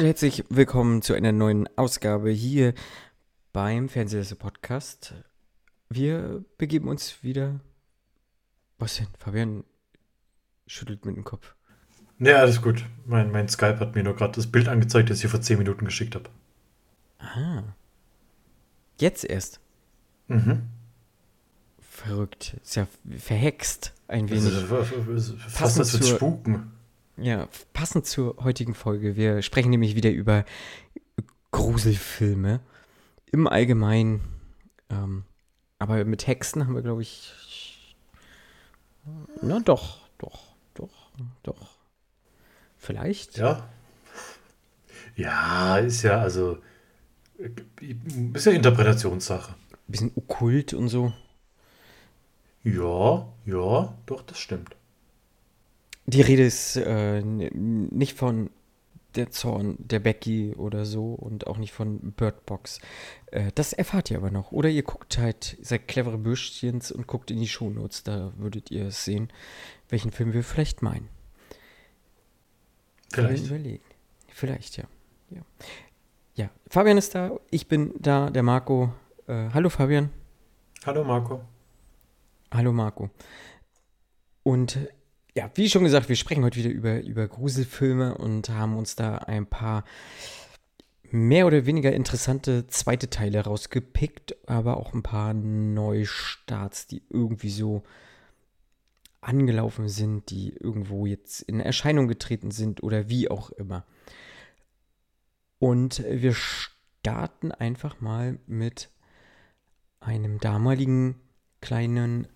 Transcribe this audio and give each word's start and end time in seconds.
Und 0.00 0.06
herzlich 0.06 0.44
willkommen 0.48 1.02
zu 1.02 1.12
einer 1.12 1.30
neuen 1.30 1.68
Ausgabe 1.76 2.30
hier 2.30 2.72
beim 3.52 3.90
Fernsehsessel 3.90 4.38
Podcast. 4.38 5.12
Wir 5.90 6.42
begeben 6.56 6.88
uns 6.88 7.22
wieder. 7.22 7.60
Was 8.78 8.96
denn? 8.96 9.08
Fabian 9.18 9.62
schüttelt 10.66 11.04
mit 11.04 11.16
dem 11.16 11.24
Kopf. 11.24 11.54
Ja, 12.18 12.36
alles 12.36 12.62
gut. 12.62 12.86
Mein, 13.04 13.30
mein 13.30 13.50
Skype 13.50 13.78
hat 13.78 13.94
mir 13.94 14.02
nur 14.02 14.16
gerade 14.16 14.32
das 14.32 14.46
Bild 14.46 14.68
angezeigt, 14.68 15.10
das 15.10 15.22
ich 15.22 15.30
vor 15.30 15.42
10 15.42 15.58
Minuten 15.58 15.84
geschickt 15.84 16.14
habe. 16.14 16.30
Ah. 17.18 17.62
Jetzt 18.98 19.24
erst. 19.24 19.60
Mhm. 20.28 20.62
Verrückt. 21.78 22.56
Ist 22.62 22.76
ja 22.76 22.86
verhext 23.18 23.92
ein 24.08 24.30
wenig. 24.30 24.46
ist 25.14 25.34
fast 25.42 25.78
als 25.78 25.90
zur- 25.90 26.16
spuken. 26.16 26.72
Ja, 27.20 27.48
passend 27.74 28.06
zur 28.06 28.36
heutigen 28.42 28.74
Folge. 28.74 29.14
Wir 29.14 29.42
sprechen 29.42 29.70
nämlich 29.70 29.94
wieder 29.94 30.10
über 30.10 30.44
Gruselfilme 31.50 32.60
im 33.30 33.46
Allgemeinen. 33.46 34.22
Ähm, 34.88 35.24
aber 35.78 36.04
mit 36.04 36.26
Hexen 36.26 36.64
haben 36.64 36.74
wir, 36.74 36.82
glaube 36.82 37.02
ich. 37.02 37.94
Na 39.42 39.60
doch, 39.60 40.08
doch, 40.18 40.54
doch, 40.74 41.10
doch. 41.42 41.70
Vielleicht. 42.78 43.36
Ja. 43.36 43.68
Ja, 45.16 45.76
ist 45.76 46.02
ja 46.02 46.20
also. 46.20 46.58
Ist 48.32 48.46
ja 48.46 48.52
Interpretationssache. 48.52 49.54
bisschen 49.86 50.12
okkult 50.14 50.72
und 50.72 50.88
so. 50.88 51.12
Ja, 52.62 53.26
ja, 53.46 53.94
doch, 54.06 54.22
das 54.22 54.38
stimmt. 54.38 54.76
Die 56.10 56.22
Rede 56.22 56.44
ist 56.44 56.74
äh, 56.74 57.22
nicht 57.22 58.16
von 58.18 58.50
der 59.14 59.30
Zorn 59.30 59.76
der 59.78 60.00
Becky 60.00 60.54
oder 60.56 60.84
so 60.84 61.14
und 61.14 61.46
auch 61.46 61.56
nicht 61.56 61.72
von 61.72 62.12
Bird 62.12 62.46
Box. 62.46 62.80
Äh, 63.26 63.52
das 63.54 63.72
erfahrt 63.72 64.10
ihr 64.10 64.16
aber 64.16 64.32
noch. 64.32 64.50
Oder 64.50 64.70
ihr 64.70 64.82
guckt 64.82 65.18
halt, 65.18 65.56
seid 65.62 65.86
clevere 65.86 66.18
Bürschchens 66.18 66.90
und 66.90 67.06
guckt 67.06 67.30
in 67.30 67.38
die 67.38 67.46
Shownotes. 67.46 68.02
Da 68.02 68.32
würdet 68.38 68.72
ihr 68.72 68.86
es 68.86 69.04
sehen, 69.04 69.28
welchen 69.88 70.10
Film 70.10 70.32
wir 70.32 70.42
vielleicht 70.42 70.82
meinen. 70.82 71.08
Vielleicht. 73.12 73.46
Überlegen. 73.46 73.84
Vielleicht, 74.26 74.78
ja. 74.78 74.84
ja. 75.30 75.42
Ja, 76.34 76.50
Fabian 76.68 76.98
ist 76.98 77.14
da, 77.14 77.38
ich 77.50 77.68
bin 77.68 77.94
da, 78.00 78.30
der 78.30 78.42
Marco. 78.42 78.92
Äh, 79.28 79.50
hallo 79.54 79.68
Fabian. 79.68 80.10
Hallo 80.84 81.04
Marco. 81.04 81.42
Hallo 82.52 82.72
Marco. 82.72 83.10
Und 84.42 84.76
ja, 85.34 85.50
wie 85.54 85.68
schon 85.68 85.84
gesagt, 85.84 86.08
wir 86.08 86.16
sprechen 86.16 86.44
heute 86.44 86.58
wieder 86.58 86.70
über, 86.70 87.00
über 87.02 87.28
Gruselfilme 87.28 88.16
und 88.18 88.48
haben 88.48 88.76
uns 88.76 88.96
da 88.96 89.16
ein 89.18 89.46
paar 89.46 89.84
mehr 91.10 91.46
oder 91.46 91.66
weniger 91.66 91.92
interessante 91.92 92.66
zweite 92.68 93.10
Teile 93.10 93.44
rausgepickt, 93.44 94.36
aber 94.48 94.76
auch 94.76 94.94
ein 94.94 95.02
paar 95.02 95.34
Neustarts, 95.34 96.86
die 96.86 97.02
irgendwie 97.10 97.50
so 97.50 97.82
angelaufen 99.20 99.88
sind, 99.88 100.30
die 100.30 100.50
irgendwo 100.50 101.06
jetzt 101.06 101.42
in 101.42 101.60
Erscheinung 101.60 102.08
getreten 102.08 102.50
sind 102.50 102.82
oder 102.82 103.08
wie 103.08 103.30
auch 103.30 103.50
immer. 103.50 103.84
Und 105.58 106.02
wir 106.08 106.34
starten 106.34 107.52
einfach 107.52 108.00
mal 108.00 108.38
mit 108.46 108.88
einem 110.00 110.38
damaligen 110.38 111.16
kleinen 111.60 112.26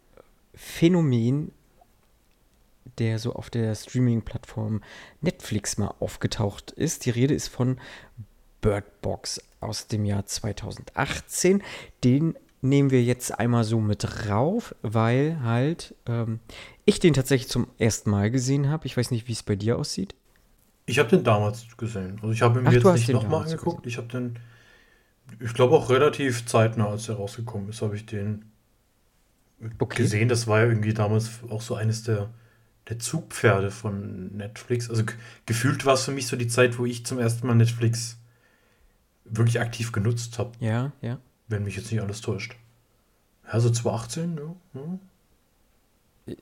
Phänomen, 0.54 1.52
der 2.98 3.18
so 3.18 3.34
auf 3.34 3.50
der 3.50 3.74
Streaming-Plattform 3.74 4.82
Netflix 5.20 5.78
mal 5.78 5.94
aufgetaucht 6.00 6.70
ist. 6.72 7.06
Die 7.06 7.10
Rede 7.10 7.34
ist 7.34 7.48
von 7.48 7.78
Bird 8.60 9.00
Box 9.02 9.42
aus 9.60 9.88
dem 9.88 10.04
Jahr 10.04 10.26
2018. 10.26 11.62
Den 12.02 12.34
nehmen 12.62 12.90
wir 12.90 13.02
jetzt 13.02 13.38
einmal 13.38 13.64
so 13.64 13.80
mit 13.80 14.28
rauf, 14.28 14.74
weil 14.82 15.40
halt 15.42 15.94
ähm, 16.06 16.40
ich 16.84 16.98
den 16.98 17.14
tatsächlich 17.14 17.50
zum 17.50 17.66
ersten 17.78 18.10
Mal 18.10 18.30
gesehen 18.30 18.68
habe. 18.68 18.86
Ich 18.86 18.96
weiß 18.96 19.10
nicht, 19.10 19.28
wie 19.28 19.32
es 19.32 19.42
bei 19.42 19.56
dir 19.56 19.78
aussieht. 19.78 20.14
Ich 20.86 20.98
habe 20.98 21.08
den 21.08 21.24
damals 21.24 21.64
gesehen. 21.76 22.18
Also 22.22 22.32
ich 22.32 22.42
habe 22.42 22.60
ihn 22.60 22.66
Ach, 22.66 22.72
jetzt 22.72 22.84
nicht 22.84 23.10
nochmal 23.10 23.44
angeguckt. 23.44 23.86
Ich 23.86 23.96
habe 23.96 24.08
den, 24.08 24.38
ich 25.40 25.54
glaube 25.54 25.74
auch 25.76 25.90
relativ 25.90 26.46
zeitnah, 26.46 26.88
als 26.88 27.08
er 27.08 27.16
rausgekommen 27.16 27.68
ist, 27.70 27.82
habe 27.82 27.96
ich 27.96 28.06
den 28.06 28.44
Okay. 29.78 30.02
gesehen. 30.02 30.28
Das 30.28 30.46
war 30.46 30.60
ja 30.60 30.66
irgendwie 30.66 30.94
damals 30.94 31.40
auch 31.48 31.62
so 31.62 31.74
eines 31.74 32.02
der, 32.02 32.30
der 32.88 32.98
Zugpferde 32.98 33.70
von 33.70 34.36
Netflix. 34.36 34.90
Also 34.90 35.04
ge- 35.04 35.16
gefühlt 35.46 35.84
war 35.86 35.94
es 35.94 36.04
für 36.04 36.12
mich 36.12 36.26
so 36.26 36.36
die 36.36 36.48
Zeit, 36.48 36.78
wo 36.78 36.84
ich 36.84 37.06
zum 37.06 37.18
ersten 37.18 37.46
Mal 37.46 37.54
Netflix 37.54 38.18
wirklich 39.24 39.60
aktiv 39.60 39.92
genutzt 39.92 40.38
habe, 40.38 40.52
Ja, 40.60 40.92
ja. 41.00 41.18
wenn 41.48 41.64
mich 41.64 41.76
jetzt 41.76 41.90
nicht 41.90 42.02
alles 42.02 42.20
täuscht. 42.20 42.56
Ja, 43.50 43.58
so 43.60 43.70
2018, 43.70 44.36
ja. 44.36 44.54
ja. 44.80 44.98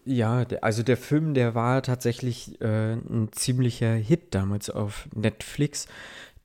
Ja, 0.04 0.44
also 0.60 0.84
der 0.84 0.96
Film, 0.96 1.34
der 1.34 1.54
war 1.56 1.82
tatsächlich 1.82 2.60
äh, 2.60 2.92
ein 2.94 3.30
ziemlicher 3.32 3.94
Hit 3.94 4.32
damals 4.34 4.70
auf 4.70 5.08
Netflix. 5.12 5.88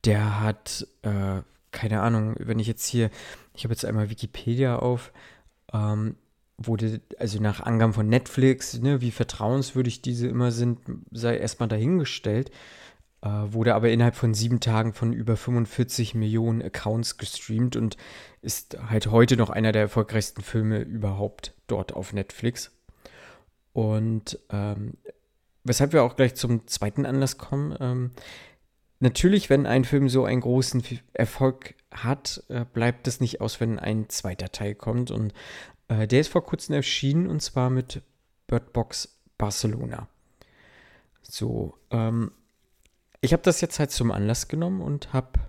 Der 0.06 0.40
hat, 0.42 0.88
äh, 1.04 1.42
keine 1.72 2.02
Ahnung, 2.02 2.36
wenn 2.40 2.58
ich 2.58 2.66
jetzt 2.68 2.88
hier, 2.88 3.12
ich 3.54 3.64
habe 3.64 3.74
jetzt 3.74 3.86
einmal 3.86 4.10
Wikipedia 4.10 4.78
auf, 4.78 5.12
ähm, 5.72 6.16
wurde, 6.58 7.02
also 7.20 7.40
nach 7.40 7.62
Angaben 7.62 7.94
von 7.94 8.08
Netflix, 8.08 8.80
ne, 8.80 9.02
wie 9.02 9.12
vertrauenswürdig 9.12 10.02
diese 10.02 10.28
immer 10.28 10.52
sind, 10.52 10.80
sei 11.12 11.38
erstmal 11.38 11.70
dahingestellt, 11.70 12.52
äh, 13.22 13.28
wurde 13.28 13.76
aber 13.76 13.90
innerhalb 13.90 14.16
von 14.16 14.34
sieben 14.34 14.60
Tagen 14.60 14.94
von 14.94 15.14
über 15.14 15.38
45 15.38 16.16
Millionen 16.16 16.62
Accounts 16.62 17.18
gestreamt 17.18 17.76
und 17.76 17.98
ist 18.42 18.78
halt 18.90 19.08
heute 19.12 19.38
noch 19.38 19.50
einer 19.50 19.72
der 19.72 19.84
erfolgreichsten 19.84 20.42
Filme 20.42 20.80
überhaupt 20.80 21.54
dort 21.68 21.94
auf 21.94 22.14
Netflix. 22.14 22.72
Und 23.74 24.40
ähm, 24.50 24.94
weshalb 25.68 25.94
wir 25.94 26.04
auch 26.04 26.16
gleich 26.16 26.36
zum 26.36 26.66
zweiten 26.68 27.06
Anlass 27.06 27.38
kommen. 27.38 27.76
Ähm, 27.80 28.12
natürlich, 29.00 29.50
wenn 29.50 29.66
ein 29.66 29.86
Film 29.86 30.10
so 30.10 30.26
einen 30.26 30.42
großen 30.42 30.84
Erfolg 31.14 31.76
hat, 31.92 32.44
äh, 32.50 32.66
bleibt 32.66 33.08
es 33.08 33.20
nicht 33.20 33.42
aus, 33.42 33.60
wenn 33.60 33.80
ein 33.80 34.10
zweiter 34.10 34.52
Teil 34.52 34.76
kommt. 34.76 35.12
Und 35.12 35.34
äh, 35.88 36.08
der 36.08 36.22
ist 36.22 36.30
vor 36.30 36.44
kurzem 36.46 36.76
erschienen 36.76 37.28
und 37.28 37.42
zwar 37.42 37.70
mit 37.70 38.02
Bird 38.48 38.74
Box 38.74 39.20
Barcelona. 39.38 40.08
So, 41.22 41.78
ähm, 41.92 42.32
ich 43.22 43.34
habe 43.34 43.44
das 43.44 43.62
jetzt 43.62 43.80
halt 43.80 43.92
zum 43.92 44.12
Anlass 44.12 44.48
genommen 44.48 44.82
und 44.82 45.14
habe 45.14 45.40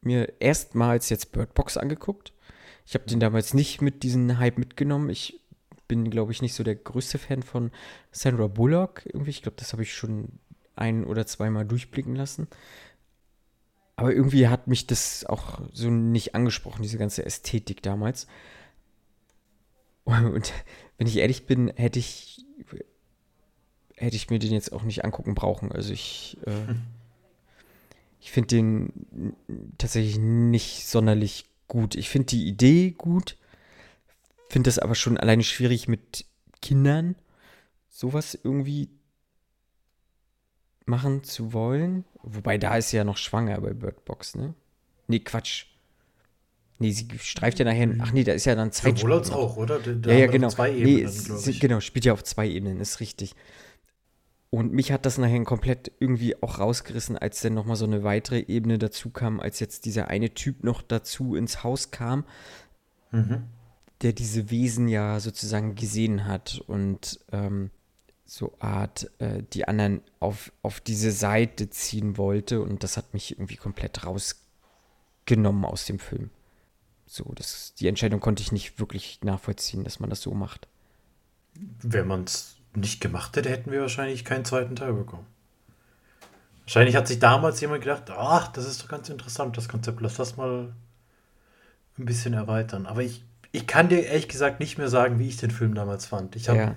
mir 0.00 0.40
erstmals 0.40 1.08
jetzt 1.08 1.32
Bird 1.32 1.54
Box 1.54 1.76
angeguckt. 1.76 2.32
Ich 2.84 2.94
habe 2.94 3.04
den 3.06 3.20
damals 3.20 3.54
nicht 3.54 3.80
mit 3.80 4.02
diesem 4.02 4.38
Hype 4.38 4.58
mitgenommen. 4.58 5.08
Ich 5.10 5.40
bin, 5.86 6.10
glaube 6.10 6.32
ich, 6.32 6.42
nicht 6.42 6.54
so 6.54 6.64
der 6.64 6.74
größte 6.74 7.18
Fan 7.18 7.42
von 7.42 7.70
Sandra 8.10 8.48
Bullock. 8.48 9.02
Irgendwie, 9.06 9.30
ich 9.30 9.42
glaube, 9.42 9.56
das 9.58 9.72
habe 9.72 9.82
ich 9.82 9.94
schon 9.94 10.40
ein 10.74 11.04
oder 11.04 11.26
zweimal 11.26 11.64
durchblicken 11.64 12.16
lassen. 12.16 12.48
Aber 13.94 14.12
irgendwie 14.12 14.48
hat 14.48 14.66
mich 14.66 14.86
das 14.86 15.24
auch 15.26 15.60
so 15.72 15.90
nicht 15.90 16.34
angesprochen, 16.34 16.82
diese 16.82 16.98
ganze 16.98 17.24
Ästhetik 17.24 17.82
damals. 17.82 18.26
Und 20.04 20.52
wenn 20.98 21.06
ich 21.06 21.16
ehrlich 21.16 21.46
bin, 21.46 21.68
hätte 21.76 21.98
ich, 21.98 22.44
hätte 23.96 24.16
ich 24.16 24.30
mir 24.30 24.38
den 24.38 24.52
jetzt 24.52 24.72
auch 24.72 24.82
nicht 24.82 25.04
angucken 25.04 25.34
brauchen. 25.34 25.72
Also 25.72 25.92
ich, 25.92 26.36
äh, 26.46 26.74
ich 28.20 28.32
finde 28.32 28.48
den 28.48 29.36
tatsächlich 29.78 30.18
nicht 30.18 30.86
sonderlich 30.86 31.44
gut. 31.68 31.94
Ich 31.94 32.08
finde 32.08 32.26
die 32.26 32.46
Idee 32.46 32.90
gut, 32.90 33.36
finde 34.48 34.68
das 34.68 34.78
aber 34.78 34.94
schon 34.94 35.16
alleine 35.16 35.44
schwierig 35.44 35.88
mit 35.88 36.26
Kindern 36.60 37.16
sowas 37.88 38.38
irgendwie 38.42 38.90
machen 40.86 41.24
zu 41.24 41.52
wollen. 41.52 42.04
Wobei 42.22 42.58
da 42.58 42.76
ist 42.76 42.90
sie 42.90 42.96
ja 42.96 43.04
noch 43.04 43.16
schwanger 43.16 43.60
bei 43.60 43.72
Bird 43.72 44.04
Box, 44.04 44.34
ne? 44.34 44.54
Nee, 45.06 45.20
Quatsch. 45.20 45.66
Nee, 46.82 46.90
sie 46.92 47.06
streift 47.20 47.58
ja 47.58 47.64
nachher. 47.64 47.94
Ach 48.00 48.12
nee, 48.12 48.24
da 48.24 48.32
ist 48.32 48.44
ja 48.44 48.54
dann 48.54 48.72
Zeit. 48.72 48.98
Sowohl 48.98 49.14
als 49.14 49.30
auch, 49.30 49.56
oder? 49.56 49.78
Da, 49.78 49.92
da 49.92 50.10
Ja, 50.10 50.18
ja, 50.18 50.26
genau. 50.26 50.48
Zwei 50.48 50.70
nee, 50.72 50.78
Ebenen, 50.98 51.04
es- 51.06 51.24
sie- 51.44 51.50
ich. 51.52 51.60
genau, 51.60 51.80
spielt 51.80 52.04
ja 52.04 52.12
auf 52.12 52.22
zwei 52.24 52.48
Ebenen, 52.48 52.80
ist 52.80 53.00
richtig. 53.00 53.34
Und 54.50 54.72
mich 54.72 54.92
hat 54.92 55.06
das 55.06 55.16
nachher 55.16 55.42
komplett 55.44 55.92
irgendwie 55.98 56.42
auch 56.42 56.58
rausgerissen, 56.58 57.16
als 57.16 57.40
dann 57.40 57.54
nochmal 57.54 57.76
so 57.76 57.86
eine 57.86 58.02
weitere 58.04 58.40
Ebene 58.40 58.78
dazu 58.78 59.08
kam, 59.10 59.40
als 59.40 59.60
jetzt 59.60 59.86
dieser 59.86 60.08
eine 60.08 60.34
Typ 60.34 60.62
noch 60.64 60.82
dazu 60.82 61.34
ins 61.36 61.62
Haus 61.64 61.90
kam, 61.90 62.24
Mhm. 63.12 63.44
der 64.02 64.12
diese 64.12 64.50
Wesen 64.50 64.88
ja 64.88 65.20
sozusagen 65.20 65.74
gesehen 65.74 66.26
hat 66.26 66.60
und 66.66 67.20
ähm, 67.32 67.70
so 68.24 68.54
Art 68.58 69.10
äh, 69.20 69.42
die 69.52 69.68
anderen 69.68 70.00
auf, 70.20 70.52
auf 70.62 70.80
diese 70.80 71.12
Seite 71.12 71.70
ziehen 71.70 72.16
wollte. 72.18 72.60
Und 72.60 72.82
das 72.82 72.96
hat 72.96 73.14
mich 73.14 73.32
irgendwie 73.32 73.56
komplett 73.56 74.04
rausgenommen 74.04 75.64
aus 75.64 75.86
dem 75.86 75.98
Film. 75.98 76.30
So, 77.12 77.30
das, 77.34 77.74
die 77.74 77.88
Entscheidung 77.88 78.20
konnte 78.20 78.42
ich 78.42 78.52
nicht 78.52 78.80
wirklich 78.80 79.20
nachvollziehen, 79.22 79.84
dass 79.84 80.00
man 80.00 80.08
das 80.08 80.22
so 80.22 80.32
macht. 80.32 80.66
Wenn 81.82 82.06
man 82.06 82.24
es 82.24 82.56
nicht 82.74 83.02
gemacht 83.02 83.36
hätte, 83.36 83.50
hätten 83.50 83.70
wir 83.70 83.82
wahrscheinlich 83.82 84.24
keinen 84.24 84.46
zweiten 84.46 84.76
Teil 84.76 84.94
bekommen. 84.94 85.26
Wahrscheinlich 86.64 86.96
hat 86.96 87.06
sich 87.06 87.18
damals 87.18 87.60
jemand 87.60 87.82
gedacht, 87.82 88.04
ach, 88.08 88.48
das 88.48 88.64
ist 88.64 88.82
doch 88.82 88.88
ganz 88.88 89.10
interessant, 89.10 89.58
das 89.58 89.68
Konzept, 89.68 90.00
lass 90.00 90.14
das 90.14 90.38
mal 90.38 90.72
ein 91.98 92.06
bisschen 92.06 92.32
erweitern. 92.32 92.86
Aber 92.86 93.02
ich, 93.02 93.22
ich 93.50 93.66
kann 93.66 93.90
dir 93.90 94.06
ehrlich 94.06 94.28
gesagt 94.28 94.58
nicht 94.58 94.78
mehr 94.78 94.88
sagen, 94.88 95.18
wie 95.18 95.28
ich 95.28 95.36
den 95.36 95.50
Film 95.50 95.74
damals 95.74 96.06
fand. 96.06 96.34
Ich 96.34 96.48
habe 96.48 96.58
ja. 96.58 96.76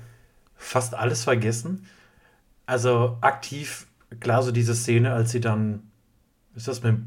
fast 0.58 0.96
alles 0.96 1.24
vergessen. 1.24 1.88
Also 2.66 3.20
aktiv, 3.22 3.88
klar, 4.20 4.44
so 4.44 4.52
diese 4.52 4.76
Szene, 4.76 5.14
als 5.14 5.32
sie 5.32 5.40
dann, 5.40 5.92
ist 6.56 6.68
das 6.68 6.84
mit, 6.84 6.98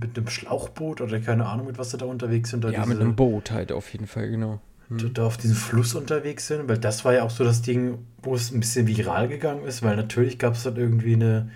mit 0.00 0.16
einem 0.16 0.28
Schlauchboot 0.28 1.00
oder 1.00 1.20
keine 1.20 1.46
Ahnung, 1.46 1.66
mit 1.66 1.78
was 1.78 1.90
sie 1.90 1.98
da 1.98 2.06
unterwegs 2.06 2.50
sind? 2.50 2.64
ja, 2.64 2.70
diese, 2.70 2.86
mit 2.86 3.00
einem 3.00 3.14
Boot 3.14 3.50
halt 3.50 3.70
auf 3.72 3.92
jeden 3.92 4.06
Fall, 4.06 4.28
genau. 4.28 4.60
Hm. 4.88 5.14
Da 5.14 5.26
auf 5.26 5.36
diesem 5.36 5.56
Fluss 5.56 5.94
unterwegs 5.94 6.48
sind, 6.48 6.68
weil 6.68 6.78
das 6.78 7.04
war 7.04 7.14
ja 7.14 7.22
auch 7.22 7.30
so 7.30 7.44
das 7.44 7.62
Ding, 7.62 7.98
wo 8.22 8.34
es 8.34 8.52
ein 8.52 8.60
bisschen 8.60 8.86
viral 8.86 9.28
gegangen 9.28 9.64
ist, 9.64 9.82
weil 9.82 9.96
natürlich 9.96 10.38
gab 10.38 10.54
es 10.54 10.64
dann 10.64 10.76
irgendwie 10.76 11.14
eine, 11.14 11.50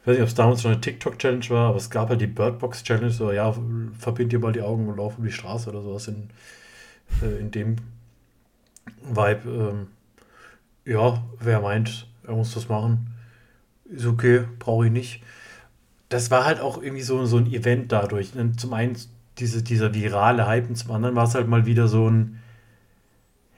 ich 0.00 0.06
weiß 0.06 0.14
nicht, 0.14 0.22
ob 0.22 0.28
es 0.28 0.34
damals 0.34 0.62
schon 0.62 0.72
eine 0.72 0.80
TikTok-Challenge 0.80 1.48
war, 1.50 1.68
aber 1.68 1.76
es 1.76 1.90
gab 1.90 2.08
halt 2.08 2.20
die 2.20 2.26
Birdbox-Challenge, 2.26 3.10
so, 3.10 3.32
ja, 3.32 3.54
verbind 3.98 4.32
dir 4.32 4.38
mal 4.38 4.52
die 4.52 4.62
Augen 4.62 4.88
und 4.88 4.96
lauf 4.96 5.18
über 5.18 5.26
die 5.26 5.32
Straße 5.32 5.70
oder 5.70 5.82
sowas 5.82 6.08
in, 6.08 6.30
äh, 7.22 7.38
in 7.40 7.50
dem 7.50 7.76
Vibe. 9.02 9.48
Ähm, 9.48 9.86
ja, 10.84 11.24
wer 11.40 11.60
meint, 11.60 12.08
er 12.24 12.34
muss 12.34 12.54
das 12.54 12.68
machen, 12.68 13.08
ist 13.84 14.06
okay, 14.06 14.44
brauche 14.58 14.86
ich 14.86 14.92
nicht. 14.92 15.22
Das 16.08 16.30
war 16.30 16.44
halt 16.44 16.60
auch 16.60 16.80
irgendwie 16.80 17.02
so, 17.02 17.26
so 17.26 17.38
ein 17.38 17.46
Event 17.52 17.90
dadurch. 17.92 18.32
Zum 18.56 18.72
einen 18.72 18.96
diese, 19.38 19.62
dieser 19.62 19.94
virale 19.94 20.46
Hype 20.46 20.68
und 20.68 20.76
zum 20.76 20.92
anderen 20.92 21.14
war 21.14 21.24
es 21.24 21.34
halt 21.34 21.48
mal 21.48 21.66
wieder 21.66 21.88
so 21.88 22.08
ein, 22.08 22.40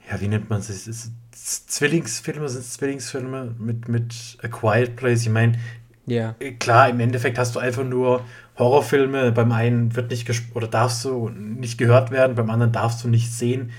ja, 0.09 0.19
wie 0.19 0.27
nennt 0.27 0.49
man 0.49 0.59
es? 0.59 1.11
Zwillingsfilme 1.31 2.49
sind 2.49 2.65
Zwillingsfilme 2.65 3.55
mit, 3.59 3.87
mit 3.87 4.37
A 4.41 4.47
Quiet 4.47 4.95
Place. 4.95 5.21
Ich 5.21 5.29
meine, 5.29 5.57
ja. 6.05 6.35
klar, 6.59 6.89
im 6.89 6.99
Endeffekt 6.99 7.37
hast 7.37 7.55
du 7.55 7.59
einfach 7.59 7.83
nur 7.83 8.25
Horrorfilme. 8.57 9.31
Beim 9.31 9.51
einen 9.51 9.95
wird 9.95 10.09
nicht 10.09 10.29
oder 10.53 10.67
darfst 10.67 11.05
du 11.05 11.29
nicht 11.29 11.77
gehört 11.77 12.11
werden, 12.11 12.35
beim 12.35 12.49
anderen 12.49 12.71
darfst 12.71 13.03
du 13.03 13.07
nicht 13.07 13.31
sehen. 13.31 13.71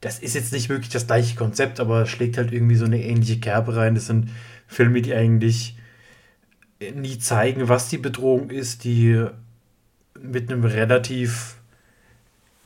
Das 0.00 0.18
ist 0.18 0.34
jetzt 0.34 0.52
nicht 0.52 0.68
wirklich 0.68 0.90
das 0.90 1.06
gleiche 1.06 1.36
Konzept, 1.36 1.80
aber 1.80 2.06
schlägt 2.06 2.36
halt 2.36 2.52
irgendwie 2.52 2.76
so 2.76 2.84
eine 2.84 3.02
ähnliche 3.02 3.40
Kerbe 3.40 3.76
rein. 3.76 3.94
Das 3.94 4.06
sind 4.06 4.30
Filme, 4.66 5.00
die 5.02 5.14
eigentlich 5.14 5.77
nie 6.80 7.18
zeigen, 7.18 7.68
was 7.68 7.88
die 7.88 7.98
Bedrohung 7.98 8.50
ist, 8.50 8.84
die 8.84 9.26
mit 10.20 10.50
einem 10.50 10.64
relativ 10.64 11.56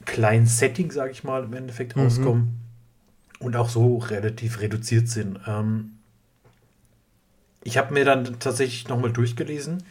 kleinen 0.05 0.47
Setting, 0.47 0.91
sage 0.91 1.13
ich 1.13 1.25
mal, 1.25 1.45
im 1.45 1.55
Endeffekt 1.55 1.97
mhm. 1.97 2.03
rauskommen 2.03 2.61
und 3.39 3.57
auch 3.57 3.69
so 3.69 3.99
relativ 3.99 4.61
reduziert 4.61 5.09
sind. 5.09 5.41
Ähm, 5.47 5.93
ich 7.65 7.79
habe 7.79 7.95
mir 7.95 8.05
dann 8.05 8.39
tatsächlich 8.39 8.89
nochmal 8.89 9.13
durchgelesen, 9.13 9.83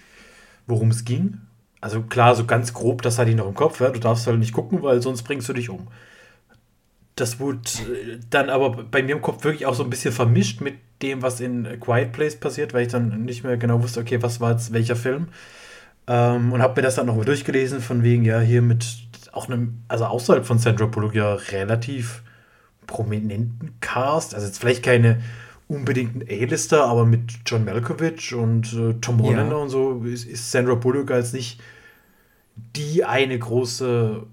worum 0.67 0.91
es 0.91 1.05
ging. 1.05 1.39
Also 1.79 2.01
klar, 2.01 2.35
so 2.35 2.45
ganz 2.45 2.73
grob, 2.73 3.01
das 3.01 3.17
hatte 3.17 3.31
ich 3.31 3.35
noch 3.35 3.47
im 3.47 3.55
Kopf. 3.55 3.79
Ja? 3.79 3.89
Du 3.89 3.99
darfst 3.99 4.27
halt 4.27 4.39
nicht 4.39 4.53
gucken, 4.53 4.83
weil 4.83 5.01
sonst 5.01 5.23
bringst 5.23 5.49
du 5.49 5.53
dich 5.53 5.69
um. 5.69 5.87
Das 7.15 7.39
wurde 7.39 7.61
äh, 7.91 8.19
dann 8.29 8.49
aber 8.49 8.83
bei 8.83 9.01
mir 9.01 9.15
im 9.15 9.21
Kopf 9.21 9.43
wirklich 9.43 9.65
auch 9.65 9.73
so 9.73 9.83
ein 9.83 9.89
bisschen 9.89 10.13
vermischt 10.13 10.61
mit 10.61 10.75
dem, 11.01 11.21
was 11.21 11.39
in 11.39 11.65
A 11.65 11.75
Quiet 11.77 12.11
Place 12.11 12.35
passiert, 12.35 12.73
weil 12.73 12.85
ich 12.85 12.91
dann 12.91 13.25
nicht 13.25 13.43
mehr 13.43 13.57
genau 13.57 13.81
wusste, 13.81 13.99
okay, 13.99 14.21
was 14.21 14.39
war 14.39 14.51
jetzt 14.51 14.73
welcher 14.73 14.95
Film. 14.95 15.27
Ähm, 16.07 16.51
und 16.53 16.61
habe 16.61 16.75
mir 16.75 16.83
das 16.83 16.95
dann 16.95 17.05
nochmal 17.05 17.25
durchgelesen, 17.25 17.81
von 17.81 18.03
wegen, 18.03 18.25
ja, 18.25 18.39
hier 18.39 18.61
mit 18.61 18.85
auch 19.31 19.47
einem, 19.47 19.83
also 19.87 20.05
außerhalb 20.05 20.45
von 20.45 20.59
Sandra 20.59 20.85
Bullock 20.85 21.15
ja 21.15 21.35
relativ 21.35 22.23
prominenten 22.87 23.73
Cast. 23.79 24.35
Also 24.35 24.47
jetzt 24.47 24.59
vielleicht 24.59 24.83
keine 24.83 25.21
unbedingten 25.67 26.23
A-Lister, 26.23 26.83
aber 26.85 27.05
mit 27.05 27.39
John 27.45 27.63
Malkovich 27.63 28.33
und 28.33 28.73
äh, 28.73 28.93
Tom 28.99 29.21
Hollander 29.21 29.55
ja. 29.55 29.61
und 29.61 29.69
so 29.69 30.03
ist, 30.03 30.25
ist 30.25 30.51
Sandra 30.51 30.75
Bullock 30.75 31.11
als 31.11 31.31
nicht 31.31 31.61
die 32.75 33.05
eine 33.05 33.39
große 33.39 34.23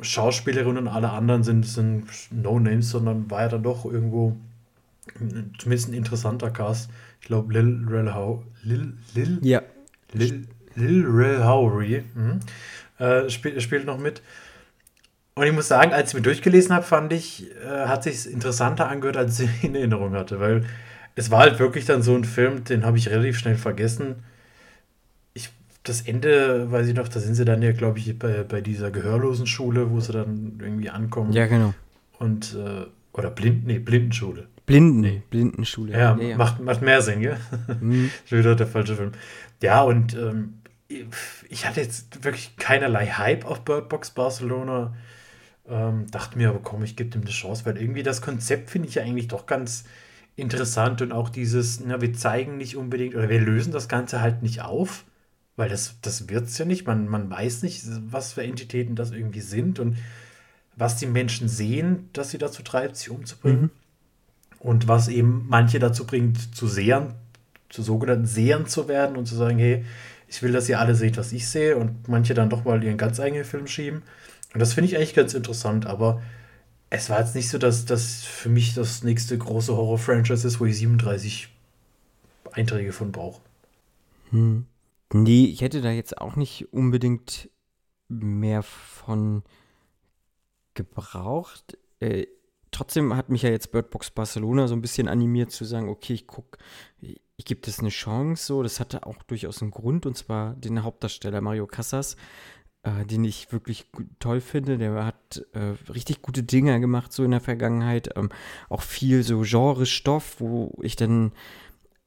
Schauspielerin 0.00 0.76
und 0.76 0.88
alle 0.88 1.10
anderen 1.10 1.42
sind, 1.44 1.66
sind 1.66 2.06
No-Names, 2.30 2.90
sondern 2.90 3.30
war 3.30 3.42
ja 3.42 3.48
dann 3.48 3.62
doch 3.62 3.84
irgendwo 3.84 4.36
zumindest 5.58 5.88
ein 5.88 5.94
interessanter 5.94 6.50
Cast. 6.50 6.90
Ich 7.20 7.26
glaube, 7.26 7.52
Lil 7.52 7.86
Rel 7.88 8.14
How. 8.14 8.42
Lil, 8.62 8.94
Lil? 9.14 9.38
Ja. 9.42 9.62
Lil, 10.12 10.46
Lil 10.74 11.06
Rel 11.06 11.44
Howery 11.44 12.04
mhm. 12.14 12.40
äh, 12.98 13.28
spielt, 13.28 13.62
spielt 13.62 13.84
noch 13.84 13.98
mit. 13.98 14.22
Und 15.34 15.46
ich 15.46 15.52
muss 15.52 15.68
sagen, 15.68 15.92
als 15.92 16.10
ich 16.10 16.14
mir 16.14 16.22
durchgelesen 16.22 16.74
habe, 16.74 16.84
fand 16.84 17.12
ich, 17.12 17.46
äh, 17.64 17.86
hat 17.86 18.02
sich 18.02 18.30
interessanter 18.30 18.88
angehört, 18.88 19.16
als 19.16 19.38
ich 19.38 19.50
in 19.62 19.74
Erinnerung 19.74 20.12
hatte, 20.14 20.40
weil 20.40 20.64
es 21.14 21.30
war 21.30 21.40
halt 21.40 21.58
wirklich 21.58 21.84
dann 21.84 22.02
so 22.02 22.14
ein 22.14 22.24
Film, 22.24 22.64
den 22.64 22.84
habe 22.84 22.98
ich 22.98 23.08
relativ 23.08 23.38
schnell 23.38 23.56
vergessen. 23.56 24.16
Ich, 25.34 25.50
das 25.82 26.02
Ende, 26.02 26.70
weiß 26.70 26.88
ich 26.88 26.94
noch, 26.94 27.08
da 27.08 27.20
sind 27.20 27.34
sie 27.34 27.44
dann 27.44 27.62
ja, 27.62 27.72
glaube 27.72 27.98
ich, 27.98 28.18
bei, 28.18 28.44
bei 28.44 28.60
dieser 28.60 28.90
gehörlosen 28.90 29.46
Schule, 29.46 29.90
wo 29.90 30.00
sie 30.00 30.12
dann 30.12 30.58
irgendwie 30.60 30.90
ankommen. 30.90 31.32
Ja, 31.32 31.46
genau. 31.46 31.74
Und, 32.18 32.54
äh, 32.54 32.86
oder 33.12 33.30
Blind, 33.30 33.66
nee, 33.66 33.78
Blindenschule. 33.78 34.46
Blinden, 34.68 35.00
nee. 35.00 35.22
Blindenschule. 35.30 35.92
Ja, 35.92 36.16
ja, 36.16 36.28
ja, 36.28 36.36
Macht, 36.36 36.60
macht 36.60 36.82
mehr 36.82 37.02
Sinn, 37.02 37.20
gell? 37.20 37.38
Mhm. 37.80 38.10
Schon 38.26 38.38
wieder 38.38 38.54
der 38.54 38.66
falsche 38.66 38.96
Film. 38.96 39.12
Ja, 39.62 39.82
und 39.82 40.14
ähm, 40.14 40.60
ich 41.48 41.66
hatte 41.66 41.80
jetzt 41.80 42.22
wirklich 42.22 42.56
keinerlei 42.56 43.06
Hype 43.06 43.44
auf 43.44 43.64
Bird 43.64 43.88
Box 43.88 44.10
Barcelona. 44.10 44.94
Ähm, 45.68 46.06
dachte 46.10 46.38
mir 46.38 46.50
aber, 46.50 46.60
komm, 46.60 46.82
ich 46.82 46.96
gebe 46.96 47.10
dem 47.10 47.22
eine 47.22 47.30
Chance, 47.30 47.66
weil 47.66 47.76
irgendwie 47.76 48.02
das 48.02 48.22
Konzept 48.22 48.70
finde 48.70 48.88
ich 48.88 48.94
ja 48.94 49.02
eigentlich 49.02 49.28
doch 49.28 49.46
ganz 49.46 49.84
interessant 50.36 51.02
und 51.02 51.12
auch 51.12 51.28
dieses, 51.30 51.80
na, 51.80 52.00
wir 52.00 52.12
zeigen 52.14 52.56
nicht 52.58 52.76
unbedingt 52.76 53.16
oder 53.16 53.28
wir 53.28 53.40
lösen 53.40 53.72
das 53.72 53.88
Ganze 53.88 54.20
halt 54.20 54.42
nicht 54.42 54.62
auf, 54.62 55.04
weil 55.56 55.68
das, 55.68 55.96
das 56.00 56.28
wird 56.28 56.44
es 56.46 56.56
ja 56.58 56.64
nicht. 56.64 56.86
Man, 56.86 57.08
man 57.08 57.28
weiß 57.28 57.62
nicht, 57.64 57.82
was 58.10 58.34
für 58.34 58.44
Entitäten 58.44 58.94
das 58.94 59.10
irgendwie 59.10 59.40
sind 59.40 59.78
und 59.78 59.96
was 60.76 60.96
die 60.96 61.06
Menschen 61.06 61.48
sehen, 61.48 62.08
dass 62.12 62.30
sie 62.30 62.38
dazu 62.38 62.62
treibt, 62.62 62.96
sich 62.96 63.10
umzubringen. 63.10 63.62
Mhm. 63.62 63.70
Und 64.60 64.88
was 64.88 65.08
eben 65.08 65.46
manche 65.48 65.78
dazu 65.78 66.06
bringt, 66.06 66.54
zu 66.54 66.66
Sehern, 66.66 67.14
zu 67.68 67.82
sogenannten 67.82 68.26
Sehern 68.26 68.66
zu 68.66 68.88
werden 68.88 69.16
und 69.16 69.26
zu 69.26 69.36
sagen, 69.36 69.58
hey, 69.58 69.84
ich 70.28 70.42
will, 70.42 70.52
dass 70.52 70.68
ihr 70.68 70.78
alle 70.78 70.94
seht, 70.94 71.16
was 71.16 71.32
ich 71.32 71.48
sehe 71.48 71.76
und 71.76 72.08
manche 72.08 72.34
dann 72.34 72.50
doch 72.50 72.64
mal 72.64 72.82
ihren 72.82 72.98
ganz 72.98 73.18
eigenen 73.20 73.44
Film 73.44 73.66
schieben. 73.66 74.02
Und 74.52 74.60
das 74.60 74.74
finde 74.74 74.88
ich 74.88 74.96
eigentlich 74.96 75.14
ganz 75.14 75.34
interessant, 75.34 75.86
aber 75.86 76.22
es 76.90 77.10
war 77.10 77.20
jetzt 77.20 77.34
nicht 77.34 77.50
so, 77.50 77.58
dass 77.58 77.84
das 77.84 78.24
für 78.24 78.48
mich 78.48 78.74
das 78.74 79.02
nächste 79.02 79.36
große 79.36 79.76
Horror-Franchise 79.76 80.46
ist, 80.46 80.60
wo 80.60 80.64
ich 80.64 80.76
37 80.78 81.48
Einträge 82.52 82.92
von 82.92 83.12
brauche. 83.12 83.40
Hm. 84.30 84.66
Nee, 85.12 85.46
ich 85.46 85.60
hätte 85.60 85.80
da 85.80 85.90
jetzt 85.90 86.18
auch 86.18 86.36
nicht 86.36 86.72
unbedingt 86.72 87.50
mehr 88.08 88.62
von 88.62 89.42
gebraucht. 90.74 91.78
Äh, 92.00 92.26
trotzdem 92.70 93.16
hat 93.16 93.28
mich 93.28 93.42
ja 93.42 93.50
jetzt 93.50 93.72
Bird 93.72 93.90
Box 93.90 94.10
Barcelona 94.10 94.68
so 94.68 94.74
ein 94.74 94.80
bisschen 94.80 95.08
animiert 95.08 95.50
zu 95.50 95.64
sagen, 95.64 95.88
okay, 95.88 96.14
ich 96.14 96.26
gucke, 96.26 96.58
ich 97.00 97.44
gebe 97.44 97.60
das 97.60 97.78
eine 97.78 97.90
Chance, 97.90 98.44
so, 98.44 98.62
das 98.62 98.80
hatte 98.80 99.06
auch 99.06 99.22
durchaus 99.22 99.62
einen 99.62 99.70
Grund, 99.70 100.06
und 100.06 100.16
zwar 100.16 100.54
den 100.54 100.82
Hauptdarsteller 100.82 101.40
Mario 101.40 101.66
Casas, 101.66 102.16
äh, 102.82 103.04
den 103.04 103.24
ich 103.24 103.52
wirklich 103.52 103.86
toll 104.18 104.40
finde. 104.40 104.78
Der 104.78 105.04
hat 105.04 105.44
äh, 105.52 105.74
richtig 105.92 106.22
gute 106.22 106.42
Dinge 106.42 106.80
gemacht, 106.80 107.12
so 107.12 107.24
in 107.24 107.30
der 107.30 107.40
Vergangenheit. 107.40 108.16
Ähm, 108.16 108.30
auch 108.68 108.82
viel 108.82 109.22
so 109.22 109.42
Genre-Stoff, 109.42 110.40
wo 110.40 110.76
ich 110.82 110.96
dann 110.96 111.32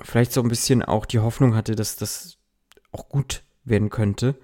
vielleicht 0.01 0.33
so 0.33 0.41
ein 0.41 0.49
bisschen 0.49 0.81
auch 0.81 1.05
die 1.05 1.19
Hoffnung 1.19 1.55
hatte, 1.55 1.75
dass 1.75 1.95
das 1.95 2.37
auch 2.91 3.09
gut 3.09 3.43
werden 3.63 3.89
könnte. 3.89 4.35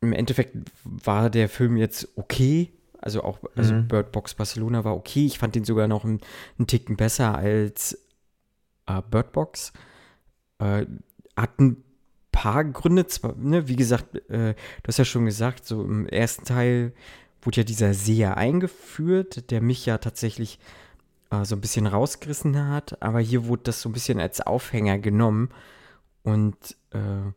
Im 0.00 0.12
Endeffekt 0.12 0.56
war 0.84 1.30
der 1.30 1.48
Film 1.48 1.76
jetzt 1.76 2.08
okay. 2.16 2.72
Also 3.00 3.22
auch, 3.22 3.38
also 3.56 3.74
mhm. 3.74 3.88
Bird 3.88 4.12
Box 4.12 4.34
Barcelona 4.34 4.84
war 4.84 4.94
okay. 4.94 5.26
Ich 5.26 5.38
fand 5.38 5.54
den 5.54 5.64
sogar 5.64 5.88
noch 5.88 6.04
einen, 6.04 6.20
einen 6.58 6.66
Ticken 6.66 6.96
besser 6.96 7.36
als 7.36 7.98
äh, 8.86 9.02
Bird 9.10 9.32
Box. 9.32 9.72
Äh, 10.58 10.86
hat 11.36 11.58
ein 11.58 11.82
paar 12.32 12.64
Gründe, 12.64 13.06
zwar, 13.06 13.34
ne, 13.36 13.68
wie 13.68 13.76
gesagt, 13.76 14.14
äh, 14.30 14.54
du 14.54 14.88
hast 14.88 14.98
ja 14.98 15.04
schon 15.04 15.24
gesagt, 15.24 15.66
so 15.66 15.82
im 15.82 16.06
ersten 16.06 16.44
Teil 16.44 16.92
wurde 17.42 17.58
ja 17.58 17.64
dieser 17.64 17.94
Seher 17.94 18.36
eingeführt, 18.36 19.50
der 19.50 19.62
mich 19.62 19.86
ja 19.86 19.98
tatsächlich 19.98 20.58
äh, 21.30 21.44
so 21.44 21.56
ein 21.56 21.60
bisschen 21.60 21.86
rausgerissen 21.86 22.68
hat, 22.68 23.02
aber 23.02 23.20
hier 23.20 23.46
wurde 23.46 23.62
das 23.64 23.80
so 23.80 23.88
ein 23.88 23.92
bisschen 23.92 24.20
als 24.20 24.40
Aufhänger 24.40 24.98
genommen 24.98 25.50
und 26.22 26.76
äh, 26.90 27.32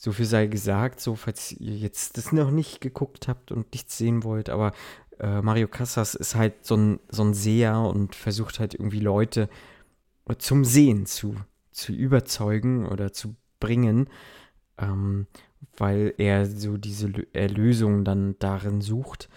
so 0.00 0.12
viel 0.12 0.26
sei 0.26 0.46
gesagt, 0.46 1.00
so 1.00 1.16
falls 1.16 1.52
ihr 1.52 1.76
jetzt 1.76 2.16
das 2.16 2.30
noch 2.30 2.52
nicht 2.52 2.80
geguckt 2.80 3.26
habt 3.26 3.50
und 3.50 3.72
nichts 3.72 3.98
sehen 3.98 4.22
wollt, 4.22 4.48
aber 4.48 4.72
äh, 5.18 5.42
Mario 5.42 5.66
Casas 5.66 6.14
ist 6.14 6.36
halt 6.36 6.64
so 6.64 6.76
ein, 6.76 7.00
so 7.08 7.24
ein 7.24 7.34
Seher 7.34 7.80
und 7.80 8.14
versucht 8.14 8.60
halt 8.60 8.74
irgendwie 8.74 9.00
Leute 9.00 9.48
zum 10.38 10.64
Sehen 10.64 11.04
zu, 11.04 11.34
zu 11.72 11.92
überzeugen 11.92 12.86
oder 12.86 13.12
zu 13.12 13.34
bringen, 13.58 14.08
ähm, 14.78 15.26
weil 15.76 16.14
er 16.16 16.46
so 16.46 16.76
diese 16.76 17.10
Erlösung 17.32 18.04
dann 18.04 18.36
darin 18.38 18.80
sucht, 18.80 19.28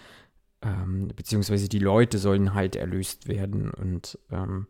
ähm, 0.62 1.08
beziehungsweise 1.16 1.68
die 1.68 1.80
Leute 1.80 2.18
sollen 2.18 2.54
halt 2.54 2.76
erlöst 2.76 3.26
werden 3.26 3.72
und 3.72 4.16
ähm, 4.30 4.68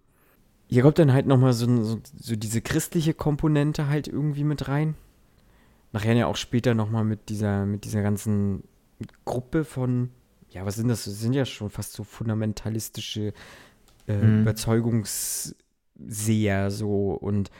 hier 0.68 0.82
kommt 0.82 0.98
dann 0.98 1.12
halt 1.12 1.26
nochmal 1.26 1.52
so, 1.52 1.66
so, 1.84 2.00
so 2.16 2.34
diese 2.34 2.62
christliche 2.62 3.12
Komponente 3.12 3.88
halt 3.88 4.08
irgendwie 4.08 4.44
mit 4.44 4.68
rein. 4.68 4.94
Nachher 5.92 6.14
ja 6.14 6.26
auch 6.26 6.36
später 6.36 6.74
nochmal 6.74 7.04
mit 7.04 7.28
dieser, 7.28 7.66
mit 7.66 7.84
dieser 7.84 8.02
ganzen 8.02 8.64
Gruppe 9.24 9.64
von, 9.64 10.10
ja, 10.50 10.66
was 10.66 10.74
sind 10.76 10.86
das? 10.88 11.04
Das 11.04 11.20
sind 11.20 11.34
ja 11.34 11.44
schon 11.44 11.70
fast 11.70 11.92
so 11.92 12.02
fundamentalistische 12.04 13.32
äh, 14.06 14.16
mhm. 14.16 14.42
Überzeugungsseher 14.42 16.70
so. 16.70 17.12
Und 17.12 17.50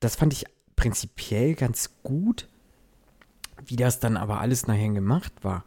das 0.00 0.16
fand 0.16 0.32
ich 0.32 0.46
prinzipiell 0.76 1.54
ganz 1.54 1.90
gut. 2.02 2.48
Wie 3.66 3.76
das 3.76 4.00
dann 4.00 4.16
aber 4.16 4.40
alles 4.40 4.66
nachher 4.66 4.88
gemacht 4.88 5.32
war, 5.42 5.64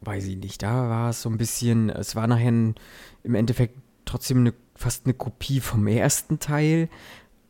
weiß 0.00 0.26
ich 0.26 0.36
nicht. 0.36 0.60
Da 0.62 0.88
war 0.88 1.10
es 1.10 1.22
so 1.22 1.30
ein 1.30 1.38
bisschen, 1.38 1.88
es 1.88 2.16
war 2.16 2.26
nachher 2.26 2.48
im 2.48 3.34
Endeffekt 3.34 3.78
trotzdem 4.04 4.38
eine, 4.38 4.52
fast 4.74 5.06
eine 5.06 5.14
Kopie 5.14 5.60
vom 5.60 5.86
ersten 5.86 6.40
Teil. 6.40 6.88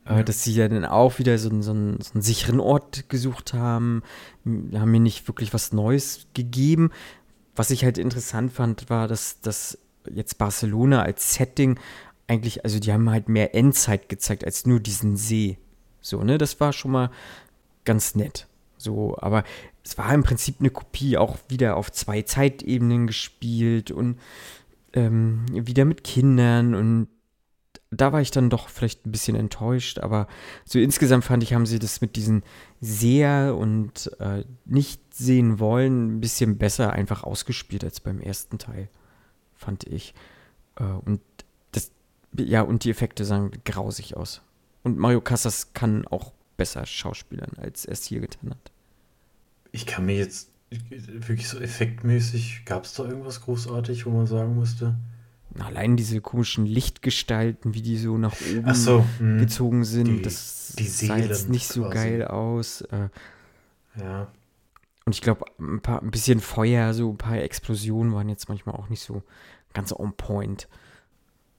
Äh, 0.08 0.16
ja. 0.16 0.22
Dass 0.22 0.42
sie 0.42 0.54
ja 0.54 0.68
dann 0.68 0.84
auch 0.84 1.18
wieder 1.18 1.38
so, 1.38 1.50
so, 1.50 1.62
so 1.62 1.70
einen 1.72 1.98
sicheren 2.14 2.60
Ort 2.60 3.08
gesucht 3.08 3.54
haben, 3.54 4.02
haben 4.44 4.90
mir 4.90 5.00
nicht 5.00 5.28
wirklich 5.28 5.52
was 5.52 5.72
Neues 5.72 6.26
gegeben. 6.34 6.90
Was 7.54 7.70
ich 7.70 7.84
halt 7.84 7.98
interessant 7.98 8.52
fand, 8.52 8.88
war, 8.88 9.08
dass, 9.08 9.40
dass 9.40 9.78
jetzt 10.12 10.38
Barcelona 10.38 11.02
als 11.02 11.34
Setting 11.34 11.78
eigentlich, 12.26 12.64
also 12.64 12.78
die 12.78 12.92
haben 12.92 13.10
halt 13.10 13.28
mehr 13.28 13.54
Endzeit 13.54 14.08
gezeigt 14.08 14.44
als 14.44 14.66
nur 14.66 14.80
diesen 14.80 15.16
See. 15.16 15.58
So, 16.00 16.22
ne, 16.22 16.38
das 16.38 16.60
war 16.60 16.72
schon 16.72 16.92
mal 16.92 17.10
ganz 17.84 18.14
nett. 18.14 18.46
So, 18.76 19.16
aber 19.18 19.44
es 19.82 19.98
war 19.98 20.12
im 20.14 20.22
Prinzip 20.22 20.56
eine 20.60 20.70
Kopie, 20.70 21.16
auch 21.16 21.36
wieder 21.48 21.76
auf 21.76 21.90
zwei 21.90 22.22
Zeitebenen 22.22 23.06
gespielt 23.06 23.90
und 23.90 24.18
ähm, 24.92 25.44
wieder 25.50 25.84
mit 25.84 26.04
Kindern 26.04 26.74
und 26.74 27.08
da 27.90 28.12
war 28.12 28.20
ich 28.20 28.30
dann 28.30 28.50
doch 28.50 28.68
vielleicht 28.68 29.06
ein 29.06 29.12
bisschen 29.12 29.36
enttäuscht, 29.36 29.98
aber 29.98 30.26
so 30.64 30.78
insgesamt 30.78 31.24
fand 31.24 31.42
ich, 31.42 31.54
haben 31.54 31.66
sie 31.66 31.78
das 31.78 32.00
mit 32.00 32.16
diesen 32.16 32.42
Seher 32.80 33.56
und 33.56 34.10
äh, 34.20 34.44
nicht 34.66 35.00
sehen 35.14 35.58
wollen 35.58 36.16
ein 36.16 36.20
bisschen 36.20 36.58
besser 36.58 36.92
einfach 36.92 37.24
ausgespielt 37.24 37.84
als 37.84 38.00
beim 38.00 38.20
ersten 38.20 38.58
Teil, 38.58 38.88
fand 39.54 39.84
ich. 39.84 40.14
Äh, 40.76 40.84
und 40.84 41.20
das, 41.72 41.90
ja, 42.36 42.60
und 42.62 42.84
die 42.84 42.90
Effekte 42.90 43.24
sahen 43.24 43.52
grausig 43.64 44.16
aus. 44.16 44.42
Und 44.82 44.98
Mario 44.98 45.22
Casas 45.22 45.72
kann 45.72 46.06
auch 46.06 46.32
besser 46.56 46.84
schauspielern, 46.84 47.52
als 47.56 47.86
er 47.86 47.92
es 47.92 48.04
hier 48.04 48.20
getan 48.20 48.50
hat. 48.50 48.70
Ich 49.72 49.86
kann 49.86 50.04
mir 50.04 50.16
jetzt 50.16 50.50
wirklich 50.90 51.48
so 51.48 51.58
effektmäßig, 51.58 52.64
gab 52.66 52.84
es 52.84 52.92
da 52.92 53.04
irgendwas 53.04 53.40
großartig, 53.40 54.04
wo 54.04 54.10
man 54.10 54.26
sagen 54.26 54.54
musste? 54.54 54.94
Allein 55.58 55.96
diese 55.96 56.20
komischen 56.20 56.66
Lichtgestalten, 56.66 57.74
wie 57.74 57.82
die 57.82 57.96
so 57.96 58.18
nach 58.18 58.34
oben 58.54 58.74
so, 58.74 59.04
hm. 59.18 59.38
gezogen 59.38 59.84
sind, 59.84 60.18
die, 60.18 60.22
das 60.22 60.74
die 60.78 60.86
sah 60.86 61.16
jetzt 61.16 61.48
nicht 61.48 61.68
so 61.68 61.82
quasi. 61.82 61.94
geil 61.94 62.24
aus. 62.26 62.82
Äh, 62.82 63.08
ja. 63.98 64.28
Und 65.04 65.14
ich 65.14 65.22
glaube, 65.22 65.46
ein, 65.58 65.80
ein 65.84 66.10
bisschen 66.10 66.40
Feuer, 66.40 66.92
so 66.92 67.10
ein 67.10 67.16
paar 67.16 67.38
Explosionen 67.38 68.12
waren 68.12 68.28
jetzt 68.28 68.48
manchmal 68.48 68.74
auch 68.74 68.88
nicht 68.88 69.02
so 69.02 69.22
ganz 69.72 69.92
on 69.92 70.12
point. 70.12 70.68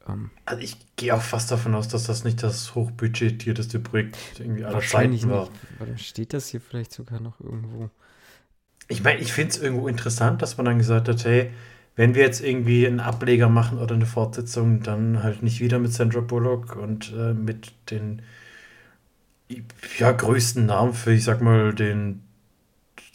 Ähm, 0.07 0.29
also 0.45 0.61
ich 0.61 0.77
gehe 0.95 1.15
auch 1.15 1.21
fast 1.21 1.51
davon 1.51 1.75
aus, 1.75 1.87
dass 1.87 2.03
das 2.03 2.23
nicht 2.23 2.43
das 2.43 2.75
hochbudgetierteste 2.75 3.79
Projekt 3.79 4.17
irgendwie 4.39 4.65
aller 4.65 4.81
Zeiten 4.81 5.29
war. 5.29 5.49
Nicht. 5.85 6.05
Steht 6.05 6.33
das 6.33 6.47
hier 6.47 6.61
vielleicht 6.61 6.91
sogar 6.91 7.19
noch 7.19 7.39
irgendwo? 7.39 7.89
Ich 8.87 9.03
meine, 9.03 9.19
ich 9.19 9.33
finde 9.33 9.51
es 9.51 9.57
irgendwo 9.61 9.87
interessant, 9.87 10.41
dass 10.41 10.57
man 10.57 10.65
dann 10.65 10.77
gesagt 10.77 11.07
hat, 11.07 11.23
hey, 11.25 11.51
wenn 11.95 12.15
wir 12.15 12.23
jetzt 12.23 12.41
irgendwie 12.41 12.87
einen 12.87 12.99
Ableger 12.99 13.49
machen 13.49 13.77
oder 13.77 13.95
eine 13.95 14.05
Fortsetzung, 14.05 14.81
dann 14.81 15.21
halt 15.23 15.43
nicht 15.43 15.59
wieder 15.59 15.79
mit 15.79 15.93
Sandra 15.93 16.21
Bullock 16.21 16.75
und 16.75 17.13
äh, 17.17 17.33
mit 17.33 17.73
den 17.91 18.21
ja, 19.97 20.11
größten 20.11 20.65
Namen 20.65 20.93
für, 20.93 21.11
ich 21.11 21.23
sag 21.23 21.41
mal, 21.41 21.73
den 21.73 22.21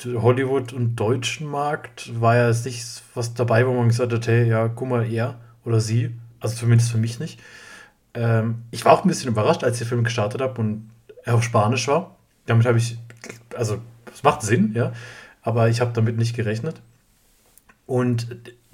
Hollywood 0.04 0.72
und 0.72 0.96
deutschen 0.96 1.46
Markt 1.46 2.20
war 2.20 2.36
ja 2.36 2.48
jetzt 2.48 2.66
nicht 2.66 2.84
was 3.14 3.34
dabei, 3.34 3.66
wo 3.66 3.72
man 3.72 3.88
gesagt 3.88 4.12
hat, 4.12 4.26
hey, 4.26 4.48
ja, 4.48 4.68
guck 4.68 4.88
mal, 4.88 5.10
er 5.10 5.40
oder 5.64 5.80
sie 5.80 6.10
also 6.44 6.56
zumindest 6.56 6.92
für 6.92 6.98
mich 6.98 7.18
nicht. 7.18 7.40
Ähm, 8.12 8.64
ich 8.70 8.84
war 8.84 8.92
auch 8.92 9.04
ein 9.04 9.08
bisschen 9.08 9.30
überrascht, 9.30 9.64
als 9.64 9.76
ich 9.76 9.80
den 9.80 9.88
Film 9.88 10.04
gestartet 10.04 10.42
habe 10.42 10.60
und 10.60 10.90
er 11.24 11.34
auf 11.34 11.42
Spanisch 11.42 11.88
war. 11.88 12.16
Damit 12.46 12.66
habe 12.66 12.76
ich, 12.76 12.98
also 13.56 13.78
es 14.12 14.22
macht 14.22 14.42
Sinn, 14.42 14.72
ja, 14.74 14.92
aber 15.40 15.70
ich 15.70 15.80
habe 15.80 15.92
damit 15.94 16.18
nicht 16.18 16.36
gerechnet. 16.36 16.82
Und 17.86 18.28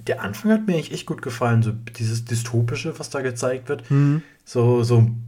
der 0.07 0.21
Anfang 0.21 0.51
hat 0.51 0.67
mir 0.67 0.73
eigentlich 0.73 0.93
echt 0.93 1.05
gut 1.05 1.21
gefallen, 1.21 1.63
so 1.63 1.71
dieses 1.71 2.25
Dystopische, 2.25 2.97
was 2.99 3.09
da 3.09 3.21
gezeigt 3.21 3.69
wird. 3.69 3.89
Mhm. 3.91 4.23
So, 4.43 4.83
so 4.83 4.97
ein 4.97 5.27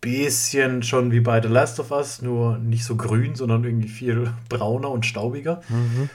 bisschen 0.00 0.82
schon 0.82 1.12
wie 1.12 1.20
bei 1.20 1.40
The 1.40 1.48
Last 1.48 1.80
of 1.80 1.90
Us, 1.90 2.22
nur 2.22 2.58
nicht 2.58 2.84
so 2.84 2.96
grün, 2.96 3.34
sondern 3.34 3.64
irgendwie 3.64 3.88
viel 3.88 4.32
brauner 4.48 4.90
und 4.90 5.06
staubiger. 5.06 5.62
Mhm. 5.68 6.10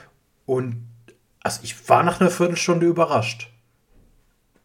Und 0.46 0.88
also 1.42 1.60
ich 1.62 1.88
war 1.88 2.02
nach 2.02 2.20
einer 2.20 2.30
Viertelstunde 2.30 2.86
überrascht. 2.86 3.50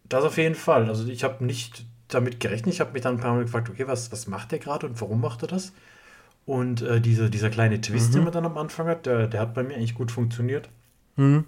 Das 0.08 0.24
auf 0.24 0.38
jeden 0.38 0.56
Fall. 0.56 0.90
Also 0.90 1.08
ich 1.08 1.24
habe 1.24 1.44
nicht 1.46 1.86
damit 2.08 2.40
gerechnet. 2.40 2.74
Ich 2.74 2.80
habe 2.80 2.94
mich 2.94 3.02
dann 3.02 3.16
ein 3.16 3.20
paar 3.20 3.34
Mal 3.34 3.44
gefragt, 3.44 3.70
okay, 3.70 3.88
was, 3.88 4.12
was 4.12 4.28
macht 4.28 4.52
der 4.52 4.60
gerade 4.60 4.88
und 4.88 5.00
warum 5.02 5.22
macht 5.22 5.42
er 5.42 5.48
das? 5.48 5.74
Und 6.46 6.82
äh, 6.82 7.00
diese, 7.00 7.30
dieser 7.30 7.50
kleine 7.50 7.80
Twist, 7.80 8.10
mhm. 8.10 8.14
den 8.14 8.24
man 8.26 8.34
dann 8.34 8.46
am 8.46 8.58
Anfang 8.58 8.88
hat, 8.88 9.06
der, 9.06 9.28
der 9.28 9.40
hat 9.42 9.54
bei 9.54 9.64
mir 9.64 9.76
eigentlich 9.76 9.96
gut 9.96 10.12
funktioniert. 10.12 10.70
Mhm. 11.16 11.46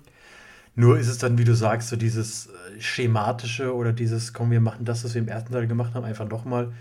Nur 0.76 1.00
ist 1.00 1.08
es 1.08 1.18
dann, 1.18 1.38
wie 1.38 1.46
du 1.46 1.56
sagst, 1.56 1.90
so 1.90 1.96
dieses 1.96 2.48
äh, 2.48 2.82
schematische 2.82 3.74
oder 3.74 3.94
dieses, 3.94 4.34
komm, 4.34 4.52
wir 4.52 4.62
machen 4.62 4.86
das, 4.86 5.04
was 5.04 5.14
wir 5.14 5.22
im 5.22 5.28
ersten 5.28 5.54
Teil 5.54 5.68
gemacht 5.68 5.94
haben, 5.94 6.06
einfach 6.06 6.28
nochmal. 6.28 6.74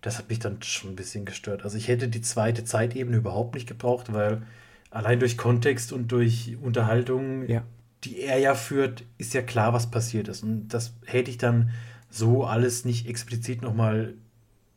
Das 0.00 0.18
hat 0.18 0.28
mich 0.28 0.38
dann 0.38 0.62
schon 0.62 0.90
ein 0.90 0.96
bisschen 0.96 1.24
gestört. 1.24 1.64
Also 1.64 1.76
ich 1.76 1.88
hätte 1.88 2.08
die 2.08 2.20
zweite 2.20 2.64
Zeitebene 2.64 3.16
überhaupt 3.16 3.54
nicht 3.54 3.68
gebraucht, 3.68 4.12
weil 4.12 4.42
allein 4.90 5.20
durch 5.20 5.36
Kontext 5.36 5.92
und 5.92 6.12
durch 6.12 6.56
Unterhaltung 6.62 7.48
ja 7.48 7.62
die 8.04 8.20
er 8.20 8.38
ja 8.38 8.54
führt, 8.54 9.04
ist 9.18 9.34
ja 9.34 9.42
klar, 9.42 9.72
was 9.72 9.90
passiert 9.90 10.28
ist. 10.28 10.42
Und 10.42 10.68
das 10.68 10.94
hätte 11.04 11.30
ich 11.30 11.38
dann 11.38 11.70
so 12.10 12.44
alles 12.44 12.84
nicht 12.84 13.08
explizit 13.08 13.62
nochmal 13.62 14.14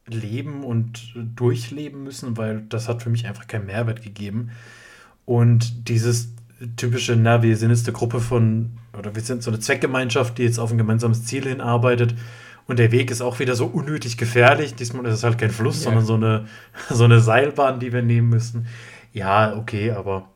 leben 0.07 0.63
und 0.63 1.13
durchleben 1.15 2.03
müssen, 2.03 2.35
weil 2.37 2.63
das 2.63 2.89
hat 2.89 3.03
für 3.03 3.09
mich 3.09 3.27
einfach 3.27 3.47
keinen 3.47 3.67
Mehrwert 3.67 4.01
gegeben. 4.01 4.51
Und 5.25 5.87
dieses 5.87 6.33
typische, 6.75 7.15
na, 7.15 7.41
wir 7.43 7.57
sind 7.57 7.71
jetzt 7.71 7.87
eine 7.87 7.97
Gruppe 7.97 8.19
von, 8.19 8.71
oder 8.97 9.15
wir 9.15 9.21
sind 9.21 9.43
so 9.43 9.51
eine 9.51 9.59
Zweckgemeinschaft, 9.59 10.37
die 10.37 10.43
jetzt 10.43 10.59
auf 10.59 10.71
ein 10.71 10.77
gemeinsames 10.77 11.25
Ziel 11.25 11.47
hinarbeitet. 11.47 12.15
Und 12.67 12.79
der 12.79 12.91
Weg 12.91 13.11
ist 13.11 13.21
auch 13.21 13.39
wieder 13.39 13.55
so 13.55 13.65
unnötig 13.65 14.17
gefährlich. 14.17 14.75
Diesmal 14.75 15.05
ist 15.05 15.15
es 15.15 15.23
halt 15.23 15.37
kein 15.37 15.49
Fluss, 15.49 15.83
ja. 15.83 15.85
sondern 15.85 16.05
so 16.05 16.13
eine, 16.13 16.47
so 16.89 17.03
eine 17.03 17.19
Seilbahn, 17.19 17.79
die 17.79 17.91
wir 17.91 18.01
nehmen 18.01 18.29
müssen. 18.29 18.67
Ja, 19.13 19.57
okay, 19.57 19.91
aber 19.91 20.29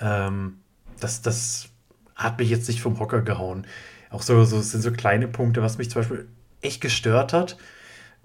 ähm, 0.00 0.58
das, 1.00 1.22
das 1.22 1.68
hat 2.14 2.38
mich 2.38 2.50
jetzt 2.50 2.68
nicht 2.68 2.80
vom 2.80 2.98
Hocker 2.98 3.22
gehauen. 3.22 3.66
Auch 4.10 4.22
so, 4.22 4.44
so 4.44 4.60
sind 4.60 4.82
so 4.82 4.92
kleine 4.92 5.28
Punkte, 5.28 5.62
was 5.62 5.78
mich 5.78 5.90
zum 5.90 6.00
Beispiel 6.00 6.28
echt 6.60 6.80
gestört 6.80 7.32
hat. 7.32 7.56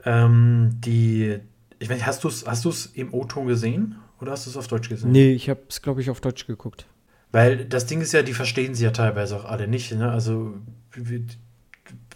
Ähm, 0.06 0.78
die, 0.82 1.40
ich 1.80 1.90
meine, 1.90 2.06
hast 2.06 2.24
du 2.24 2.28
es 2.28 2.46
hast 2.46 2.96
im 2.96 3.14
O-Ton 3.14 3.48
gesehen 3.48 3.96
oder 4.22 4.32
hast 4.32 4.46
du 4.46 4.52
es 4.52 4.58
auf 4.58 4.68
Deutsch 4.68 4.90
gesehen? 4.90 5.12
Nee, 5.12 5.34
ich 5.34 5.50
habe 5.50 5.62
es, 5.68 5.82
glaube 5.82 6.02
ich, 6.02 6.10
auf 6.10 6.22
Deutsch 6.22 6.46
geguckt. 6.46 6.86
Weil 7.32 7.66
das 7.66 7.86
Ding 7.86 8.02
ist 8.02 8.12
ja, 8.12 8.24
die 8.24 8.34
verstehen 8.34 8.76
sie 8.76 8.84
ja 8.84 8.92
teilweise 8.92 9.36
auch 9.36 9.46
alle 9.46 9.68
nicht. 9.68 9.92
Ne? 9.94 10.12
Also 10.12 10.54
wir, 10.94 11.22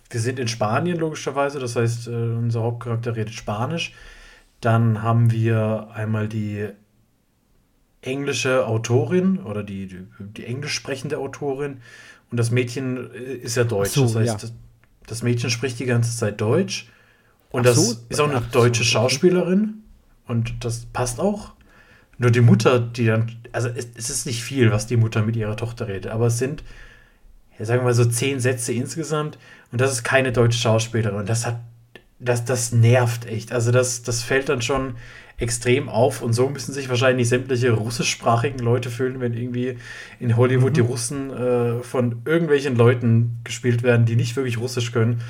wir 0.10 0.20
sind 0.20 0.40
in 0.40 0.48
Spanien 0.48 0.98
logischerweise, 0.98 1.60
das 1.60 1.76
heißt, 1.76 2.08
äh, 2.08 2.12
unser 2.12 2.62
Hauptcharakter 2.62 3.16
redet 3.16 3.34
Spanisch. 3.34 3.94
Dann 4.62 5.02
haben 5.02 5.32
wir 5.32 5.90
einmal 5.94 6.28
die 6.28 6.70
englische 8.02 8.68
Autorin 8.68 9.40
oder 9.40 9.64
die, 9.64 9.88
die, 9.88 10.06
die 10.20 10.46
englisch 10.46 10.74
sprechende 10.74 11.18
Autorin 11.18 11.78
und 12.32 12.38
das 12.38 12.52
Mädchen 12.52 13.12
äh, 13.14 13.18
ist 13.18 13.56
ja 13.56 13.64
Deutsch. 13.64 13.92
So, 13.92 14.04
das 14.04 14.16
heißt, 14.16 14.28
ja. 14.28 14.34
das, 14.36 14.54
das, 15.08 15.24
Mädchen 15.24 15.50
spricht 15.50 15.80
die 15.80 15.86
ganze 15.86 16.16
Zeit 16.16 16.40
Deutsch 16.40 16.90
und 17.50 17.62
Ach 17.62 17.66
das 17.66 17.76
so? 17.76 17.98
ist 18.10 18.22
auch 18.22 18.30
eine 18.30 18.38
Ach 18.46 18.52
deutsche 18.52 18.84
so. 18.84 18.90
Schauspielerin 18.90 19.84
und 20.28 20.64
das 20.64 20.86
passt 20.86 21.20
auch. 21.20 21.55
Nur 22.18 22.32
die 22.32 22.42
Mutter, 22.42 22.80
die 22.80 23.08
dann, 23.08 23.32
also 23.52 23.70
es, 23.70 23.90
es, 23.96 24.10
ist 24.10 24.26
nicht 24.26 24.44
viel, 24.44 24.72
was 24.72 24.88
die 24.88 24.98
Mutter 24.98 25.22
mit 25.24 25.36
ihrer 25.36 25.58
Tochter 25.58 25.88
redet, 25.88 26.12
aber 26.12 26.28
es 26.28 26.38
sind, 26.38 26.64
ja, 27.60 27.66
sagen 27.66 27.82
wir 27.82 27.86
mal 27.86 27.94
so 27.94 28.06
zehn 28.06 28.40
Sätze 28.40 28.74
insgesamt 28.74 29.38
und 29.72 29.82
das 29.82 29.92
ist 29.92 30.04
keine 30.04 30.32
deutsche 30.32 30.60
Schauspielerin 30.60 31.18
und 31.18 31.30
das 31.30 31.46
hat, 31.46 31.60
das, 32.20 32.46
das 32.46 32.72
nervt 32.72 33.26
echt. 33.26 33.52
Also 33.52 33.72
das, 33.72 34.04
das 34.04 34.24
fällt 34.24 34.50
dann 34.50 34.62
schon 34.62 34.96
extrem 35.38 35.90
auf 35.90 36.22
und 36.22 36.34
so 36.34 36.48
müssen 36.48 36.74
sich 36.74 36.88
wahrscheinlich 36.88 37.28
sämtliche 37.28 37.72
russischsprachigen 37.72 38.60
Leute 38.60 38.90
fühlen, 38.90 39.20
wenn 39.20 39.34
irgendwie 39.34 39.78
in 40.20 40.38
Hollywood 40.38 40.72
mhm. 40.72 40.74
die 40.76 40.82
Russen 40.82 41.30
äh, 41.32 41.84
von 41.84 42.22
irgendwelchen 42.24 42.76
Leuten 42.76 43.40
gespielt 43.44 43.84
werden, 43.84 44.06
die 44.06 44.16
nicht 44.16 44.36
wirklich 44.38 44.58
Russisch 44.58 44.94
können 44.94 45.22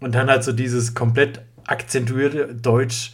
und 0.00 0.14
dann 0.16 0.28
halt 0.28 0.42
so 0.42 0.52
dieses 0.52 0.94
komplett 0.94 1.42
akzentuierte 1.66 2.54
Deutsch, 2.54 3.12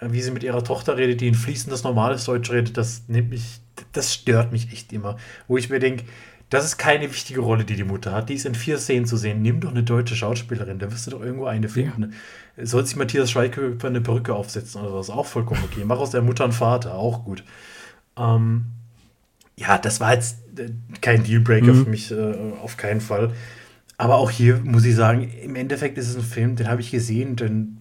wie 0.00 0.22
sie 0.22 0.30
mit 0.30 0.42
ihrer 0.42 0.64
Tochter 0.64 0.96
redet, 0.96 1.20
die 1.20 1.28
ein 1.28 1.34
fließendes 1.34 1.84
normales 1.84 2.24
Deutsch 2.24 2.50
redet, 2.50 2.76
das 2.76 3.02
nimmt 3.08 3.30
mich, 3.30 3.60
das 3.92 4.14
stört 4.14 4.52
mich 4.52 4.72
echt 4.72 4.92
immer, 4.92 5.16
wo 5.48 5.56
ich 5.56 5.70
mir 5.70 5.78
denke, 5.78 6.04
das 6.48 6.64
ist 6.64 6.78
keine 6.78 7.08
wichtige 7.08 7.40
Rolle, 7.40 7.64
die 7.64 7.76
die 7.76 7.84
Mutter 7.84 8.10
hat. 8.12 8.28
Die 8.28 8.34
ist 8.34 8.44
in 8.44 8.56
vier 8.56 8.76
Szenen 8.78 9.06
zu 9.06 9.16
sehen. 9.16 9.40
Nimm 9.40 9.60
doch 9.60 9.70
eine 9.70 9.84
deutsche 9.84 10.16
Schauspielerin, 10.16 10.80
da 10.80 10.90
wirst 10.90 11.06
du 11.06 11.12
doch 11.12 11.22
irgendwo 11.22 11.44
eine 11.46 11.68
finden. 11.68 12.12
Ja. 12.56 12.66
Soll 12.66 12.84
sich 12.84 12.96
Matthias 12.96 13.30
Schweighöfer 13.30 13.86
eine 13.86 14.00
Perücke 14.00 14.34
aufsetzen 14.34 14.80
oder 14.80 14.94
was? 14.94 15.10
Auch 15.10 15.26
vollkommen 15.26 15.62
okay. 15.64 15.84
Mach 15.84 15.98
aus 16.00 16.10
der 16.10 16.22
Mutter 16.22 16.42
einen 16.42 16.52
Vater, 16.52 16.94
auch 16.94 17.24
gut. 17.24 17.44
Ähm, 18.18 18.64
ja, 19.56 19.78
das 19.78 20.00
war 20.00 20.12
jetzt 20.14 20.38
äh, 20.58 20.70
kein 21.00 21.22
Dealbreaker 21.22 21.72
Mhm. 21.72 21.84
für 21.84 21.90
mich, 21.90 22.10
äh, 22.10 22.34
auf 22.60 22.76
keinen 22.76 23.00
Fall. 23.00 23.32
Aber 23.96 24.16
auch 24.16 24.30
hier 24.32 24.58
muss 24.64 24.84
ich 24.84 24.96
sagen, 24.96 25.30
im 25.42 25.54
Endeffekt 25.54 25.98
ist 25.98 26.08
es 26.08 26.16
ein 26.16 26.22
Film, 26.22 26.56
den 26.56 26.68
habe 26.68 26.80
ich 26.80 26.90
gesehen, 26.90 27.36
denn 27.36 27.79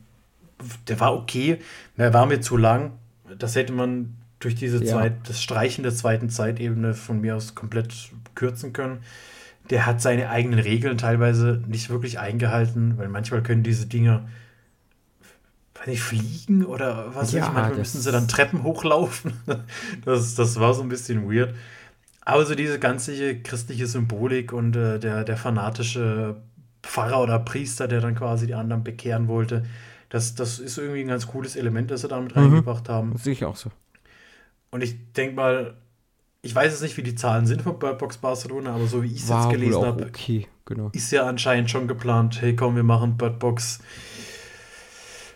der 0.87 0.99
war 0.99 1.13
okay, 1.15 1.59
der 1.97 2.13
war 2.13 2.25
mir 2.25 2.41
zu 2.41 2.57
lang. 2.57 2.91
Das 3.37 3.55
hätte 3.55 3.73
man 3.73 4.15
durch 4.39 4.55
diese 4.55 4.83
Ja. 4.83 4.93
Zweit, 4.93 5.13
das 5.27 5.41
Streichen 5.41 5.83
der 5.83 5.93
zweiten 5.93 6.29
Zeitebene 6.29 6.93
von 6.93 7.21
mir 7.21 7.35
aus 7.35 7.55
komplett 7.55 7.93
kürzen 8.35 8.73
können. 8.73 8.99
Der 9.69 9.85
hat 9.85 10.01
seine 10.01 10.29
eigenen 10.29 10.59
Regeln 10.59 10.97
teilweise 10.97 11.61
nicht 11.67 11.89
wirklich 11.89 12.19
eingehalten, 12.19 12.97
weil 12.97 13.07
manchmal 13.09 13.43
können 13.43 13.63
diese 13.63 13.85
Dinger 13.85 14.27
weiß 15.75 15.87
nicht, 15.87 16.01
fliegen 16.01 16.65
oder 16.65 17.07
was 17.15 17.27
weiß 17.27 17.31
Ja, 17.33 17.47
ich, 17.47 17.53
manchmal 17.53 17.77
müssen 17.77 18.01
sie 18.01 18.11
dann 18.11 18.27
Treppen 18.27 18.63
hochlaufen. 18.63 19.33
Das, 20.05 20.35
das 20.35 20.59
war 20.59 20.73
so 20.73 20.81
ein 20.81 20.89
bisschen 20.89 21.31
weird. 21.31 21.53
Aber 22.21 22.45
so 22.45 22.55
diese 22.55 22.79
ganze 22.79 23.39
christliche 23.41 23.87
Symbolik 23.87 24.53
und 24.53 24.75
äh, 24.75 24.99
der, 24.99 25.23
der 25.23 25.37
fanatische 25.37 26.37
Pfarrer 26.83 27.21
oder 27.21 27.39
Priester, 27.39 27.87
der 27.87 28.01
dann 28.01 28.15
quasi 28.15 28.47
die 28.47 28.53
anderen 28.55 28.83
bekehren 28.83 29.27
wollte, 29.27 29.65
das, 30.09 30.35
das 30.35 30.59
ist 30.59 30.77
irgendwie 30.77 31.01
ein 31.01 31.07
ganz 31.07 31.27
cooles 31.27 31.55
Element, 31.55 31.91
das 31.91 32.01
sie 32.01 32.07
da 32.07 32.19
mit 32.19 32.35
Mhm. 32.35 32.41
reingebracht 32.43 32.89
haben. 32.89 33.13
Das 33.13 33.23
sehe 33.23 33.33
ich 33.33 33.45
auch 33.45 33.55
so. 33.55 33.69
Und 34.71 34.83
ich 34.83 35.13
denke 35.13 35.35
mal, 35.35 35.75
ich 36.41 36.53
weiß 36.55 36.71
jetzt 36.71 36.81
nicht, 36.81 36.95
wie 36.97 37.03
die 37.03 37.15
Zahlen 37.15 37.45
sind 37.47 37.61
von 37.61 37.77
Bird 37.79 37.97
Box 37.97 38.17
Barcelona, 38.17 38.73
aber 38.75 38.87
so 38.87 39.03
wie 39.03 39.07
ich 39.07 39.21
es 39.23 39.29
jetzt 39.29 39.49
gelesen 39.49 39.83
habe, 39.85 40.05
okay, 40.05 40.47
genau. 40.65 40.89
ist 40.93 41.11
ja 41.11 41.25
anscheinend 41.27 41.69
schon 41.69 41.87
geplant, 41.87 42.41
hey 42.41 42.55
komm, 42.55 42.75
wir 42.75 42.83
machen 42.83 43.17
Bird 43.17 43.39
Box 43.39 43.79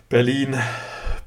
Berlin, 0.09 0.55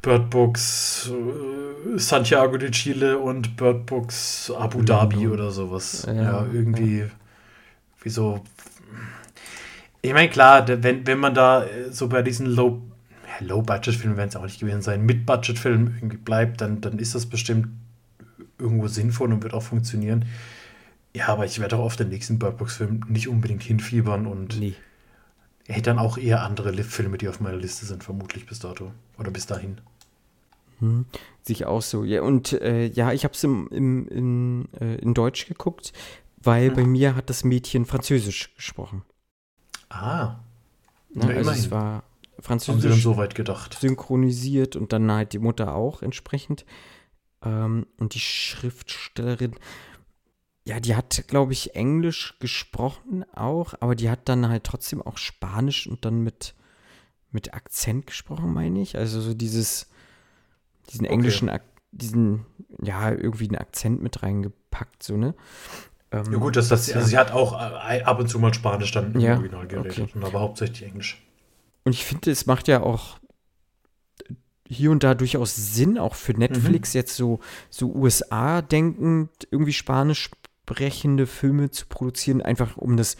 Bird 0.02 0.30
Box 0.30 1.10
äh, 1.10 1.98
Santiago 1.98 2.56
de 2.56 2.70
Chile 2.70 3.18
und 3.18 3.56
Bird 3.56 3.86
Box 3.86 4.50
Abu 4.56 4.82
Dhabi 4.82 5.16
London. 5.16 5.32
oder 5.32 5.50
sowas. 5.50 6.04
Ja, 6.06 6.12
Ja, 6.14 6.46
irgendwie, 6.52 7.04
wieso. 8.02 8.42
Ich 10.02 10.12
meine, 10.12 10.28
klar, 10.30 10.64
wenn, 10.82 11.06
wenn 11.06 11.18
man 11.18 11.34
da 11.34 11.66
so 11.90 12.08
bei 12.08 12.22
diesen 12.22 12.46
Low, 12.46 12.80
ja, 13.40 13.46
Low-Budget-Filmen 13.46 14.16
werden 14.16 14.28
es 14.30 14.36
auch 14.36 14.44
nicht 14.44 14.60
gewesen 14.60 14.82
sein, 14.82 15.04
Mid-Budget-Filmen 15.06 15.94
irgendwie 15.96 16.16
bleibt, 16.18 16.60
dann, 16.60 16.80
dann 16.80 16.98
ist 16.98 17.14
das 17.14 17.26
bestimmt 17.26 17.68
irgendwo 18.58 18.88
sinnvoll 18.88 19.32
und 19.32 19.42
wird 19.42 19.54
auch 19.54 19.62
funktionieren. 19.62 20.26
Ja, 21.14 21.28
aber 21.28 21.46
ich 21.46 21.60
werde 21.60 21.76
auch 21.76 21.84
auf 21.84 21.96
den 21.96 22.10
nächsten 22.10 22.38
Bird 22.38 22.58
Box-Film 22.58 23.02
nicht 23.08 23.28
unbedingt 23.28 23.62
hinfiebern 23.64 24.26
und 24.26 24.60
Nee. 24.60 24.76
hätte 25.68 25.82
dann 25.82 25.98
auch 26.00 26.18
eher 26.18 26.42
andere 26.42 26.70
Li- 26.72 26.82
Filme, 26.82 27.18
die 27.18 27.28
auf 27.28 27.40
meiner 27.40 27.56
Liste 27.58 27.86
sind, 27.86 28.02
vermutlich 28.04 28.46
bis 28.46 28.58
dato. 28.60 28.92
Oder 29.18 29.30
bis 29.30 29.46
dahin. 29.46 29.80
Hm, 30.78 31.06
sehe 31.42 31.54
ich 31.54 31.64
auch 31.64 31.80
so. 31.82 32.04
Ja, 32.04 32.22
und 32.22 32.52
äh, 32.52 32.86
ja, 32.86 33.12
ich 33.12 33.24
habe 33.24 33.34
es 33.34 33.42
im, 33.44 33.68
im, 33.68 34.08
in, 34.08 34.68
äh, 34.80 34.96
in 34.96 35.14
Deutsch 35.14 35.46
geguckt, 35.46 35.92
weil 36.36 36.70
bei 36.70 36.84
mir 36.84 37.16
hat 37.16 37.30
das 37.30 37.44
Mädchen 37.44 37.86
Französisch 37.86 38.54
gesprochen. 38.54 39.02
Ah, 39.90 40.36
Ne? 41.14 41.30
Ja, 41.30 41.34
also 41.34 41.40
immerhin. 41.40 41.52
es 41.52 41.70
war 41.70 42.04
haben 42.68 42.80
sie 42.80 42.88
dann 42.88 43.00
Französisch 43.00 43.02
so 43.02 43.16
weit 43.16 43.34
gedacht. 43.34 43.78
synchronisiert 43.80 44.76
und 44.76 44.92
dann 44.92 45.10
halt 45.10 45.32
die 45.32 45.38
Mutter 45.38 45.74
auch 45.74 46.02
entsprechend. 46.02 46.64
Ähm, 47.42 47.86
und 47.98 48.14
die 48.14 48.20
Schriftstellerin, 48.20 49.54
ja, 50.64 50.80
die 50.80 50.96
hat, 50.96 51.24
glaube 51.28 51.52
ich, 51.52 51.74
Englisch 51.76 52.36
gesprochen 52.40 53.24
auch, 53.34 53.74
aber 53.80 53.94
die 53.94 54.10
hat 54.10 54.28
dann 54.28 54.48
halt 54.48 54.64
trotzdem 54.64 55.00
auch 55.00 55.16
Spanisch 55.18 55.86
und 55.86 56.04
dann 56.04 56.22
mit, 56.22 56.54
mit 57.30 57.54
Akzent 57.54 58.06
gesprochen, 58.06 58.52
meine 58.52 58.80
ich. 58.80 58.96
Also 58.96 59.20
so 59.20 59.32
dieses, 59.34 59.88
diesen 60.90 61.06
Okay. 61.06 61.14
englischen, 61.14 61.50
diesen, 61.92 62.46
ja, 62.82 63.10
irgendwie 63.10 63.46
einen 63.48 63.58
Akzent 63.58 64.02
mit 64.02 64.22
reingepackt, 64.22 65.02
so, 65.02 65.16
ne? 65.16 65.34
Ähm, 66.10 66.32
Ja 66.32 66.38
gut, 66.38 66.56
das, 66.56 66.68
das, 66.68 66.90
also 66.92 67.06
sie 67.06 67.18
hat 67.18 67.32
auch 67.32 67.52
äh, 67.54 68.02
ab 68.02 68.18
und 68.18 68.28
zu 68.28 68.38
mal 68.38 68.52
Spanisch 68.54 68.90
dann 68.92 69.14
im 69.14 69.20
Ja, 69.20 69.36
Original 69.36 69.66
geredet, 69.66 69.98
okay. 70.16 70.24
aber 70.24 70.40
hauptsächlich 70.40 70.82
Englisch. 70.82 71.22
Und 71.86 71.92
ich 71.92 72.04
finde, 72.04 72.32
es 72.32 72.46
macht 72.46 72.66
ja 72.66 72.82
auch 72.82 73.20
hier 74.66 74.90
und 74.90 75.04
da 75.04 75.14
durchaus 75.14 75.54
Sinn, 75.54 75.98
auch 75.98 76.16
für 76.16 76.32
Netflix 76.32 76.94
jetzt 76.94 77.14
so, 77.14 77.38
so 77.70 77.94
USA 77.94 78.60
denkend, 78.60 79.30
irgendwie 79.52 79.72
spanisch 79.72 80.30
sprechende 80.64 81.28
Filme 81.28 81.70
zu 81.70 81.86
produzieren, 81.86 82.42
einfach 82.42 82.76
um 82.76 82.96
das 82.96 83.16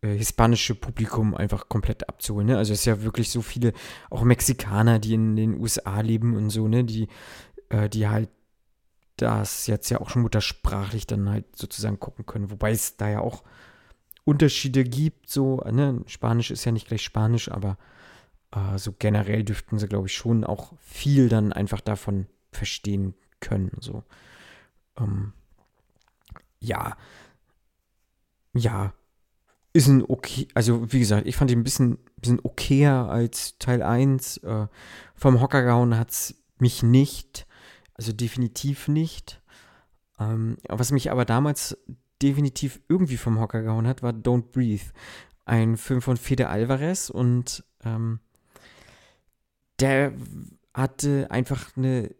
äh, 0.00 0.08
hispanische 0.08 0.74
Publikum 0.74 1.36
einfach 1.36 1.68
komplett 1.68 2.08
abzuholen. 2.08 2.48
Ne? 2.48 2.58
Also 2.58 2.72
es 2.72 2.80
ist 2.80 2.86
ja 2.86 3.02
wirklich 3.02 3.30
so 3.30 3.40
viele, 3.40 3.72
auch 4.10 4.24
Mexikaner, 4.24 4.98
die 4.98 5.14
in 5.14 5.36
den 5.36 5.60
USA 5.60 6.00
leben 6.00 6.34
und 6.34 6.50
so, 6.50 6.66
ne, 6.66 6.82
die, 6.82 7.06
äh, 7.68 7.88
die 7.88 8.08
halt 8.08 8.30
das 9.16 9.68
jetzt 9.68 9.90
ja 9.90 10.00
auch 10.00 10.10
schon 10.10 10.22
muttersprachlich 10.22 11.06
dann 11.06 11.30
halt 11.30 11.54
sozusagen 11.54 12.00
gucken 12.00 12.26
können. 12.26 12.50
Wobei 12.50 12.72
es 12.72 12.96
da 12.96 13.08
ja 13.08 13.20
auch 13.20 13.44
Unterschiede 14.24 14.84
gibt, 14.84 15.28
so, 15.28 15.58
ne? 15.70 16.02
Spanisch 16.06 16.50
ist 16.50 16.64
ja 16.64 16.72
nicht 16.72 16.88
gleich 16.88 17.02
Spanisch, 17.02 17.50
aber 17.50 17.76
äh, 18.52 18.78
so 18.78 18.92
generell 18.98 19.44
dürften 19.44 19.78
sie, 19.78 19.88
glaube 19.88 20.06
ich, 20.06 20.14
schon 20.14 20.44
auch 20.44 20.72
viel 20.80 21.28
dann 21.28 21.52
einfach 21.52 21.80
davon 21.80 22.26
verstehen 22.50 23.14
können, 23.40 23.72
so. 23.80 24.02
Ähm, 24.98 25.32
ja. 26.60 26.96
Ja. 28.54 28.94
Ist 29.72 29.88
ein 29.88 30.04
okay, 30.06 30.46
also 30.54 30.92
wie 30.92 31.00
gesagt, 31.00 31.26
ich 31.26 31.36
fand 31.36 31.50
ihn 31.50 31.58
ein 31.58 31.64
bisschen, 31.64 31.98
bisschen 32.16 32.40
okayer 32.40 33.10
als 33.10 33.58
Teil 33.58 33.82
1. 33.82 34.38
Äh, 34.38 34.68
vom 35.16 35.40
Hocker 35.40 35.62
gehauen 35.62 35.98
hat 35.98 36.10
es 36.10 36.36
mich 36.58 36.84
nicht. 36.84 37.46
Also 37.94 38.12
definitiv 38.12 38.86
nicht. 38.86 39.42
Ähm, 40.20 40.58
was 40.68 40.92
mich 40.92 41.10
aber 41.10 41.24
damals 41.24 41.76
definitiv 42.22 42.80
irgendwie 42.88 43.16
vom 43.16 43.40
Hocker 43.40 43.62
gehauen 43.62 43.86
hat, 43.86 44.02
war 44.02 44.12
Don't 44.12 44.52
Breathe. 44.52 44.84
Ein 45.46 45.76
Film 45.76 46.00
von 46.00 46.16
Fede 46.16 46.48
Alvarez 46.48 47.10
und 47.10 47.64
ähm, 47.84 48.20
der 49.78 50.12
hatte 50.72 51.30
einfach 51.30 51.76
eine 51.76 52.14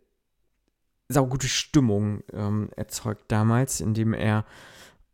saugute 1.09 1.48
Stimmung 1.48 2.22
ähm, 2.33 2.70
erzeugt 2.76 3.24
damals, 3.28 3.80
indem 3.80 4.12
er 4.12 4.44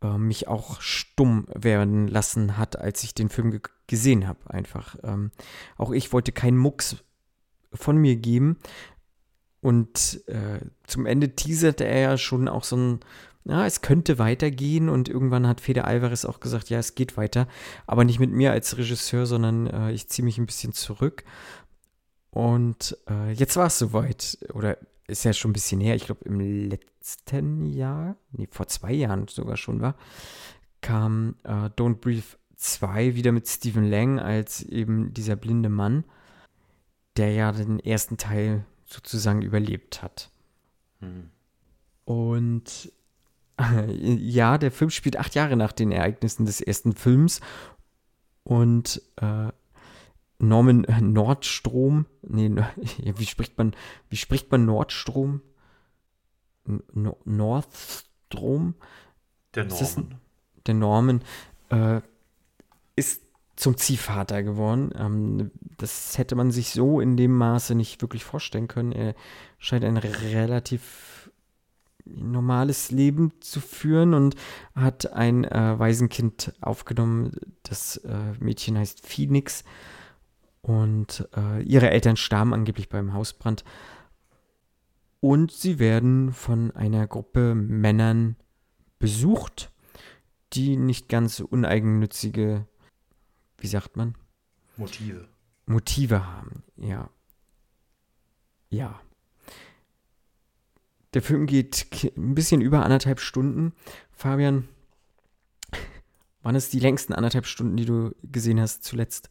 äh, 0.02 0.18
mich 0.18 0.48
auch 0.48 0.80
stumm 0.80 1.46
werden 1.54 2.08
lassen 2.08 2.56
hat, 2.56 2.78
als 2.78 3.02
ich 3.04 3.14
den 3.14 3.28
Film 3.28 3.50
ge 3.50 3.60
gesehen 3.86 4.28
habe. 4.28 4.38
Einfach. 4.48 4.96
Ähm, 5.02 5.32
auch 5.76 5.90
ich 5.90 6.12
wollte 6.12 6.30
keinen 6.30 6.56
Mucks 6.56 6.96
von 7.72 7.96
mir 7.96 8.16
geben. 8.16 8.58
Und 9.60 10.22
äh, 10.28 10.60
zum 10.86 11.06
Ende 11.06 11.34
teaserte 11.34 11.84
er 11.84 12.00
ja 12.00 12.16
schon 12.16 12.48
auch 12.48 12.64
so 12.64 12.76
ein, 12.76 13.00
ja, 13.44 13.66
es 13.66 13.80
könnte 13.80 14.18
weitergehen. 14.18 14.88
Und 14.88 15.08
irgendwann 15.08 15.46
hat 15.46 15.60
Fede 15.60 15.84
Alvarez 15.84 16.24
auch 16.24 16.40
gesagt, 16.40 16.70
ja, 16.70 16.78
es 16.78 16.94
geht 16.94 17.16
weiter. 17.16 17.48
Aber 17.86 18.04
nicht 18.04 18.20
mit 18.20 18.30
mir 18.30 18.52
als 18.52 18.76
Regisseur, 18.76 19.26
sondern 19.26 19.66
äh, 19.66 19.92
ich 19.92 20.08
ziehe 20.08 20.24
mich 20.24 20.38
ein 20.38 20.46
bisschen 20.46 20.72
zurück. 20.72 21.24
Und 22.30 22.96
äh, 23.08 23.32
jetzt 23.32 23.56
war 23.56 23.66
es 23.66 23.78
soweit. 23.78 24.38
Oder 24.52 24.78
ist 25.06 25.24
ja 25.24 25.32
schon 25.32 25.50
ein 25.50 25.54
bisschen 25.54 25.80
her. 25.80 25.96
Ich 25.96 26.06
glaube, 26.06 26.24
im 26.24 26.40
letzten 26.40 27.66
Jahr, 27.66 28.16
nee, 28.32 28.48
vor 28.50 28.68
zwei 28.68 28.92
Jahren 28.92 29.26
sogar 29.28 29.56
schon 29.56 29.80
war, 29.80 29.96
kam 30.80 31.36
äh, 31.44 31.68
Don't 31.70 31.96
Breathe 31.96 32.22
2 32.56 33.14
wieder 33.14 33.32
mit 33.32 33.48
Stephen 33.48 33.90
Lang 33.90 34.18
als 34.18 34.62
eben 34.62 35.12
dieser 35.14 35.36
blinde 35.36 35.70
Mann, 35.70 36.04
der 37.16 37.32
ja 37.32 37.52
den 37.52 37.80
ersten 37.80 38.18
Teil 38.18 38.64
sozusagen 38.84 39.42
überlebt 39.42 40.02
hat. 40.02 40.30
Hm. 41.00 41.30
Und 42.04 42.92
ja, 43.88 44.58
der 44.58 44.70
Film 44.70 44.90
spielt 44.90 45.16
acht 45.16 45.34
Jahre 45.34 45.56
nach 45.56 45.72
den 45.72 45.92
Ereignissen 45.92 46.46
des 46.46 46.60
ersten 46.60 46.94
Films. 46.94 47.40
Und 48.42 49.02
äh, 49.16 49.48
Norman 50.38 50.86
Nordstrom, 51.00 52.06
nee, 52.22 52.50
wie 53.16 53.26
spricht 53.26 53.58
man, 53.58 53.74
wie 54.08 54.16
spricht 54.16 54.50
man 54.50 54.64
Nordstrom? 54.64 55.42
No 56.64 57.18
Northstrom? 57.24 58.74
Der 59.54 59.64
Norman. 59.64 60.20
der 60.66 60.74
Norman, 60.74 61.22
äh, 61.70 62.00
ist 62.96 63.22
zum 63.56 63.76
Ziehvater 63.76 64.42
geworden. 64.42 64.92
Ähm, 64.96 65.50
das 65.76 66.16
hätte 66.16 66.34
man 66.34 66.50
sich 66.50 66.70
so 66.70 67.00
in 67.00 67.16
dem 67.16 67.36
Maße 67.36 67.74
nicht 67.74 68.00
wirklich 68.02 68.24
vorstellen 68.24 68.68
können. 68.68 68.92
Er 68.92 69.14
scheint 69.58 69.84
ein 69.84 69.96
relativ 69.96 71.29
normales 72.04 72.90
Leben 72.90 73.32
zu 73.40 73.60
führen 73.60 74.14
und 74.14 74.36
hat 74.74 75.12
ein 75.12 75.44
äh, 75.44 75.78
Waisenkind 75.78 76.54
aufgenommen. 76.60 77.32
Das 77.62 77.96
äh, 77.98 78.32
Mädchen 78.38 78.78
heißt 78.78 79.06
Phoenix 79.06 79.64
und 80.62 81.28
äh, 81.36 81.62
ihre 81.62 81.90
Eltern 81.90 82.16
starben 82.16 82.54
angeblich 82.54 82.88
beim 82.88 83.12
Hausbrand. 83.12 83.64
Und 85.20 85.52
sie 85.52 85.78
werden 85.78 86.32
von 86.32 86.70
einer 86.70 87.06
Gruppe 87.06 87.54
Männern 87.54 88.36
besucht, 88.98 89.70
die 90.52 90.76
nicht 90.76 91.08
ganz 91.08 91.40
uneigennützige, 91.40 92.66
wie 93.58 93.66
sagt 93.66 93.96
man, 93.96 94.14
Motive. 94.76 95.28
Motive 95.66 96.26
haben. 96.26 96.62
Ja. 96.76 97.10
Ja. 98.70 99.00
Der 101.14 101.22
Film 101.22 101.46
geht 101.46 101.86
ein 102.16 102.34
bisschen 102.34 102.60
über 102.60 102.84
anderthalb 102.84 103.20
Stunden. 103.20 103.72
Fabian, 104.12 104.68
wann 106.42 106.54
ist 106.54 106.72
die 106.72 106.80
längsten 106.80 107.12
anderthalb 107.12 107.46
Stunden, 107.46 107.76
die 107.76 107.84
du 107.84 108.14
gesehen 108.22 108.60
hast 108.60 108.84
zuletzt? 108.84 109.30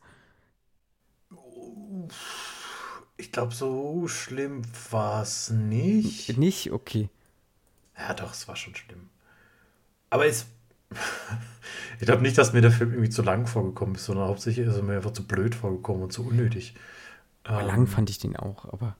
Ich 3.17 3.31
glaube, 3.31 3.53
so 3.53 4.07
schlimm 4.07 4.61
war 4.91 5.21
es 5.21 5.49
nicht. 5.49 6.37
Nicht? 6.37 6.71
Okay. 6.71 7.09
Ja, 7.97 8.13
doch, 8.13 8.33
es 8.33 8.47
war 8.47 8.55
schon 8.55 8.75
schlimm. 8.75 9.09
Aber 10.09 10.25
es. 10.25 10.47
ich 11.99 12.05
glaube 12.05 12.23
nicht, 12.23 12.37
dass 12.37 12.53
mir 12.53 12.61
der 12.61 12.71
Film 12.71 12.91
irgendwie 12.91 13.11
zu 13.11 13.21
lang 13.21 13.45
vorgekommen 13.45 13.95
ist, 13.95 14.05
sondern 14.05 14.27
hauptsächlich 14.27 14.67
ist 14.67 14.75
er 14.75 14.81
mir 14.81 14.95
einfach 14.95 15.11
zu 15.13 15.27
blöd 15.27 15.53
vorgekommen 15.53 16.03
und 16.03 16.11
zu 16.11 16.25
unnötig. 16.25 16.73
Aber 17.43 17.61
ähm, 17.61 17.67
lang 17.67 17.87
fand 17.87 18.09
ich 18.09 18.17
den 18.17 18.35
auch, 18.35 18.65
aber 18.65 18.95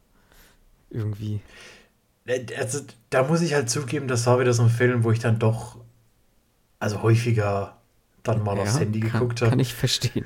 irgendwie. 0.89 1.41
Äh, 2.29 2.45
also, 2.57 2.81
da 3.09 3.23
muss 3.23 3.41
ich 3.41 3.53
halt 3.53 3.69
zugeben, 3.69 4.07
das 4.07 4.25
war 4.27 4.39
wieder 4.39 4.53
so 4.53 4.63
ein 4.63 4.69
Film, 4.69 5.03
wo 5.03 5.11
ich 5.11 5.19
dann 5.19 5.39
doch, 5.39 5.77
also 6.79 7.01
häufiger 7.01 7.77
dann 8.23 8.43
mal 8.43 8.55
ja, 8.55 8.63
aufs 8.63 8.79
Handy 8.79 8.99
kann, 8.99 9.11
geguckt 9.11 9.41
habe. 9.41 9.49
Kann 9.49 9.59
ich 9.59 9.73
verstehen. 9.73 10.25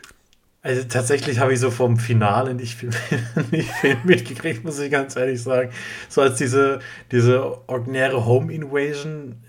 Also 0.61 0.83
tatsächlich 0.83 1.39
habe 1.39 1.53
ich 1.53 1.59
so 1.59 1.71
vom 1.71 1.97
Finale 1.97 2.53
nicht 2.53 2.75
viel, 2.75 2.89
nicht 3.51 3.69
viel 3.69 3.97
mitgekriegt, 4.03 4.63
muss 4.63 4.79
ich 4.79 4.91
ganz 4.91 5.15
ehrlich 5.15 5.41
sagen. 5.41 5.71
So 6.07 6.21
als 6.21 6.37
diese, 6.37 6.79
diese 7.11 7.67
ordinäre 7.67 8.25
Home 8.25 8.53
Invasion 8.53 9.41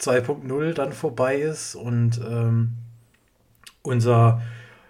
2.0 0.00 0.74
dann 0.74 0.92
vorbei 0.92 1.36
ist 1.36 1.74
und 1.74 2.20
ähm, 2.22 2.74
unser 3.82 4.42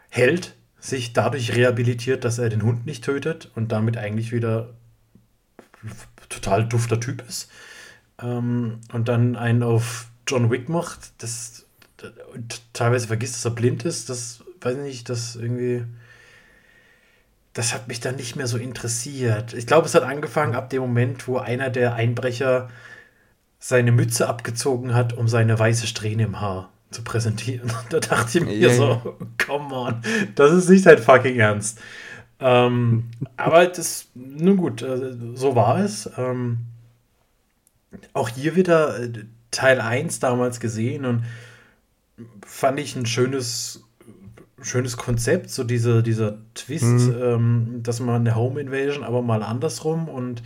Held 0.09 0.55
sich 0.81 1.13
dadurch 1.13 1.55
rehabilitiert, 1.55 2.25
dass 2.25 2.39
er 2.39 2.49
den 2.49 2.63
Hund 2.63 2.85
nicht 2.87 3.05
tötet 3.05 3.51
und 3.55 3.71
damit 3.71 3.97
eigentlich 3.97 4.33
wieder 4.33 4.75
total 6.29 6.67
dufter 6.69 7.01
Typ 7.01 7.27
ist. 7.29 7.51
Ähm, 8.21 8.81
und 8.93 9.09
dann 9.09 9.37
einen 9.37 9.63
auf 9.63 10.07
John 10.27 10.51
Wick 10.51 10.69
macht, 10.69 11.13
das 11.19 11.65
und 12.33 12.63
teilweise 12.73 13.09
vergisst, 13.09 13.35
dass 13.35 13.45
er 13.45 13.51
blind 13.51 13.85
ist, 13.85 14.09
das 14.09 14.45
weiß 14.61 14.77
ich 14.77 14.83
nicht, 14.83 15.09
das 15.09 15.35
irgendwie 15.35 15.85
das 17.59 17.75
hat 17.75 17.89
mich 17.89 17.99
dann 17.99 18.15
nicht 18.15 18.37
mehr 18.37 18.47
so 18.47 18.57
interessiert. 18.57 19.53
Ich 19.53 19.67
glaube, 19.67 19.87
es 19.87 19.95
hat 19.97 20.05
angefangen 20.05 20.55
ab 20.55 20.71
dem 20.71 20.81
Moment, 20.81 21.27
wo 21.27 21.39
einer 21.39 21.71
der 21.71 21.95
Einbrecher 21.95 22.69
seine 23.59 23.91
Mütze 23.91 24.29
abgezogen 24.29 24.95
hat, 24.95 25.13
um 25.15 25.27
seine 25.27 25.59
weiße 25.59 25.89
Strähne 25.89 26.23
im 26.23 26.41
Haar 26.41 26.71
zu 26.93 27.03
präsentieren. 27.03 27.73
Da 27.91 27.99
dachte 27.99 28.39
ich 28.39 28.45
mir 28.45 28.57
ja, 28.57 28.71
so, 28.71 29.17
come 29.45 29.75
on, 29.75 30.03
das 30.37 30.53
ist 30.53 30.69
nicht 30.69 30.87
dein 30.87 30.99
fucking 30.99 31.37
Ernst. 31.37 31.81
Ähm, 32.41 33.11
aber 33.37 33.67
das, 33.67 34.09
nun 34.15 34.57
gut, 34.57 34.83
äh, 34.83 35.17
so 35.35 35.57
war 35.57 35.79
es. 35.79 36.11
Ähm, 36.17 36.59
auch 38.13 38.29
hier 38.29 38.55
wieder 38.57 39.01
äh, 39.01 39.13
Teil 39.51 39.81
1 39.81 40.21
damals 40.21 40.61
gesehen 40.61 41.05
und 41.05 41.25
fand 42.45 42.79
ich 42.81 42.97
ein 42.97 43.07
schönes, 43.07 43.85
schönes 44.61 44.97
Konzept, 44.97 45.51
so 45.51 45.65
diese, 45.65 46.03
dieser 46.03 46.39
Twist, 46.55 46.85
mhm. 46.85 47.17
ähm, 47.21 47.81
dass 47.83 48.01
man 48.01 48.17
eine 48.17 48.37
Home 48.37 48.61
Invasion, 48.61 49.05
aber 49.05 49.23
mal 49.23 49.43
andersrum 49.43 50.09
und 50.09 50.43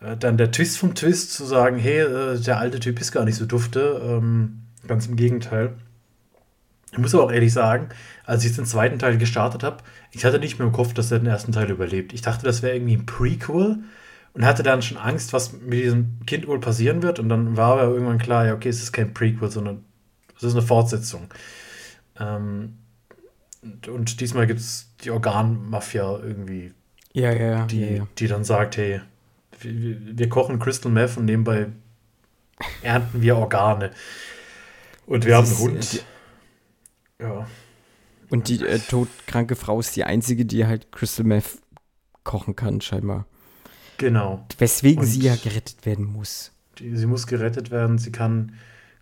äh, 0.00 0.16
dann 0.16 0.36
der 0.36 0.50
Twist 0.50 0.78
vom 0.78 0.94
Twist 0.94 1.32
zu 1.32 1.44
sagen, 1.44 1.78
hey, 1.78 2.00
äh, 2.00 2.40
der 2.40 2.58
alte 2.58 2.80
Typ 2.80 3.00
ist 3.00 3.12
gar 3.12 3.24
nicht 3.24 3.36
so 3.36 3.46
dufte, 3.46 4.00
ähm, 4.04 4.62
ganz 4.86 5.06
im 5.06 5.16
Gegenteil. 5.16 5.74
Ich 6.98 7.02
muss 7.02 7.14
aber 7.14 7.24
auch 7.24 7.32
ehrlich 7.32 7.52
sagen, 7.52 7.90
als 8.24 8.44
ich 8.44 8.56
den 8.56 8.66
zweiten 8.66 8.98
Teil 8.98 9.18
gestartet 9.18 9.62
habe, 9.62 9.84
ich 10.10 10.24
hatte 10.24 10.40
nicht 10.40 10.58
mehr 10.58 10.66
im 10.66 10.72
Kopf, 10.72 10.92
dass 10.94 11.12
er 11.12 11.20
den 11.20 11.28
ersten 11.28 11.52
Teil 11.52 11.70
überlebt. 11.70 12.12
Ich 12.12 12.22
dachte, 12.22 12.44
das 12.44 12.60
wäre 12.62 12.74
irgendwie 12.74 12.96
ein 12.96 13.06
Prequel 13.06 13.78
und 14.34 14.44
hatte 14.44 14.64
dann 14.64 14.82
schon 14.82 14.96
Angst, 14.98 15.32
was 15.32 15.52
mit 15.52 15.84
diesem 15.84 16.18
Kind 16.26 16.48
wohl 16.48 16.58
passieren 16.58 17.02
wird. 17.02 17.20
Und 17.20 17.28
dann 17.28 17.56
war 17.56 17.74
aber 17.74 17.92
irgendwann 17.92 18.18
klar, 18.18 18.46
ja, 18.46 18.54
okay, 18.54 18.68
es 18.68 18.82
ist 18.82 18.92
kein 18.92 19.14
Prequel, 19.14 19.48
sondern 19.48 19.84
es 20.36 20.42
ist 20.42 20.54
eine 20.54 20.62
Fortsetzung. 20.62 21.28
Ähm, 22.18 22.78
und, 23.62 23.86
und, 23.86 24.20
diesmal 24.20 24.48
gibt 24.48 24.58
es 24.58 24.90
die 25.04 25.12
Organmafia 25.12 26.18
irgendwie, 26.20 26.72
ja, 27.12 27.32
ja, 27.32 27.50
ja, 27.50 27.66
die, 27.66 27.96
ja, 27.96 28.08
die 28.18 28.26
dann 28.26 28.42
sagt, 28.42 28.76
hey, 28.76 29.00
wir, 29.60 29.96
wir 30.18 30.28
kochen 30.28 30.58
Crystal 30.58 30.90
Meth 30.90 31.16
und 31.16 31.26
nebenbei 31.26 31.68
ernten 32.82 33.22
wir 33.22 33.36
Organe. 33.36 33.92
Und 35.06 35.24
wir 35.24 35.36
das 35.36 35.50
haben 35.50 35.56
einen 35.56 35.74
Hund. 35.74 35.92
Die, 35.92 36.00
ja. 37.20 37.46
Und 38.30 38.48
die 38.48 38.64
äh, 38.64 38.78
todkranke 38.88 39.56
Frau 39.56 39.80
ist 39.80 39.96
die 39.96 40.04
einzige, 40.04 40.44
die 40.44 40.66
halt 40.66 40.92
Crystal 40.92 41.24
Meth 41.24 41.58
kochen 42.24 42.56
kann, 42.56 42.80
scheinbar. 42.80 43.26
Genau. 43.96 44.46
Weswegen 44.58 45.00
und 45.00 45.06
sie 45.06 45.20
ja 45.22 45.36
gerettet 45.36 45.84
werden 45.84 46.04
muss. 46.04 46.52
Die, 46.78 46.96
sie 46.96 47.06
muss 47.06 47.26
gerettet 47.26 47.70
werden. 47.70 47.98
Sie 47.98 48.12
kann 48.12 48.52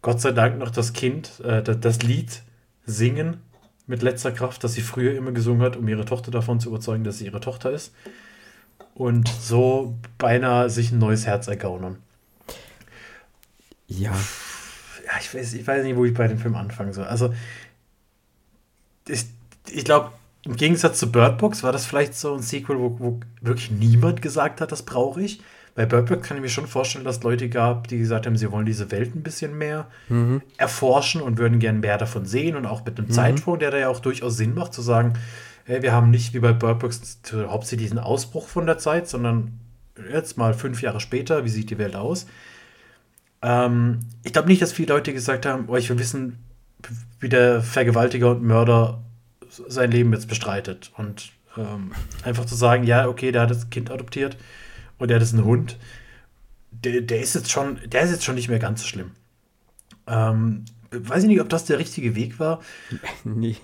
Gott 0.01 0.21
sei 0.21 0.33
Dank 0.33 0.59
noch 0.59 0.71
das 0.71 0.93
Kind, 0.93 1.41
äh, 1.41 1.63
das 1.63 2.03
Lied 2.03 2.43
singen 2.87 3.43
mit 3.87 4.03
letzter 4.03 4.33
Kraft, 4.33 4.65
das 4.65 4.75
sie 4.75 4.81
früher 4.81 5.17
immer 5.17 5.33
gesungen 5.33 5.63
hat, 5.63 5.77
um 5.77 5.87
ihre 5.87 6.05
Tochter 6.05 6.31
davon 6.31 6.61
zu 6.61 6.71
überzeugen, 6.71 7.05
dass 7.05 7.19
sie 7.19 7.27
ihre 7.27 7.41
Tochter 7.41 7.71
ist. 7.71 7.93
Und 8.95 9.29
so 9.29 9.99
beinahe 10.19 10.71
sich 10.71 10.93
ein 10.93 10.99
neues 10.99 11.27
Herz 11.27 11.49
ergaunern. 11.49 11.99
Ja. 13.87 14.13
Ja, 15.05 15.13
ich 15.21 15.33
weiß, 15.33 15.53
ich 15.55 15.67
weiß 15.67 15.85
nicht, 15.85 15.97
wo 15.97 16.05
ich 16.05 16.15
bei 16.15 16.27
dem 16.27 16.39
Film 16.39 16.57
anfangen 16.57 16.93
soll. 16.93 17.05
Also, 17.05 17.33
ich, 19.09 19.27
ich 19.71 19.85
glaube, 19.85 20.13
im 20.45 20.57
Gegensatz 20.57 20.99
zu 20.99 21.11
Bird 21.11 21.39
Box 21.39 21.63
war 21.63 21.73
das 21.73 21.87
vielleicht 21.87 22.15
so 22.15 22.35
ein 22.35 22.43
Sequel, 22.43 22.79
wo, 22.79 22.99
wo 23.01 23.21
wirklich 23.41 23.71
niemand 23.71 24.23
gesagt 24.23 24.61
hat, 24.61 24.71
das 24.71 24.83
brauche 24.83 25.23
ich. 25.23 25.41
Bei 25.75 25.85
Bird 25.85 26.07
Box 26.07 26.27
kann 26.27 26.37
ich 26.37 26.43
mir 26.43 26.49
schon 26.49 26.67
vorstellen, 26.67 27.05
dass 27.05 27.19
es 27.19 27.23
Leute 27.23 27.49
gab, 27.49 27.89
die 27.89 27.99
gesagt 27.99 28.27
haben, 28.27 28.37
sie 28.37 28.51
wollen 28.51 28.65
diese 28.65 28.91
Welt 28.91 29.15
ein 29.15 29.23
bisschen 29.23 29.59
mehr 29.59 29.89
mhm. 30.09 30.41
erforschen 30.57 31.21
und 31.21 31.37
würden 31.37 31.59
gerne 31.59 31.81
mehr 31.81 31.99
davon 31.99 32.25
sehen 32.25 32.57
und 32.57 32.65
auch 32.65 32.85
mit 32.85 32.99
einem 32.99 33.09
mhm. 33.09 33.13
Zeitsprung, 33.13 33.59
der 33.59 33.73
da 33.73 33.79
ja 33.79 33.89
auch 33.89 34.01
durchaus 34.01 34.37
Sinn 34.37 34.55
macht, 34.55 34.73
zu 34.73 34.83
sagen, 34.83 35.15
hey, 35.65 35.83
wir 35.83 35.93
haben 35.93 36.11
nicht 36.11 36.33
wie 36.33 36.39
bei 36.39 36.53
Bird 36.53 36.79
Box 36.79 37.21
hauptsächlich 37.33 37.89
diesen 37.89 37.99
Ausbruch 37.99 38.49
von 38.49 38.67
der 38.67 38.79
Zeit, 38.79 39.09
sondern 39.09 39.59
jetzt 40.11 40.39
mal 40.39 40.55
fünf 40.55 40.81
Jahre 40.81 41.01
später, 41.01 41.45
wie 41.45 41.49
sieht 41.51 41.71
die 41.71 41.79
Welt 41.79 41.97
aus? 41.97 42.27
Ähm, 43.43 44.01
ich 44.25 44.33
glaube 44.33 44.49
nicht, 44.49 44.63
dass 44.63 44.73
viele 44.73 44.95
Leute 44.95 45.13
gesagt 45.13 45.45
haben, 45.45 45.65
oh, 45.69 45.77
ich 45.77 45.91
will 45.91 45.99
wissen, 45.99 46.39
wie 47.21 47.29
der 47.29 47.63
Vergewaltiger 47.63 48.31
und 48.31 48.43
Mörder 48.43 49.03
sein 49.49 49.91
Leben 49.91 50.13
jetzt 50.13 50.29
bestreitet. 50.29 50.93
Und 50.97 51.33
ähm, 51.57 51.93
einfach 52.23 52.45
zu 52.45 52.55
sagen, 52.55 52.85
ja, 52.85 53.09
okay, 53.09 53.33
der 53.33 53.43
hat 53.43 53.51
das 53.51 53.71
Kind 53.71 53.91
adoptiert 53.91 54.37
und 54.99 55.09
der 55.09 55.17
hat 55.17 55.23
jetzt 55.23 55.35
einen 55.35 55.45
Hund, 55.45 55.79
der, 56.71 57.01
der 57.01 57.21
ist 57.21 57.35
jetzt 57.35 57.51
schon, 57.51 57.79
der 57.87 58.03
ist 58.03 58.11
jetzt 58.11 58.25
schon 58.25 58.35
nicht 58.35 58.49
mehr 58.49 58.59
ganz 58.59 58.83
so 58.83 58.87
schlimm. 58.87 59.13
Ähm, 60.07 60.65
weiß 60.91 61.23
ich 61.23 61.29
nicht, 61.29 61.41
ob 61.41 61.49
das 61.49 61.65
der 61.65 61.79
richtige 61.79 62.15
Weg 62.15 62.39
war. 62.39 62.61
Nee. 63.25 63.57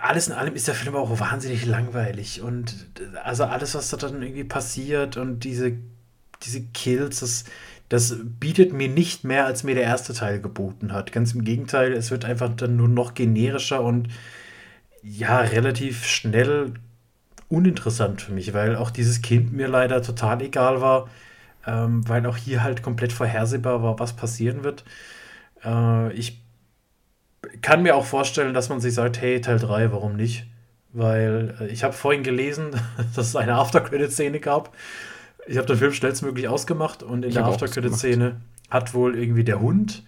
Alles 0.00 0.28
in 0.28 0.32
allem 0.32 0.54
ist 0.54 0.66
der 0.66 0.74
Film 0.74 0.96
auch 0.96 1.20
wahnsinnig 1.20 1.66
langweilig. 1.66 2.40
Und 2.40 2.86
also 3.22 3.44
alles, 3.44 3.74
was 3.74 3.90
da 3.90 3.98
dann 3.98 4.22
irgendwie 4.22 4.44
passiert 4.44 5.18
und 5.18 5.40
diese, 5.40 5.76
diese 6.42 6.62
Kills, 6.62 7.20
das, 7.20 7.44
das 7.88 8.16
bietet 8.40 8.72
mir 8.72 8.88
nicht 8.88 9.24
mehr, 9.24 9.46
als 9.46 9.62
mir 9.62 9.74
der 9.74 9.84
erste 9.84 10.14
Teil 10.14 10.40
geboten 10.40 10.92
hat. 10.92 11.12
Ganz 11.12 11.32
im 11.34 11.44
Gegenteil, 11.44 11.92
es 11.92 12.10
wird 12.10 12.24
einfach 12.24 12.54
dann 12.54 12.76
nur 12.76 12.88
noch 12.88 13.14
generischer 13.14 13.82
und 13.82 14.08
ja, 15.02 15.38
relativ 15.40 16.04
schnell 16.06 16.72
uninteressant 17.48 18.22
für 18.22 18.32
mich, 18.32 18.54
weil 18.54 18.76
auch 18.76 18.90
dieses 18.90 19.22
Kind 19.22 19.52
mir 19.52 19.68
leider 19.68 20.02
total 20.02 20.40
egal 20.42 20.80
war, 20.80 21.08
ähm, 21.66 22.08
weil 22.08 22.26
auch 22.26 22.38
hier 22.38 22.62
halt 22.62 22.82
komplett 22.82 23.12
vorhersehbar 23.12 23.82
war, 23.82 23.98
was 23.98 24.14
passieren 24.14 24.64
wird. 24.64 24.84
Äh, 25.64 26.12
ich 26.14 26.42
kann 27.60 27.82
mir 27.82 27.96
auch 27.96 28.06
vorstellen, 28.06 28.54
dass 28.54 28.70
man 28.70 28.80
sich 28.80 28.94
sagt, 28.94 29.20
hey, 29.20 29.40
Teil 29.40 29.58
3, 29.58 29.92
warum 29.92 30.16
nicht? 30.16 30.46
Weil 30.92 31.54
äh, 31.60 31.66
ich 31.68 31.84
habe 31.84 31.92
vorhin 31.92 32.22
gelesen, 32.22 32.70
dass 33.14 33.28
es 33.28 33.36
eine 33.36 33.54
After-Credit-Szene 33.56 34.40
gab 34.40 34.74
ich 35.46 35.56
habe 35.56 35.66
den 35.66 35.76
Film 35.76 35.92
schnellstmöglich 35.92 36.48
ausgemacht 36.48 37.02
und 37.02 37.22
in 37.22 37.28
ich 37.28 37.34
der 37.34 37.44
Aftercredit-Szene 37.46 38.36
hat 38.70 38.94
wohl 38.94 39.16
irgendwie 39.16 39.44
der 39.44 39.60
Hund 39.60 40.02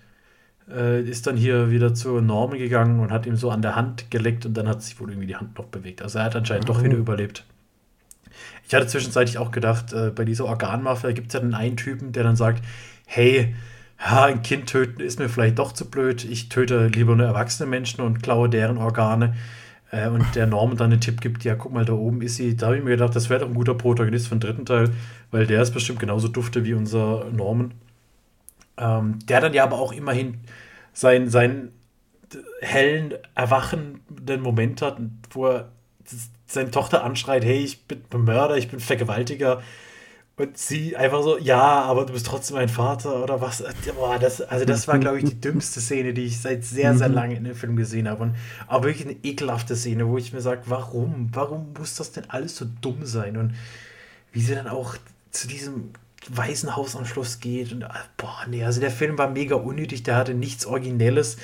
äh, 0.71 1.03
ist 1.03 1.27
dann 1.27 1.37
hier 1.37 1.71
wieder 1.71 1.95
zu 1.95 2.21
Norman 2.21 2.59
gegangen 2.59 3.01
und 3.01 3.13
hat 3.13 3.27
ihm 3.27 3.37
so 3.37 3.51
an 3.51 3.63
der 3.63 3.77
Hand 3.77 4.11
geleckt 4.11 4.47
und 4.47 4.55
dann 4.55 4.69
hat 4.69 4.83
sich 4.83 4.99
wohl 5.01 5.11
irgendwie 5.11 5.29
die 5.29 5.37
Hand 5.37 5.57
noch 5.59 5.67
bewegt. 5.67 6.03
Also 6.03 6.19
er 6.19 6.25
hat 6.25 6.37
anscheinend 6.37 6.69
oh. 6.69 6.73
doch 6.73 6.83
wieder 6.83 6.97
überlebt. 6.97 7.45
Ich 8.67 8.75
hatte 8.75 8.87
zwischenzeitlich 8.87 9.39
auch 9.39 9.53
gedacht, 9.53 9.93
äh, 9.93 10.11
bei 10.11 10.25
dieser 10.25 10.47
Organmafia 10.47 11.13
gibt 11.13 11.29
es 11.29 11.35
ja 11.35 11.41
den 11.41 11.55
einen 11.55 11.77
Typen, 11.77 12.13
der 12.13 12.25
dann 12.25 12.37
sagt, 12.37 12.65
hey, 13.07 13.55
ja, 13.99 14.25
ein 14.25 14.43
Kind 14.43 14.67
töten 14.67 15.01
ist 15.01 15.19
mir 15.19 15.29
vielleicht 15.29 15.59
doch 15.59 15.73
zu 15.73 15.89
blöd, 15.89 16.25
ich 16.25 16.49
töte 16.49 16.89
lieber 16.89 17.17
nur 17.17 17.27
erwachsene 17.27 17.69
Menschen 17.69 18.03
und 18.03 18.23
klaue 18.23 18.49
deren 18.49 18.77
Organe. 18.77 19.35
Äh, 19.91 20.09
und 20.09 20.35
der 20.35 20.47
Norman 20.47 20.77
dann 20.77 20.93
einen 20.93 21.01
Tipp 21.01 21.21
gibt, 21.21 21.45
ja, 21.45 21.55
guck 21.55 21.73
mal, 21.73 21.85
da 21.85 21.93
oben 21.93 22.23
ist 22.23 22.37
sie. 22.37 22.57
Da 22.57 22.67
habe 22.67 22.79
ich 22.79 22.85
mir 22.85 22.91
gedacht, 22.91 23.15
das 23.15 23.31
wäre 23.31 23.41
doch 23.41 23.49
ein 23.49 23.55
guter 23.55 23.75
Protagonist 23.75 24.29
für 24.29 24.37
den 24.37 24.41
dritten 24.41 24.67
Teil, 24.67 24.91
weil 25.31 25.47
der 25.47 25.63
ist 25.63 25.73
bestimmt 25.73 26.01
genauso 26.01 26.29
dufte 26.29 26.65
wie 26.65 26.75
unser 26.75 27.27
Norman. 27.31 27.75
Ähm, 28.79 29.19
der 29.27 29.41
dann 29.41 29.55
ja 29.55 29.65
aber 29.65 29.79
auch 29.79 29.93
immerhin 29.93 30.39
seinen, 30.93 31.31
seinen 31.31 31.73
hellen, 32.61 33.15
erwachenden 33.35 34.41
Moment 34.41 34.83
hat, 34.83 34.99
wo 35.31 35.47
er 35.47 35.69
seine 36.47 36.71
Tochter 36.71 37.05
anschreit, 37.05 37.45
hey, 37.45 37.59
ich 37.59 37.87
bin 37.87 38.03
Mörder, 38.13 38.57
ich 38.57 38.69
bin 38.69 38.81
Vergewaltiger. 38.81 39.63
Und 40.39 40.59
sie 40.59 40.95
einfach 40.95 41.23
so, 41.23 41.39
ja, 41.39 41.63
aber 41.63 42.05
du 42.05 42.13
bist 42.13 42.27
trotzdem 42.27 42.57
mein 42.57 42.69
Vater 42.69 43.23
oder 43.23 43.41
was? 43.41 43.65
Boah, 43.95 44.19
das, 44.19 44.43
also 44.43 44.67
das 44.67 44.87
war, 44.87 44.99
glaube 44.99 45.19
ich, 45.19 45.25
die 45.25 45.41
dümmste 45.41 45.81
Szene, 45.81 46.13
die 46.13 46.25
ich 46.25 46.41
seit 46.41 46.63
sehr, 46.63 46.95
sehr 46.95 47.09
mhm. 47.09 47.15
lange 47.15 47.37
in 47.37 47.45
dem 47.45 47.55
Film 47.55 47.75
gesehen 47.75 48.07
habe. 48.07 48.25
Und 48.25 48.37
auch 48.67 48.83
wirklich 48.83 49.07
eine 49.07 49.17
ekelhafte 49.23 49.75
Szene, 49.75 50.07
wo 50.07 50.19
ich 50.19 50.35
mir 50.35 50.43
sage, 50.43 50.63
warum? 50.67 51.31
Warum 51.33 51.73
muss 51.79 51.95
das 51.95 52.13
denn 52.13 52.29
alles 52.29 52.55
so 52.55 52.67
dumm 52.83 53.07
sein? 53.07 53.39
Und 53.39 53.55
wie 54.33 54.43
sie 54.43 54.55
dann 54.55 54.69
auch 54.69 54.97
zu 55.31 55.49
diesem 55.49 55.93
Waisenhausanschluss 56.29 57.41
geht. 57.41 57.73
Und 57.73 57.87
boah, 58.19 58.45
nee, 58.47 58.63
also 58.63 58.81
der 58.81 58.91
Film 58.91 59.17
war 59.17 59.31
mega 59.31 59.57
unnötig, 59.57 60.03
der 60.03 60.17
hatte 60.17 60.35
nichts 60.35 60.67
Originelles. 60.67 61.39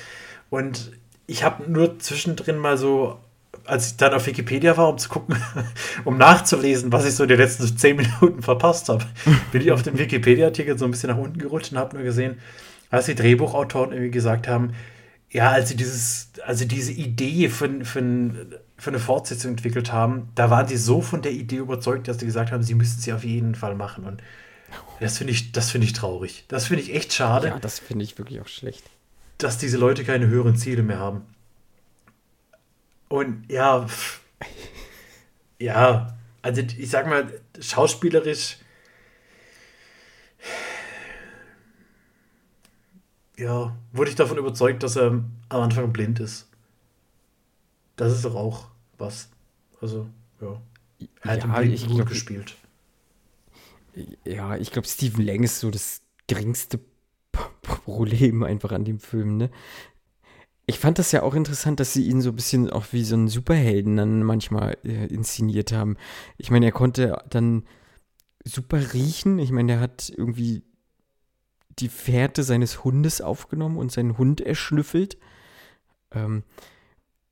Und 0.51 0.91
ich 1.25 1.43
habe 1.43 1.69
nur 1.71 1.97
zwischendrin 1.97 2.57
mal 2.57 2.77
so 2.77 3.17
als 3.65 3.87
ich 3.87 3.97
dann 3.97 4.13
auf 4.13 4.25
Wikipedia 4.27 4.75
war, 4.77 4.89
um 4.89 4.97
zu 4.97 5.09
gucken, 5.09 5.35
um 6.05 6.17
nachzulesen, 6.17 6.91
was 6.91 7.05
ich 7.05 7.15
so 7.15 7.23
in 7.23 7.29
den 7.29 7.39
letzten 7.39 7.65
zehn 7.77 7.95
Minuten 7.95 8.41
verpasst 8.41 8.89
habe, 8.89 9.05
bin 9.51 9.61
ich 9.61 9.71
auf 9.71 9.83
dem 9.83 9.97
Wikipedia-Artikel 9.97 10.77
so 10.77 10.85
ein 10.85 10.91
bisschen 10.91 11.09
nach 11.09 11.17
unten 11.17 11.39
gerutscht 11.39 11.71
und 11.71 11.77
habe 11.77 11.95
nur 11.95 12.03
gesehen, 12.03 12.39
als 12.89 13.05
die 13.05 13.15
Drehbuchautoren 13.15 13.91
irgendwie 13.91 14.11
gesagt 14.11 14.47
haben, 14.47 14.73
ja, 15.31 15.49
als 15.49 15.69
sie 15.69 15.75
dieses, 15.75 16.29
also 16.45 16.63
diese 16.65 16.91
Idee 16.91 17.49
für, 17.49 17.67
für, 17.83 18.47
für 18.77 18.89
eine 18.89 18.99
Fortsetzung 18.99 19.51
entwickelt 19.51 19.91
haben, 19.91 20.29
da 20.35 20.51
waren 20.51 20.67
sie 20.67 20.77
so 20.77 21.01
von 21.01 21.23
der 21.23 21.31
Idee 21.31 21.57
überzeugt, 21.57 22.07
dass 22.07 22.19
sie 22.19 22.27
gesagt 22.27 22.51
haben, 22.51 22.61
sie 22.61 22.75
müssten 22.75 23.01
sie 23.01 23.13
auf 23.13 23.23
jeden 23.23 23.55
Fall 23.55 23.73
machen. 23.73 24.03
Und 24.03 24.21
das 24.99 25.17
finde 25.17 25.33
ich, 25.33 25.51
das 25.51 25.71
finde 25.71 25.87
ich 25.87 25.93
traurig. 25.93 26.45
Das 26.49 26.67
finde 26.67 26.83
ich 26.83 26.93
echt 26.93 27.13
schade. 27.13 27.47
Ja, 27.47 27.59
das 27.59 27.79
finde 27.79 28.03
ich 28.05 28.17
wirklich 28.19 28.41
auch 28.41 28.47
schlecht. 28.47 28.83
Dass 29.39 29.57
diese 29.57 29.77
Leute 29.77 30.03
keine 30.03 30.27
höheren 30.27 30.55
Ziele 30.55 30.83
mehr 30.83 30.99
haben. 30.99 31.21
Und 33.13 33.45
ja, 33.47 33.85
ja, 35.59 36.17
also 36.41 36.61
ich 36.61 36.89
sag 36.89 37.05
mal, 37.05 37.41
schauspielerisch, 37.59 38.57
ja, 43.37 43.77
wurde 43.91 44.09
ich 44.09 44.15
davon 44.15 44.39
überzeugt, 44.39 44.81
dass 44.81 44.95
er 44.95 45.11
am 45.11 45.31
Anfang 45.49 45.93
blind 45.93 46.21
ist. 46.21 46.49
Das 47.97 48.11
ist 48.11 48.25
doch 48.25 48.33
auch 48.33 48.65
was. 48.97 49.29
Also, 49.79 50.09
ja. 50.41 50.59
Er 51.21 51.31
hat 51.33 51.43
ja, 51.43 51.61
ich 51.61 51.85
gut 51.85 51.97
glaub, 51.97 52.09
gespielt. 52.09 52.55
Ja, 54.25 54.57
ich 54.57 54.71
glaube, 54.71 54.87
Stephen 54.87 55.23
Lang 55.23 55.43
ist 55.43 55.59
so 55.59 55.69
das 55.69 56.01
geringste 56.25 56.79
Problem 57.61 58.41
einfach 58.41 58.71
an 58.71 58.85
dem 58.85 58.99
Film, 58.99 59.37
ne? 59.37 59.51
Ich 60.65 60.79
fand 60.79 60.97
das 60.97 61.11
ja 61.11 61.23
auch 61.23 61.33
interessant, 61.33 61.79
dass 61.79 61.93
sie 61.93 62.07
ihn 62.07 62.21
so 62.21 62.29
ein 62.29 62.35
bisschen 62.35 62.69
auch 62.69 62.85
wie 62.91 63.03
so 63.03 63.15
einen 63.15 63.27
Superhelden 63.27 63.97
dann 63.97 64.23
manchmal 64.23 64.77
äh, 64.85 65.07
inszeniert 65.07 65.73
haben. 65.73 65.97
Ich 66.37 66.51
meine, 66.51 66.67
er 66.67 66.71
konnte 66.71 67.21
dann 67.29 67.63
super 68.45 68.93
riechen. 68.93 69.39
Ich 69.39 69.51
meine, 69.51 69.73
er 69.73 69.79
hat 69.81 70.11
irgendwie 70.15 70.63
die 71.79 71.89
Fährte 71.89 72.43
seines 72.43 72.83
Hundes 72.83 73.21
aufgenommen 73.21 73.77
und 73.77 73.91
seinen 73.91 74.17
Hund 74.17 74.41
erschnüffelt. 74.41 75.17
Ähm, 76.11 76.43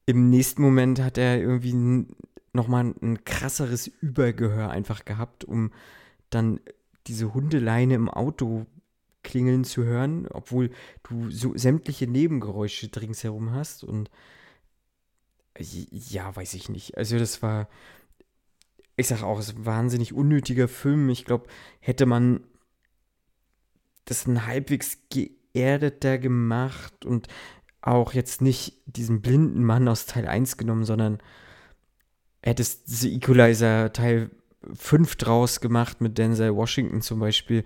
Im 0.06 0.30
nächsten 0.30 0.62
Moment 0.62 1.02
hat 1.02 1.18
er 1.18 1.40
irgendwie 1.40 2.08
nochmal 2.54 2.94
ein, 3.02 3.24
krasseres 3.24 3.88
Übergehör 3.88 4.72
einfach 4.72 5.06
gehabt, 5.06 5.46
um 5.46 5.72
dann 6.30 6.60
diese 7.08 7.34
Hundeleine 7.34 7.96
im 7.96 8.10
Auto 8.10 8.66
klingeln 9.24 9.64
zu 9.64 9.84
hören, 9.84 10.28
obwohl 10.28 10.72
du 11.04 11.30
so 11.30 11.56
sämtliche 11.56 12.08
Nebengeräusche 12.08 12.90
ringsherum 12.96 13.52
hast 13.52 13.84
und 13.84 14.10
ja, 15.58 16.36
weiß 16.36 16.54
ich 16.54 16.70
nicht. 16.70 16.98
Also 16.98 17.20
das 17.20 17.42
war, 17.42 17.68
ich 18.96 19.08
sag 19.08 19.24
auch, 19.24 19.40
es 19.40 19.56
ein 19.56 19.66
wahnsinnig 19.66 20.14
unnötiger 20.14 20.68
Film. 20.68 21.10
Ich 21.10 21.26
glaube, 21.26 21.48
hätte 21.80 22.06
man 22.06 22.42
das 24.06 24.26
ein 24.28 24.46
halbwegs 24.46 24.98
geerdeter 25.10 26.18
gemacht 26.18 27.06
und 27.06 27.28
auch 27.82 28.14
jetzt 28.14 28.42
nicht 28.42 28.82
diesen 28.86 29.22
blinden 29.22 29.64
Mann 29.64 29.88
aus 29.88 30.06
Teil 30.06 30.28
1 30.28 30.58
genommen, 30.58 30.86
sondern 30.86 31.20
hättest 32.42 32.88
The 32.88 33.16
Equalizer 33.16 33.92
Teil 33.94 34.30
5 34.74 35.16
draus 35.16 35.60
gemacht 35.60 36.02
mit 36.02 36.18
Denzel 36.18 36.56
Washington 36.56 37.02
zum 37.02 37.20
Beispiel, 37.20 37.64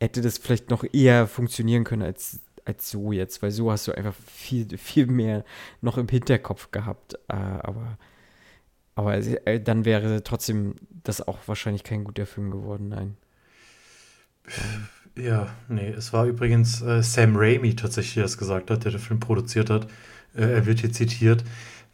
hätte 0.00 0.20
das 0.20 0.38
vielleicht 0.38 0.70
noch 0.70 0.84
eher 0.92 1.26
funktionieren 1.26 1.84
können 1.84 2.02
als, 2.02 2.40
als 2.64 2.90
so 2.90 3.12
jetzt, 3.12 3.42
weil 3.42 3.50
so 3.50 3.70
hast 3.70 3.88
du 3.88 3.92
einfach 3.92 4.14
viel, 4.14 4.78
viel 4.78 5.06
mehr 5.06 5.44
noch 5.80 5.98
im 5.98 6.08
Hinterkopf 6.08 6.70
gehabt. 6.70 7.14
Äh, 7.28 7.34
aber, 7.34 7.98
aber 8.94 9.16
äh, 9.16 9.60
dann 9.60 9.84
wäre 9.84 10.22
trotzdem 10.22 10.74
das 11.04 11.26
auch 11.26 11.38
wahrscheinlich 11.46 11.84
kein 11.84 12.04
guter 12.04 12.26
Film 12.26 12.50
geworden, 12.50 12.88
nein. 12.88 13.16
Ja, 15.16 15.48
nee, 15.68 15.88
es 15.88 16.12
war 16.12 16.26
übrigens 16.26 16.80
äh, 16.80 17.02
Sam 17.02 17.36
Raimi 17.36 17.74
tatsächlich, 17.74 18.14
der 18.14 18.24
es 18.24 18.38
gesagt 18.38 18.70
hat, 18.70 18.84
der 18.84 18.92
den 18.92 19.00
Film 19.00 19.20
produziert 19.20 19.68
hat. 19.68 19.86
Äh, 20.34 20.52
er 20.52 20.66
wird 20.66 20.80
hier 20.80 20.92
zitiert. 20.92 21.44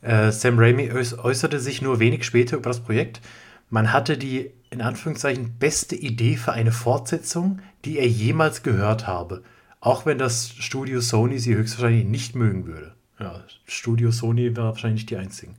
Äh, 0.02 0.30
Sam 0.30 0.58
Raimi 0.58 0.90
äußerte 0.92 1.58
sich 1.58 1.80
nur 1.80 2.00
wenig 2.00 2.24
später 2.24 2.58
über 2.58 2.70
das 2.70 2.80
Projekt. 2.80 3.22
Man 3.70 3.92
hatte 3.92 4.18
die 4.18 4.52
in 4.70 4.82
Anführungszeichen 4.82 5.56
beste 5.58 5.96
Idee 5.96 6.36
für 6.36 6.52
eine 6.52 6.72
Fortsetzung, 6.72 7.60
die 7.84 7.98
er 7.98 8.08
jemals 8.08 8.62
gehört 8.62 9.06
habe. 9.06 9.42
Auch 9.80 10.06
wenn 10.06 10.18
das 10.18 10.48
Studio 10.58 11.00
Sony 11.00 11.38
sie 11.38 11.54
höchstwahrscheinlich 11.54 12.06
nicht 12.06 12.34
mögen 12.34 12.66
würde. 12.66 12.94
Ja, 13.18 13.44
Studio 13.66 14.10
Sony 14.10 14.56
wäre 14.56 14.68
wahrscheinlich 14.68 15.02
nicht 15.02 15.10
die 15.10 15.16
einzigen. 15.16 15.54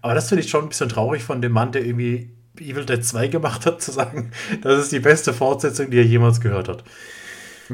Aber 0.00 0.14
das 0.14 0.28
finde 0.28 0.44
ich 0.44 0.50
schon 0.50 0.64
ein 0.64 0.68
bisschen 0.68 0.88
traurig 0.88 1.22
von 1.22 1.42
dem 1.42 1.52
Mann, 1.52 1.72
der 1.72 1.84
irgendwie 1.84 2.30
Evil 2.58 2.84
Dead 2.84 3.04
2 3.04 3.28
gemacht 3.28 3.66
hat, 3.66 3.82
zu 3.82 3.90
sagen, 3.90 4.30
das 4.62 4.80
ist 4.80 4.92
die 4.92 5.00
beste 5.00 5.32
Fortsetzung, 5.32 5.90
die 5.90 5.98
er 5.98 6.04
jemals 6.04 6.40
gehört 6.40 6.68
hat. 6.68 6.84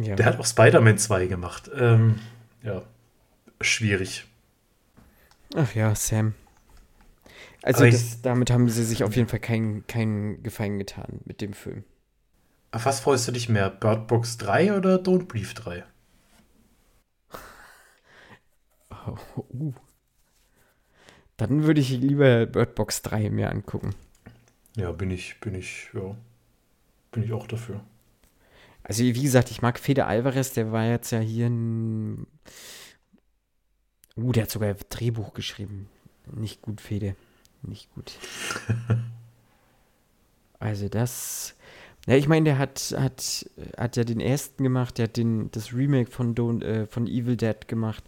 Ja. 0.00 0.14
Der 0.14 0.26
hat 0.26 0.38
auch 0.38 0.46
Spider-Man 0.46 0.98
2 0.98 1.26
gemacht. 1.26 1.70
Ähm, 1.76 2.20
ja, 2.62 2.82
schwierig. 3.60 4.24
Ach 5.54 5.74
ja, 5.74 5.94
Sam. 5.94 6.34
Also 7.62 7.84
das, 7.84 8.22
damit 8.22 8.50
haben 8.50 8.68
sie 8.68 8.84
sich 8.84 9.04
auf 9.04 9.14
jeden 9.16 9.28
Fall 9.28 9.40
keinen 9.40 9.86
kein 9.86 10.42
Gefallen 10.42 10.78
getan 10.78 11.20
mit 11.24 11.40
dem 11.40 11.52
Film. 11.52 11.84
Auf 12.72 12.84
was 12.84 13.00
freust 13.00 13.26
du 13.26 13.32
dich 13.32 13.48
mehr? 13.48 13.68
Bird 13.68 14.06
Box 14.06 14.38
3 14.38 14.76
oder 14.76 14.96
Don't 14.96 15.26
Brief 15.26 15.54
3? 15.54 15.84
Oh, 19.06 19.16
uh. 19.52 19.74
Dann 21.36 21.64
würde 21.64 21.80
ich 21.80 21.90
lieber 21.90 22.46
Bird 22.46 22.74
Box 22.74 23.02
3 23.02 23.30
mir 23.30 23.50
angucken. 23.50 23.94
Ja, 24.76 24.92
bin 24.92 25.10
ich, 25.10 25.40
bin 25.40 25.54
ich, 25.54 25.88
ja. 25.94 26.14
Bin 27.10 27.24
ich 27.24 27.32
auch 27.32 27.46
dafür. 27.46 27.80
Also, 28.84 29.02
wie 29.02 29.22
gesagt, 29.22 29.50
ich 29.50 29.62
mag 29.62 29.78
Fede 29.78 30.06
Alvarez, 30.06 30.52
der 30.52 30.70
war 30.70 30.84
jetzt 30.84 31.10
ja 31.10 31.18
hier 31.18 31.46
ein. 31.46 32.26
Uh, 34.16 34.32
der 34.32 34.44
hat 34.44 34.50
sogar 34.50 34.74
Drehbuch 34.74 35.34
geschrieben. 35.34 35.88
Nicht 36.32 36.62
gut, 36.62 36.80
Fede. 36.80 37.16
Nicht 37.62 37.92
gut. 37.94 38.12
also, 40.58 40.88
das. 40.88 41.56
Ja, 42.10 42.16
ich 42.16 42.26
meine, 42.26 42.42
der 42.42 42.58
hat, 42.58 42.92
hat, 42.98 43.48
hat 43.78 43.96
ja 43.96 44.02
den 44.02 44.18
ersten 44.18 44.64
gemacht, 44.64 44.98
der 44.98 45.04
hat 45.04 45.16
den, 45.16 45.48
das 45.52 45.72
Remake 45.72 46.10
von, 46.10 46.34
Don't, 46.34 46.64
äh, 46.64 46.86
von 46.88 47.06
Evil 47.06 47.36
Dead 47.36 47.68
gemacht. 47.68 48.02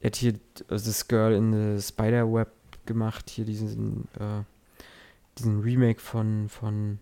Er 0.00 0.08
hat 0.08 0.16
hier 0.16 0.34
also 0.68 0.84
This 0.84 1.08
Girl 1.08 1.32
in 1.32 1.50
the 1.78 1.82
Spider-Web 1.82 2.50
gemacht, 2.84 3.30
hier 3.30 3.46
diesen, 3.46 4.08
äh, 4.20 4.42
diesen 5.38 5.62
Remake 5.62 6.00
von, 6.00 6.50
von 6.50 6.98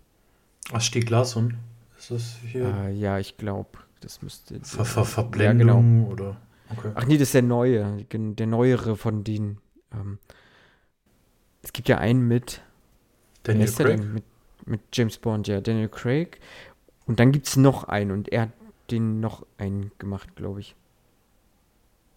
Ach, 0.71 0.79
Stieg 0.79 1.09
Larsson? 1.09 1.55
Ist 1.97 2.11
das 2.11 2.37
hier? 2.49 2.73
Äh, 2.73 2.93
ja, 2.93 3.19
ich 3.19 3.35
glaube, 3.35 3.79
das 3.99 4.21
müsste. 4.21 4.61
Ver 4.61 4.85
Ver 4.85 5.03
Verblendung 5.03 5.67
ja, 5.67 5.73
genau. 5.73 6.09
oder? 6.09 6.37
Okay. 6.69 6.91
Ach 6.95 7.05
nee, 7.05 7.17
das 7.17 7.27
ist 7.27 7.33
der 7.33 7.41
neue, 7.41 8.05
der 8.09 8.47
neuere 8.47 8.95
von 8.95 9.25
denen. 9.25 9.57
Ähm, 9.91 10.19
es 11.63 11.73
gibt 11.73 11.89
ja 11.89 11.97
einen 11.97 12.25
mit. 12.29 12.61
Daniel 13.43 13.69
Craig? 13.69 14.01
Mit, 14.05 14.23
mit 14.65 14.81
James 14.93 15.17
Bond, 15.17 15.47
ja, 15.47 15.61
Daniel 15.61 15.89
Craig. 15.89 16.39
Und 17.05 17.19
dann 17.19 17.31
gibt 17.31 17.47
es 17.47 17.57
noch 17.57 17.85
einen 17.85 18.11
und 18.11 18.29
er 18.29 18.43
hat 18.43 18.51
den 18.91 19.19
noch 19.19 19.45
einen 19.57 19.91
gemacht, 19.97 20.35
glaube 20.35 20.61
ich. 20.61 20.75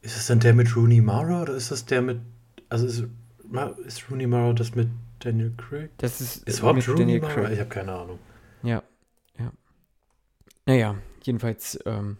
Ist 0.02 0.16
es 0.16 0.26
dann 0.26 0.40
der 0.40 0.54
mit 0.54 0.76
Rooney 0.76 1.00
Mara 1.00 1.42
oder 1.42 1.54
ist 1.54 1.70
das 1.70 1.84
der 1.84 2.02
mit. 2.02 2.20
Also 2.68 2.86
ist, 2.86 3.04
ist 3.86 4.10
Rooney 4.10 4.26
Mara 4.26 4.52
das 4.52 4.74
mit 4.74 4.88
Daniel 5.18 5.52
Craig? 5.56 5.90
Das 5.98 6.20
ist, 6.20 6.46
ist 6.46 6.60
überhaupt 6.60 6.86
Rooney 6.86 7.00
Daniel 7.00 7.20
Mara? 7.20 7.34
Craig. 7.34 7.52
Ich 7.52 7.60
habe 7.60 7.70
keine 7.70 7.92
Ahnung. 7.92 8.18
Ja, 8.62 8.82
ja. 9.38 9.52
Naja, 10.66 10.96
jedenfalls 11.24 11.78
ähm, 11.86 12.18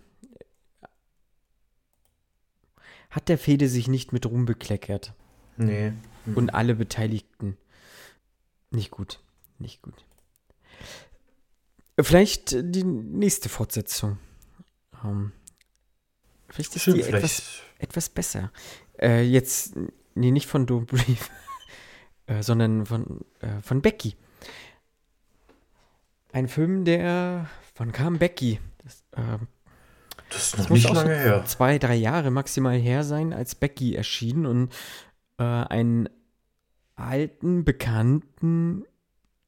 hat 3.11 3.29
der 3.29 3.39
Fede 3.39 3.69
sich 3.69 3.89
nicht 3.89 4.13
mit 4.13 4.27
Ruhm 4.27 4.45
bekleckert. 4.45 5.13
Nee. 5.57 5.93
Mhm. 6.25 6.37
Und 6.37 6.55
alle 6.55 6.75
Beteiligten. 6.75 7.57
Nicht 8.71 8.91
gut. 8.91 9.21
Nicht 9.59 9.83
gut. 9.83 10.05
Vielleicht 11.99 12.53
die 12.53 12.85
nächste 12.85 13.49
Fortsetzung. 13.49 14.19
Ähm, 15.05 15.33
vielleicht 16.49 16.77
ist 16.77 16.83
Schön, 16.83 16.95
die 16.95 17.03
vielleicht. 17.03 17.25
Etwas, 17.25 17.63
etwas 17.79 18.09
besser. 18.11 18.53
Äh, 19.01 19.23
jetzt, 19.23 19.75
nee, 20.15 20.31
nicht 20.31 20.47
von 20.47 20.67
Don't 20.67 20.87
Brief, 20.87 21.31
äh, 22.27 22.43
sondern 22.43 22.85
von, 22.85 23.25
äh, 23.41 23.63
von 23.63 23.81
Becky. 23.81 24.17
ein 26.33 26.49
Film, 26.49 26.85
der, 26.85 27.49
wann 27.77 27.93
kam 27.93 28.19
Becky? 28.19 28.61
Das, 28.85 29.03
äh, 29.13 29.39
das 30.29 30.43
ist 30.49 30.59
noch 30.59 30.69
nicht 30.71 30.91
lange 30.91 31.17
her. 31.17 31.45
Zwei, 31.47 31.79
drei 31.79 31.95
Jahre 31.95 32.31
maximal 32.31 32.77
her 32.77 33.05
sein, 33.05 33.33
als 33.33 33.55
Becky 33.55 33.95
erschien 33.95 34.45
und 34.45 34.73
äh, 35.39 35.45
einen 35.45 36.11
alten 36.95 37.65
Bekannten 37.65 38.85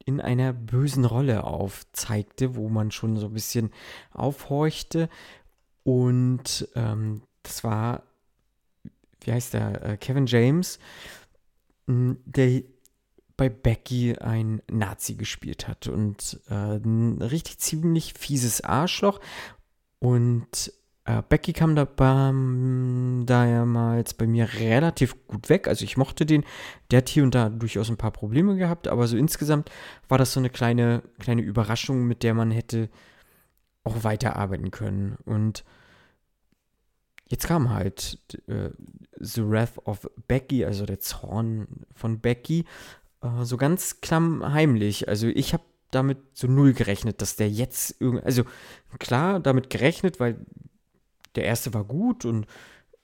in 0.08 0.22
einer 0.22 0.54
bösen 0.54 1.04
Rolle 1.04 1.44
aufzeigte, 1.44 2.56
wo 2.56 2.70
man 2.70 2.90
schon 2.90 3.18
so 3.18 3.26
ein 3.26 3.34
bisschen 3.34 3.70
aufhorchte. 4.10 5.10
Und 5.84 6.66
ähm, 6.74 7.20
das 7.42 7.62
war, 7.62 8.04
wie 9.20 9.32
heißt 9.32 9.52
der, 9.52 9.84
äh, 9.84 9.96
Kevin 9.98 10.24
James, 10.24 10.78
der 11.86 12.62
bei 13.36 13.50
Becky 13.50 14.16
ein 14.16 14.62
Nazi 14.70 15.14
gespielt 15.14 15.68
hat 15.68 15.88
und 15.88 16.40
äh, 16.48 16.54
ein 16.54 17.20
richtig 17.20 17.58
ziemlich 17.58 18.14
fieses 18.14 18.62
Arschloch. 18.62 19.20
Und 19.98 20.72
äh, 21.08 21.22
Becky 21.26 21.54
kam 21.54 21.74
da 21.74 21.86
damals 23.24 24.12
bei 24.14 24.26
mir 24.26 24.52
relativ 24.54 25.26
gut 25.26 25.48
weg. 25.48 25.66
Also 25.66 25.84
ich 25.84 25.96
mochte 25.96 26.26
den. 26.26 26.44
Der 26.90 26.98
hat 26.98 27.08
hier 27.08 27.22
und 27.22 27.34
da 27.34 27.48
durchaus 27.48 27.88
ein 27.88 27.96
paar 27.96 28.10
Probleme 28.10 28.56
gehabt, 28.56 28.88
aber 28.88 29.06
so 29.06 29.16
insgesamt 29.16 29.70
war 30.08 30.18
das 30.18 30.34
so 30.34 30.40
eine 30.40 30.50
kleine, 30.50 31.02
kleine 31.18 31.40
Überraschung, 31.40 32.06
mit 32.06 32.22
der 32.22 32.34
man 32.34 32.50
hätte 32.50 32.90
auch 33.84 34.04
weiterarbeiten 34.04 34.70
können. 34.70 35.16
Und 35.24 35.64
jetzt 37.26 37.46
kam 37.46 37.70
halt 37.70 38.18
äh, 38.46 38.70
The 39.18 39.48
Wrath 39.48 39.78
of 39.86 40.10
Becky, 40.26 40.66
also 40.66 40.84
der 40.84 41.00
Zorn 41.00 41.86
von 41.94 42.20
Becky, 42.20 42.66
äh, 43.22 43.44
so 43.44 43.56
ganz 43.56 44.02
klammheimlich. 44.02 45.08
Also 45.08 45.28
ich 45.28 45.54
habe 45.54 45.64
damit 45.90 46.18
so 46.34 46.48
null 46.48 46.74
gerechnet, 46.74 47.22
dass 47.22 47.36
der 47.36 47.48
jetzt 47.48 47.96
irgendwie, 47.98 48.26
also 48.26 48.44
klar 48.98 49.40
damit 49.40 49.70
gerechnet, 49.70 50.20
weil 50.20 50.44
der 51.38 51.46
erste 51.46 51.72
war 51.72 51.84
gut 51.84 52.24
und 52.24 52.46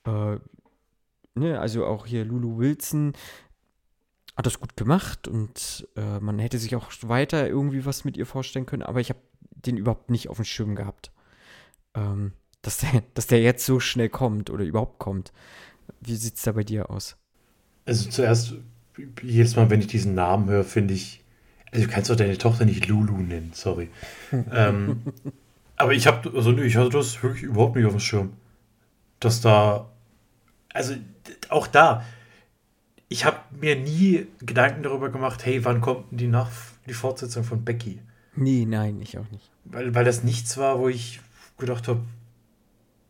äh, 0.05 0.37
ne, 1.35 1.59
also 1.59 1.85
auch 1.85 2.05
hier 2.05 2.25
Lulu 2.25 2.57
Wilson 2.57 3.13
hat 4.35 4.45
das 4.45 4.59
gut 4.59 4.75
gemacht 4.75 5.27
und 5.27 5.87
äh, 5.95 6.19
man 6.19 6.39
hätte 6.39 6.57
sich 6.57 6.75
auch 6.75 6.91
weiter 7.03 7.47
irgendwie 7.47 7.85
was 7.85 8.03
mit 8.03 8.17
ihr 8.17 8.25
vorstellen 8.25 8.65
können, 8.65 8.83
aber 8.83 8.99
ich 8.99 9.09
habe 9.09 9.19
den 9.51 9.77
überhaupt 9.77 10.09
nicht 10.09 10.29
auf 10.29 10.35
dem 10.35 10.45
Schirm 10.45 10.75
gehabt. 10.75 11.11
Ähm, 11.93 12.33
dass 12.61 12.77
der, 12.77 13.03
dass 13.13 13.27
der 13.27 13.41
jetzt 13.41 13.65
so 13.65 13.79
schnell 13.79 14.09
kommt 14.09 14.49
oder 14.49 14.65
überhaupt 14.65 14.99
kommt. 14.99 15.31
Wie 16.01 16.15
sieht 16.15 16.35
es 16.35 16.41
da 16.41 16.51
bei 16.51 16.63
dir 16.63 16.89
aus? 16.89 17.15
Also 17.85 18.09
zuerst, 18.09 18.55
jedes 19.21 19.55
Mal, 19.55 19.69
wenn 19.69 19.79
ich 19.79 19.87
diesen 19.87 20.15
Namen 20.15 20.49
höre, 20.49 20.63
finde 20.63 20.93
ich, 20.93 21.23
also 21.71 21.85
du 21.85 21.91
kannst 21.91 22.09
doch 22.09 22.15
deine 22.15 22.37
Tochter 22.37 22.65
nicht 22.65 22.87
Lulu 22.87 23.17
nennen, 23.17 23.51
sorry. 23.53 23.89
ähm, 24.51 25.01
aber 25.77 25.93
ich 25.93 26.07
habe, 26.07 26.31
also 26.35 26.57
ich 26.57 26.75
hatte 26.75 26.89
das 26.89 27.21
wirklich 27.21 27.43
überhaupt 27.43 27.75
nicht 27.75 27.85
auf 27.85 27.93
dem 27.93 27.99
Schirm. 27.99 28.33
Dass 29.19 29.41
da, 29.41 29.89
also 30.73 30.95
auch 31.49 31.67
da, 31.67 32.03
ich 33.07 33.25
habe 33.25 33.37
mir 33.59 33.75
nie 33.75 34.27
Gedanken 34.39 34.83
darüber 34.83 35.09
gemacht, 35.09 35.45
hey, 35.45 35.63
wann 35.63 35.81
kommt 35.81 36.05
die, 36.11 36.27
Nach 36.27 36.49
die 36.87 36.93
Fortsetzung 36.93 37.43
von 37.43 37.63
Becky? 37.63 37.99
Nee, 38.35 38.65
nein, 38.67 38.99
ich 39.01 39.17
auch 39.17 39.29
nicht. 39.31 39.49
Weil, 39.65 39.95
weil 39.95 40.05
das 40.05 40.23
nichts 40.23 40.57
war, 40.57 40.79
wo 40.79 40.89
ich 40.89 41.21
gedacht 41.57 41.87
habe, 41.87 42.01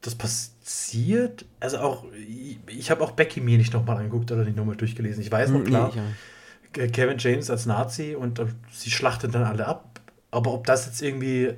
das 0.01 0.15
passiert. 0.15 1.45
Also 1.59 1.79
auch, 1.79 2.05
ich, 2.13 2.59
ich 2.67 2.91
habe 2.91 3.03
auch 3.03 3.11
Becky 3.11 3.41
mir 3.41 3.57
nicht 3.57 3.73
nochmal 3.73 3.97
angeguckt 3.97 4.31
oder 4.31 4.43
nicht 4.43 4.55
nochmal 4.55 4.75
durchgelesen. 4.75 5.21
Ich 5.23 5.31
weiß 5.31 5.49
noch 5.49 5.63
klar, 5.63 5.91
nee. 5.95 6.87
Kevin 6.89 7.17
James 7.17 7.49
als 7.49 7.65
Nazi 7.65 8.15
und 8.15 8.39
uh, 8.39 8.47
sie 8.71 8.91
schlachtet 8.91 9.33
dann 9.33 9.43
alle 9.43 9.65
ab. 9.65 9.99
Aber 10.29 10.53
ob 10.53 10.65
das 10.67 10.85
jetzt 10.85 11.01
irgendwie, 11.01 11.53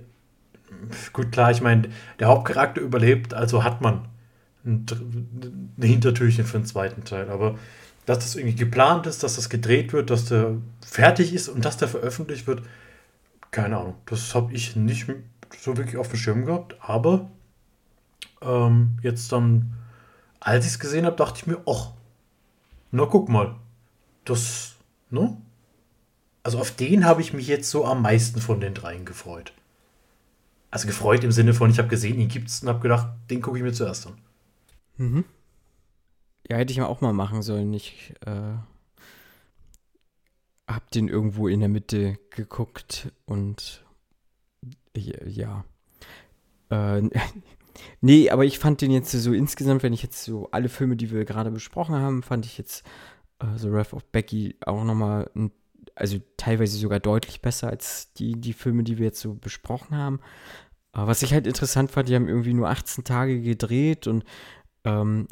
gut 1.14 1.32
klar, 1.32 1.52
ich 1.52 1.62
meine, 1.62 1.90
der 2.20 2.28
Hauptcharakter 2.28 2.82
überlebt, 2.82 3.34
also 3.34 3.64
hat 3.64 3.82
man 3.82 4.08
ein, 4.66 4.86
ein 5.78 5.84
Hintertürchen 5.84 6.46
für 6.46 6.60
den 6.60 6.66
zweiten 6.66 7.04
Teil. 7.04 7.30
Aber 7.30 7.58
dass 8.06 8.20
das 8.20 8.36
irgendwie 8.36 8.56
geplant 8.56 9.06
ist, 9.08 9.24
dass 9.24 9.36
das 9.36 9.50
gedreht 9.50 9.94
wird, 9.94 10.10
dass 10.10 10.26
der 10.26 10.56
fertig 10.86 11.34
ist 11.34 11.50
und 11.50 11.66
dass 11.66 11.78
der 11.78 11.88
veröffentlicht 11.88 12.48
wird, 12.48 12.64
keine 13.52 13.78
Ahnung. 13.78 13.96
Das 14.06 14.36
habe 14.36 14.54
ich 14.54 14.76
nicht 14.76 15.08
so 15.60 15.78
wirklich 15.78 15.98
auf 15.98 16.10
dem 16.10 16.18
Schirm 16.18 16.46
gehabt. 16.46 16.76
Aber 16.80 17.30
ähm, 18.42 18.98
jetzt 19.02 19.32
dann, 19.32 19.74
als 20.40 20.66
ich 20.66 20.72
es 20.72 20.80
gesehen 20.80 21.06
habe, 21.06 21.16
dachte 21.16 21.40
ich 21.40 21.48
mir, 21.48 21.58
ach, 21.68 21.92
na 22.92 23.06
guck 23.06 23.30
mal, 23.30 23.56
das, 24.26 24.76
ne? 25.10 25.38
Also 26.44 26.60
auf 26.60 26.72
den 26.72 27.04
habe 27.04 27.22
ich 27.22 27.34
mich 27.34 27.48
jetzt 27.48 27.70
so 27.70 27.86
am 27.86 28.02
meisten 28.02 28.40
von 28.40 28.62
den 28.62 28.74
dreien 28.74 29.04
gefreut. 29.04 29.52
Also 30.70 30.88
gefreut 30.88 31.24
im 31.24 31.32
Sinne 31.32 31.54
von, 31.54 31.70
ich 31.70 31.80
habe 31.80 31.88
gesehen, 31.88 32.20
ihn 32.20 32.28
gibt 32.28 32.50
es 32.50 32.62
und 32.62 32.70
habe 32.70 32.80
gedacht, 32.80 33.08
den 33.30 33.42
gucke 33.42 33.58
ich 33.58 33.64
mir 33.64 33.74
zuerst 33.74 34.08
an. 34.08 34.18
Mhm. 34.98 35.26
Ja, 36.50 36.58
hätte 36.58 36.74
ich 36.74 36.82
auch 36.82 37.02
mal 37.02 37.14
machen 37.14 37.42
sollen. 37.42 37.74
Ich 37.74 38.14
äh, 38.26 38.56
habe 40.68 40.86
den 40.94 41.08
irgendwo 41.08 41.48
in 41.48 41.60
der 41.60 41.70
Mitte 41.70 42.18
geguckt 42.32 43.12
und 43.26 43.84
ja. 44.96 45.64
Äh, 46.70 47.10
Nee, 48.02 48.30
aber 48.30 48.46
ich 48.46 48.60
fand 48.60 48.82
den 48.82 48.92
jetzt 48.92 49.12
so 49.12 49.34
insgesamt, 49.34 49.84
wenn 49.84 49.94
ich 49.94 50.04
jetzt 50.04 50.24
so 50.24 50.50
alle 50.52 50.70
Filme, 50.70 50.96
die 50.96 51.12
wir 51.12 51.26
gerade 51.26 51.52
besprochen 51.52 51.96
haben, 51.96 52.24
fand 52.24 52.46
ich 52.46 52.58
jetzt 52.58 52.86
äh, 53.40 53.58
The 53.58 53.72
Wrath 53.72 53.94
of 53.94 54.06
Becky 54.06 54.56
auch 54.66 54.84
nochmal, 54.84 55.30
also 55.98 56.20
teilweise 56.38 56.78
sogar 56.78 57.00
deutlich 57.00 57.42
besser 57.42 57.70
als 57.70 58.14
die, 58.14 58.40
die 58.40 58.54
Filme, 58.54 58.84
die 58.84 58.98
wir 58.98 59.06
jetzt 59.06 59.20
so 59.20 59.34
besprochen 59.34 59.96
haben. 59.96 60.20
Äh, 60.94 61.08
was 61.08 61.22
ich 61.22 61.34
halt 61.34 61.48
interessant 61.48 61.92
fand, 61.92 62.10
die 62.10 62.16
haben 62.16 62.28
irgendwie 62.28 62.54
nur 62.54 62.70
18 62.70 63.04
Tage 63.04 63.42
gedreht 63.42 64.08
und 64.08 64.24
ähm, 64.84 65.28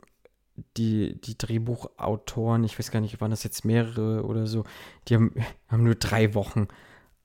die, 0.78 1.20
die 1.22 1.38
Drehbuchautoren, 1.38 2.64
ich 2.64 2.80
weiß 2.80 2.92
gar 2.92 3.02
nicht, 3.02 3.20
waren 3.22 3.32
das 3.32 3.44
jetzt 3.44 3.66
mehrere 3.66 4.24
oder 4.24 4.48
so, 4.48 4.64
die 5.08 5.16
haben, 5.16 5.34
haben 5.68 5.84
nur 5.84 5.96
drei 5.96 6.34
Wochen 6.34 6.68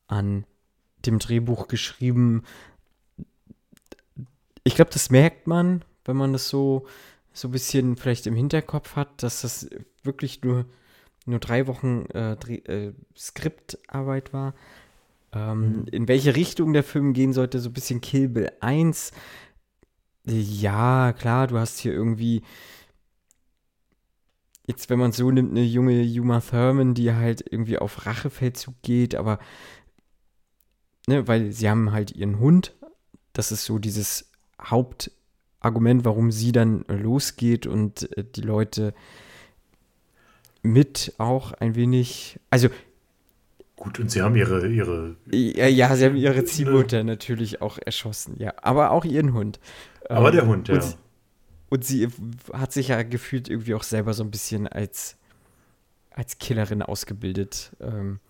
an 0.07 0.44
dem 1.07 1.18
Drehbuch 1.18 1.68
geschrieben 1.68 2.42
ich 4.64 4.74
glaube, 4.74 4.90
das 4.90 5.11
merkt 5.11 5.46
man, 5.46 5.83
wenn 6.05 6.16
man 6.16 6.33
das 6.33 6.48
so, 6.48 6.87
so 7.33 7.48
ein 7.48 7.53
bisschen 7.53 7.96
vielleicht 7.96 8.26
im 8.26 8.35
Hinterkopf 8.35 8.96
hat, 8.96 9.22
dass 9.22 9.42
das 9.42 9.68
wirklich 10.03 10.42
nur, 10.42 10.66
nur 11.30 11.40
drei 11.40 11.66
Wochen 11.66 12.06
äh, 12.12 12.32
äh, 12.32 12.92
Skriptarbeit 13.16 14.32
war. 14.32 14.54
Ähm, 15.32 15.60
mhm. 15.60 15.86
In 15.90 16.08
welche 16.08 16.36
Richtung 16.36 16.72
der 16.72 16.84
Film 16.84 17.12
gehen 17.12 17.32
sollte, 17.32 17.60
so 17.60 17.70
ein 17.70 17.72
bisschen 17.72 18.00
Kill 18.00 18.28
Bill 18.28 18.52
1. 18.60 19.12
Ja, 20.26 21.12
klar, 21.12 21.46
du 21.46 21.58
hast 21.58 21.78
hier 21.78 21.92
irgendwie 21.92 22.42
jetzt, 24.70 24.88
wenn 24.88 24.98
man 24.98 25.10
es 25.10 25.16
so 25.16 25.30
nimmt, 25.30 25.50
eine 25.50 25.64
junge 25.64 26.02
Uma 26.20 26.40
Thurman, 26.40 26.94
die 26.94 27.12
halt 27.12 27.44
irgendwie 27.50 27.78
auf 27.78 28.06
Rachefeldzug 28.06 28.74
geht, 28.82 29.14
aber 29.14 29.38
ne, 31.06 31.26
weil 31.26 31.52
sie 31.52 31.68
haben 31.68 31.92
halt 31.92 32.12
ihren 32.12 32.38
Hund. 32.38 32.74
Das 33.32 33.52
ist 33.52 33.64
so 33.64 33.78
dieses 33.78 34.30
Hauptargument, 34.60 36.04
warum 36.04 36.30
sie 36.30 36.52
dann 36.52 36.84
losgeht 36.88 37.66
und 37.66 38.16
äh, 38.16 38.24
die 38.24 38.42
Leute 38.42 38.94
mit 40.63 41.15
auch 41.19 41.52
ein 41.52 41.75
wenig, 41.75 42.38
also 42.50 42.69
Gut, 43.81 43.98
und 43.98 44.11
sie 44.11 44.21
haben 44.21 44.37
ihre, 44.37 44.69
ihre. 44.69 45.17
Ja, 45.31 45.67
ja 45.67 45.96
sie 45.96 46.04
haben 46.04 46.17
ihre 46.17 46.44
Ziehmutter 46.44 47.02
natürlich 47.02 47.63
auch 47.63 47.79
erschossen, 47.79 48.37
ja. 48.38 48.52
Aber 48.61 48.90
auch 48.90 49.06
ihren 49.06 49.33
Hund. 49.33 49.58
Aber 50.06 50.29
ähm, 50.29 50.35
der 50.35 50.46
Hund, 50.46 50.69
ja. 50.69 50.75
Und, 50.75 50.98
und, 51.71 51.85
sie 51.85 52.08
hat 52.52 52.73
sich 52.73 52.88
ja 52.88 53.02
gefühlt 53.02 53.48
irgendwie 53.48 53.75
auch 53.75 53.83
selber 53.83 54.13
so 54.13 54.23
ein 54.23 54.31
bisschen 54.31 54.69
als, 54.69 55.17
als 56.11 56.37
Killerin 56.37 56.83
ausgebildet. 56.83 57.75
Ähm, 57.81 58.21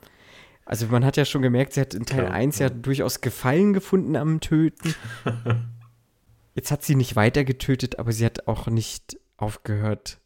also 0.64 0.87
man 0.87 1.05
hat 1.05 1.16
ja 1.16 1.24
schon 1.24 1.43
gemerkt, 1.43 1.72
sie 1.72 1.81
hat 1.81 1.95
in 1.95 2.07
Teil 2.07 2.26
Klar, 2.26 2.33
1 2.33 2.61
ja. 2.61 2.68
ja 2.68 2.72
durchaus 2.72 3.20
Gefallen 3.20 3.72
gefunden 3.72 4.14
am 4.14 4.39
Töten. 4.39 4.95
Jetzt 6.55 6.70
hat 6.70 6.85
sie 6.85 6.95
nicht 6.95 7.16
weiter 7.16 7.43
getötet, 7.43 7.99
aber 7.99 8.12
sie 8.12 8.24
hat 8.24 8.47
auch 8.47 8.68
nicht 8.68 9.18
aufgehört, 9.37 10.20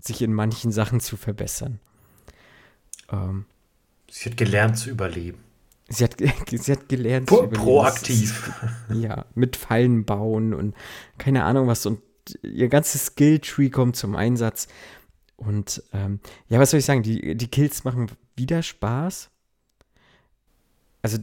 sich 0.00 0.22
in 0.22 0.32
manchen 0.32 0.72
Sachen 0.72 1.00
zu 1.00 1.16
verbessern. 1.16 1.80
Ähm, 3.10 3.46
sie 4.10 4.30
hat 4.30 4.36
gelernt 4.36 4.78
zu 4.78 4.90
überleben. 4.90 5.38
Sie 5.88 6.04
hat, 6.04 6.16
sie 6.50 6.72
hat 6.72 6.88
gelernt 6.88 7.26
Pro, 7.26 7.36
zu 7.36 7.44
überleben. 7.44 7.64
Proaktiv. 7.64 8.52
ja, 8.92 9.24
mit 9.34 9.56
Fallen 9.56 10.04
bauen 10.04 10.54
und 10.54 10.74
keine 11.18 11.44
Ahnung 11.44 11.66
was. 11.66 11.86
Und 11.86 12.00
ihr 12.42 12.68
ganzes 12.68 13.06
Skill-Tree 13.06 13.70
kommt 13.70 13.96
zum 13.96 14.14
Einsatz. 14.16 14.68
Und 15.36 15.82
ähm, 15.92 16.20
ja, 16.48 16.58
was 16.58 16.70
soll 16.70 16.78
ich 16.78 16.86
sagen? 16.86 17.02
Die, 17.02 17.36
die 17.36 17.48
Kills 17.48 17.84
machen 17.84 18.10
wieder 18.36 18.62
Spaß. 18.62 19.30
Also 21.02 21.18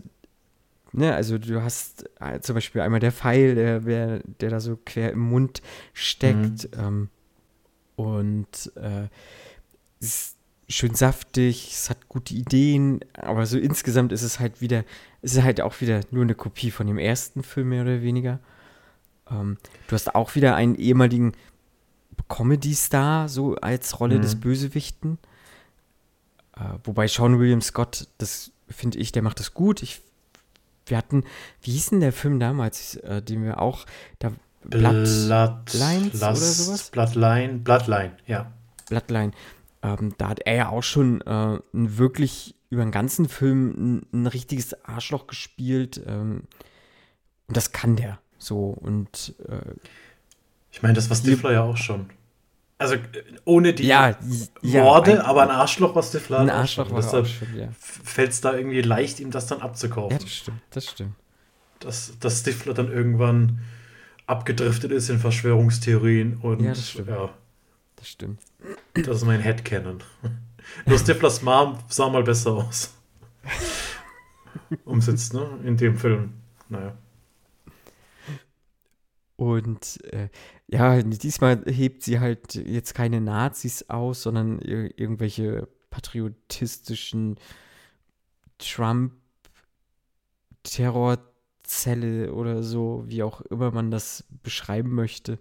Ne, 0.97 1.13
also 1.13 1.37
du 1.37 1.61
hast 1.61 2.09
äh, 2.21 2.39
zum 2.39 2.55
Beispiel 2.55 2.79
einmal 2.79 3.01
der 3.01 3.11
Pfeil, 3.11 3.53
der, 3.53 3.81
der, 3.81 4.21
der 4.39 4.49
da 4.49 4.61
so 4.61 4.77
quer 4.77 5.11
im 5.11 5.19
Mund 5.19 5.61
steckt. 5.91 6.73
Mhm. 6.73 6.79
Ähm, 6.79 7.09
und 7.95 8.71
äh, 8.75 9.07
es, 9.99 10.35
schön 10.67 10.95
saftig, 10.95 11.71
es 11.71 11.89
hat 11.89 12.07
gute 12.09 12.33
Ideen, 12.33 12.99
aber 13.13 13.45
so 13.45 13.57
insgesamt 13.57 14.11
ist 14.11 14.23
es 14.23 14.39
halt 14.39 14.61
wieder, 14.61 14.83
es 15.21 15.35
ist 15.35 15.43
halt 15.43 15.61
auch 15.61 15.79
wieder 15.81 16.01
nur 16.11 16.23
eine 16.23 16.35
Kopie 16.35 16.71
von 16.71 16.87
dem 16.87 16.97
ersten 16.97 17.43
Film, 17.43 17.69
mehr 17.69 17.83
oder 17.83 18.01
weniger. 18.01 18.39
Ähm, 19.29 19.57
du 19.87 19.93
hast 19.93 20.15
auch 20.15 20.35
wieder 20.35 20.55
einen 20.55 20.75
ehemaligen 20.75 21.33
Comedy-Star, 22.27 23.29
so 23.29 23.55
als 23.55 23.99
Rolle 23.99 24.17
mhm. 24.17 24.21
des 24.21 24.39
Bösewichten. 24.39 25.19
Äh, 26.55 26.79
wobei 26.83 27.07
Sean 27.07 27.39
William 27.39 27.61
Scott, 27.61 28.07
das 28.17 28.51
finde 28.69 28.97
ich, 28.97 29.11
der 29.11 29.21
macht 29.21 29.39
das 29.39 29.53
gut. 29.53 29.83
Ich, 29.83 30.01
wir 30.87 30.97
hatten, 30.97 31.23
wie 31.61 31.71
hieß 31.71 31.91
denn 31.91 31.99
der 31.99 32.13
Film 32.13 32.39
damals, 32.39 32.95
äh, 32.97 33.21
den 33.21 33.43
wir 33.43 33.61
auch, 33.61 33.85
da 34.19 34.31
Bloodlines 34.69 36.15
oder 36.15 36.35
sowas? 36.35 36.89
Bloodline, 36.91 37.59
Bloodline, 37.59 38.11
ja. 38.27 38.51
Bloodline. 38.89 39.31
Ähm, 39.81 40.13
da 40.17 40.29
hat 40.29 40.39
er 40.39 40.55
ja 40.55 40.69
auch 40.69 40.83
schon 40.83 41.21
äh, 41.21 41.59
wirklich 41.73 42.55
über 42.69 42.83
den 42.83 42.91
ganzen 42.91 43.29
Film 43.29 43.73
ein, 43.77 44.05
ein 44.13 44.27
richtiges 44.27 44.85
Arschloch 44.85 45.27
gespielt. 45.27 46.01
Ähm, 46.05 46.43
und 47.47 47.57
das 47.57 47.71
kann 47.71 47.95
der 47.95 48.19
so. 48.37 48.69
Und 48.69 49.35
äh, 49.47 49.73
ich 50.71 50.81
meine, 50.81 50.93
das 50.93 51.09
war 51.09 51.17
Stifler 51.17 51.53
ja 51.53 51.63
auch 51.63 51.77
schon. 51.77 52.09
Also 52.77 52.95
ohne 53.45 53.73
die 53.73 53.85
ja, 53.87 54.17
Morde, 54.61 55.11
ja, 55.11 55.19
ein, 55.19 55.25
aber 55.25 55.43
ein 55.43 55.49
Arschloch, 55.49 55.95
was 55.95 56.09
Stifler 56.09 56.39
Ein 56.39 56.49
Arschloch 56.49 56.91
war 56.91 57.01
Deshalb 57.01 57.27
ja. 57.55 57.69
fällt 57.79 58.31
es 58.31 58.41
da 58.41 58.53
irgendwie 58.53 58.81
leicht, 58.81 59.21
ihm 59.21 59.31
das 59.31 59.47
dann 59.47 59.61
abzukaufen. 59.61 60.17
Ja, 60.17 60.23
das 60.23 60.33
stimmt, 60.33 60.61
das 60.71 60.85
stimmt. 60.89 61.13
Dass, 61.79 62.19
dass 62.19 62.41
Stifler 62.41 62.73
dann 62.73 62.91
irgendwann 62.91 63.61
abgedriftet 64.27 64.91
ist 64.91 65.09
in 65.09 65.19
Verschwörungstheorien 65.19 66.37
und 66.37 66.61
ja, 66.61 66.69
das 66.69 66.89
stimmt. 66.89 67.09
Ja, 67.09 67.33
das 67.95 68.09
stimmt. 68.09 68.41
Das 68.93 69.17
ist 69.17 69.25
mein 69.25 69.41
Headcanon. 69.41 70.01
Nur 70.85 70.99
Stiflers 70.99 71.41
Mom 71.41 71.77
sah 71.89 72.09
mal 72.09 72.23
besser 72.23 72.53
aus. 72.53 72.93
Umsetzt, 74.83 75.33
ne? 75.33 75.59
In 75.63 75.77
dem 75.77 75.97
Film. 75.97 76.33
Naja. 76.69 76.97
Und 79.35 80.03
äh, 80.11 80.29
ja, 80.67 81.01
diesmal 81.01 81.63
hebt 81.65 82.03
sie 82.03 82.19
halt 82.19 82.55
jetzt 82.55 82.93
keine 82.95 83.21
Nazis 83.21 83.89
aus, 83.89 84.23
sondern 84.23 84.59
ir 84.59 84.97
irgendwelche 84.97 85.67
patriotistischen 85.89 87.35
Trump-Terrorzelle 91.65 92.33
oder 92.33 92.63
so, 92.63 93.03
wie 93.07 93.23
auch 93.23 93.41
immer 93.41 93.71
man 93.71 93.91
das 93.91 94.23
beschreiben 94.43 94.93
möchte. 94.93 95.39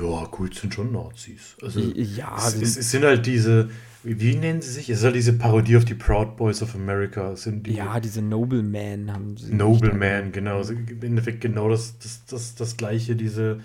Ja, 0.00 0.24
gut, 0.26 0.54
sind 0.54 0.72
schon 0.72 0.92
Nazis. 0.92 1.56
Also, 1.60 1.80
ja, 1.80 2.36
es, 2.38 2.54
es, 2.54 2.76
es, 2.78 2.90
sind 2.90 3.04
halt 3.04 3.26
diese, 3.26 3.68
wie, 4.02 4.34
nennen 4.34 4.62
sie 4.62 4.70
sich? 4.70 4.88
Es 4.88 5.00
ist 5.00 5.04
halt 5.04 5.16
diese 5.16 5.34
Parodie 5.34 5.76
auf 5.76 5.84
die 5.84 5.94
Proud 5.94 6.36
Boys 6.36 6.62
of 6.62 6.74
America. 6.74 7.36
sind 7.36 7.66
die, 7.66 7.74
ja, 7.74 8.00
diese 8.00 8.22
Nobleman 8.22 9.12
haben 9.12 9.36
sie. 9.36 9.52
Nobleman, 9.52 10.32
genau. 10.32 10.58
Also 10.58 10.72
Im 10.72 11.02
Endeffekt 11.02 11.42
genau 11.42 11.68
das, 11.68 11.98
das, 11.98 12.24
das, 12.24 12.54
das 12.54 12.78
gleiche, 12.78 13.16
diese 13.16 13.60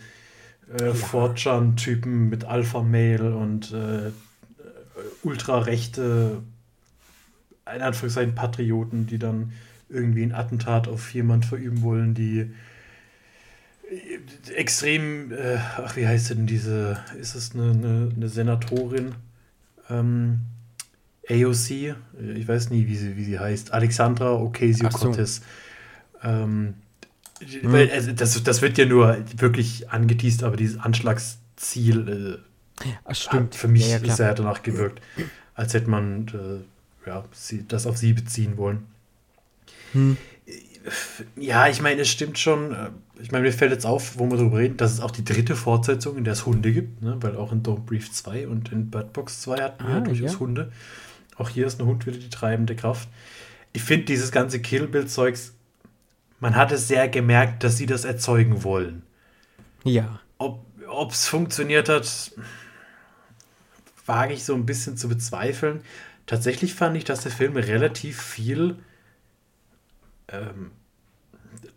äh, 0.77 0.87
ja. 0.87 0.93
Fortran-Typen 0.93 2.27
mit 2.27 2.43
Alpha-Mail 2.43 3.21
und 3.21 3.71
äh, 3.71 4.11
ultrarechte, 5.23 6.41
in 7.73 7.81
Anführungszeichen 7.81 8.35
Patrioten, 8.35 9.07
die 9.07 9.17
dann 9.17 9.53
irgendwie 9.89 10.23
ein 10.23 10.33
Attentat 10.33 10.87
auf 10.87 11.13
jemand 11.13 11.45
verüben 11.45 11.81
wollen, 11.81 12.13
die 12.13 12.51
extrem, 14.55 15.31
äh, 15.31 15.57
ach, 15.77 15.95
wie 15.95 16.07
heißt 16.07 16.31
denn 16.31 16.45
diese, 16.45 16.99
ist 17.19 17.35
es 17.35 17.53
eine, 17.53 17.71
eine, 17.71 18.11
eine 18.15 18.29
Senatorin? 18.29 19.15
Ähm, 19.89 20.41
AOC, 21.29 21.95
ich 22.35 22.47
weiß 22.47 22.69
nie, 22.69 22.87
wie 22.87 22.95
sie, 22.95 23.17
wie 23.17 23.23
sie 23.23 23.39
heißt, 23.39 23.73
Alexandra 23.73 24.33
Ocasio-Cortez. 24.33 25.41
So. 26.21 26.29
Ähm, 26.29 26.75
hm. 27.39 27.75
also 27.93 28.11
das, 28.13 28.41
das 28.43 28.61
wird 28.61 28.77
ja 28.77 28.85
nur 28.85 29.17
wirklich 29.37 29.89
angeteased, 29.89 30.43
aber 30.43 30.57
dieses 30.57 30.79
Anschlagsziel 30.79 32.41
äh, 32.81 32.87
ach, 33.05 33.15
stimmt. 33.15 33.55
für 33.55 33.67
mich 33.67 33.89
ja, 33.89 33.97
ja, 33.97 34.15
sehr 34.15 34.33
danach 34.33 34.63
gewirkt, 34.63 35.01
als 35.53 35.73
hätte 35.73 35.89
man 35.89 36.27
äh, 36.27 37.07
ja, 37.07 37.23
sie, 37.31 37.67
das 37.67 37.85
auf 37.85 37.97
sie 37.97 38.13
beziehen 38.13 38.57
wollen. 38.57 38.85
Hm. 39.93 40.17
Ja, 41.35 41.67
ich 41.67 41.81
meine, 41.81 42.01
es 42.01 42.09
stimmt 42.09 42.39
schon. 42.39 42.75
Ich 43.21 43.31
meine, 43.31 43.45
mir 43.45 43.51
fällt 43.51 43.71
jetzt 43.71 43.85
auf, 43.85 44.17
wo 44.19 44.29
wir 44.29 44.37
darüber 44.37 44.59
reden, 44.59 44.77
dass 44.77 44.93
es 44.93 44.99
auch 45.01 45.11
die 45.11 45.25
dritte 45.25 45.55
Fortsetzung, 45.55 46.17
in 46.17 46.23
der 46.23 46.33
es 46.33 46.45
Hunde 46.45 46.71
gibt, 46.71 47.01
ne? 47.01 47.17
weil 47.19 47.35
auch 47.35 47.51
in 47.51 47.63
Don't 47.63 47.85
Brief 47.85 48.11
2 48.11 48.47
und 48.47 48.71
in 48.71 48.89
Bird 48.89 49.11
Box 49.11 49.41
2 49.41 49.61
hatten 49.61 49.87
wir 49.87 49.95
ah, 49.95 49.99
durchaus 49.99 50.33
ja. 50.33 50.39
Hunde. 50.39 50.71
Auch 51.35 51.49
hier 51.49 51.67
ist 51.67 51.79
ein 51.79 51.85
Hund 51.85 52.05
wieder 52.05 52.17
die 52.17 52.29
treibende 52.29 52.75
Kraft. 52.75 53.09
Ich 53.73 53.83
finde 53.83 54.05
dieses 54.05 54.31
ganze 54.31 54.59
Kill-Bill-Zeugs, 54.59 55.53
man 56.39 56.55
hat 56.55 56.71
es 56.71 56.87
sehr 56.87 57.09
gemerkt, 57.09 57.63
dass 57.63 57.77
sie 57.77 57.85
das 57.85 58.05
erzeugen 58.05 58.63
wollen. 58.63 59.03
Ja. 59.83 60.19
Ob 60.37 61.11
es 61.11 61.27
funktioniert 61.27 61.89
hat, 61.89 62.31
wage 64.05 64.33
ich 64.33 64.45
so 64.45 64.55
ein 64.55 64.65
bisschen 64.65 64.97
zu 64.97 65.09
bezweifeln. 65.09 65.81
Tatsächlich 66.25 66.73
fand 66.73 66.97
ich, 66.97 67.03
dass 67.03 67.21
der 67.21 67.31
Film 67.31 67.55
relativ 67.55 68.21
viel 68.21 68.77
ähm, 70.29 70.71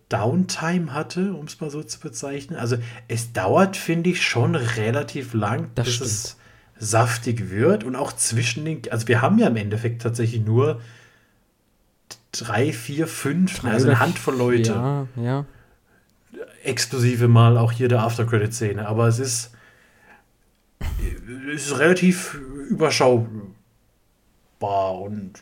Downtime 0.08 0.92
hatte, 0.92 1.32
um 1.34 1.46
es 1.46 1.60
mal 1.60 1.70
so 1.70 1.82
zu 1.82 2.00
bezeichnen. 2.00 2.58
Also 2.58 2.76
es 3.08 3.32
dauert, 3.32 3.76
finde 3.76 4.10
ich, 4.10 4.22
schon 4.26 4.54
relativ 4.54 5.34
lang, 5.34 5.70
das 5.74 5.86
bis 5.86 5.94
stimmt. 5.94 6.10
es 6.10 6.36
saftig 6.80 7.50
wird. 7.50 7.84
Und 7.84 7.96
auch 7.96 8.12
zwischen 8.12 8.64
den, 8.64 8.82
also 8.90 9.08
wir 9.08 9.22
haben 9.22 9.38
ja 9.38 9.46
im 9.46 9.56
Endeffekt 9.56 10.02
tatsächlich 10.02 10.42
nur 10.42 10.80
drei, 12.32 12.72
vier, 12.72 13.06
fünf, 13.06 13.60
drei 13.60 13.70
also 13.70 13.88
eine 13.88 14.00
Handvoll 14.00 14.36
Leute. 14.36 14.72
Ja, 14.72 15.06
ja. 15.16 15.46
Exklusive 16.64 17.28
mal 17.28 17.56
auch 17.56 17.72
hier 17.72 17.88
der 17.88 18.02
After-Credit-Szene. 18.02 18.86
Aber 18.86 19.06
es 19.06 19.18
ist, 19.18 19.52
es 21.54 21.66
ist 21.66 21.78
relativ 21.78 22.34
überschaubar. 22.68 23.28
Und 24.60 25.34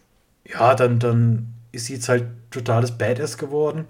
ja, 0.44 0.74
dann, 0.74 0.98
dann 0.98 1.54
ist 1.72 1.86
sie 1.86 1.94
jetzt 1.94 2.08
halt 2.08 2.26
totales 2.50 2.96
Badass 2.96 3.38
geworden 3.38 3.86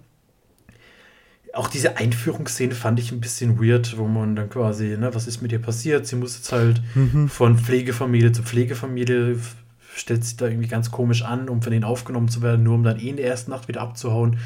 auch 1.58 1.68
diese 1.68 1.96
Einführungsszene 1.96 2.74
fand 2.74 3.00
ich 3.00 3.12
ein 3.12 3.20
bisschen 3.20 3.60
weird, 3.60 3.98
wo 3.98 4.06
man 4.06 4.36
dann 4.36 4.48
quasi, 4.48 4.96
ne, 4.96 5.14
was 5.14 5.26
ist 5.26 5.42
mit 5.42 5.52
ihr 5.52 5.60
passiert? 5.60 6.06
Sie 6.06 6.16
muss 6.16 6.36
jetzt 6.36 6.52
halt 6.52 6.80
mhm. 6.94 7.28
von 7.28 7.58
Pflegefamilie 7.58 8.32
zu 8.32 8.42
Pflegefamilie, 8.42 9.38
stellt 9.94 10.24
sich 10.24 10.36
da 10.36 10.46
irgendwie 10.46 10.68
ganz 10.68 10.90
komisch 10.90 11.22
an, 11.22 11.48
um 11.48 11.62
von 11.62 11.72
denen 11.72 11.84
aufgenommen 11.84 12.28
zu 12.28 12.42
werden, 12.42 12.62
nur 12.62 12.74
um 12.74 12.84
dann 12.84 13.00
eh 13.00 13.08
in 13.08 13.16
der 13.16 13.26
ersten 13.26 13.50
Nacht 13.50 13.68
wieder 13.68 13.80
abzuhauen 13.80 14.38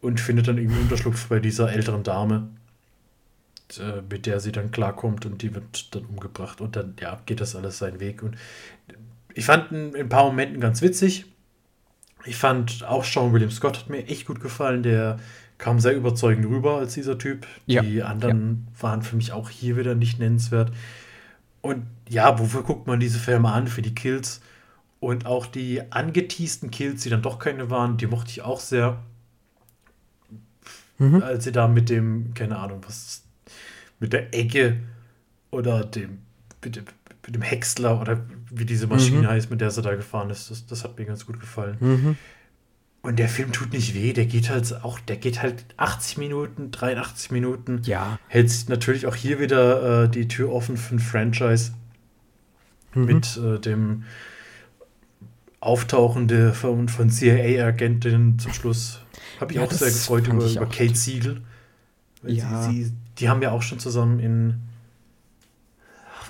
und 0.00 0.20
findet 0.20 0.48
dann 0.48 0.58
irgendwie 0.58 0.80
Unterschlupf 0.80 1.28
bei 1.28 1.40
dieser 1.40 1.72
älteren 1.72 2.02
Dame, 2.02 2.48
äh, 3.78 4.02
mit 4.10 4.26
der 4.26 4.40
sie 4.40 4.52
dann 4.52 4.70
klarkommt 4.70 5.26
und 5.26 5.42
die 5.42 5.54
wird 5.54 5.94
dann 5.94 6.04
umgebracht 6.06 6.60
und 6.60 6.76
dann, 6.76 6.94
ja, 7.00 7.20
geht 7.26 7.40
das 7.40 7.54
alles 7.54 7.78
seinen 7.78 8.00
Weg 8.00 8.22
und 8.22 8.36
ich 9.34 9.44
fand 9.44 9.72
in 9.72 9.94
ein 9.96 10.08
paar 10.08 10.24
Momenten 10.24 10.60
ganz 10.60 10.80
witzig. 10.80 11.26
Ich 12.26 12.36
fand 12.36 12.84
auch 12.84 13.04
Sean 13.04 13.32
William 13.32 13.50
Scott 13.50 13.78
hat 13.78 13.90
mir 13.90 14.06
echt 14.06 14.26
gut 14.26 14.40
gefallen, 14.40 14.82
der 14.82 15.18
kam 15.58 15.78
sehr 15.78 15.94
überzeugend 15.94 16.46
rüber 16.46 16.78
als 16.78 16.94
dieser 16.94 17.18
Typ. 17.18 17.46
Ja. 17.66 17.82
Die 17.82 18.02
anderen 18.02 18.66
ja. 18.74 18.82
waren 18.82 19.02
für 19.02 19.16
mich 19.16 19.32
auch 19.32 19.50
hier 19.50 19.76
wieder 19.76 19.94
nicht 19.94 20.18
nennenswert. 20.18 20.72
Und 21.60 21.86
ja, 22.08 22.38
wofür 22.38 22.62
guckt 22.62 22.86
man 22.86 23.00
diese 23.00 23.18
Filme 23.18 23.50
an? 23.50 23.68
Für 23.68 23.82
die 23.82 23.94
Kills. 23.94 24.40
Und 25.00 25.26
auch 25.26 25.46
die 25.46 25.80
angeteasten 25.92 26.70
Kills, 26.70 27.02
die 27.02 27.10
dann 27.10 27.22
doch 27.22 27.38
keine 27.38 27.70
waren, 27.70 27.96
die 27.96 28.06
mochte 28.06 28.30
ich 28.30 28.42
auch 28.42 28.60
sehr. 28.60 29.02
Mhm. 30.98 31.22
Als 31.22 31.44
sie 31.44 31.52
da 31.52 31.68
mit 31.68 31.90
dem, 31.90 32.34
keine 32.34 32.58
Ahnung, 32.58 32.80
was, 32.86 33.22
mit 34.00 34.12
der 34.12 34.34
Ecke 34.34 34.78
oder 35.50 35.84
dem, 35.84 36.18
mit 36.62 36.76
dem, 36.76 36.84
mit 37.26 37.34
dem 37.34 37.42
Häcksler 37.42 38.00
oder 38.00 38.20
wie 38.50 38.64
diese 38.64 38.86
Maschine 38.86 39.22
mhm. 39.22 39.28
heißt, 39.28 39.50
mit 39.50 39.60
der 39.60 39.70
sie 39.70 39.82
da 39.82 39.94
gefahren 39.94 40.30
ist, 40.30 40.50
das, 40.50 40.66
das 40.66 40.84
hat 40.84 40.98
mir 40.98 41.04
ganz 41.04 41.26
gut 41.26 41.40
gefallen. 41.40 41.76
Mhm. 41.80 42.16
Und 43.02 43.18
der 43.18 43.28
Film 43.28 43.52
tut 43.52 43.72
nicht 43.72 43.94
weh, 43.94 44.14
der 44.14 44.24
geht 44.24 44.48
halt 44.48 44.82
auch, 44.82 44.98
der 44.98 45.16
geht 45.16 45.42
halt 45.42 45.66
80 45.76 46.16
Minuten, 46.16 46.70
83 46.70 47.30
Minuten. 47.32 47.82
Ja. 47.84 48.18
Hält 48.28 48.50
sich 48.50 48.68
natürlich 48.68 49.06
auch 49.06 49.14
hier 49.14 49.38
wieder 49.38 50.04
äh, 50.04 50.08
die 50.08 50.26
Tür 50.26 50.50
offen 50.50 50.78
für 50.78 50.94
ein 50.94 51.00
Franchise 51.00 51.72
mhm. 52.94 53.04
mit 53.04 53.36
äh, 53.36 53.58
dem 53.58 54.04
Auftauchen 55.60 56.28
der, 56.28 56.54
von, 56.54 56.88
von 56.88 57.10
CIA-Agentin 57.10 58.38
zum 58.38 58.52
Schluss. 58.52 59.00
Habe 59.38 59.52
ich 59.52 59.58
ja, 59.58 59.64
auch 59.64 59.72
sehr 59.72 59.88
gefreut 59.88 60.28
über, 60.28 60.46
über 60.46 60.66
Kate 60.66 60.94
Siegel. 60.94 61.42
Ja. 62.22 62.62
Sie, 62.62 62.84
sie, 62.84 62.92
die 63.18 63.28
haben 63.28 63.42
ja 63.42 63.50
auch 63.50 63.62
schon 63.62 63.78
zusammen 63.78 64.18
in, 64.18 64.60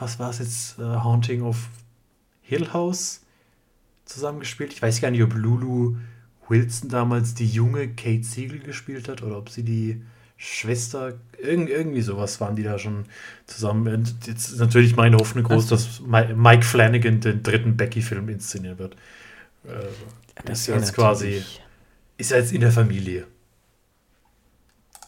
was 0.01 0.19
war 0.19 0.31
es 0.31 0.39
jetzt, 0.39 0.79
uh, 0.79 1.03
Haunting 1.03 1.43
of 1.43 1.69
Hill 2.43 2.73
House 2.73 3.23
zusammengespielt. 4.05 4.73
Ich 4.73 4.83
weiß 4.83 5.01
gar 5.01 5.11
nicht, 5.11 5.23
ob 5.23 5.35
Lulu 5.35 5.97
Wilson 6.49 6.91
damals 6.91 7.35
die 7.35 7.47
junge 7.47 7.89
Kate 7.89 8.23
Siegel 8.23 8.59
gespielt 8.59 9.09
hat 9.09 9.23
oder 9.23 9.39
ob 9.39 9.49
sie 9.49 9.63
die 9.63 10.03
Schwester, 10.37 11.15
irgend, 11.41 11.71
irgendwie 11.71 12.03
sowas 12.03 12.41
waren 12.41 12.57
die 12.57 12.63
da 12.63 12.79
schon 12.79 13.05
zusammen. 13.47 13.95
Und 13.95 14.27
jetzt 14.27 14.51
ist 14.51 14.59
natürlich 14.59 14.97
meine 14.97 15.17
Hoffnung 15.17 15.45
groß, 15.45 15.69
dass 15.69 16.01
Mike 16.01 16.65
Flanagan 16.65 17.21
den 17.21 17.43
dritten 17.43 17.77
Becky-Film 17.77 18.29
inszenieren 18.29 18.79
wird. 18.79 18.95
Äh, 19.65 19.87
das 20.45 20.61
ist 20.61 20.67
ja 20.67 20.77
jetzt 20.77 20.93
quasi, 20.93 21.43
ist 22.19 22.31
ja 22.33 22.37
jetzt 22.37 22.53
in 22.53 22.61
der 22.61 22.73
Familie. 22.73 23.27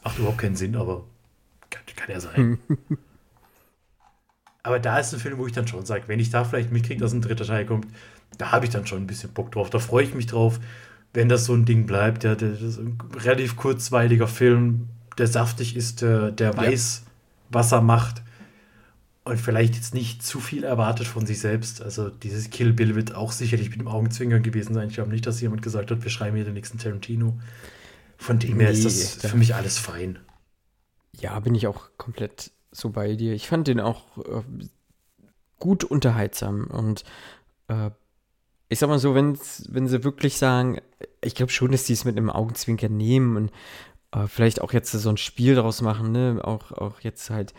Macht 0.05 0.19
überhaupt 0.19 0.39
keinen 0.39 0.57
Sinn, 0.57 0.77
aber 0.77 1.05
kann, 1.69 1.83
kann 1.97 2.11
ja 2.11 2.21
sein. 2.21 2.59
aber 4.67 4.81
da 4.81 4.99
ist 4.99 5.15
ein 5.15 5.21
Film, 5.21 5.39
wo 5.39 5.47
ich 5.47 5.53
dann 5.53 5.69
schon 5.69 5.87
sage, 5.87 6.05
wenn 6.09 6.19
ich 6.19 6.31
da 6.31 6.45
vielleicht 6.45 6.73
mitkriege, 6.73 7.01
dass 7.01 7.13
ein 7.13 7.23
dritter 7.23 7.45
Teil 7.47 7.65
kommt, 7.67 7.87
da 8.37 8.51
habe 8.51 8.65
ich 8.67 8.73
dann 8.73 8.87
schon 8.87 9.03
ein 9.03 9.07
bisschen 9.07 9.33
Bock 9.33 9.53
drauf. 9.53 9.71
Da 9.71 9.79
freue 9.79 10.05
ich 10.05 10.15
mich 10.15 10.27
drauf, 10.27 10.59
wenn 11.15 11.29
das 11.29 11.45
so 11.45 11.55
ein 11.55 11.65
Ding 11.65 11.87
bleibt. 11.87 12.25
Ja, 12.25 12.35
das 12.35 12.61
ist 12.61 12.79
ein 12.79 12.99
relativ 13.15 13.57
kurzweiliger 13.57 14.27
Film, 14.27 14.89
der 15.19 15.29
saftig 15.29 15.77
ist, 15.77 16.03
der, 16.03 16.33
der 16.33 16.57
weiß, 16.57 17.03
ja. 17.05 17.11
was 17.51 17.73
er 17.73 17.81
macht 17.81 18.23
und 19.23 19.41
vielleicht 19.41 19.77
jetzt 19.77 19.95
nicht 19.95 20.25
zu 20.25 20.41
viel 20.41 20.65
erwartet 20.65 21.07
von 21.07 21.27
sich 21.27 21.39
selbst. 21.39 21.81
Also 21.81 22.11
dieses 22.11 22.51
Kill 22.51 22.73
Bill 22.73 22.97
wird 22.97 23.15
auch 23.15 23.31
sicherlich 23.31 23.71
mit 23.71 23.81
dem 23.81 23.89
Augenzwinkern 23.89 24.43
gewesen 24.43 24.75
sein. 24.75 24.89
Ich 24.89 24.95
glaube 24.95 25.11
nicht, 25.11 25.27
dass 25.27 25.41
jemand 25.41 25.63
gesagt 25.63 25.93
hat, 25.93 26.03
wir 26.03 26.11
schreiben 26.11 26.35
hier 26.35 26.45
den 26.45 26.55
nächsten 26.55 26.79
Tarantino. 26.79 27.39
Von 28.19 28.41
dem 28.41 28.59
her 28.59 28.73
nee, 28.73 28.79
ist 28.79 28.85
das 28.85 29.31
für 29.31 29.37
mich 29.37 29.55
alles 29.55 29.79
fein. 29.79 30.19
Ja, 31.13 31.39
bin 31.41 31.55
ich 31.55 31.67
auch 31.67 31.89
komplett 31.99 32.51
so 32.77 32.91
bei 32.91 33.15
dir. 33.17 33.35
Ich 33.35 33.49
fand 33.49 33.69
den 33.69 33.81
auch 33.81 34.19
äh, 34.19 34.43
gut 35.59 35.85
unterhaltsam 35.85 36.67
und 36.67 37.05
äh, 37.69 37.91
ich 38.69 38.81
sag 38.81 38.89
mal 38.89 38.99
so, 38.99 39.15
wenn 39.15 39.37
sie 39.37 40.05
wirklich 40.05 40.39
sagen, 40.39 40.81
ich 41.21 41.37
glaube 41.37 41.53
schon, 41.53 41.71
dass 41.71 41.85
die 41.85 41.93
es 41.93 42.05
mit 42.05 42.17
einem 42.17 42.31
Augenzwinker 42.31 42.89
nehmen 42.89 43.37
und 43.37 43.53
äh, 44.13 44.27
vielleicht 44.27 44.61
auch 44.61 44.73
jetzt 44.73 44.91
so 44.91 45.09
ein 45.09 45.17
Spiel 45.17 45.55
daraus 45.55 45.83
machen, 45.83 46.11
ne? 46.11 46.41
Auch, 46.43 46.73
auch 46.73 47.01
jetzt 47.01 47.31
halt 47.31 47.55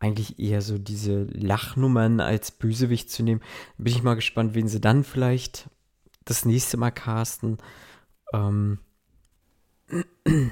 eigentlich 0.00 0.38
eher 0.38 0.62
so 0.62 0.78
diese 0.78 1.24
Lachnummern 1.24 2.20
als 2.20 2.50
Bösewicht 2.50 3.10
zu 3.10 3.22
nehmen. 3.22 3.42
Bin 3.76 3.92
ich 3.92 4.02
mal 4.02 4.14
gespannt, 4.14 4.54
wen 4.54 4.66
sie 4.66 4.80
dann 4.80 5.04
vielleicht 5.04 5.68
das 6.24 6.44
nächste 6.44 6.76
Mal 6.76 6.90
casten. 6.90 7.58
Ähm, 8.32 8.78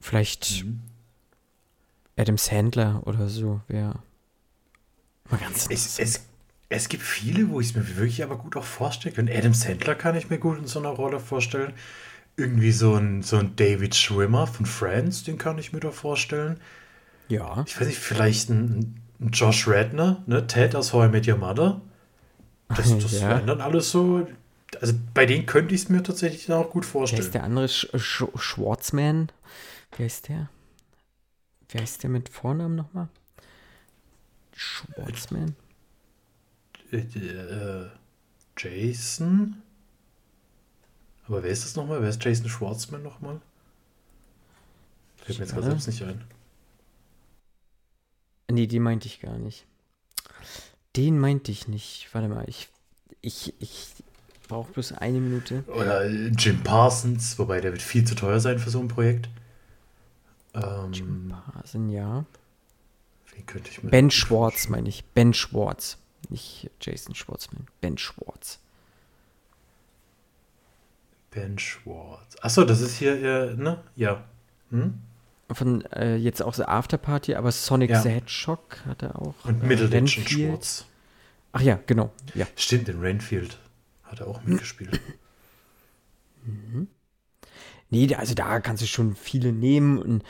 vielleicht 0.00 0.64
mhm. 0.64 0.89
Adam 2.20 2.36
Sandler 2.36 3.02
oder 3.06 3.28
so 3.28 3.60
wäre 3.68 3.94
mal 5.30 5.38
ganz 5.38 5.68
es, 5.70 5.98
es, 5.98 6.26
es 6.68 6.88
gibt 6.88 7.02
viele, 7.02 7.48
wo 7.48 7.60
ich 7.60 7.70
es 7.70 7.74
mir 7.74 7.96
wirklich 7.96 8.22
aber 8.22 8.36
gut 8.36 8.56
auch 8.56 8.64
vorstellen 8.64 9.14
kann. 9.14 9.28
Adam 9.28 9.54
Sandler 9.54 9.94
kann 9.94 10.16
ich 10.16 10.30
mir 10.30 10.38
gut 10.38 10.58
in 10.58 10.66
so 10.66 10.78
einer 10.78 10.90
Rolle 10.90 11.18
vorstellen. 11.18 11.72
Irgendwie 12.36 12.72
so 12.72 12.94
ein, 12.94 13.22
so 13.22 13.36
ein 13.36 13.56
David 13.56 13.94
Schwimmer 13.94 14.46
von 14.46 14.66
Friends, 14.66 15.24
den 15.24 15.36
kann 15.36 15.58
ich 15.58 15.72
mir 15.72 15.80
da 15.80 15.90
vorstellen. 15.90 16.60
Ja. 17.28 17.64
Ich 17.66 17.78
weiß 17.78 17.88
nicht, 17.88 17.98
vielleicht 17.98 18.50
ein, 18.50 19.00
ein 19.20 19.30
Josh 19.30 19.66
Redner, 19.66 20.22
ne? 20.26 20.46
Ted 20.46 20.76
aus 20.76 20.92
How 20.92 21.06
I 21.06 21.08
Met 21.08 21.26
Your 21.26 21.36
Mother. 21.36 21.80
Das, 22.68 22.96
das 22.98 23.20
ja. 23.20 23.30
wären 23.30 23.46
dann 23.46 23.60
alles 23.60 23.90
so. 23.90 24.26
Also 24.80 24.94
bei 25.12 25.26
denen 25.26 25.46
könnte 25.46 25.74
ich 25.74 25.82
es 25.82 25.88
mir 25.88 26.02
tatsächlich 26.02 26.46
dann 26.46 26.64
auch 26.64 26.70
gut 26.70 26.84
vorstellen. 26.84 27.22
Wer 27.22 27.26
ist 27.26 27.34
der 27.34 27.44
andere 27.44 27.68
Sch 27.68 27.88
Sch 27.96 28.24
Schwarzman? 28.36 29.32
Wer 29.96 30.06
ist 30.06 30.28
der? 30.28 30.48
Wer 31.72 31.82
ist 31.82 32.02
der 32.02 32.10
mit 32.10 32.28
Vornamen 32.28 32.74
nochmal? 32.74 33.08
Schwarzman? 34.54 35.54
Äh, 36.90 36.96
äh, 36.98 37.88
Jason? 38.56 39.62
Aber 41.26 41.42
wer 41.42 41.50
ist 41.50 41.64
das 41.64 41.76
nochmal? 41.76 42.02
Wer 42.02 42.10
ist 42.10 42.22
Jason 42.22 42.48
Schwartzman 42.48 43.02
nochmal? 43.02 43.40
Fällt 45.16 45.38
mir 45.38 45.44
jetzt 45.44 45.54
gerade 45.54 45.66
selbst 45.66 45.86
nicht 45.86 46.02
ein. 46.02 46.24
Nee, 48.50 48.66
den 48.66 48.82
meinte 48.82 49.06
ich 49.06 49.20
gar 49.20 49.38
nicht. 49.38 49.64
Den 50.96 51.20
meinte 51.20 51.52
ich 51.52 51.68
nicht. 51.68 52.08
Warte 52.12 52.28
mal, 52.28 52.44
ich, 52.48 52.68
ich, 53.20 53.54
ich 53.60 53.90
brauche 54.48 54.72
bloß 54.72 54.92
eine 54.92 55.20
Minute. 55.20 55.62
Oder 55.68 56.08
Jim 56.08 56.64
Parsons, 56.64 57.38
wobei 57.38 57.60
der 57.60 57.70
wird 57.70 57.82
viel 57.82 58.04
zu 58.04 58.16
teuer 58.16 58.40
sein 58.40 58.58
für 58.58 58.70
so 58.70 58.80
ein 58.80 58.88
Projekt. 58.88 59.28
Ähm, 60.54 60.92
Jim 60.92 61.28
Parsons, 61.28 61.92
ja. 61.92 62.24
Wen 63.34 63.46
könnte 63.46 63.70
ich 63.70 63.82
mir 63.82 63.90
Ben 63.90 64.10
Schwartz 64.10 64.68
meine 64.68 64.88
ich. 64.88 65.04
Ben 65.04 65.32
Schwartz. 65.34 65.98
Nicht 66.28 66.70
Jason 66.80 67.14
Schwartzman. 67.14 67.66
Ben 67.80 67.96
Schwartz. 67.96 68.58
Ben 71.30 71.58
Schwartz. 71.58 72.36
Achso, 72.42 72.64
das 72.64 72.80
ist 72.80 72.96
hier, 72.96 73.14
äh, 73.22 73.54
ne? 73.54 73.82
Ja. 73.96 74.24
Hm? 74.70 75.00
Von 75.52 75.84
äh, 75.86 76.16
jetzt 76.16 76.42
auch 76.42 76.54
so 76.54 76.64
Afterparty, 76.64 77.34
aber 77.34 77.50
Sonic 77.50 77.90
ja. 77.90 78.00
the 78.00 78.10
Hedgehog 78.10 78.84
hat 78.86 79.02
er 79.02 79.20
auch. 79.20 79.34
Und 79.44 79.62
äh, 79.62 79.66
Middleditch 79.66 80.18
und 80.18 80.28
Schwartz. 80.28 80.86
Ach 81.52 81.60
ja, 81.60 81.80
genau. 81.86 82.12
Ja. 82.34 82.46
Stimmt, 82.56 82.88
in 82.88 83.00
Renfield 83.00 83.58
hat 84.04 84.20
er 84.20 84.28
auch 84.28 84.42
mitgespielt. 84.44 85.00
Mhm. 86.42 86.88
Nee, 87.90 88.14
also 88.14 88.34
da 88.34 88.60
kannst 88.60 88.82
du 88.82 88.86
schon 88.86 89.14
viele 89.14 89.52
nehmen 89.52 89.98
und 89.98 90.22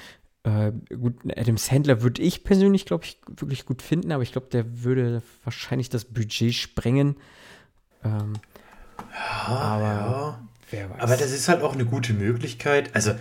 äh, 0.42 0.72
gut, 0.96 1.16
Adam 1.36 1.58
Sandler 1.58 2.02
würde 2.02 2.22
ich 2.22 2.44
persönlich, 2.44 2.86
glaube 2.86 3.04
ich, 3.04 3.18
wirklich 3.36 3.66
gut 3.66 3.82
finden, 3.82 4.10
aber 4.12 4.22
ich 4.22 4.32
glaube, 4.32 4.48
der 4.50 4.82
würde 4.82 5.22
wahrscheinlich 5.44 5.90
das 5.90 6.06
Budget 6.06 6.54
sprengen. 6.54 7.16
Ähm, 8.02 8.32
ja, 9.12 9.54
aber 9.54 9.84
ja. 9.84 10.48
wer 10.70 10.90
weiß. 10.90 11.00
Aber 11.00 11.16
das 11.16 11.32
ist 11.32 11.48
halt 11.48 11.62
auch 11.62 11.74
eine 11.74 11.84
gute 11.84 12.14
Möglichkeit. 12.14 12.94
Also, 12.94 13.12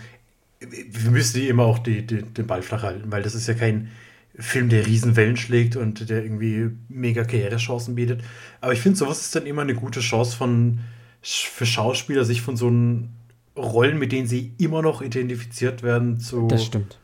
wir 0.61 1.11
müssen 1.11 1.41
immer 1.41 1.63
auch 1.63 1.79
die, 1.79 2.05
die, 2.05 2.21
den 2.21 2.47
Ball 2.47 2.61
flach 2.61 2.83
halten, 2.83 3.11
weil 3.11 3.23
das 3.23 3.35
ist 3.35 3.47
ja 3.47 3.53
kein 3.53 3.91
Film, 4.37 4.69
der 4.69 4.85
Riesenwellen 4.85 5.35
schlägt 5.35 5.75
und 5.75 6.09
der 6.09 6.23
irgendwie 6.23 6.69
mega 6.87 7.25
Karrierechancen 7.25 7.95
bietet. 7.95 8.23
Aber 8.61 8.71
ich 8.71 8.79
finde, 8.79 8.97
sowas 8.97 9.19
ist 9.21 9.35
dann 9.35 9.45
immer 9.45 9.63
eine 9.63 9.75
gute 9.75 9.99
Chance 9.99 10.37
von, 10.37 10.79
für 11.21 11.65
Schauspieler, 11.65 12.23
sich 12.23 12.41
von 12.41 12.55
so 12.55 12.67
einen 12.67 13.18
Rollen, 13.59 13.99
mit 13.99 14.11
denen 14.11 14.27
sie 14.27 14.53
immer 14.57 14.81
noch 14.81 15.01
identifiziert 15.01 15.83
werden, 15.83 16.19
zu. 16.19 16.47
Das 16.47 16.65
stimmt 16.65 16.97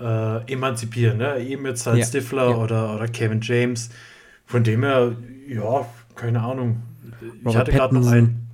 äh, 0.00 0.52
emanzipieren. 0.52 1.18
Ne? 1.18 1.40
Eben 1.40 1.66
jetzt 1.66 1.86
halt 1.86 1.98
ja. 1.98 2.04
Stifler 2.04 2.50
ja. 2.50 2.56
Oder, 2.56 2.94
oder 2.94 3.08
Kevin 3.08 3.40
James. 3.40 3.90
Von 4.46 4.64
dem 4.64 4.82
her, 4.82 5.16
ja, 5.48 5.86
keine 6.14 6.42
Ahnung. 6.42 6.82
Robert 7.22 7.52
ich 7.52 7.56
hatte 7.56 7.72
gerade 7.72 7.94
noch 7.94 8.06
einen. 8.06 8.48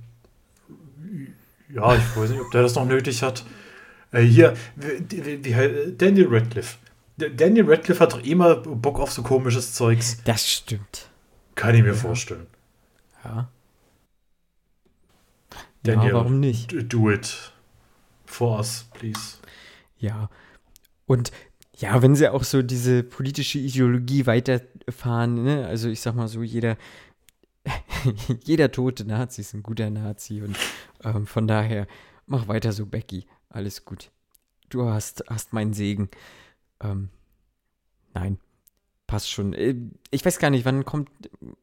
Ja, 1.73 1.95
ich 1.95 2.17
weiß 2.17 2.29
nicht, 2.29 2.41
ob 2.41 2.51
der 2.51 2.63
das 2.63 2.75
noch 2.75 2.85
nötig 2.85 3.23
hat. 3.23 3.45
Äh, 4.11 4.21
hier, 4.21 4.55
wie, 4.75 5.43
wie, 5.43 5.93
Daniel 5.97 6.27
Radcliffe. 6.29 6.77
Daniel 7.17 7.69
Radcliffe 7.69 7.99
hat 7.99 8.13
doch 8.13 8.23
immer 8.23 8.55
Bock 8.55 8.99
auf 8.99 9.11
so 9.11 9.21
komisches 9.21 9.73
Zeugs. 9.73 10.17
Das 10.25 10.49
stimmt. 10.49 11.07
Kann 11.55 11.75
ich 11.75 11.81
mir 11.81 11.89
ja. 11.89 11.93
vorstellen. 11.93 12.47
Ja. 13.23 13.49
Daniel, 15.83 16.09
ja, 16.09 16.15
warum 16.15 16.39
nicht? 16.39 16.75
Do 16.91 17.09
it 17.11 17.51
for 18.25 18.57
us, 18.57 18.87
please. 18.93 19.37
Ja, 19.97 20.29
und 21.05 21.31
ja, 21.77 22.01
wenn 22.01 22.15
sie 22.15 22.31
auch 22.31 22.43
so 22.43 22.61
diese 22.61 23.03
politische 23.03 23.57
Ideologie 23.57 24.25
weiterfahren, 24.27 25.43
ne? 25.43 25.65
also 25.65 25.89
ich 25.89 26.01
sag 26.01 26.15
mal 26.15 26.27
so, 26.27 26.43
jeder, 26.43 26.77
jeder 28.43 28.71
tote 28.71 29.05
Nazi 29.05 29.41
ist 29.41 29.53
ein 29.53 29.63
guter 29.63 29.89
Nazi 29.89 30.41
und 30.41 30.55
ähm, 31.03 31.25
von 31.25 31.47
daher 31.47 31.87
mach 32.27 32.47
weiter 32.47 32.71
so, 32.71 32.85
Becky, 32.85 33.25
alles 33.49 33.83
gut. 33.83 34.11
Du 34.69 34.85
hast, 34.85 35.23
hast 35.27 35.53
meinen 35.53 35.73
Segen. 35.73 36.09
Ähm, 36.81 37.09
nein, 38.13 38.39
passt 39.07 39.29
schon. 39.29 39.53
Äh, 39.53 39.75
ich 40.11 40.23
weiß 40.23 40.39
gar 40.39 40.51
nicht, 40.51 40.65
wann 40.65 40.85
kommt, 40.85 41.09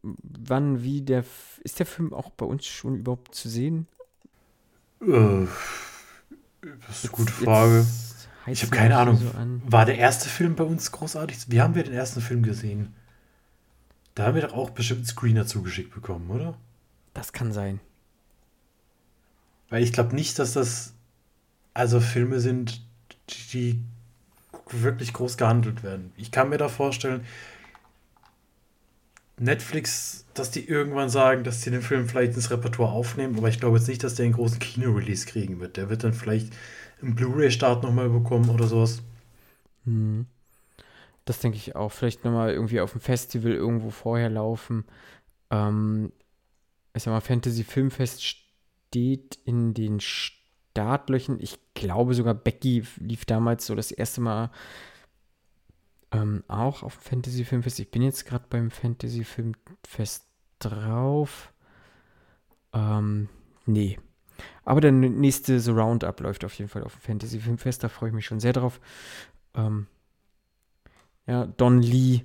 wann, 0.02 0.82
wie 0.82 1.02
der, 1.02 1.24
ist 1.62 1.78
der 1.78 1.86
Film 1.86 2.12
auch 2.12 2.30
bei 2.30 2.44
uns 2.44 2.66
schon 2.66 2.96
überhaupt 2.96 3.34
zu 3.34 3.48
sehen? 3.48 3.86
Äh, 5.00 5.46
das 6.86 6.96
ist 6.96 7.04
eine 7.04 7.12
gute 7.12 7.32
Frage. 7.32 7.86
Ich 8.46 8.62
habe 8.62 8.74
keine 8.74 8.96
Ahnung. 8.96 9.18
So 9.18 9.70
war 9.70 9.84
der 9.84 9.98
erste 9.98 10.28
Film 10.28 10.56
bei 10.56 10.64
uns 10.64 10.90
großartig? 10.90 11.46
Wie 11.48 11.60
haben 11.60 11.74
wir 11.74 11.84
den 11.84 11.94
ersten 11.94 12.20
Film 12.20 12.42
gesehen? 12.42 12.94
Da 14.14 14.26
haben 14.26 14.34
wir 14.34 14.42
doch 14.42 14.54
auch 14.54 14.70
bestimmt 14.70 15.00
einen 15.00 15.06
Screener 15.06 15.46
zugeschickt 15.46 15.94
bekommen, 15.94 16.30
oder? 16.30 16.56
Das 17.14 17.32
kann 17.32 17.52
sein. 17.52 17.80
Weil 19.68 19.82
ich 19.82 19.92
glaube 19.92 20.14
nicht, 20.14 20.38
dass 20.38 20.54
das 20.54 20.94
also 21.74 22.00
Filme 22.00 22.40
sind, 22.40 22.82
die 23.52 23.80
wirklich 24.70 25.12
groß 25.12 25.36
gehandelt 25.36 25.82
werden. 25.82 26.12
Ich 26.16 26.30
kann 26.30 26.48
mir 26.48 26.58
da 26.58 26.68
vorstellen, 26.68 27.24
Netflix, 29.40 30.24
dass 30.34 30.50
die 30.50 30.68
irgendwann 30.68 31.08
sagen, 31.08 31.44
dass 31.44 31.62
sie 31.62 31.70
den 31.70 31.82
Film 31.82 32.08
vielleicht 32.08 32.34
ins 32.34 32.50
Repertoire 32.50 32.92
aufnehmen, 32.92 33.36
aber 33.38 33.48
ich 33.48 33.60
glaube 33.60 33.78
jetzt 33.78 33.88
nicht, 33.88 34.02
dass 34.02 34.14
der 34.14 34.24
einen 34.24 34.34
großen 34.34 34.58
Kino-Release 34.58 35.26
kriegen 35.26 35.60
wird. 35.60 35.76
Der 35.76 35.88
wird 35.90 36.04
dann 36.04 36.14
vielleicht 36.14 36.52
einen 37.00 37.14
Blu-ray-Start 37.14 37.82
nochmal 37.82 38.08
bekommen 38.08 38.50
oder 38.50 38.66
sowas. 38.66 39.02
Hm. 39.84 40.26
Das 41.24 41.40
denke 41.40 41.58
ich 41.58 41.76
auch. 41.76 41.92
Vielleicht 41.92 42.24
nochmal 42.24 42.52
irgendwie 42.52 42.80
auf 42.80 42.92
dem 42.92 43.00
Festival 43.00 43.52
irgendwo 43.52 43.90
vorher 43.90 44.30
laufen. 44.30 44.84
Ähm, 45.50 46.12
ich 46.94 47.02
sag 47.02 47.12
mal, 47.12 47.20
Fantasy 47.20 47.64
Filmfest 47.64 48.24
steht 48.24 49.38
in 49.44 49.74
den 49.74 50.00
Startlöchern. 50.00 51.38
Ich 51.40 51.58
glaube 51.74 52.14
sogar, 52.14 52.34
Becky 52.34 52.82
lief 52.98 53.24
damals 53.24 53.66
so 53.66 53.74
das 53.74 53.90
erste 53.92 54.20
Mal 54.20 54.50
ähm, 56.12 56.44
auch 56.48 56.82
auf 56.82 56.96
dem 56.96 57.02
Fantasy 57.02 57.44
Filmfest. 57.44 57.80
Ich 57.80 57.90
bin 57.90 58.02
jetzt 58.02 58.24
gerade 58.24 58.46
beim 58.48 58.70
Fantasy 58.70 59.24
Filmfest 59.24 60.26
drauf. 60.58 61.52
Ähm, 62.72 63.28
nee. 63.66 63.98
Aber 64.64 64.80
der 64.80 64.92
nächste 64.92 65.58
The 65.60 65.70
Roundup 65.70 66.20
läuft 66.20 66.44
auf 66.44 66.54
jeden 66.54 66.70
Fall 66.70 66.84
auf 66.84 66.94
dem 66.94 67.00
Fantasy 67.00 67.40
Filmfest. 67.40 67.82
Da 67.82 67.88
freue 67.88 68.10
ich 68.10 68.14
mich 68.14 68.26
schon 68.26 68.40
sehr 68.40 68.52
drauf. 68.52 68.80
Ähm, 69.54 69.86
ja, 71.26 71.46
Don 71.46 71.82
Lee 71.82 72.24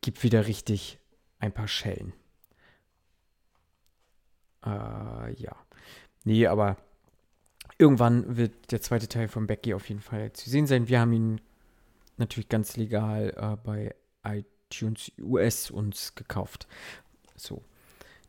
gibt 0.00 0.22
wieder 0.22 0.46
richtig 0.46 0.98
ein 1.38 1.52
paar 1.52 1.68
Schellen. 1.68 2.12
Äh, 4.64 5.32
ja. 5.34 5.56
Nee, 6.24 6.46
aber 6.46 6.76
irgendwann 7.78 8.36
wird 8.36 8.72
der 8.72 8.80
zweite 8.80 9.08
Teil 9.08 9.28
von 9.28 9.46
Becky 9.46 9.74
auf 9.74 9.88
jeden 9.88 10.00
Fall 10.00 10.32
zu 10.32 10.50
sehen 10.50 10.66
sein. 10.66 10.88
Wir 10.88 11.00
haben 11.00 11.12
ihn 11.12 11.40
natürlich 12.18 12.48
ganz 12.48 12.76
legal 12.76 13.34
äh, 13.36 13.56
bei 13.62 13.94
iTunes 14.24 15.12
US 15.20 15.70
uns 15.70 16.14
gekauft. 16.14 16.66
So. 17.36 17.62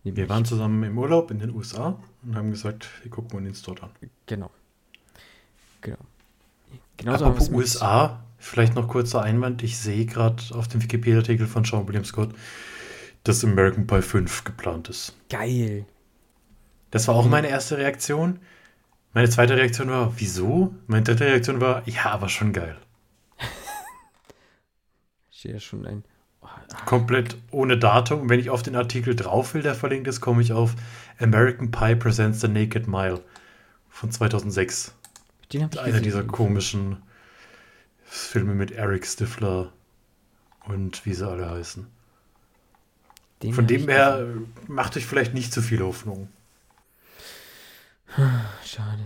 Wir 0.03 0.29
waren 0.29 0.45
zusammen 0.45 0.83
im 0.83 0.97
Urlaub 0.97 1.31
in 1.31 1.39
den 1.39 1.53
USA 1.53 1.99
und 2.23 2.35
haben 2.35 2.51
gesagt, 2.51 2.87
wir 3.01 3.11
gucken 3.11 3.45
uns 3.45 3.61
dort 3.61 3.83
an. 3.83 3.89
Genau. 4.25 4.49
Genau. 5.81 5.97
Genauso 6.97 7.25
Apropos 7.25 7.49
USA, 7.49 8.23
vielleicht 8.37 8.75
noch 8.75 8.87
kurzer 8.87 9.21
Einwand. 9.21 9.63
Ich 9.63 9.77
sehe 9.77 10.05
gerade 10.05 10.41
auf 10.51 10.67
dem 10.67 10.81
Wikipedia-Artikel 10.81 11.45
von 11.45 11.65
Sean 11.65 11.87
William 11.87 12.05
Scott, 12.05 12.29
dass 13.23 13.43
American 13.43 13.85
Pie 13.85 14.01
5 14.01 14.45
geplant 14.45 14.89
ist. 14.89 15.15
Geil. 15.29 15.85
Das 16.91 17.07
war 17.07 17.15
auch 17.15 17.27
meine 17.27 17.49
erste 17.49 17.77
Reaktion. 17.77 18.39
Meine 19.13 19.29
zweite 19.29 19.57
Reaktion 19.57 19.89
war, 19.89 20.13
wieso? 20.17 20.73
Meine 20.87 21.03
dritte 21.03 21.25
Reaktion 21.25 21.59
war, 21.59 21.87
ja, 21.87 22.05
aber 22.05 22.29
schon 22.29 22.53
geil. 22.53 22.77
Sehe 25.47 25.53
ja 25.53 25.59
schon 25.59 25.85
ein. 25.85 26.03
Oh, 26.41 26.47
Komplett 26.85 27.37
ohne 27.51 27.77
Datum. 27.77 28.29
Wenn 28.29 28.39
ich 28.39 28.49
auf 28.49 28.63
den 28.63 28.75
Artikel 28.75 29.15
drauf 29.15 29.53
will, 29.53 29.61
der 29.61 29.75
verlinkt 29.75 30.07
ist, 30.07 30.21
komme 30.21 30.41
ich 30.41 30.53
auf 30.53 30.75
American 31.19 31.71
Pie 31.71 31.95
Presents 31.95 32.41
the 32.41 32.47
Naked 32.47 32.87
Mile 32.87 33.21
von 33.89 34.11
2006. 34.11 34.93
Den 35.53 35.69
ich 35.71 35.79
Einer 35.79 36.01
dieser 36.01 36.23
komischen 36.23 36.97
Filme 38.03 38.53
mit 38.53 38.71
Eric 38.71 39.05
Stifler 39.05 39.71
und 40.65 41.05
wie 41.05 41.13
sie 41.13 41.27
alle 41.27 41.49
heißen. 41.49 41.87
Den 43.43 43.53
von 43.53 43.67
dem 43.67 43.87
her 43.87 44.27
macht 44.67 44.97
euch 44.97 45.05
vielleicht 45.05 45.33
nicht 45.33 45.53
zu 45.53 45.61
viel 45.61 45.79
Hoffnung. 45.79 46.27
Schade. 48.65 49.05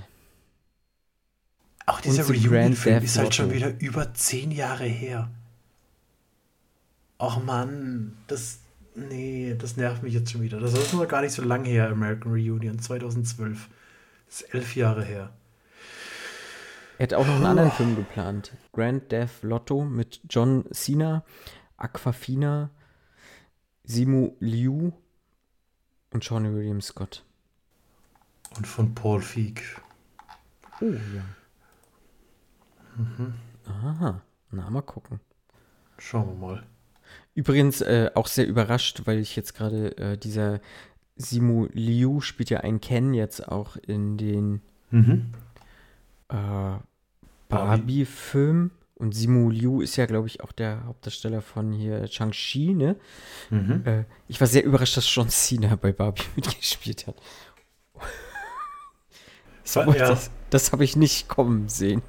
Auch 1.85 2.01
dieser 2.01 2.25
Reunion-Film 2.25 3.03
ist 3.03 3.17
halt 3.17 3.35
schon 3.35 3.51
wieder 3.51 3.79
über 3.79 4.13
zehn 4.13 4.51
Jahre 4.51 4.85
her. 4.85 5.29
Och 7.21 7.37
Mann, 7.43 8.17
das. 8.27 8.59
Nee, 8.95 9.55
das 9.57 9.77
nervt 9.77 10.01
mich 10.01 10.13
jetzt 10.15 10.31
schon 10.31 10.41
wieder. 10.41 10.59
Das 10.59 10.73
ist 10.73 10.91
noch 10.93 11.07
gar 11.07 11.21
nicht 11.21 11.33
so 11.33 11.43
lange 11.43 11.69
her, 11.69 11.89
American 11.89 12.31
Reunion 12.31 12.79
2012. 12.79 13.69
Das 14.25 14.41
ist 14.41 14.53
elf 14.53 14.75
Jahre 14.75 15.03
her. 15.05 15.31
Er 16.97 17.03
hat 17.03 17.13
auch 17.13 17.25
noch 17.25 17.35
einen 17.35 17.45
anderen 17.45 17.71
Film 17.71 17.95
geplant. 17.95 18.51
Grand 18.73 19.11
Death 19.11 19.43
Lotto 19.43 19.85
mit 19.85 20.19
John 20.29 20.65
Cena, 20.73 21.23
Aquafina, 21.77 22.71
Simu 23.83 24.35
Liu 24.39 24.91
und 26.09 26.23
Sean 26.23 26.55
William 26.55 26.81
Scott. 26.81 27.23
Und 28.57 28.67
von 28.67 28.95
Paul 28.95 29.21
Feig. 29.21 29.61
Oh 30.81 30.85
ja. 30.85 31.23
Mhm. 32.97 33.33
Aha, 33.67 34.21
na 34.49 34.69
mal 34.69 34.81
gucken. 34.81 35.19
Schauen 35.97 36.27
wir 36.27 36.47
mal. 36.47 36.63
Übrigens 37.33 37.81
äh, 37.81 38.11
auch 38.13 38.27
sehr 38.27 38.47
überrascht, 38.47 39.01
weil 39.05 39.19
ich 39.19 39.35
jetzt 39.35 39.53
gerade 39.53 39.97
äh, 39.97 40.17
dieser 40.17 40.59
Simu 41.15 41.67
Liu 41.71 42.19
spielt 42.21 42.49
ja 42.49 42.59
einen 42.59 42.81
Ken 42.81 43.13
jetzt 43.13 43.47
auch 43.47 43.77
in 43.77 44.17
den 44.17 44.61
mhm. 44.89 45.33
äh, 46.29 46.77
Barbie-Film. 47.47 48.71
Und 48.95 49.15
Simu 49.15 49.49
Liu 49.49 49.81
ist 49.81 49.95
ja, 49.95 50.05
glaube 50.05 50.27
ich, 50.27 50.41
auch 50.41 50.51
der 50.51 50.85
Hauptdarsteller 50.85 51.41
von 51.41 51.71
hier 51.71 52.05
Shang-Chi, 52.05 52.75
ne? 52.75 52.97
Mhm. 53.49 53.81
Äh, 53.83 54.03
ich 54.27 54.39
war 54.39 54.47
sehr 54.47 54.63
überrascht, 54.63 54.95
dass 54.95 55.13
John 55.13 55.29
Cena 55.29 55.75
bei 55.75 55.91
Barbie 55.91 56.21
mitgespielt 56.35 57.07
hat. 57.07 57.15
So, 59.63 59.81
ja. 59.81 60.07
Das, 60.07 60.29
das 60.49 60.71
habe 60.71 60.83
ich 60.83 60.95
nicht 60.95 61.27
kommen 61.29 61.67
sehen. 61.67 62.03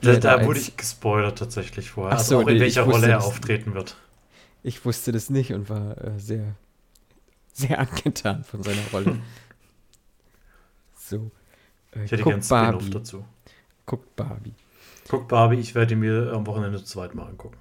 Da, 0.00 0.16
da 0.16 0.44
wurde 0.46 0.58
ich 0.58 0.76
gespoilert 0.76 1.38
tatsächlich 1.38 1.90
vorher. 1.90 2.14
Ach 2.14 2.18
also 2.18 2.38
auch 2.38 2.46
in 2.46 2.54
nee, 2.54 2.60
welcher 2.60 2.82
Rolle 2.82 3.08
er 3.08 3.24
auftreten 3.24 3.74
wird. 3.74 3.96
Ich 4.62 4.84
wusste 4.84 5.12
das 5.12 5.30
nicht 5.30 5.52
und 5.52 5.68
war 5.68 5.96
äh, 6.02 6.18
sehr, 6.18 6.54
sehr 7.52 7.78
angetan 7.78 8.44
von 8.44 8.62
seiner 8.62 8.82
Rolle. 8.92 9.18
so. 10.96 11.30
Äh, 11.94 12.04
ich 12.04 12.12
hätte 12.12 12.24
gerne 12.24 12.42
Spin-off 12.42 12.90
dazu. 12.90 13.24
Guckt 13.86 14.14
Barbie. 14.16 14.54
Guckt 15.08 15.28
Barbie, 15.28 15.56
ich 15.56 15.74
werde 15.74 15.96
mir 15.96 16.32
am 16.32 16.46
Wochenende 16.46 16.78
zu 16.78 16.84
zweit 16.84 17.14
mal 17.14 17.26
angucken. 17.26 17.58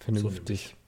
Vernünftig. 0.00 0.68
So 0.70 0.84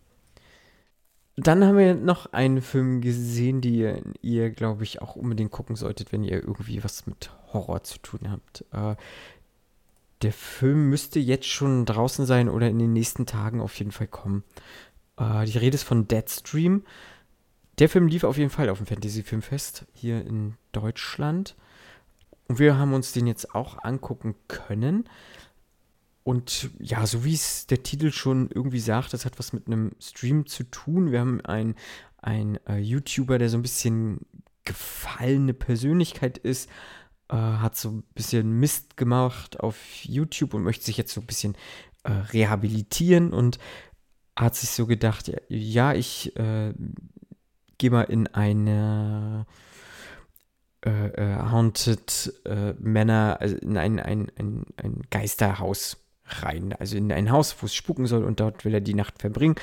dann 1.37 1.63
haben 1.65 1.77
wir 1.77 1.95
noch 1.95 2.33
einen 2.33 2.63
Film 2.63 3.03
gesehen, 3.03 3.61
den 3.61 3.75
ihr, 3.75 4.03
ihr 4.23 4.51
glaube 4.51 4.85
ich, 4.85 5.03
auch 5.03 5.17
unbedingt 5.17 5.51
gucken 5.51 5.77
solltet, 5.77 6.11
wenn 6.11 6.25
ihr 6.25 6.43
irgendwie 6.43 6.83
was 6.83 7.07
mit 7.07 7.31
Horror 7.53 7.85
zu 7.85 7.99
tun 7.99 8.31
habt. 8.31 8.65
Äh, 8.73 8.97
der 10.23 10.33
Film 10.33 10.89
müsste 10.89 11.19
jetzt 11.19 11.47
schon 11.47 11.85
draußen 11.85 12.27
sein 12.27 12.49
oder 12.49 12.69
in 12.69 12.79
den 12.79 12.93
nächsten 12.93 13.27
Tagen 13.27 13.61
auf 13.61 13.75
jeden 13.79 13.93
Fall 13.93 14.09
kommen. 14.09 14.45
Äh, 15.17 15.45
die 15.47 15.59
Rede 15.59 15.75
ist 15.75 15.83
von 15.83 16.09
Deadstream. 16.09 16.85
Der 17.79 17.89
Film 17.89 18.09
lief 18.09 18.25
auf 18.25 18.39
jeden 18.39 18.51
Fall 18.51 18.71
auf 18.71 18.79
dem 18.79 18.87
Fantasy 18.87 19.23
Filmfest 19.23 19.87
hier 19.93 20.25
in 20.25 20.55
Deutschland. 20.73 21.57
Und 22.49 22.59
wir 22.59 22.79
haben 22.79 22.95
uns 22.95 23.13
den 23.13 23.27
jetzt 23.27 23.55
auch 23.55 23.83
angucken 23.83 24.35
können. 24.49 25.09
Und 26.23 26.71
ja, 26.81 27.07
so 27.07 27.25
wie 27.25 27.35
es 27.35 27.67
der 27.67 27.83
Titel 27.83 28.11
schon 28.11 28.51
irgendwie 28.51 28.81
sagt, 28.81 29.13
das 29.13 29.25
hat 29.25 29.39
was 29.39 29.53
mit 29.53 29.67
einem 29.67 29.93
Stream 30.01 30.47
zu 30.47 30.65
tun. 30.65 31.13
Wir 31.13 31.21
haben 31.21 31.41
einen, 31.43 31.77
einen 32.19 32.59
äh, 32.67 32.79
YouTuber, 32.79 33.39
der 33.39 33.49
so 33.49 33.59
ein 33.59 33.63
bisschen 33.63 34.21
gefallene 34.65 35.55
Persönlichkeit 35.55 36.39
ist, 36.39 36.69
äh, 37.29 37.37
hat 37.37 37.77
so 37.77 37.91
ein 37.91 38.03
bisschen 38.15 38.53
Mist 38.59 38.97
gemacht 38.97 39.61
auf 39.61 39.77
YouTube 40.05 40.55
und 40.55 40.63
möchte 40.63 40.85
sich 40.85 40.97
jetzt 40.97 41.13
so 41.13 41.21
ein 41.21 41.27
bisschen 41.27 41.57
äh, 42.05 42.13
rehabilitieren 42.13 43.33
und 43.33 43.59
hat 44.37 44.55
sich 44.55 44.71
so 44.71 44.87
gedacht, 44.87 45.33
ja, 45.49 45.95
ich 45.95 46.37
äh, 46.37 46.75
gehe 47.79 47.91
mal 47.91 48.03
in 48.03 48.27
eine 48.29 49.47
äh, 50.85 51.09
äh, 51.09 51.37
Haunted 51.51 52.33
Männer, 52.79 53.39
also 53.41 53.57
in 53.57 53.77
ein, 53.77 53.99
ein, 53.99 54.31
ein, 54.37 54.65
ein 54.77 55.03
Geisterhaus 55.11 56.06
rein, 56.29 56.73
also 56.79 56.97
in 56.97 57.13
ein 57.13 57.31
Haus, 57.31 57.57
wo 57.61 57.67
es 57.67 57.75
spuken 57.75 58.07
soll 58.07 58.25
und 58.25 58.41
dort 58.41 58.65
will 58.65 58.75
er 58.75 58.81
die 58.81 58.95
Nacht 58.95 59.21
verbringen. 59.21 59.55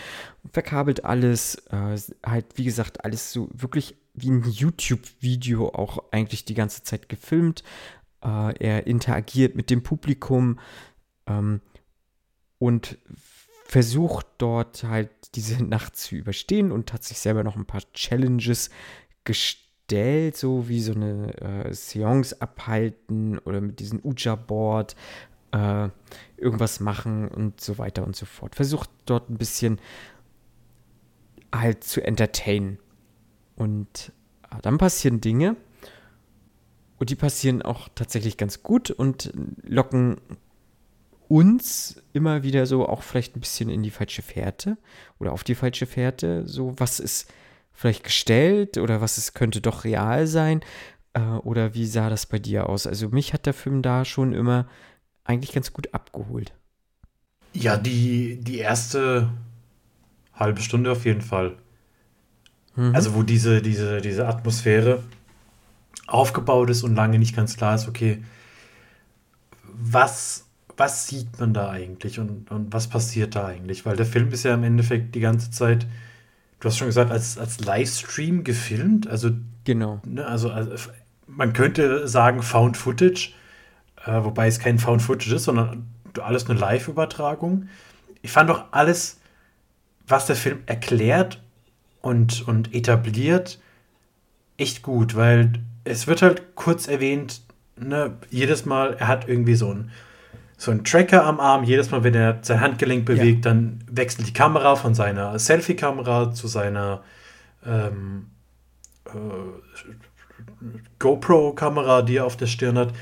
Verkabelt 0.52 1.06
alles, 1.06 1.56
äh, 1.72 1.98
halt 2.26 2.46
wie 2.56 2.64
gesagt, 2.64 3.04
alles 3.04 3.32
so 3.32 3.50
wirklich 3.54 3.96
wie 4.14 4.30
ein 4.30 4.44
YouTube-Video 4.44 5.70
auch 5.70 6.04
eigentlich 6.12 6.46
die 6.46 6.54
ganze 6.54 6.84
Zeit 6.84 7.10
gefilmt. 7.10 7.64
Äh, 8.24 8.58
er 8.60 8.88
interagiert 8.88 9.56
mit 9.56 9.70
dem 9.70 9.84
Publikum 9.84 10.60
ähm, 11.28 11.62
und 12.60 12.98
versucht 13.66 14.28
dort 14.38 14.84
halt 14.84 15.10
diese 15.36 15.64
Nacht 15.64 15.98
zu 15.98 16.16
überstehen 16.16 16.72
und 16.72 16.94
hat 16.94 17.04
sich 17.04 17.20
selber 17.20 17.44
noch 17.44 17.56
ein 17.56 17.66
paar 17.66 17.82
Challenges 17.94 18.70
gestellt, 19.24 20.38
so 20.38 20.70
wie 20.70 20.82
so 20.82 20.94
eine 20.94 21.34
äh, 21.42 21.74
Seance 21.74 22.40
abhalten 22.40 23.40
oder 23.40 23.62
mit 23.62 23.80
diesem 23.80 24.00
Uja-Board 24.04 24.96
äh, 25.54 25.90
irgendwas 26.38 26.80
machen 26.80 27.28
und 27.30 27.62
so 27.62 27.78
weiter 27.78 28.04
und 28.06 28.16
so 28.16 28.26
fort. 28.26 28.56
Versucht 28.56 28.90
dort 29.06 29.30
ein 29.30 29.38
bisschen 29.38 29.80
halt 31.54 31.84
zu 31.84 32.02
entertainen. 32.02 32.80
Und 33.56 34.12
äh, 34.52 34.56
dann 34.62 34.78
passieren 34.78 35.22
Dinge 35.22 35.56
und 36.98 37.10
die 37.10 37.16
passieren 37.16 37.62
auch 37.62 37.88
tatsächlich 37.94 38.38
ganz 38.38 38.64
gut 38.64 38.90
und 38.90 39.32
locken 39.62 40.18
uns 41.28 42.02
immer 42.14 42.44
wieder 42.44 42.66
so 42.66 42.88
auch 42.88 43.04
vielleicht 43.04 43.36
ein 43.36 43.40
bisschen 43.40 43.70
in 43.70 43.84
die 43.84 43.92
falsche 43.92 44.22
Fährte 44.22 44.78
oder 45.20 45.34
auf 45.34 45.44
die 45.44 45.56
falsche 45.56 45.86
Fährte. 45.86 46.48
So, 46.48 46.74
was 46.78 47.00
ist 47.00 47.32
vielleicht 47.72 48.04
gestellt 48.04 48.78
oder 48.78 49.02
was 49.02 49.18
ist, 49.18 49.34
könnte 49.34 49.62
doch 49.62 49.84
real 49.84 50.28
sein? 50.28 50.62
Äh, 51.14 51.22
oder 51.22 51.74
wie 51.76 51.86
sah 51.86 52.10
das 52.10 52.26
bei 52.26 52.40
dir 52.40 52.70
aus? 52.70 52.88
Also 52.88 53.10
mich 53.10 53.34
hat 53.34 53.46
der 53.46 53.54
Film 53.54 53.82
da 53.82 54.06
schon 54.06 54.34
immer 54.34 54.68
eigentlich 55.24 55.54
ganz 55.54 55.74
gut 55.74 55.94
abgeholt. 55.94 56.54
Ja, 57.54 57.78
die, 57.78 58.40
die 58.42 58.58
erste 58.58 59.30
halbe 60.34 60.62
Stunde 60.62 60.92
auf 60.92 61.06
jeden 61.06 61.22
Fall. 61.22 61.56
Mhm. 62.76 62.96
Also 62.96 63.14
wo 63.14 63.24
diese, 63.24 63.62
diese, 63.62 64.02
diese 64.02 64.28
Atmosphäre 64.28 65.04
aufgebaut 66.08 66.70
ist 66.70 66.84
und 66.84 66.96
lange 66.96 67.20
nicht 67.20 67.36
ganz 67.36 67.56
klar 67.56 67.76
ist, 67.76 67.88
okay, 67.88 68.24
was, 69.64 70.46
was 70.78 71.08
sieht 71.08 71.40
man 71.40 71.54
da 71.54 71.70
eigentlich 71.70 72.20
und, 72.20 72.50
und 72.52 72.74
was 72.74 72.88
passiert 72.88 73.36
da 73.36 73.46
eigentlich? 73.46 73.86
Weil 73.86 73.96
der 73.96 74.06
Film 74.06 74.32
ist 74.32 74.44
ja 74.44 74.54
im 74.54 74.64
Endeffekt 74.64 75.16
die 75.16 75.20
ganze 75.20 75.52
Zeit, 75.52 75.88
du 76.60 76.68
hast 76.68 76.78
schon 76.78 76.88
gesagt, 76.88 77.12
als, 77.12 77.38
als 77.38 77.60
Livestream 77.60 78.44
gefilmt. 78.44 79.08
Also, 79.08 79.32
genau. 79.64 80.02
Ne, 80.06 80.26
also, 80.26 80.52
also, 80.52 80.90
man 81.28 81.54
könnte 81.54 82.08
sagen 82.08 82.42
Found 82.42 82.78
Footage, 82.78 83.34
äh, 84.06 84.24
wobei 84.24 84.48
es 84.48 84.60
kein 84.60 84.80
Found 84.80 85.02
Footage 85.02 85.36
ist, 85.36 85.46
sondern 85.46 85.88
alles 86.22 86.50
eine 86.50 86.60
Live-Übertragung. 86.60 87.68
Ich 88.22 88.32
fand 88.32 88.50
doch 88.50 88.66
alles, 88.72 89.20
was 90.08 90.28
der 90.28 90.36
Film 90.36 90.60
erklärt 90.66 91.42
und, 92.02 92.48
und 92.48 92.74
etabliert, 92.74 93.60
echt 94.58 94.82
gut, 94.82 95.16
weil 95.16 95.54
es 95.84 96.08
wird 96.08 96.22
halt 96.22 96.56
kurz 96.56 96.88
erwähnt, 96.88 97.42
ne, 97.76 98.18
jedes 98.30 98.66
Mal, 98.66 98.94
er 98.94 99.08
hat 99.08 99.28
irgendwie 99.28 99.56
so 99.56 99.74
ein 99.74 99.92
so 100.64 100.72
ein 100.72 100.84
Tracker 100.84 101.26
am 101.26 101.40
Arm. 101.40 101.64
Jedes 101.64 101.92
Mal, 101.92 102.04
wenn 102.04 102.16
er 102.16 102.40
sein 102.42 102.62
Handgelenk 102.62 103.06
bewegt, 103.06 103.46
ja. 103.46 103.52
dann 103.52 103.84
wechselt 103.92 104.28
die 104.28 104.34
Kamera 104.34 104.76
von 104.76 104.94
seiner 104.94 105.38
Selfie-Kamera 105.38 106.32
zu 106.32 106.48
seiner 106.48 107.04
ähm, 107.66 108.28
äh, 109.06 109.12
GoPro-Kamera, 111.00 112.02
die 112.04 112.18
er 112.18 112.26
auf 112.26 112.38
der 112.38 112.46
Stirn 112.46 112.78
hat. 112.78 112.94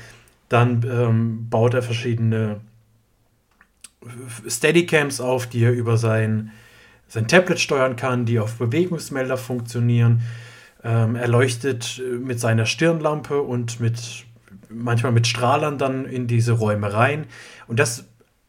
Dann 0.52 0.84
ähm, 0.86 1.48
baut 1.48 1.72
er 1.72 1.82
verschiedene 1.82 2.60
Steadycams 4.46 5.18
auf, 5.20 5.46
die 5.46 5.64
er 5.64 5.72
über 5.72 5.96
sein, 5.96 6.50
sein 7.08 7.26
Tablet 7.26 7.58
steuern 7.58 7.96
kann, 7.96 8.26
die 8.26 8.38
auf 8.38 8.58
Bewegungsmelder 8.58 9.38
funktionieren. 9.38 10.20
Ähm, 10.84 11.16
er 11.16 11.28
leuchtet 11.28 12.02
mit 12.20 12.38
seiner 12.38 12.66
Stirnlampe 12.66 13.40
und 13.40 13.80
mit 13.80 14.26
manchmal 14.68 15.12
mit 15.12 15.26
Strahlern 15.26 15.78
dann 15.78 16.04
in 16.04 16.26
diese 16.26 16.52
Räume 16.52 16.92
rein. 16.92 17.26
Und 17.66 17.78
das 17.78 18.04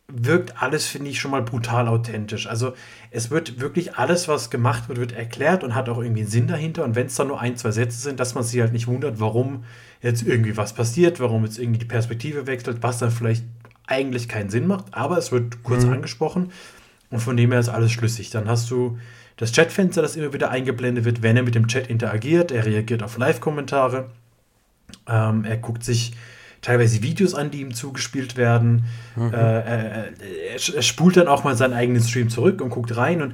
wirkt 0.08 0.62
alles, 0.62 0.86
finde 0.86 1.10
ich, 1.10 1.20
schon 1.20 1.32
mal 1.32 1.41
brutal 1.41 1.88
authentisch. 1.88 2.47
Also 2.47 2.74
es 3.12 3.32
wird 3.32 3.62
wirklich 3.62 3.95
alles, 3.95 4.28
was 4.28 4.49
gemacht 4.49 4.89
wird, 4.89 4.99
wird 4.99 5.12
erklärt 5.14 5.64
und 5.64 5.74
hat 5.74 5.88
auch 5.88 5.99
irgendwie 5.99 6.22
einen 6.22 6.30
Sinn 6.30 6.47
dahinter. 6.47 6.84
Und 6.84 6.95
wenn 6.95 7.08
es 7.08 7.16
dann 7.16 7.30
nur 7.30 7.39
ein, 7.39 7.56
zwei 7.56 7.72
Sätze 7.72 7.97
sind, 7.97 8.20
dass 8.20 8.36
man 8.36 8.43
sich 8.43 8.60
halt 8.60 8.74
nicht 8.74 8.88
wundert, 8.88 9.20
warum 9.20 9.64
jetzt 10.04 10.22
irgendwie 10.22 10.56
was 10.58 10.74
passiert, 10.74 11.20
warum 11.20 11.45
jetzt 11.45 11.58
irgendwie 11.58 11.80
die 11.80 11.86
Perspektive 11.86 12.45
wechselt, 12.45 12.78
was 12.82 12.99
dann 12.99 13.10
vielleicht 13.10 13.43
eigentlich 13.88 14.28
keinen 14.30 14.49
Sinn 14.49 14.68
macht. 14.68 14.86
Aber 14.91 15.18
es 15.18 15.32
wird 15.32 15.64
kurz 15.64 15.86
mhm. 15.86 15.93
angesprochen 15.93 16.51
und 17.10 17.20
von 17.20 17.38
dem 17.38 17.51
her 17.51 17.60
ist 17.60 17.70
alles 17.70 17.91
schlüssig. 17.91 18.30
Dann 18.30 18.47
hast 18.47 18.70
du 18.70 18.99
das 19.38 19.54
Chatfenster, 19.54 20.01
das 20.01 20.16
immer 20.16 20.34
wieder 20.34 20.51
eingeblendet 20.51 21.06
wird, 21.06 21.24
wenn 21.24 21.38
er 21.38 21.43
mit 21.43 21.56
dem 21.56 21.68
Chat 21.68 21.88
interagiert. 21.88 22.51
Er 22.51 22.66
reagiert 22.66 23.01
auf 23.01 23.18
Live-Kommentare. 23.18 24.10
Ähm, 25.08 25.45
er 25.45 25.58
guckt 25.58 25.84
sich 25.84 26.14
teilweise 26.62 27.01
Videos 27.01 27.34
an, 27.34 27.49
die 27.49 27.62
ihm 27.62 27.74
zugespielt 27.74 28.36
werden. 28.36 28.86
Mhm. 29.16 29.34
Äh, 29.34 29.38
er, 29.38 29.64
er, 29.66 30.76
er, 30.76 30.82
spult 30.82 31.18
dann 31.18 31.28
auch 31.28 31.43
mal 31.43 31.56
seinen 31.56 31.74
eigenen 31.74 32.04
Stream 32.04 32.30
zurück 32.30 32.62
und 32.62 32.70
guckt 32.70 32.95
rein. 32.95 33.22
Und 33.22 33.34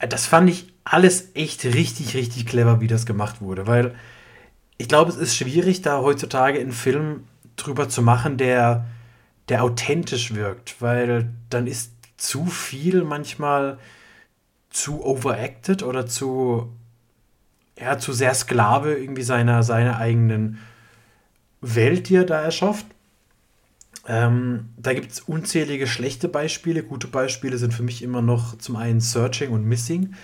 das 0.00 0.26
fand 0.26 0.50
ich 0.50 0.66
alles 0.84 1.30
echt 1.34 1.64
richtig, 1.64 2.14
richtig 2.14 2.46
clever, 2.46 2.80
wie 2.80 2.88
das 2.88 3.06
gemacht 3.06 3.40
wurde. 3.40 3.66
Weil 3.66 3.94
ich 4.78 4.88
glaube, 4.88 5.10
es 5.10 5.16
ist 5.16 5.36
schwierig, 5.36 5.82
da 5.82 6.00
heutzutage 6.00 6.58
einen 6.58 6.72
Film 6.72 7.24
drüber 7.56 7.88
zu 7.88 8.02
machen, 8.02 8.36
der, 8.36 8.86
der 9.48 9.62
authentisch 9.62 10.34
wirkt. 10.34 10.80
Weil 10.80 11.30
dann 11.50 11.66
ist 11.66 11.92
zu 12.16 12.46
viel 12.46 13.04
manchmal 13.04 13.78
zu 14.70 15.04
overacted 15.04 15.82
oder 15.82 16.06
zu, 16.06 16.72
ja, 17.78 17.98
zu 17.98 18.12
sehr 18.12 18.34
Sklave 18.34 18.94
irgendwie 18.94 19.22
seiner, 19.22 19.62
seiner 19.62 19.98
eigenen 19.98 20.58
Welt, 21.60 22.08
die 22.08 22.16
er 22.16 22.24
da 22.24 22.40
erschafft. 22.40 22.86
Ähm, 24.06 24.70
da 24.76 24.94
gibt 24.94 25.12
es 25.12 25.20
unzählige 25.20 25.86
schlechte 25.86 26.28
Beispiele. 26.28 26.82
Gute 26.82 27.06
Beispiele 27.06 27.58
sind 27.58 27.72
für 27.72 27.84
mich 27.84 28.02
immer 28.02 28.22
noch 28.22 28.58
zum 28.58 28.76
einen 28.76 29.00
Searching 29.00 29.50
und 29.50 29.64
Missing, 29.64 30.14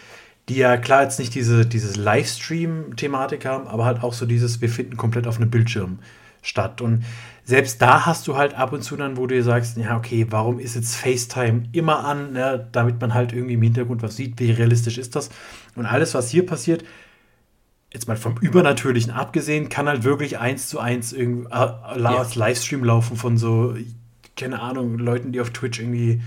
die 0.49 0.57
ja 0.57 0.76
klar 0.76 1.03
jetzt 1.03 1.18
nicht 1.18 1.34
diese 1.34 1.66
dieses 1.66 1.96
Livestream-Thematik 1.96 3.44
haben, 3.44 3.66
aber 3.66 3.84
halt 3.84 4.03
auch 4.03 4.12
so 4.12 4.26
dieses, 4.26 4.61
wir 4.61 4.68
finden 4.68 4.96
komplett 4.96 5.26
auf 5.26 5.36
einem 5.36 5.51
Bildschirm 5.51 5.99
statt. 6.42 6.80
Und 6.80 7.05
selbst 7.44 7.80
da 7.80 8.07
hast 8.07 8.26
du 8.28 8.36
halt 8.36 8.55
ab 8.55 8.72
und 8.72 8.82
zu 8.82 8.96
dann, 8.96 9.16
wo 9.16 9.26
du 9.26 9.34
dir 9.34 9.44
sagst, 9.44 9.76
ja, 9.76 9.96
okay, 9.96 10.26
warum 10.30 10.59
ist 10.59 10.74
jetzt 10.74 10.96
FaceTime 10.96 11.64
immer 11.72 12.05
an, 12.05 12.32
ne, 12.32 12.68
damit 12.72 13.01
man 13.01 13.14
halt 13.14 13.32
irgendwie 13.32 13.55
im 13.55 13.62
Hintergrund 13.62 14.03
was 14.03 14.16
sieht, 14.16 14.38
wie 14.38 14.51
realistisch 14.51 14.99
ist 14.99 15.16
das? 15.16 15.30
Und 15.74 15.86
alles, 15.86 16.14
was 16.14 16.30
hier 16.30 16.44
passiert, 16.44 16.84
jetzt 17.92 18.07
mal 18.07 18.16
vom 18.16 18.36
Übernatürlichen 18.38 19.12
abgesehen, 19.12 19.68
kann 19.68 19.88
halt 19.88 20.05
wirklich 20.05 20.38
eins 20.38 20.68
zu 20.68 20.78
eins 20.78 21.12
irgendwie 21.12 21.49
äh, 21.51 22.01
ja. 22.01 22.26
Livestream 22.34 22.84
laufen 22.84 23.16
von 23.16 23.38
so, 23.38 23.74
keine 24.36 24.61
Ahnung, 24.61 24.99
Leuten, 24.99 25.32
die 25.32 25.40
auf 25.40 25.51
Twitch 25.51 25.80
irgendwie 25.80 26.20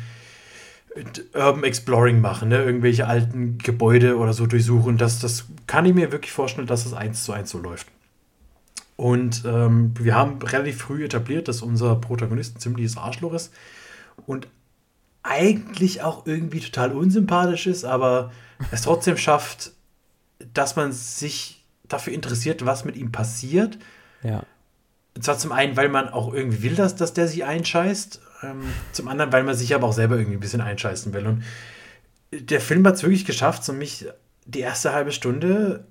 Urban 1.33 1.63
Exploring 1.63 2.19
machen, 2.19 2.49
ne? 2.49 2.63
irgendwelche 2.63 3.07
alten 3.07 3.57
Gebäude 3.57 4.17
oder 4.17 4.33
so 4.33 4.45
durchsuchen. 4.45 4.97
Das, 4.97 5.19
das 5.19 5.45
kann 5.67 5.85
ich 5.85 5.93
mir 5.93 6.11
wirklich 6.11 6.31
vorstellen, 6.31 6.67
dass 6.67 6.83
das 6.83 6.93
eins 6.93 7.23
zu 7.23 7.31
eins 7.31 7.49
so 7.49 7.59
läuft. 7.59 7.87
Und 8.97 9.43
ähm, 9.45 9.93
wir 9.97 10.15
haben 10.15 10.41
relativ 10.41 10.77
früh 10.79 11.03
etabliert, 11.03 11.47
dass 11.47 11.61
unser 11.61 11.95
Protagonist 11.95 12.57
ein 12.57 12.59
ziemliches 12.59 12.97
Arschloch 12.97 13.33
ist 13.33 13.53
und 14.27 14.47
eigentlich 15.23 16.01
auch 16.01 16.25
irgendwie 16.25 16.59
total 16.59 16.91
unsympathisch 16.91 17.67
ist, 17.67 17.85
aber 17.85 18.31
es 18.71 18.83
trotzdem 18.83 19.17
schafft, 19.17 19.71
dass 20.53 20.75
man 20.75 20.91
sich 20.91 21.63
dafür 21.87 22.13
interessiert, 22.13 22.65
was 22.65 22.85
mit 22.85 22.95
ihm 22.95 23.11
passiert. 23.11 23.77
Ja. 24.23 24.43
Und 25.15 25.23
zwar 25.23 25.37
zum 25.37 25.51
einen, 25.51 25.75
weil 25.77 25.89
man 25.89 26.09
auch 26.09 26.33
irgendwie 26.33 26.63
will, 26.63 26.75
dass, 26.75 26.95
dass 26.95 27.13
der 27.13 27.27
sich 27.27 27.43
einscheißt. 27.43 28.21
Ähm, 28.43 28.61
zum 28.91 29.07
anderen, 29.07 29.31
weil 29.31 29.43
man 29.43 29.55
sich 29.55 29.73
aber 29.75 29.87
auch 29.87 29.93
selber 29.93 30.15
irgendwie 30.15 30.37
ein 30.37 30.41
bisschen 30.41 30.61
einscheißen 30.61 31.13
will. 31.13 31.27
Und 31.27 31.43
der 32.31 32.61
Film 32.61 32.85
hat 32.87 32.95
es 32.95 33.03
wirklich 33.03 33.25
geschafft, 33.25 33.63
so 33.63 33.73
mich 33.73 34.07
die 34.45 34.61
erste 34.61 34.93
halbe 34.93 35.11
Stunde 35.11 35.85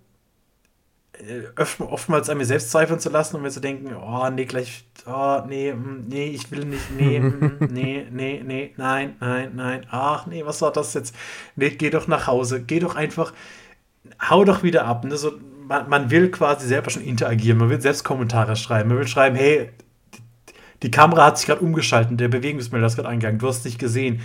äh, 1.14 1.42
oftmals 1.82 2.30
an 2.30 2.38
mir 2.38 2.44
selbst 2.44 2.70
zweifeln 2.70 2.98
zu 2.98 3.10
lassen 3.10 3.36
und 3.36 3.42
mir 3.42 3.50
zu 3.50 3.60
denken, 3.60 3.94
oh, 3.94 4.28
nee, 4.30 4.46
gleich, 4.46 4.84
oh, 5.06 5.42
nee, 5.46 5.72
mm, 5.72 6.06
nee, 6.08 6.30
ich 6.30 6.50
will 6.50 6.64
nicht, 6.64 6.90
nee, 6.96 7.20
mm, 7.20 7.58
nee, 7.70 8.06
nee, 8.10 8.42
nee, 8.44 8.72
nein, 8.76 9.16
nein, 9.20 9.52
nein, 9.54 9.86
ach, 9.90 10.26
nee, 10.26 10.44
was 10.44 10.62
war 10.62 10.72
das 10.72 10.94
jetzt? 10.94 11.14
Nee, 11.56 11.70
geh 11.70 11.90
doch 11.90 12.06
nach 12.06 12.26
Hause, 12.26 12.62
geh 12.62 12.78
doch 12.80 12.96
einfach, 12.96 13.32
hau 14.20 14.44
doch 14.44 14.62
wieder 14.62 14.86
ab. 14.86 15.04
Ne? 15.04 15.16
So, 15.16 15.32
man, 15.66 15.88
man 15.88 16.10
will 16.10 16.30
quasi 16.30 16.66
selber 16.66 16.90
schon 16.90 17.04
interagieren, 17.04 17.58
man 17.58 17.70
will 17.70 17.80
selbst 17.80 18.04
Kommentare 18.04 18.56
schreiben, 18.56 18.88
man 18.88 18.98
will 18.98 19.08
schreiben, 19.08 19.36
hey, 19.36 19.70
die 20.82 20.90
Kamera 20.90 21.26
hat 21.26 21.38
sich 21.38 21.46
gerade 21.46 21.60
umgeschaltet, 21.60 22.18
der 22.18 22.28
Bewegungsmelder 22.28 22.86
ist 22.86 22.96
gerade 22.96 23.08
eingegangen, 23.08 23.38
du 23.38 23.48
hast 23.48 23.64
nicht 23.64 23.78
gesehen. 23.78 24.20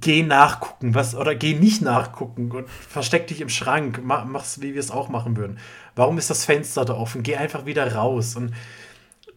Geh 0.00 0.22
nachgucken, 0.22 0.94
was, 0.94 1.14
oder 1.14 1.34
geh 1.34 1.54
nicht 1.54 1.80
nachgucken 1.80 2.50
und 2.50 2.68
versteck 2.68 3.26
dich 3.28 3.40
im 3.40 3.48
Schrank, 3.48 4.00
mach, 4.04 4.26
mach's, 4.26 4.60
wie 4.60 4.74
wir 4.74 4.80
es 4.80 4.90
auch 4.90 5.08
machen 5.08 5.36
würden. 5.36 5.58
Warum 5.94 6.18
ist 6.18 6.28
das 6.28 6.44
Fenster 6.44 6.84
da 6.84 6.94
offen? 6.94 7.22
Geh 7.22 7.36
einfach 7.36 7.64
wieder 7.64 7.94
raus. 7.94 8.36
Und 8.36 8.52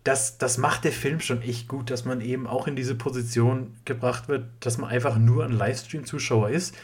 das, 0.03 0.37
das 0.39 0.57
macht 0.57 0.83
der 0.83 0.91
Film 0.91 1.19
schon 1.19 1.41
echt 1.41 1.67
gut, 1.67 1.89
dass 1.89 2.03
man 2.05 2.19
eben 2.21 2.47
auch 2.47 2.67
in 2.67 2.75
diese 2.75 2.95
Position 2.95 3.75
gebracht 3.85 4.27
wird, 4.27 4.45
dass 4.59 4.77
man 4.77 4.89
einfach 4.89 5.17
nur 5.17 5.45
ein 5.45 5.53
Livestream-Zuschauer 5.53 6.49
ist 6.49 6.75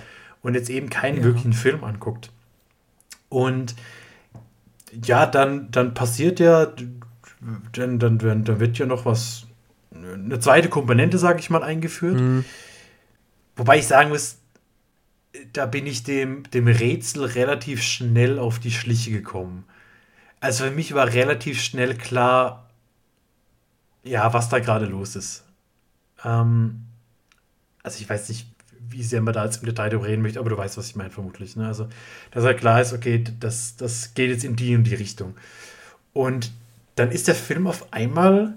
und 0.44 0.54
jetzt 0.54 0.70
eben 0.70 0.90
keinen 0.90 1.18
ja. 1.18 1.24
wirklichen 1.24 1.54
Film 1.54 1.84
anguckt. 1.84 2.32
Und 3.28 3.76
ja, 5.04 5.26
dann, 5.26 5.70
dann 5.72 5.94
passiert 5.94 6.40
ja, 6.40 6.68
dann, 7.72 8.00
dann, 8.00 8.18
dann, 8.18 8.60
wird 8.60 8.78
ja 8.78 8.86
noch 8.86 9.06
was, 9.06 9.48
eine 9.94 10.40
zweite 10.40 10.70
Komponente, 10.70 11.18
sage 11.18 11.40
ich 11.40 11.50
mal, 11.50 11.64
eingeführt. 11.64 12.20
Mhm. 12.20 12.46
Wobei 13.56 13.80
ich 13.80 13.88
sagen 13.88 14.10
muss, 14.10 14.38
da 15.54 15.66
bin 15.66 15.86
ich 15.86 16.04
dem, 16.04 16.44
dem 16.52 16.68
Rätsel 16.68 17.26
relativ 17.26 17.82
schnell 17.84 18.40
auf 18.40 18.60
die 18.60 18.72
Schliche 18.72 19.12
gekommen. 19.12 19.66
Also 20.40 20.66
für 20.66 20.72
mich 20.72 20.94
war 20.94 21.14
relativ 21.14 21.62
schnell 21.62 21.96
klar, 21.96 22.70
ja, 24.04 24.34
was 24.34 24.50
da 24.50 24.60
gerade 24.60 24.86
los 24.86 25.16
ist. 25.16 25.44
Ähm, 26.24 26.86
also 27.84 28.00
ich 28.02 28.10
weiß 28.10 28.30
nicht, 28.30 28.48
wie 28.90 29.04
sehr 29.04 29.22
man 29.22 29.34
da 29.34 29.46
jetzt 29.46 29.58
im 29.58 29.66
Detail 29.66 29.90
darüber 29.90 30.08
reden 30.08 30.22
möchte, 30.22 30.40
aber 30.40 30.50
du 30.50 30.58
weißt, 30.58 30.78
was 30.78 30.90
ich 30.90 30.96
meine, 30.96 31.10
vermutlich. 31.10 31.56
Ne? 31.56 31.68
Also, 31.68 31.88
dass 32.32 32.44
halt 32.44 32.60
klar 32.60 32.82
ist, 32.82 32.94
okay, 32.94 33.24
das, 33.40 33.76
das 33.76 34.14
geht 34.14 34.30
jetzt 34.30 34.44
in 34.44 34.56
die 34.56 34.76
und 34.76 34.84
die 34.86 34.96
Richtung. 34.96 35.36
Und 36.14 36.52
dann 36.98 37.12
ist 37.12 37.28
der 37.28 37.36
Film 37.36 37.68
auf 37.68 37.94
einmal 37.94 38.56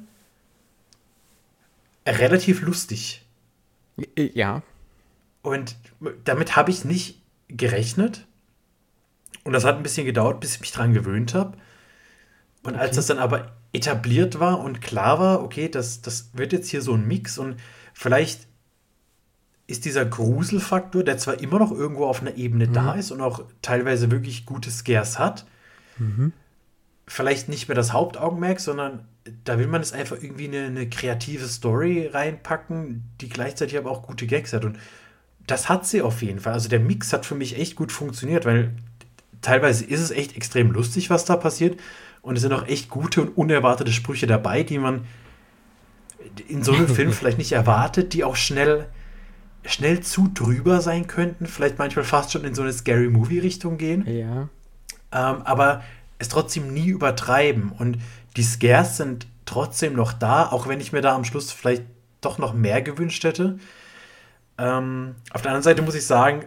relativ 2.06 2.62
lustig. 2.62 3.24
Ja. 4.16 4.62
Und 5.42 5.76
damit 6.24 6.56
habe 6.56 6.70
ich 6.70 6.84
nicht 6.84 7.22
gerechnet. 7.48 8.26
Und 9.44 9.52
das 9.52 9.64
hat 9.64 9.76
ein 9.76 9.82
bisschen 9.82 10.06
gedauert, 10.06 10.40
bis 10.40 10.54
ich 10.54 10.60
mich 10.60 10.72
dran 10.72 10.94
gewöhnt 10.94 11.34
habe. 11.34 11.56
Und 12.62 12.74
okay. 12.74 12.82
als 12.82 12.96
das 12.96 13.06
dann 13.06 13.18
aber 13.18 13.52
etabliert 13.72 14.40
war 14.40 14.60
und 14.60 14.80
klar 14.80 15.20
war, 15.20 15.42
okay, 15.42 15.68
das, 15.68 16.00
das 16.00 16.30
wird 16.32 16.52
jetzt 16.52 16.70
hier 16.70 16.82
so 16.82 16.94
ein 16.94 17.06
Mix 17.06 17.38
und 17.38 17.56
vielleicht 17.94 18.48
ist 19.66 19.84
dieser 19.84 20.04
Gruselfaktor, 20.04 21.04
der 21.04 21.18
zwar 21.18 21.40
immer 21.40 21.58
noch 21.58 21.70
irgendwo 21.70 22.06
auf 22.06 22.20
einer 22.20 22.36
Ebene 22.36 22.66
mhm. 22.66 22.72
da 22.72 22.94
ist 22.94 23.12
und 23.12 23.20
auch 23.20 23.44
teilweise 23.62 24.10
wirklich 24.10 24.44
gute 24.44 24.70
Scares 24.70 25.18
hat, 25.18 25.46
mhm. 25.98 26.32
Vielleicht 27.10 27.48
nicht 27.48 27.66
mehr 27.66 27.74
das 27.74 27.92
Hauptaugenmerk, 27.92 28.60
sondern 28.60 29.04
da 29.42 29.58
will 29.58 29.66
man 29.66 29.80
es 29.82 29.92
einfach 29.92 30.16
irgendwie 30.22 30.46
eine, 30.46 30.66
eine 30.66 30.88
kreative 30.88 31.48
Story 31.48 32.06
reinpacken, 32.06 33.02
die 33.20 33.28
gleichzeitig 33.28 33.76
aber 33.76 33.90
auch 33.90 34.02
gute 34.02 34.28
Gags 34.28 34.52
hat. 34.52 34.64
Und 34.64 34.78
das 35.44 35.68
hat 35.68 35.84
sie 35.84 36.02
auf 36.02 36.22
jeden 36.22 36.38
Fall. 36.38 36.52
Also 36.52 36.68
der 36.68 36.78
Mix 36.78 37.12
hat 37.12 37.26
für 37.26 37.34
mich 37.34 37.58
echt 37.58 37.74
gut 37.74 37.90
funktioniert, 37.90 38.44
weil 38.44 38.76
teilweise 39.42 39.84
ist 39.84 39.98
es 39.98 40.12
echt 40.12 40.36
extrem 40.36 40.70
lustig, 40.70 41.10
was 41.10 41.24
da 41.24 41.34
passiert. 41.34 41.80
Und 42.22 42.36
es 42.36 42.42
sind 42.42 42.52
auch 42.52 42.68
echt 42.68 42.90
gute 42.90 43.22
und 43.22 43.36
unerwartete 43.36 43.90
Sprüche 43.90 44.28
dabei, 44.28 44.62
die 44.62 44.78
man 44.78 45.04
in 46.46 46.62
so 46.62 46.72
einem 46.72 46.86
Film 46.94 47.12
vielleicht 47.12 47.38
nicht 47.38 47.50
erwartet, 47.50 48.12
die 48.12 48.22
auch 48.22 48.36
schnell, 48.36 48.86
schnell 49.64 49.98
zu 49.98 50.30
drüber 50.32 50.80
sein 50.80 51.08
könnten, 51.08 51.46
vielleicht 51.46 51.76
manchmal 51.76 52.04
fast 52.04 52.30
schon 52.30 52.44
in 52.44 52.54
so 52.54 52.62
eine 52.62 52.72
Scary 52.72 53.08
Movie-Richtung 53.08 53.78
gehen. 53.78 54.06
Ja. 54.06 54.48
Ähm, 55.12 55.42
aber 55.42 55.82
es 56.20 56.28
trotzdem 56.28 56.72
nie 56.72 56.86
übertreiben. 56.88 57.72
Und 57.76 57.98
die 58.36 58.42
Scares 58.44 58.96
sind 58.96 59.26
trotzdem 59.46 59.94
noch 59.94 60.12
da, 60.12 60.46
auch 60.46 60.68
wenn 60.68 60.80
ich 60.80 60.92
mir 60.92 61.00
da 61.00 61.16
am 61.16 61.24
Schluss 61.24 61.50
vielleicht 61.50 61.82
doch 62.20 62.38
noch 62.38 62.54
mehr 62.54 62.80
gewünscht 62.82 63.24
hätte. 63.24 63.58
Ähm, 64.58 65.16
auf 65.32 65.42
der 65.42 65.50
anderen 65.50 65.64
Seite 65.64 65.82
muss 65.82 65.94
ich 65.96 66.06
sagen, 66.06 66.44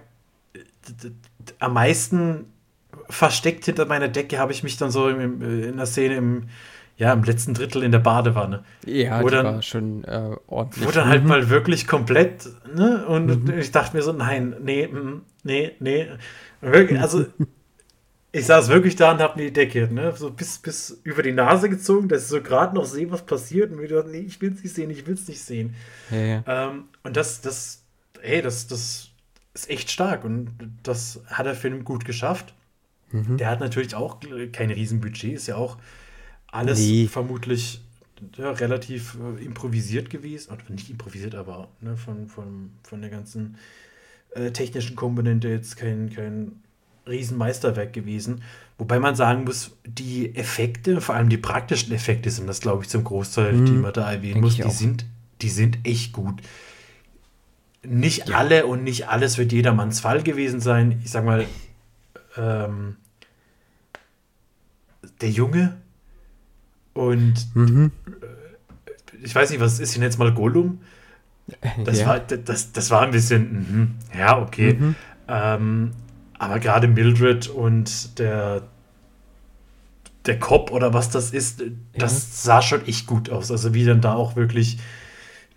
am 1.59 1.73
meisten 1.73 2.45
versteckt 3.09 3.65
hinter 3.65 3.85
meiner 3.85 4.07
Decke 4.07 4.37
habe 4.39 4.51
ich 4.51 4.63
mich 4.63 4.77
dann 4.77 4.91
so 4.91 5.09
im, 5.09 5.41
in 5.41 5.77
der 5.77 5.85
Szene 5.85 6.15
im, 6.15 6.43
ja, 6.97 7.11
im 7.11 7.23
letzten 7.23 7.53
Drittel 7.55 7.81
in 7.83 7.91
der 7.91 7.99
Badewanne. 7.99 8.63
Ja, 8.85 9.21
wo 9.23 9.29
dann, 9.29 9.45
war 9.45 9.61
schon 9.63 10.03
äh, 10.03 10.35
ordentlich. 10.47 10.87
Wo 10.87 10.91
dann 10.91 11.07
halt 11.09 11.23
Mhm. 11.23 11.29
mal 11.29 11.49
wirklich 11.49 11.87
komplett, 11.87 12.47
ne? 12.75 13.05
Und 13.07 13.45
Mhm. 13.47 13.57
ich 13.57 13.71
dachte 13.71 13.97
mir 13.97 14.03
so, 14.03 14.13
nein, 14.13 14.55
nee, 14.61 14.87
mm, 14.87 15.21
nee, 15.43 15.71
nee. 15.79 16.07
Wirklich, 16.61 16.99
also 17.01 17.25
ich 18.35 18.47
saß 18.47 18.67
wirklich 18.69 18.95
da 18.95 19.11
und 19.11 19.19
habe 19.19 19.39
mir 19.39 19.45
die 19.45 19.53
Decke, 19.53 19.87
ne? 19.93 20.11
So 20.17 20.31
bis, 20.31 20.57
bis 20.57 20.99
über 21.03 21.21
die 21.21 21.31
Nase 21.31 21.69
gezogen, 21.69 22.09
dass 22.09 22.23
ich 22.23 22.29
so 22.29 22.41
gerade 22.41 22.73
noch 22.75 22.85
sehe, 22.85 23.09
was 23.11 23.23
passiert. 23.25 23.69
Und 23.71 23.77
mir 23.77 23.87
gedacht, 23.87 24.07
nee, 24.07 24.21
ich 24.21 24.41
will 24.41 24.51
es 24.51 24.63
nicht 24.63 24.73
sehen, 24.73 24.89
ich 24.89 25.05
will 25.05 25.13
es 25.13 25.27
nicht 25.27 25.39
sehen. 25.39 25.75
Ja, 26.09 26.17
ja. 26.17 26.43
Ähm, 26.47 26.85
und 27.03 27.15
das, 27.15 27.41
das, 27.41 27.83
hey, 28.21 28.41
das, 28.41 28.65
das 28.65 29.09
ist 29.53 29.69
echt 29.69 29.91
stark. 29.91 30.23
Und 30.25 30.49
das 30.81 31.21
hat 31.27 31.45
der 31.45 31.53
Film 31.53 31.83
gut 31.83 32.05
geschafft. 32.05 32.55
Mhm. 33.11 33.37
Der 33.37 33.51
hat 33.51 33.59
natürlich 33.59 33.93
auch 33.93 34.17
kein 34.51 34.71
Riesenbudget, 34.71 35.33
ist 35.35 35.45
ja 35.47 35.55
auch 35.55 35.77
alles 36.47 36.79
Nee. 36.79 37.05
vermutlich 37.05 37.81
ja, 38.35 38.49
relativ 38.49 39.15
äh, 39.39 39.43
improvisiert 39.45 40.09
gewesen. 40.09 40.51
Oder 40.51 40.63
nicht 40.69 40.89
improvisiert, 40.89 41.35
aber 41.35 41.67
ne, 41.81 41.97
von, 41.97 42.27
von, 42.27 42.71
von 42.81 42.99
der 43.01 43.11
ganzen 43.11 43.57
äh, 44.31 44.49
technischen 44.49 44.95
Komponente 44.95 45.49
jetzt 45.49 45.77
kein, 45.77 46.09
kein 46.11 46.62
Riesenmeisterwerk 47.07 47.93
gewesen. 47.93 48.41
Wobei 48.77 48.99
man 48.99 49.15
sagen 49.15 49.43
muss, 49.43 49.75
die 49.85 50.35
Effekte, 50.35 50.99
vor 51.01 51.15
allem 51.15 51.29
die 51.29 51.37
praktischen 51.37 51.93
Effekte 51.93 52.29
sind 52.31 52.47
das, 52.47 52.59
glaube 52.61 52.83
ich, 52.83 52.89
zum 52.89 53.03
Großteil, 53.03 53.53
Mhm, 53.53 53.65
die 53.65 53.71
man 53.73 53.93
da 53.93 54.11
erwähnen 54.11 54.41
muss, 54.41 54.55
die 54.55 54.63
auch. 54.63 54.71
sind, 54.71 55.05
die 55.41 55.49
sind 55.49 55.79
echt 55.83 56.13
gut. 56.13 56.41
Nicht 57.85 58.33
alle 58.33 58.65
und 58.65 58.83
nicht 58.83 59.09
alles 59.09 59.37
wird 59.37 59.51
jedermanns 59.51 59.99
Fall 59.99 60.23
gewesen 60.23 60.61
sein. 60.61 61.01
Ich 61.03 61.11
sag 61.11 61.25
mal, 61.25 61.45
ähm, 62.37 62.95
der 65.21 65.29
Junge 65.29 65.75
und 66.93 67.33
Mhm. 67.55 67.91
ich 69.21 69.35
weiß 69.35 69.49
nicht, 69.51 69.59
was 69.59 69.79
ist 69.79 69.95
denn 69.95 70.01
jetzt 70.03 70.17
mal 70.19 70.33
Gollum? 70.33 70.79
Das, 71.83 71.99
ja. 71.99 72.07
war, 72.07 72.19
das, 72.21 72.71
das 72.71 72.89
war 72.89 73.01
ein 73.01 73.11
bisschen, 73.11 73.51
mhm, 73.53 73.95
ja, 74.17 74.41
okay. 74.41 74.73
Mhm. 74.75 74.95
Ähm, 75.27 75.91
aber 76.45 76.59
gerade 76.59 76.87
Mildred 76.87 77.47
und 77.47 78.19
der, 78.19 78.63
der 80.25 80.39
Cop 80.39 80.71
oder 80.71 80.93
was 80.93 81.09
das 81.09 81.31
ist, 81.31 81.63
das 81.95 82.43
sah 82.43 82.61
schon 82.61 82.85
echt 82.87 83.07
gut 83.07 83.29
aus. 83.29 83.51
Also 83.51 83.73
wie 83.73 83.85
dann 83.85 84.01
da 84.01 84.13
auch 84.13 84.35
wirklich 84.35 84.79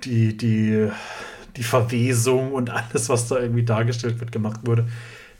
die, 0.05 0.37
die, 0.37 0.89
die 1.57 1.63
Verwesung 1.63 2.53
und 2.53 2.71
alles, 2.71 3.09
was 3.09 3.29
da 3.29 3.39
irgendwie 3.39 3.65
dargestellt 3.65 4.21
wird, 4.21 4.33
gemacht 4.33 4.61
wurde. 4.65 4.87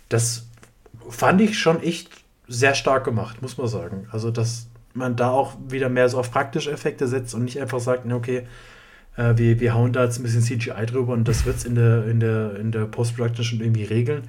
Das 0.09 0.47
fand 1.09 1.41
ich 1.41 1.59
schon 1.59 1.83
echt 1.83 2.11
sehr 2.49 2.75
stark 2.75 3.05
gemacht, 3.05 3.43
muss 3.43 3.59
man 3.59 3.69
sagen. 3.69 4.09
Also 4.13 4.31
dass 4.31 4.69
man 4.95 5.17
da 5.17 5.31
auch 5.31 5.57
wieder 5.69 5.89
mehr 5.89 6.09
so 6.09 6.19
auf 6.19 6.31
praktische 6.31 6.71
Effekte 6.71 7.07
setzt 7.07 7.35
und 7.35 7.45
nicht 7.45 7.61
einfach 7.61 7.81
sagt, 7.81 8.11
okay, 8.11 8.47
äh, 9.17 9.37
wir, 9.37 9.61
wir 9.61 9.75
hauen 9.75 9.93
da 9.93 10.05
jetzt 10.05 10.19
ein 10.19 10.23
bisschen 10.23 10.43
CGI 10.43 10.87
drüber 10.87 11.13
und 11.13 11.29
das 11.29 11.45
wird 11.45 11.57
es 11.57 11.65
in 11.65 11.75
der, 11.75 12.07
in 12.07 12.21
der, 12.21 12.57
in 12.57 12.73
der 12.73 12.87
Post-Production 12.87 13.45
schon 13.45 13.61
irgendwie 13.61 13.85
regeln. 13.85 14.23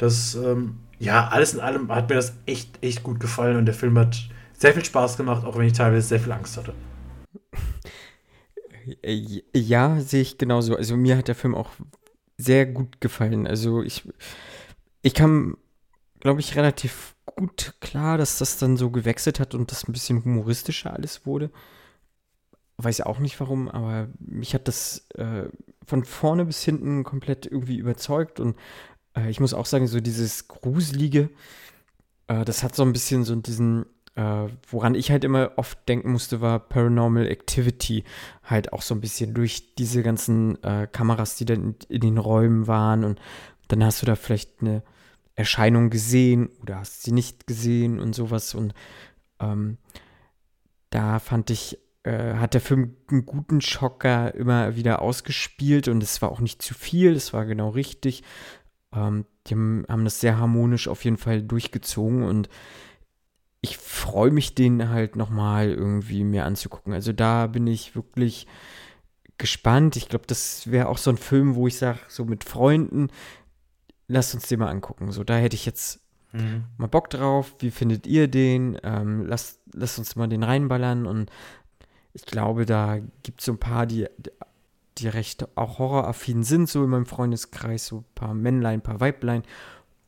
Das, 0.00 0.34
ähm, 0.34 0.78
ja, 0.98 1.28
alles 1.28 1.52
in 1.52 1.60
allem 1.60 1.92
hat 1.94 2.08
mir 2.08 2.14
das 2.16 2.32
echt, 2.46 2.82
echt 2.82 3.02
gut 3.02 3.20
gefallen 3.20 3.56
und 3.56 3.66
der 3.66 3.74
Film 3.74 3.98
hat 3.98 4.16
sehr 4.54 4.72
viel 4.72 4.84
Spaß 4.84 5.18
gemacht, 5.18 5.44
auch 5.44 5.58
wenn 5.58 5.66
ich 5.66 5.74
teilweise 5.74 6.08
sehr 6.08 6.20
viel 6.20 6.32
Angst 6.32 6.56
hatte. 6.56 6.72
Äh, 9.02 9.42
Ja, 9.54 10.00
sehe 10.00 10.22
ich 10.22 10.38
genauso. 10.38 10.76
Also 10.76 10.96
mir 10.96 11.16
hat 11.16 11.28
der 11.28 11.34
Film 11.34 11.54
auch 11.54 11.70
sehr 12.38 12.66
gut 12.66 13.00
gefallen. 13.00 13.46
Also 13.46 13.82
ich, 13.82 14.08
ich 15.02 15.14
kam, 15.14 15.58
glaube 16.20 16.40
ich, 16.40 16.56
relativ 16.56 17.16
gut 17.26 17.74
klar, 17.80 18.18
dass 18.18 18.38
das 18.38 18.58
dann 18.58 18.76
so 18.76 18.90
gewechselt 18.90 19.40
hat 19.40 19.54
und 19.54 19.70
das 19.72 19.88
ein 19.88 19.92
bisschen 19.92 20.24
humoristischer 20.24 20.92
alles 20.94 21.26
wurde. 21.26 21.50
Weiß 22.78 23.02
auch 23.02 23.18
nicht 23.18 23.38
warum, 23.40 23.68
aber 23.68 24.08
mich 24.18 24.54
hat 24.54 24.66
das 24.66 25.06
äh, 25.14 25.44
von 25.86 26.04
vorne 26.04 26.46
bis 26.46 26.62
hinten 26.64 27.04
komplett 27.04 27.44
irgendwie 27.44 27.76
überzeugt 27.76 28.40
und 28.40 28.56
äh, 29.20 29.30
ich 29.30 29.40
muss 29.40 29.54
auch 29.54 29.66
sagen, 29.66 29.86
so 29.86 30.00
dieses 30.00 30.48
Gruselige, 30.48 31.30
äh, 32.28 32.44
das 32.44 32.62
hat 32.62 32.74
so 32.74 32.82
ein 32.82 32.92
bisschen 32.92 33.24
so 33.24 33.34
diesen, 33.36 33.86
äh, 34.14 34.48
woran 34.68 34.94
ich 34.94 35.10
halt 35.10 35.24
immer 35.24 35.52
oft 35.56 35.88
denken 35.88 36.12
musste, 36.12 36.40
war 36.40 36.58
Paranormal 36.58 37.26
Activity 37.26 38.04
halt 38.44 38.72
auch 38.72 38.82
so 38.82 38.94
ein 38.94 39.00
bisschen 39.00 39.34
durch 39.34 39.74
diese 39.74 40.02
ganzen 40.02 40.62
äh, 40.62 40.86
Kameras, 40.90 41.36
die 41.36 41.44
dann 41.44 41.62
in, 41.62 41.76
in 41.88 42.00
den 42.00 42.18
Räumen 42.18 42.66
waren 42.66 43.04
und 43.04 43.20
dann 43.68 43.84
hast 43.84 44.02
du 44.02 44.06
da 44.06 44.16
vielleicht 44.16 44.60
eine 44.60 44.82
Erscheinung 45.36 45.90
gesehen 45.90 46.50
oder 46.60 46.80
hast 46.80 47.02
sie 47.02 47.12
nicht 47.12 47.46
gesehen 47.46 48.00
und 48.00 48.14
sowas 48.14 48.54
und 48.54 48.74
ähm, 49.38 49.78
da 50.90 51.20
fand 51.20 51.50
ich, 51.50 51.78
äh, 52.02 52.34
hat 52.34 52.54
der 52.54 52.60
Film 52.60 52.96
einen 53.10 53.26
guten 53.26 53.60
Schocker 53.60 54.34
immer 54.34 54.76
wieder 54.76 55.02
ausgespielt 55.02 55.88
und 55.88 56.02
es 56.02 56.20
war 56.20 56.32
auch 56.32 56.40
nicht 56.40 56.62
zu 56.62 56.74
viel, 56.74 57.12
es 57.12 57.32
war 57.32 57.46
genau 57.46 57.70
richtig. 57.70 58.22
Ähm, 58.94 59.24
die 59.46 59.54
haben, 59.54 59.84
haben 59.88 60.04
das 60.04 60.20
sehr 60.20 60.38
harmonisch 60.38 60.88
auf 60.88 61.04
jeden 61.04 61.16
Fall 61.16 61.42
durchgezogen 61.42 62.22
und 62.22 62.48
ich 63.62 63.76
freue 63.76 64.30
mich, 64.30 64.54
den 64.54 64.88
halt 64.88 65.16
nochmal 65.16 65.70
irgendwie 65.70 66.24
mir 66.24 66.46
anzugucken. 66.46 66.92
Also 66.92 67.12
da 67.12 67.46
bin 67.46 67.66
ich 67.66 67.94
wirklich 67.94 68.46
gespannt. 69.36 69.96
Ich 69.96 70.08
glaube, 70.08 70.26
das 70.26 70.70
wäre 70.70 70.88
auch 70.88 70.98
so 70.98 71.10
ein 71.10 71.18
Film, 71.18 71.54
wo 71.56 71.66
ich 71.66 71.76
sage, 71.76 71.98
so 72.08 72.24
mit 72.24 72.44
Freunden, 72.44 73.08
lasst 74.08 74.34
uns 74.34 74.48
den 74.48 74.60
mal 74.60 74.70
angucken. 74.70 75.12
So, 75.12 75.24
da 75.24 75.36
hätte 75.36 75.56
ich 75.56 75.66
jetzt 75.66 76.00
mal 76.78 76.86
Bock 76.86 77.10
drauf. 77.10 77.54
Wie 77.58 77.70
findet 77.70 78.06
ihr 78.06 78.28
den? 78.28 78.78
Ähm, 78.82 79.26
lasst, 79.26 79.60
lasst 79.74 79.98
uns 79.98 80.16
mal 80.16 80.28
den 80.28 80.42
reinballern. 80.42 81.06
Und 81.06 81.30
ich 82.12 82.24
glaube, 82.24 82.66
da 82.66 82.98
gibt 83.22 83.40
es 83.40 83.46
so 83.46 83.52
ein 83.52 83.58
paar, 83.58 83.86
die, 83.86 84.06
die 85.00 85.08
recht 85.08 85.46
auch 85.56 85.78
horroraffin 85.78 86.42
sind, 86.42 86.68
so 86.68 86.84
in 86.84 86.90
meinem 86.90 87.06
Freundeskreis, 87.06 87.86
so 87.86 87.98
ein 87.98 88.14
paar 88.14 88.34
Männlein, 88.34 88.80
ein 88.80 88.82
paar 88.82 89.00
Weiblein. 89.00 89.42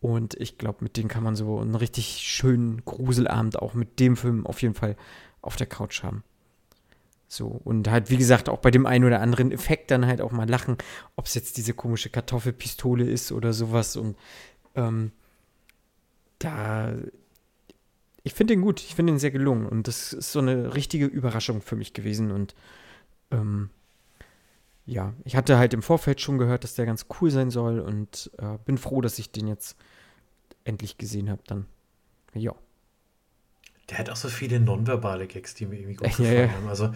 Und 0.01 0.35
ich 0.35 0.59
glaube, 0.59 0.79
mit 0.83 0.97
denen 0.97 1.09
kann 1.09 1.23
man 1.23 1.37
so 1.37 1.61
einen 1.61 1.77
richtig 1.77 2.19
schönen 2.19 2.85
Gruselabend 2.85 3.61
auch 3.61 3.75
mit 3.75 4.01
dem 4.01 4.17
Film 4.17 4.47
auf 4.47 4.61
jeden 4.61 4.75
Fall 4.75 4.97
auf 5.43 5.57
der 5.57 5.67
Couch 5.67 6.03
haben. 6.03 6.25
So, 7.29 7.47
und 7.47 7.89
halt, 7.89 8.11
wie 8.11 8.19
gesagt, 8.19 8.49
auch 8.51 8.59
bei 8.59 8.71
dem 8.71 8.85
einen 8.85 9.05
oder 9.05 9.21
anderen 9.21 9.53
Effekt 9.53 9.91
dann 9.91 10.05
halt 10.05 10.21
auch 10.21 10.33
mal 10.33 10.49
lachen, 10.49 10.77
ob 11.17 11.27
es 11.27 11.35
jetzt 11.35 11.57
diese 11.57 11.73
komische 11.73 12.11
Kartoffelpistole 12.11 13.05
ist 13.05 13.33
oder 13.33 13.55
sowas. 13.55 13.97
Und 13.97 14.19
ähm, 14.75 15.13
da, 16.39 16.93
ich 18.23 18.35
finde 18.35 18.55
den 18.55 18.61
gut, 18.61 18.81
ich 18.81 18.95
finde 18.95 19.15
den 19.15 19.19
sehr 19.19 19.31
gelungen. 19.31 19.67
Und 19.67 19.89
das 19.89 20.13
ist 20.13 20.33
so 20.33 20.41
eine 20.41 20.75
richtige 20.75 21.07
Überraschung 21.07 21.63
für 21.63 21.77
mich 21.77 21.95
gewesen. 21.95 22.33
Und 22.33 22.55
ähm, 23.31 23.71
ja, 24.87 25.15
ich 25.25 25.37
hatte 25.37 25.59
halt 25.59 25.75
im 25.75 25.83
Vorfeld 25.83 26.21
schon 26.21 26.39
gehört, 26.39 26.65
dass 26.65 26.75
der 26.75 26.87
ganz 26.87 27.07
cool 27.21 27.31
sein 27.31 27.51
soll 27.51 27.81
und 27.81 28.31
äh, 28.39 28.59
bin 28.65 28.79
froh, 28.79 29.01
dass 29.01 29.19
ich 29.19 29.31
den 29.31 29.49
jetzt 29.49 29.77
endlich 30.65 30.99
gesehen 30.99 31.31
habe. 31.31 31.43
Dann, 31.47 31.67
ja. 32.35 32.55
Der 33.91 33.99
hat 33.99 34.11
auch 34.11 34.17
so 34.17 34.29
viele 34.29 34.61
nonverbale 34.61 35.27
Gags, 35.27 35.55
die 35.55 35.67
mir 35.67 35.77
irgendwie 35.77 35.97
gut 35.97 36.13
Ja, 36.19 36.33
gefallen 36.33 36.51
ja. 36.51 36.51
haben. 36.53 36.67
Also 36.69 36.93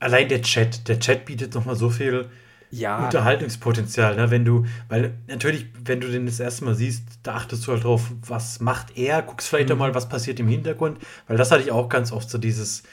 allein 0.00 0.28
der 0.28 0.42
Chat, 0.42 0.88
der 0.88 1.00
Chat 1.00 1.24
bietet 1.26 1.54
nochmal 1.54 1.76
so 1.76 1.90
viel 1.90 2.30
Ja, 2.70 2.96
Unterhaltungspotenzial, 2.96 4.16
ne? 4.16 4.30
Wenn 4.30 4.44
du, 4.44 4.66
weil 4.88 5.14
natürlich, 5.28 5.66
wenn 5.84 6.00
du 6.00 6.08
den 6.08 6.26
das 6.26 6.40
erste 6.40 6.64
Mal 6.64 6.74
siehst, 6.76 7.04
da 7.24 7.34
achtest 7.36 7.66
du 7.66 7.72
halt 7.72 7.84
drauf, 7.84 8.12
was 8.26 8.60
macht 8.60 8.96
er, 8.98 9.22
guckst 9.22 9.48
vielleicht 9.48 9.72
auch 9.72 9.76
Mhm. 9.76 9.78
mal, 9.78 9.94
was 9.94 10.08
passiert 10.08 10.40
im 10.40 10.48
Hintergrund, 10.48 10.98
weil 11.28 11.36
das 11.38 11.50
hatte 11.52 11.62
ich 11.62 11.72
auch 11.72 11.88
ganz 11.88 12.12
oft 12.12 12.30
so 12.30 12.38
dieses, 12.38 12.84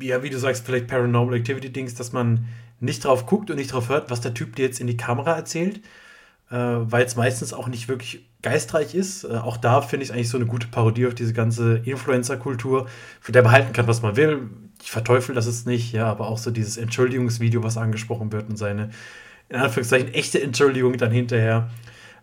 ja, 0.00 0.22
wie 0.22 0.30
du 0.30 0.38
sagst, 0.38 0.64
vielleicht 0.66 0.86
Paranormal 0.88 1.34
Activity 1.36 1.70
Dings, 1.72 1.94
dass 1.94 2.12
man 2.12 2.46
nicht 2.80 3.04
drauf 3.04 3.26
guckt 3.26 3.50
und 3.50 3.56
nicht 3.56 3.72
drauf 3.72 3.88
hört, 3.88 4.10
was 4.10 4.20
der 4.20 4.34
Typ 4.34 4.56
dir 4.56 4.66
jetzt 4.66 4.80
in 4.80 4.86
die 4.86 4.96
Kamera 4.96 5.34
erzählt, 5.34 5.78
äh, 6.50 6.56
weil 6.56 7.04
es 7.04 7.16
meistens 7.16 7.52
auch 7.52 7.68
nicht 7.68 7.88
wirklich 7.88 8.26
geistreich 8.42 8.94
ist. 8.94 9.24
Äh, 9.24 9.36
auch 9.36 9.56
da 9.56 9.80
finde 9.80 10.04
ich 10.04 10.12
eigentlich 10.12 10.28
so 10.28 10.36
eine 10.36 10.46
gute 10.46 10.68
Parodie 10.68 11.06
auf 11.06 11.14
diese 11.14 11.32
ganze 11.32 11.78
Influencer-Kultur, 11.78 12.86
für 13.20 13.32
der 13.32 13.42
behalten 13.42 13.72
kann, 13.72 13.86
was 13.86 14.02
man 14.02 14.16
will. 14.16 14.50
Ich 14.82 14.90
verteufel 14.90 15.34
das 15.34 15.46
jetzt 15.46 15.66
nicht, 15.66 15.92
ja, 15.92 16.06
aber 16.06 16.28
auch 16.28 16.38
so 16.38 16.50
dieses 16.50 16.76
Entschuldigungsvideo, 16.76 17.62
was 17.62 17.76
angesprochen 17.76 18.30
wird 18.32 18.48
und 18.48 18.56
seine, 18.56 18.90
in 19.48 19.56
Anführungszeichen, 19.56 20.12
echte 20.12 20.40
Entschuldigung 20.42 20.96
dann 20.98 21.10
hinterher. 21.10 21.70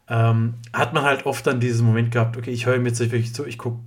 Ähm, 0.08 0.56
hat 0.74 0.94
man 0.94 1.04
halt 1.04 1.26
oft 1.26 1.48
dann 1.48 1.60
diesen 1.60 1.86
Moment 1.86 2.12
gehabt, 2.12 2.38
okay, 2.38 2.52
ich 2.52 2.66
höre 2.66 2.78
mir 2.78 2.90
jetzt 2.90 3.00
nicht 3.00 3.12
wirklich 3.12 3.34
zu, 3.34 3.46
ich 3.46 3.58
gucke 3.58 3.80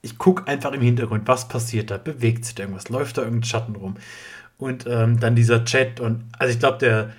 ich 0.00 0.18
guck 0.18 0.48
einfach 0.48 0.72
im 0.72 0.80
Hintergrund, 0.80 1.26
was 1.26 1.48
passiert 1.48 1.90
da, 1.90 1.98
bewegt 1.98 2.44
sich 2.44 2.54
da 2.54 2.62
irgendwas, 2.62 2.88
läuft 2.88 3.18
da 3.18 3.22
irgendein 3.22 3.48
Schatten 3.48 3.76
rum. 3.76 3.96
Und 4.58 4.86
ähm, 4.88 5.20
dann 5.20 5.36
dieser 5.36 5.64
Chat 5.64 6.00
und, 6.00 6.24
also 6.36 6.52
ich 6.52 6.58
glaube, 6.58 6.78
der, 6.78 7.12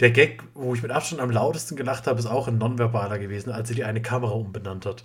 der 0.00 0.10
Gag, 0.10 0.42
wo 0.54 0.74
ich 0.74 0.82
mit 0.82 0.90
Abstand 0.90 1.20
am 1.22 1.30
lautesten 1.30 1.76
gelacht 1.76 2.06
habe, 2.06 2.18
ist 2.18 2.26
auch 2.26 2.46
ein 2.46 2.58
nonverbaler 2.58 3.18
gewesen, 3.18 3.50
als 3.50 3.68
sie 3.68 3.74
die 3.74 3.84
eine 3.84 4.02
Kamera 4.02 4.32
umbenannt 4.32 4.84
hat. 4.84 5.04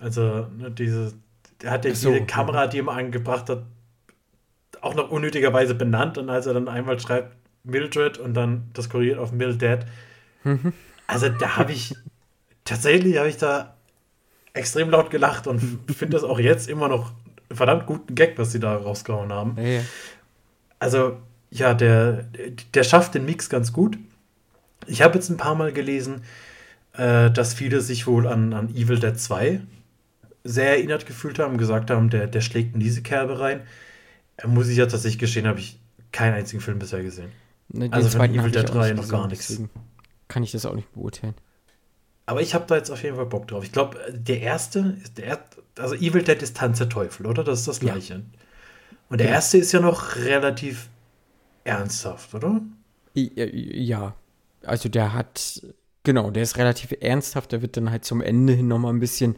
Also, 0.00 0.48
ne, 0.56 0.70
diese, 0.70 1.12
der 1.62 1.70
hat 1.70 1.84
ja 1.84 1.94
so, 1.94 2.12
jede 2.12 2.26
Kamera, 2.26 2.66
die 2.66 2.80
er 2.80 2.88
angebracht 2.88 3.48
hat, 3.48 3.62
auch 4.80 4.94
noch 4.94 5.10
unnötigerweise 5.10 5.74
benannt. 5.74 6.18
Und 6.18 6.30
als 6.30 6.46
er 6.46 6.54
dann 6.54 6.68
einmal 6.68 6.98
schreibt 6.98 7.36
Mildred 7.64 8.18
und 8.18 8.34
dann 8.34 8.70
das 8.72 8.88
korrigiert 8.88 9.18
auf 9.18 9.32
Mildred, 9.32 9.86
mhm. 10.44 10.72
also 11.06 11.28
da 11.28 11.56
habe 11.56 11.72
ich 11.72 11.94
tatsächlich 12.64 13.18
habe 13.18 13.28
ich 13.28 13.36
da 13.36 13.74
extrem 14.52 14.90
laut 14.90 15.10
gelacht 15.10 15.46
und 15.46 15.60
finde 15.94 16.16
das 16.16 16.24
auch 16.24 16.38
jetzt 16.38 16.68
immer 16.68 16.88
noch 16.88 17.12
verdammt 17.50 17.86
guten 17.86 18.14
Gag, 18.14 18.38
was 18.38 18.52
sie 18.52 18.60
da 18.60 18.76
rausgehauen 18.76 19.32
haben. 19.32 19.56
Ja. 19.58 19.80
Also, 20.78 21.18
ja, 21.50 21.74
der, 21.74 22.24
der 22.74 22.84
schafft 22.84 23.14
den 23.14 23.24
Mix 23.24 23.48
ganz 23.48 23.72
gut. 23.72 23.98
Ich 24.86 25.02
habe 25.02 25.14
jetzt 25.14 25.28
ein 25.28 25.36
paar 25.36 25.54
Mal 25.54 25.72
gelesen, 25.72 26.22
äh, 26.92 27.30
dass 27.30 27.54
viele 27.54 27.80
sich 27.80 28.06
wohl 28.06 28.26
an, 28.26 28.52
an 28.52 28.74
Evil 28.74 28.98
Dead 28.98 29.18
2 29.18 29.60
sehr 30.44 30.70
erinnert 30.70 31.06
gefühlt 31.06 31.38
haben, 31.38 31.58
gesagt 31.58 31.90
haben, 31.90 32.10
der, 32.10 32.26
der 32.26 32.40
schlägt 32.40 32.74
in 32.74 32.80
diese 32.80 33.02
Kerbe 33.02 33.40
rein. 33.40 33.62
Äh, 34.36 34.46
muss 34.46 34.68
ich 34.68 34.76
ja 34.76 34.86
tatsächlich 34.86 35.18
gestehen, 35.18 35.46
habe 35.46 35.58
ich 35.58 35.78
keinen 36.12 36.34
einzigen 36.34 36.62
Film 36.62 36.78
bisher 36.78 37.02
gesehen. 37.02 37.30
Ne, 37.68 37.88
also 37.90 38.08
von 38.08 38.30
Evil 38.34 38.50
Dead 38.50 38.68
3 38.68 38.92
noch 38.92 39.08
gar 39.08 39.28
nichts. 39.28 39.60
Kann 40.28 40.42
ich 40.42 40.52
das 40.52 40.64
auch 40.64 40.74
nicht 40.74 40.92
beurteilen. 40.92 41.34
Aber 42.26 42.42
ich 42.42 42.54
habe 42.54 42.66
da 42.66 42.76
jetzt 42.76 42.90
auf 42.90 43.02
jeden 43.02 43.16
Fall 43.16 43.26
Bock 43.26 43.48
drauf. 43.48 43.64
Ich 43.64 43.72
glaube, 43.72 43.98
der 44.12 44.40
erste 44.40 44.98
der 45.16 45.40
also 45.78 45.94
Evil 45.94 46.22
Dead 46.22 46.40
ist 46.42 46.56
Tanz 46.56 46.78
der 46.78 46.88
Teufel, 46.88 47.26
oder? 47.26 47.44
Das 47.44 47.60
ist 47.60 47.68
das 47.68 47.80
gleiche. 47.80 48.14
Ja. 48.14 48.20
Und 49.08 49.20
der 49.20 49.28
erste 49.28 49.58
ist 49.58 49.72
ja 49.72 49.80
noch 49.80 50.16
relativ 50.16 50.88
ernsthaft, 51.64 52.34
oder? 52.34 52.60
Ja, 53.14 54.14
also 54.64 54.88
der 54.88 55.12
hat, 55.14 55.62
genau, 56.02 56.30
der 56.30 56.42
ist 56.42 56.58
relativ 56.58 56.94
ernsthaft, 57.00 57.52
der 57.52 57.62
wird 57.62 57.76
dann 57.76 57.90
halt 57.90 58.04
zum 58.04 58.20
Ende 58.20 58.52
hin 58.52 58.68
nochmal 58.68 58.92
ein 58.92 59.00
bisschen, 59.00 59.36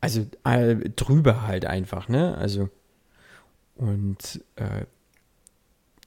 also 0.00 0.26
äh, 0.44 0.76
drüber 0.90 1.46
halt 1.46 1.66
einfach, 1.66 2.08
ne? 2.08 2.36
Also, 2.38 2.70
und 3.76 4.42
äh, 4.56 4.86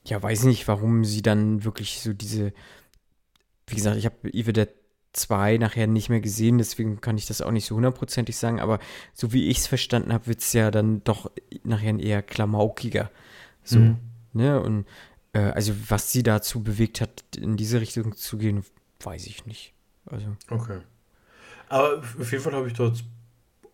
ja, 0.05 0.21
weiß 0.21 0.43
nicht, 0.45 0.67
warum 0.67 1.05
sie 1.05 1.21
dann 1.21 1.63
wirklich 1.63 2.01
so 2.01 2.13
diese, 2.13 2.51
wie 3.67 3.75
gesagt, 3.75 3.97
ich 3.97 4.05
habe 4.05 4.33
Evil 4.33 4.53
Dead 4.53 4.69
2 5.21 5.57
nachher 5.57 5.87
nicht 5.87 6.09
mehr 6.09 6.21
gesehen, 6.21 6.57
deswegen 6.57 7.01
kann 7.01 7.17
ich 7.17 7.25
das 7.25 7.41
auch 7.41 7.51
nicht 7.51 7.65
so 7.65 7.75
hundertprozentig 7.75 8.37
sagen, 8.37 8.59
aber 8.59 8.79
so 9.13 9.33
wie 9.33 9.47
ich 9.47 9.59
es 9.59 9.67
verstanden 9.67 10.13
habe, 10.13 10.27
wird 10.27 10.39
es 10.39 10.53
ja 10.53 10.71
dann 10.71 11.03
doch 11.03 11.31
nachher 11.63 11.97
eher 11.99 12.21
klamaukiger. 12.21 13.11
So, 13.63 13.79
mhm. 13.79 13.97
ne? 14.33 14.61
Und 14.61 14.85
äh, 15.33 15.39
also 15.39 15.73
was 15.89 16.11
sie 16.11 16.23
dazu 16.23 16.63
bewegt 16.63 17.01
hat, 17.01 17.23
in 17.37 17.57
diese 17.57 17.81
Richtung 17.81 18.15
zu 18.15 18.37
gehen, 18.37 18.63
weiß 19.01 19.27
ich 19.27 19.45
nicht. 19.45 19.73
Also. 20.05 20.27
Okay. 20.49 20.79
Aber 21.67 21.99
auf 22.19 22.31
jeden 22.31 22.43
Fall 22.43 22.53
habe 22.53 22.67
ich 22.67 22.73
dort 22.73 23.03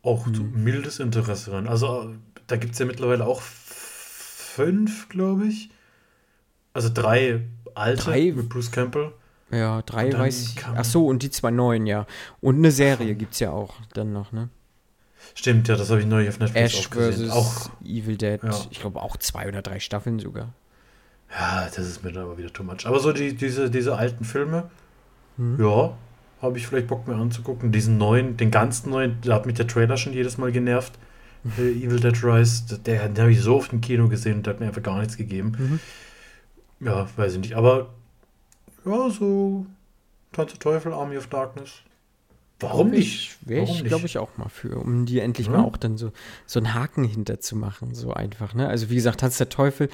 auch 0.02 0.26
mhm. 0.26 0.64
mildes 0.64 1.00
Interesse 1.00 1.52
dran. 1.52 1.68
Also 1.68 2.14
da 2.48 2.58
gibt 2.58 2.74
es 2.74 2.80
ja 2.80 2.86
mittlerweile 2.86 3.26
auch 3.26 3.42
fünf, 3.42 5.10
glaube 5.10 5.48
ich. 5.48 5.70
Also 6.74 6.90
drei 6.94 7.42
alte 7.74 8.04
drei, 8.04 8.32
mit 8.32 8.50
Bruce 8.50 8.72
Campbell. 8.72 9.14
Ja, 9.52 9.82
drei 9.84 10.12
weiß 10.12 10.42
ich. 10.42 10.66
Ach 10.76 10.84
so, 10.84 11.08
und 11.08 11.22
die 11.24 11.30
zwei 11.30 11.52
neuen, 11.52 11.86
ja. 11.86 12.08
Und 12.42 12.58
eine 12.58 12.72
Serie 12.72 13.16
gibt 13.16 13.34
es 13.34 13.40
ja 13.40 13.52
auch 13.52 13.76
dann 13.94 14.12
noch, 14.12 14.32
ne? 14.32 14.50
Stimmt, 15.34 15.68
ja, 15.68 15.76
das 15.76 15.90
habe 15.90 16.02
ich 16.02 16.06
neulich 16.06 16.30
auf 16.30 16.40
Netflix 16.40 16.74
Ash 16.74 16.86
auch 16.86 16.90
gesehen. 16.92 17.32
Auch 17.32 17.70
Evil 17.84 18.18
Dead. 18.18 18.42
Ja. 18.44 18.52
Ich 18.70 18.80
glaube 18.80 19.02
auch 19.02 19.18
zwei 19.18 19.48
oder 19.48 19.62
drei 19.62 19.80
Staffeln 19.80 20.20
sogar. 20.20 20.54
Ja, 21.32 21.66
das 21.66 21.88
ist 21.88 22.04
mir 22.04 22.12
dann 22.12 22.24
aber 22.24 22.38
wieder 22.38 22.54
too 22.54 22.64
much. 22.64 22.86
Aber 22.86 23.00
so 23.00 23.12
die, 23.12 23.36
diese, 23.36 23.70
diese 23.70 23.98
alten 23.98 24.24
Filme, 24.24 24.70
hm. 25.38 25.60
ja, 25.60 25.98
habe 26.42 26.58
ich 26.58 26.68
vielleicht 26.68 26.88
Bock 26.88 27.08
mir 27.08 27.16
anzugucken. 27.16 27.72
Diesen 27.72 27.98
neuen, 27.98 28.38
den 28.38 28.52
ganzen 28.52 28.92
neuen, 28.92 29.18
da 29.22 29.36
hat 29.36 29.46
mich 29.46 29.56
der 29.56 29.68
Trailer 29.68 29.98
schon 29.98 30.14
jedes 30.14 30.38
Mal 30.38 30.52
genervt. 30.52 30.94
äh, 31.58 31.72
Evil 31.72 32.00
Dead 32.00 32.24
Rise, 32.24 32.80
der, 32.80 33.10
den 33.10 33.22
habe 33.22 33.32
ich 33.32 33.42
so 33.42 33.56
oft 33.58 33.74
im 33.74 33.82
Kino 33.82 34.08
gesehen 34.08 34.38
und 34.38 34.46
der 34.46 34.54
hat 34.54 34.60
mir 34.60 34.68
einfach 34.68 34.84
gar 34.84 35.00
nichts 35.00 35.18
gegeben. 35.18 35.80
Mhm. 36.80 36.88
Ja, 36.88 37.08
weiß 37.16 37.34
ich 37.34 37.40
nicht. 37.40 37.56
Aber 37.56 37.94
ja, 38.86 39.10
so 39.10 39.66
Tanz 40.32 40.52
der 40.52 40.60
Teufel, 40.60 40.94
Army 40.94 41.18
of 41.18 41.28
Darkness. 41.28 41.82
Warum 42.60 42.92
nicht? 42.92 43.38
Wäre 43.42 43.66
ich, 43.66 43.84
glaube 43.84 44.06
ich, 44.06 44.18
auch 44.18 44.38
mal 44.38 44.48
für, 44.48 44.78
um 44.78 45.06
die 45.06 45.20
endlich 45.20 45.48
ja. 45.48 45.54
mal 45.54 45.64
auch 45.66 45.76
dann 45.76 45.98
so, 45.98 46.12
so 46.46 46.60
einen 46.60 46.74
Haken 46.74 47.04
hinter 47.04 47.42
zu 47.42 47.58
machen, 47.58 47.94
so 47.94 48.14
einfach. 48.14 48.54
Ne? 48.54 48.68
Also 48.68 48.90
wie 48.90 48.96
gesagt, 48.96 49.20
Tanz 49.20 49.38
der 49.38 49.50
Teufel 49.50 49.90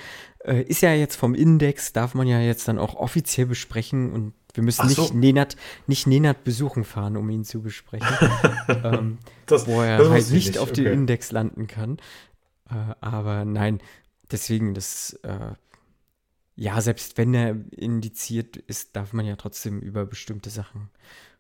äh, 0.46 0.62
ist 0.62 0.82
ja 0.82 0.94
jetzt 0.94 1.16
vom 1.16 1.34
Index, 1.34 1.92
darf 1.92 2.14
man 2.14 2.28
ja 2.28 2.40
jetzt 2.40 2.68
dann 2.68 2.78
auch 2.78 2.96
offiziell 2.96 3.48
besprechen 3.48 4.12
und 4.12 4.34
wir 4.54 4.64
müssen 4.64 4.86
nicht, 4.86 4.98
so. 4.98 5.12
Nenat, 5.14 5.56
nicht 5.88 6.06
Nenat 6.06 6.44
besuchen 6.44 6.84
fahren, 6.84 7.18
um 7.18 7.30
ihn 7.30 7.46
zu 7.46 7.62
besprechen. 7.62 8.08
ähm, 8.84 9.18
das, 9.48 9.66
wo 9.66 9.82
er 9.82 9.98
halt 9.98 10.32
nicht, 10.32 10.48
nicht, 10.48 10.58
auf 10.60 10.70
okay. 10.70 10.84
den 10.84 10.94
Index 10.94 11.32
landen 11.32 11.66
kann. 11.66 11.98
Äh, 12.70 12.76
aber 13.00 13.44
nein, 13.44 13.82
deswegen, 14.30 14.76
das 14.76 15.14
äh, 15.24 15.54
ja, 16.56 16.80
selbst 16.82 17.18
wenn 17.18 17.34
er 17.34 17.56
indiziert 17.72 18.58
ist, 18.58 18.96
darf 18.96 19.14
man 19.14 19.26
ja 19.26 19.36
trotzdem 19.36 19.80
über 19.80 20.06
bestimmte 20.06 20.50
Sachen 20.50 20.90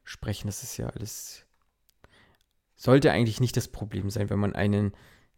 sprechen. 0.04 0.48
Das 0.48 0.64
ist 0.64 0.78
ja 0.78 0.88
alles. 0.88 1.46
Sollte 2.76 3.12
eigentlich 3.12 3.40
nicht 3.40 3.58
das 3.58 3.68
Problem 3.68 4.10
sein, 4.10 4.30
wenn 4.30 4.40
man 4.40 4.56
einen 4.56 4.94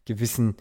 gewissen 0.05 0.55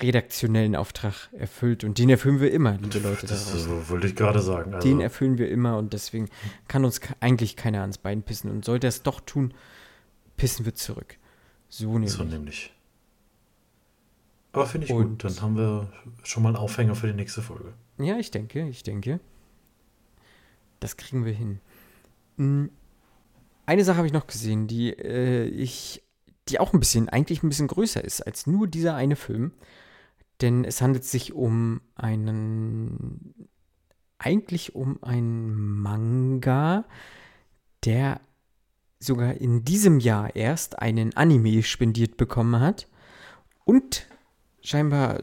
redaktionellen 0.00 0.74
Auftrag 0.74 1.28
erfüllt. 1.32 1.84
Und 1.84 1.98
den 1.98 2.08
erfüllen 2.08 2.40
wir 2.40 2.50
immer, 2.50 2.78
liebe 2.78 3.00
Leute. 3.00 3.26
Das 3.26 3.52
so, 3.52 3.88
wollte 3.90 4.06
ich 4.06 4.16
gerade 4.16 4.40
sagen. 4.40 4.74
Also. 4.74 4.88
Den 4.88 5.00
erfüllen 5.00 5.36
wir 5.36 5.50
immer 5.50 5.76
und 5.76 5.92
deswegen 5.92 6.28
kann 6.68 6.84
uns 6.84 7.00
eigentlich 7.20 7.56
keiner 7.56 7.82
ans 7.82 7.98
Bein 7.98 8.22
pissen. 8.22 8.50
Und 8.50 8.64
sollte 8.64 8.86
er 8.86 8.88
es 8.88 9.02
doch 9.02 9.20
tun, 9.20 9.52
pissen 10.36 10.64
wir 10.64 10.74
zurück. 10.74 11.18
So 11.68 11.92
nämlich. 11.92 12.12
So 12.12 12.24
nämlich. 12.24 12.72
Aber 14.52 14.66
finde 14.66 14.86
ich 14.86 14.92
und 14.92 15.22
gut. 15.22 15.24
Dann 15.24 15.42
haben 15.42 15.56
wir 15.56 15.92
schon 16.22 16.42
mal 16.42 16.50
einen 16.50 16.56
Aufhänger 16.56 16.94
für 16.94 17.06
die 17.06 17.14
nächste 17.14 17.42
Folge. 17.42 17.74
Ja, 17.98 18.18
ich 18.18 18.30
denke, 18.30 18.68
ich 18.68 18.82
denke. 18.82 19.20
Das 20.80 20.96
kriegen 20.96 21.24
wir 21.24 21.32
hin. 21.32 21.60
Hm, 22.36 22.70
eine 23.66 23.84
Sache 23.84 23.98
habe 23.98 24.06
ich 24.06 24.12
noch 24.12 24.26
gesehen, 24.26 24.66
die 24.66 24.90
äh, 24.90 25.44
ich, 25.44 26.02
die 26.48 26.58
auch 26.58 26.72
ein 26.72 26.80
bisschen, 26.80 27.08
eigentlich 27.08 27.42
ein 27.42 27.48
bisschen 27.48 27.68
größer 27.68 28.02
ist 28.02 28.20
als 28.22 28.46
nur 28.46 28.66
dieser 28.66 28.94
eine 28.94 29.16
Film. 29.16 29.52
Denn 30.40 30.64
es 30.64 30.82
handelt 30.82 31.04
sich 31.04 31.32
um 31.32 31.80
einen, 31.94 33.48
eigentlich 34.18 34.74
um 34.74 35.00
einen 35.02 35.80
Manga, 35.80 36.84
der 37.84 38.20
sogar 38.98 39.34
in 39.34 39.64
diesem 39.64 40.00
Jahr 40.00 40.34
erst 40.34 40.80
einen 40.80 41.16
Anime 41.16 41.62
spendiert 41.62 42.16
bekommen 42.16 42.60
hat 42.60 42.88
und 43.64 44.06
scheinbar 44.62 45.22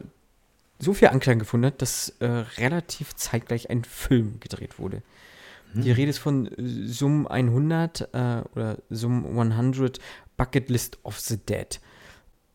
so 0.80 0.94
viel 0.94 1.08
Anklang 1.08 1.38
gefunden 1.38 1.66
hat, 1.66 1.82
dass 1.82 2.10
äh, 2.20 2.26
relativ 2.26 3.14
zeitgleich 3.14 3.70
ein 3.70 3.84
Film 3.84 4.40
gedreht 4.40 4.78
wurde. 4.78 5.02
Hm. 5.72 5.82
Die 5.82 5.92
Rede 5.92 6.10
ist 6.10 6.18
von 6.18 6.50
Sum 6.56 7.26
100 7.26 8.08
äh, 8.12 8.42
oder 8.54 8.78
Sum 8.88 9.38
100 9.38 10.00
Bucket 10.36 10.70
List 10.70 10.98
of 11.04 11.20
the 11.20 11.36
Dead. 11.36 11.80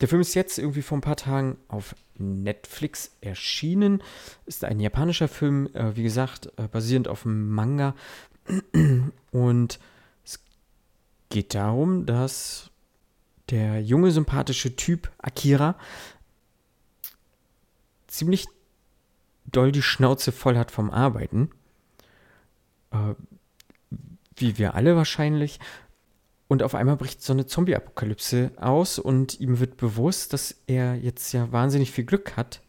Der 0.01 0.07
Film 0.07 0.21
ist 0.21 0.34
jetzt 0.34 0.57
irgendwie 0.57 0.82
vor 0.82 0.97
ein 0.97 1.01
paar 1.01 1.15
Tagen 1.15 1.57
auf 1.67 1.95
Netflix 2.17 3.11
erschienen. 3.21 4.01
Ist 4.45 4.65
ein 4.65 4.80
japanischer 4.80 5.28
Film, 5.28 5.69
äh, 5.73 5.95
wie 5.95 6.03
gesagt, 6.03 6.51
äh, 6.57 6.67
basierend 6.67 7.07
auf 7.07 7.26
einem 7.26 7.49
Manga. 7.49 7.95
Und 9.32 9.80
es 10.23 10.39
geht 11.30 11.55
darum, 11.55 12.05
dass 12.05 12.71
der 13.49 13.82
junge, 13.82 14.11
sympathische 14.11 14.76
Typ 14.76 15.11
Akira 15.19 15.76
ziemlich 18.18 18.47
doll 19.45 19.72
die 19.72 19.82
Schnauze 19.82 20.32
voll 20.32 20.57
hat 20.57 20.72
vom 20.72 20.89
Arbeiten. 20.89 21.49
Äh, 22.91 23.16
wie 24.38 24.57
wir 24.57 24.76
alle 24.76 24.95
wahrscheinlich. 24.95 25.59
Und 26.47 26.61
auf 26.61 26.76
einmal 26.76 26.97
bricht 26.97 27.22
so 27.24 27.34
eine 27.34 27.47
Zombie-Apokalypse 27.47 28.51
aus 28.57 28.99
und 28.99 29.39
ihm 29.39 29.59
wird 29.59 29.78
bewusst, 29.78 30.34
dass 30.34 30.55
er 30.68 30.95
jetzt 30.95 31.32
ja 31.32 31.51
wahnsinnig 31.51 31.91
viel 31.91 32.03
Glück 32.03 32.38
hat, 32.38 32.61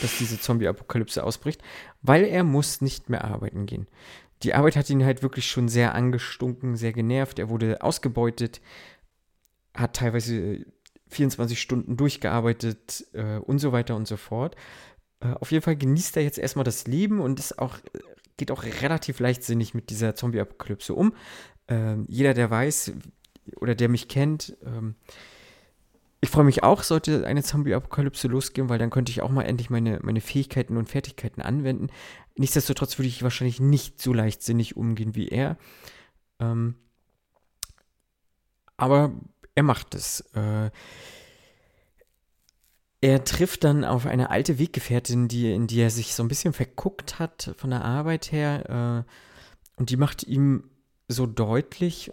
dass 0.00 0.16
diese 0.18 0.40
Zombie-Apokalypse 0.40 1.22
ausbricht, 1.22 1.60
weil 2.00 2.24
er 2.24 2.42
muss 2.42 2.80
nicht 2.80 3.10
mehr 3.10 3.24
arbeiten 3.24 3.66
gehen. 3.66 3.86
die 4.42 4.54
Arbeit 4.54 4.76
hat 4.76 4.88
ihn 4.88 5.04
halt 5.04 5.22
wirklich 5.22 5.46
schon 5.50 5.68
sehr 5.68 5.94
angestunken, 5.94 6.74
sehr 6.74 6.94
genervt. 6.94 7.38
Er 7.38 7.50
wurde 7.50 7.82
ausgebeutet, 7.82 8.62
hat 9.74 9.96
teilweise 9.96 10.64
24 11.10 11.60
Stunden 11.60 11.96
durchgearbeitet 11.96 13.06
äh, 13.12 13.38
und 13.38 13.58
so 13.58 13.72
weiter 13.72 13.96
und 13.96 14.08
so 14.08 14.16
fort. 14.16 14.56
Äh, 15.20 15.32
auf 15.34 15.52
jeden 15.52 15.62
Fall 15.62 15.76
genießt 15.76 16.16
er 16.16 16.22
jetzt 16.22 16.38
erstmal 16.38 16.64
das 16.64 16.86
Leben 16.86 17.20
und 17.20 17.38
ist 17.38 17.58
auch, 17.58 17.78
geht 18.36 18.50
auch 18.50 18.64
relativ 18.64 19.20
leichtsinnig 19.20 19.74
mit 19.74 19.90
dieser 19.90 20.14
Zombie-Apokalypse 20.14 20.94
um. 20.94 21.14
Ähm, 21.68 22.04
jeder, 22.08 22.34
der 22.34 22.50
weiß 22.50 22.92
oder 23.56 23.74
der 23.74 23.88
mich 23.88 24.08
kennt, 24.08 24.56
ähm, 24.64 24.94
ich 26.22 26.28
freue 26.28 26.44
mich 26.44 26.62
auch, 26.62 26.82
sollte 26.82 27.26
eine 27.26 27.42
Zombie-Apokalypse 27.42 28.28
losgehen, 28.28 28.68
weil 28.68 28.78
dann 28.78 28.90
könnte 28.90 29.10
ich 29.10 29.22
auch 29.22 29.30
mal 29.30 29.44
endlich 29.44 29.70
meine, 29.70 30.00
meine 30.02 30.20
Fähigkeiten 30.20 30.76
und 30.76 30.88
Fertigkeiten 30.88 31.40
anwenden. 31.40 31.88
Nichtsdestotrotz 32.36 32.98
würde 32.98 33.08
ich 33.08 33.22
wahrscheinlich 33.22 33.58
nicht 33.58 34.02
so 34.02 34.12
leichtsinnig 34.12 34.76
umgehen 34.76 35.14
wie 35.14 35.28
er. 35.28 35.56
Ähm, 36.38 36.74
aber 38.76 39.12
er 39.60 39.62
macht 39.62 39.94
es. 39.94 40.20
Äh, 40.34 40.70
er 43.02 43.24
trifft 43.24 43.64
dann 43.64 43.84
auf 43.84 44.06
eine 44.06 44.30
alte 44.30 44.58
Weggefährtin, 44.58 45.28
die, 45.28 45.52
in 45.52 45.66
die 45.66 45.80
er 45.80 45.90
sich 45.90 46.14
so 46.14 46.22
ein 46.22 46.28
bisschen 46.28 46.54
verguckt 46.54 47.18
hat 47.18 47.54
von 47.58 47.68
der 47.68 47.84
Arbeit 47.84 48.32
her. 48.32 49.04
Äh, 49.06 49.78
und 49.78 49.90
die 49.90 49.98
macht 49.98 50.22
ihm 50.22 50.70
so 51.08 51.26
deutlich, 51.26 52.10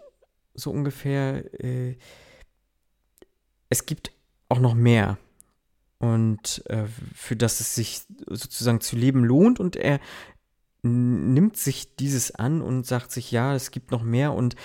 so 0.55 0.71
ungefähr, 0.71 1.63
äh, 1.63 1.97
es 3.69 3.85
gibt 3.85 4.11
auch 4.49 4.59
noch 4.59 4.73
mehr. 4.73 5.17
Und 5.99 6.63
äh, 6.67 6.85
für 7.15 7.37
das 7.37 7.61
es 7.61 7.75
sich 7.75 8.01
sozusagen 8.27 8.81
zu 8.81 8.97
leben 8.97 9.23
lohnt. 9.23 9.61
Und 9.61 9.77
er 9.77 10.01
nimmt 10.83 11.55
sich 11.55 11.95
dieses 11.95 12.35
an 12.35 12.61
und 12.61 12.85
sagt 12.85 13.13
sich, 13.13 13.31
ja, 13.31 13.55
es 13.55 13.71
gibt 13.71 13.91
noch 13.91 14.03
mehr. 14.03 14.33
Und 14.33 14.55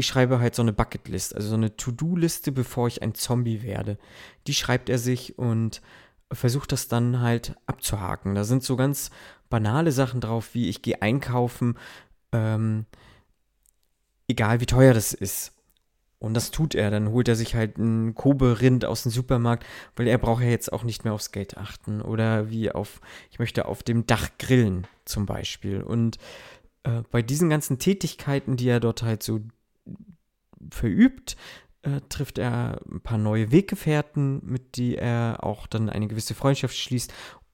ich 0.00 0.06
schreibe 0.06 0.40
halt 0.40 0.54
so 0.54 0.62
eine 0.62 0.72
Bucketlist, 0.72 1.34
also 1.34 1.48
so 1.48 1.54
eine 1.54 1.76
To-Do-Liste, 1.76 2.52
bevor 2.52 2.88
ich 2.88 3.02
ein 3.02 3.14
Zombie 3.14 3.62
werde. 3.62 3.98
Die 4.46 4.54
schreibt 4.54 4.88
er 4.88 4.98
sich 4.98 5.38
und 5.38 5.80
versucht 6.32 6.72
das 6.72 6.88
dann 6.88 7.20
halt 7.20 7.54
abzuhaken. 7.66 8.34
Da 8.34 8.44
sind 8.44 8.62
so 8.62 8.76
ganz 8.76 9.10
banale 9.48 9.92
Sachen 9.92 10.20
drauf, 10.20 10.54
wie 10.54 10.68
ich 10.68 10.82
gehe 10.82 11.02
einkaufen, 11.02 11.76
ähm, 12.32 12.86
egal 14.28 14.60
wie 14.60 14.66
teuer 14.66 14.94
das 14.94 15.12
ist. 15.12 15.52
Und 16.18 16.34
das 16.34 16.50
tut 16.50 16.74
er. 16.74 16.90
Dann 16.90 17.10
holt 17.10 17.28
er 17.28 17.36
sich 17.36 17.54
halt 17.54 17.78
ein 17.78 18.14
Kobe-Rind 18.14 18.84
aus 18.84 19.02
dem 19.02 19.12
Supermarkt, 19.12 19.66
weil 19.96 20.06
er 20.06 20.18
braucht 20.18 20.42
ja 20.42 20.50
jetzt 20.50 20.72
auch 20.72 20.84
nicht 20.84 21.04
mehr 21.04 21.14
aufs 21.14 21.32
Geld 21.32 21.56
achten. 21.56 22.00
Oder 22.00 22.50
wie 22.50 22.70
auf, 22.70 23.00
ich 23.30 23.38
möchte 23.38 23.66
auf 23.66 23.82
dem 23.82 24.06
Dach 24.06 24.28
grillen 24.38 24.86
zum 25.04 25.26
Beispiel. 25.26 25.82
Und 25.82 26.18
äh, 26.84 27.02
bei 27.10 27.22
diesen 27.22 27.50
ganzen 27.50 27.78
Tätigkeiten, 27.78 28.56
die 28.56 28.68
er 28.68 28.80
dort 28.80 29.02
halt 29.02 29.22
so 29.22 29.40
verübt, 30.70 31.36
äh, 31.82 32.00
trifft 32.08 32.38
er 32.38 32.80
ein 32.90 33.00
paar 33.00 33.18
neue 33.18 33.52
Weggefährten, 33.52 34.40
mit 34.44 34.76
die 34.76 34.96
er 34.96 35.38
auch 35.42 35.66
dann 35.66 35.88
eine 35.88 36.08
gewisse 36.08 36.34
Freundschaft 36.34 36.76
schließt. 36.76 37.12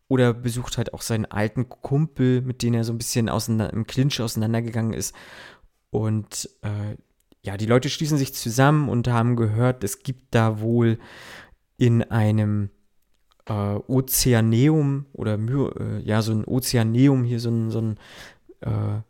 Oder 0.09 0.35
besucht 0.35 0.79
halt 0.79 0.95
auch 0.95 1.03
seinen 1.03 1.27
alten 1.27 1.68
Kumpel, 1.68 2.41
mit 2.43 2.62
dem 2.62 2.74
er 2.74 2.85
so 2.85 2.93
ein 2.93 2.99
bisschen 2.99 3.29
im 3.29 3.87
Clinch 3.87 4.20
auseinandergegangen 4.20 4.93
ist. 4.93 5.14
Und 5.91 6.49
äh, 6.62 6.97
ja, 7.43 7.57
die 7.57 7.66
Leute 7.66 7.89
schließen 7.89 8.18
sich 8.18 8.35
zusammen 8.35 8.89
und 8.89 9.09
haben 9.09 9.37
gehört, 9.37 9.83
es 9.83 10.03
gibt 10.03 10.35
da 10.35 10.61
wohl 10.61 10.99
in 11.77 12.03
einem 12.05 12.70
äh, 13.47 13.53
Ozeaneum 13.53 15.07
oder 15.12 15.35
äh, 15.35 16.01
ja, 16.01 16.22
so 16.22 16.33
ein 16.33 16.45
Ozeaneum 16.45 17.24
hier, 17.24 17.41
so 17.41 17.51
ein, 17.51 17.70
so 17.70 17.81
ein 17.81 17.97
äh, 18.61 19.01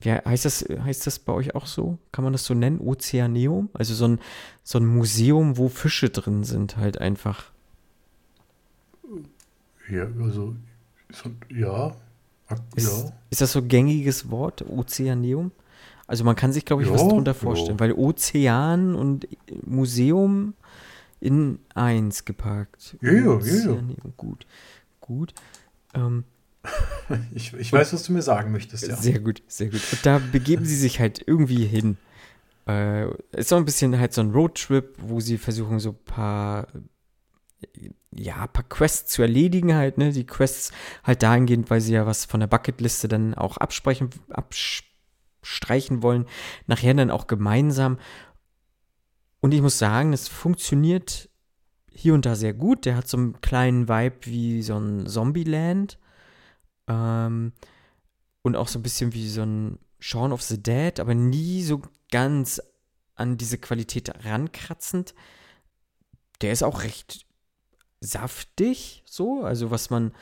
wie 0.00 0.12
heißt 0.12 0.44
das, 0.44 0.62
heißt 0.62 1.06
das 1.06 1.18
bei 1.18 1.32
euch 1.32 1.54
auch 1.54 1.66
so? 1.66 1.98
Kann 2.12 2.24
man 2.24 2.32
das 2.32 2.44
so 2.44 2.54
nennen? 2.54 2.80
Ozeaneum? 2.80 3.68
Also 3.72 3.94
so 3.94 4.06
ein, 4.06 4.20
so 4.62 4.78
ein 4.78 4.86
Museum, 4.86 5.58
wo 5.58 5.68
Fische 5.68 6.10
drin 6.10 6.44
sind, 6.44 6.76
halt 6.76 6.98
einfach. 6.98 7.50
Ja, 9.90 10.08
also, 10.22 10.54
so, 11.12 11.30
ja. 11.48 11.94
Ist, 12.74 13.04
ja. 13.04 13.12
ist 13.30 13.40
das 13.40 13.52
so 13.52 13.60
ein 13.60 13.68
gängiges 13.68 14.30
Wort, 14.30 14.64
Ozeaneum? 14.68 15.52
Also 16.06 16.24
man 16.24 16.34
kann 16.34 16.52
sich, 16.52 16.64
glaube 16.64 16.82
ich, 16.82 16.88
jo, 16.88 16.94
was 16.94 17.02
darunter 17.02 17.34
vorstellen, 17.34 17.76
jo. 17.76 17.80
weil 17.80 17.92
Ozean 17.92 18.96
und 18.96 19.28
Museum 19.64 20.54
in 21.20 21.60
eins 21.74 22.24
gepackt. 22.24 22.96
Ja, 23.00 23.12
ja, 23.12 23.38
ja. 23.38 23.82
Gut, 24.16 24.46
gut. 25.00 25.34
Ähm, 25.94 26.24
ich, 27.34 27.54
ich 27.54 27.72
weiß, 27.72 27.92
was 27.92 28.02
du 28.02 28.12
mir 28.12 28.22
sagen 28.22 28.52
möchtest, 28.52 28.86
ja. 28.86 28.96
Sehr 28.96 29.20
gut, 29.20 29.42
sehr 29.48 29.68
gut. 29.68 29.80
Und 29.92 30.04
da 30.04 30.18
begeben 30.18 30.64
sie 30.64 30.76
sich 30.76 31.00
halt 31.00 31.22
irgendwie 31.26 31.64
hin. 31.64 31.96
Äh, 32.68 33.06
ist 33.32 33.48
so 33.48 33.56
ein 33.56 33.64
bisschen 33.64 33.98
halt 33.98 34.12
so 34.12 34.20
ein 34.20 34.32
Roadtrip, 34.32 34.94
wo 34.98 35.20
sie 35.20 35.38
versuchen, 35.38 35.78
so 35.78 35.90
ein 35.90 36.04
paar, 36.04 36.68
ja, 38.12 38.46
paar 38.46 38.64
Quests 38.64 39.12
zu 39.12 39.22
erledigen 39.22 39.74
halt, 39.74 39.98
ne? 39.98 40.12
Die 40.12 40.26
Quests 40.26 40.72
halt 41.02 41.22
dahingehend, 41.22 41.70
weil 41.70 41.80
sie 41.80 41.94
ja 41.94 42.06
was 42.06 42.26
von 42.26 42.40
der 42.40 42.46
Bucketliste 42.46 43.08
dann 43.08 43.34
auch 43.34 43.56
absprechen, 43.56 44.10
absprechen 44.28 44.90
streichen 45.42 46.02
wollen, 46.02 46.26
nachher 46.66 46.94
dann 46.94 47.10
auch 47.10 47.26
gemeinsam. 47.26 47.98
Und 49.40 49.54
ich 49.54 49.62
muss 49.62 49.78
sagen, 49.78 50.12
es 50.12 50.28
funktioniert 50.28 51.30
hier 51.90 52.14
und 52.14 52.26
da 52.26 52.36
sehr 52.36 52.52
gut. 52.52 52.84
Der 52.84 52.96
hat 52.96 53.08
so 53.08 53.16
einen 53.16 53.40
kleinen 53.40 53.88
Vibe 53.88 54.18
wie 54.24 54.62
so 54.62 54.76
ein 54.78 55.06
Zombieland. 55.06 55.98
Ähm, 56.90 57.52
und 58.42 58.56
auch 58.56 58.68
so 58.68 58.78
ein 58.78 58.82
bisschen 58.82 59.14
wie 59.14 59.28
so 59.28 59.42
ein 59.42 59.78
Shaun 60.00 60.32
of 60.32 60.42
the 60.42 60.60
Dead, 60.60 60.98
aber 60.98 61.14
nie 61.14 61.62
so 61.62 61.82
ganz 62.10 62.60
an 63.14 63.36
diese 63.36 63.58
Qualität 63.58 64.24
rankratzend. 64.24 65.14
Der 66.40 66.52
ist 66.52 66.62
auch 66.62 66.82
recht 66.82 67.26
saftig, 68.00 69.02
so, 69.06 69.42
also 69.42 69.70
was 69.70 69.90
man 69.90 70.12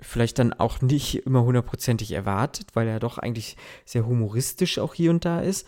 vielleicht 0.00 0.38
dann 0.38 0.52
auch 0.52 0.80
nicht 0.82 1.26
immer 1.26 1.42
hundertprozentig 1.42 2.12
erwartet, 2.12 2.68
weil 2.74 2.86
er 2.86 3.00
doch 3.00 3.18
eigentlich 3.18 3.56
sehr 3.84 4.06
humoristisch 4.06 4.78
auch 4.78 4.94
hier 4.94 5.10
und 5.10 5.24
da 5.24 5.40
ist. 5.40 5.66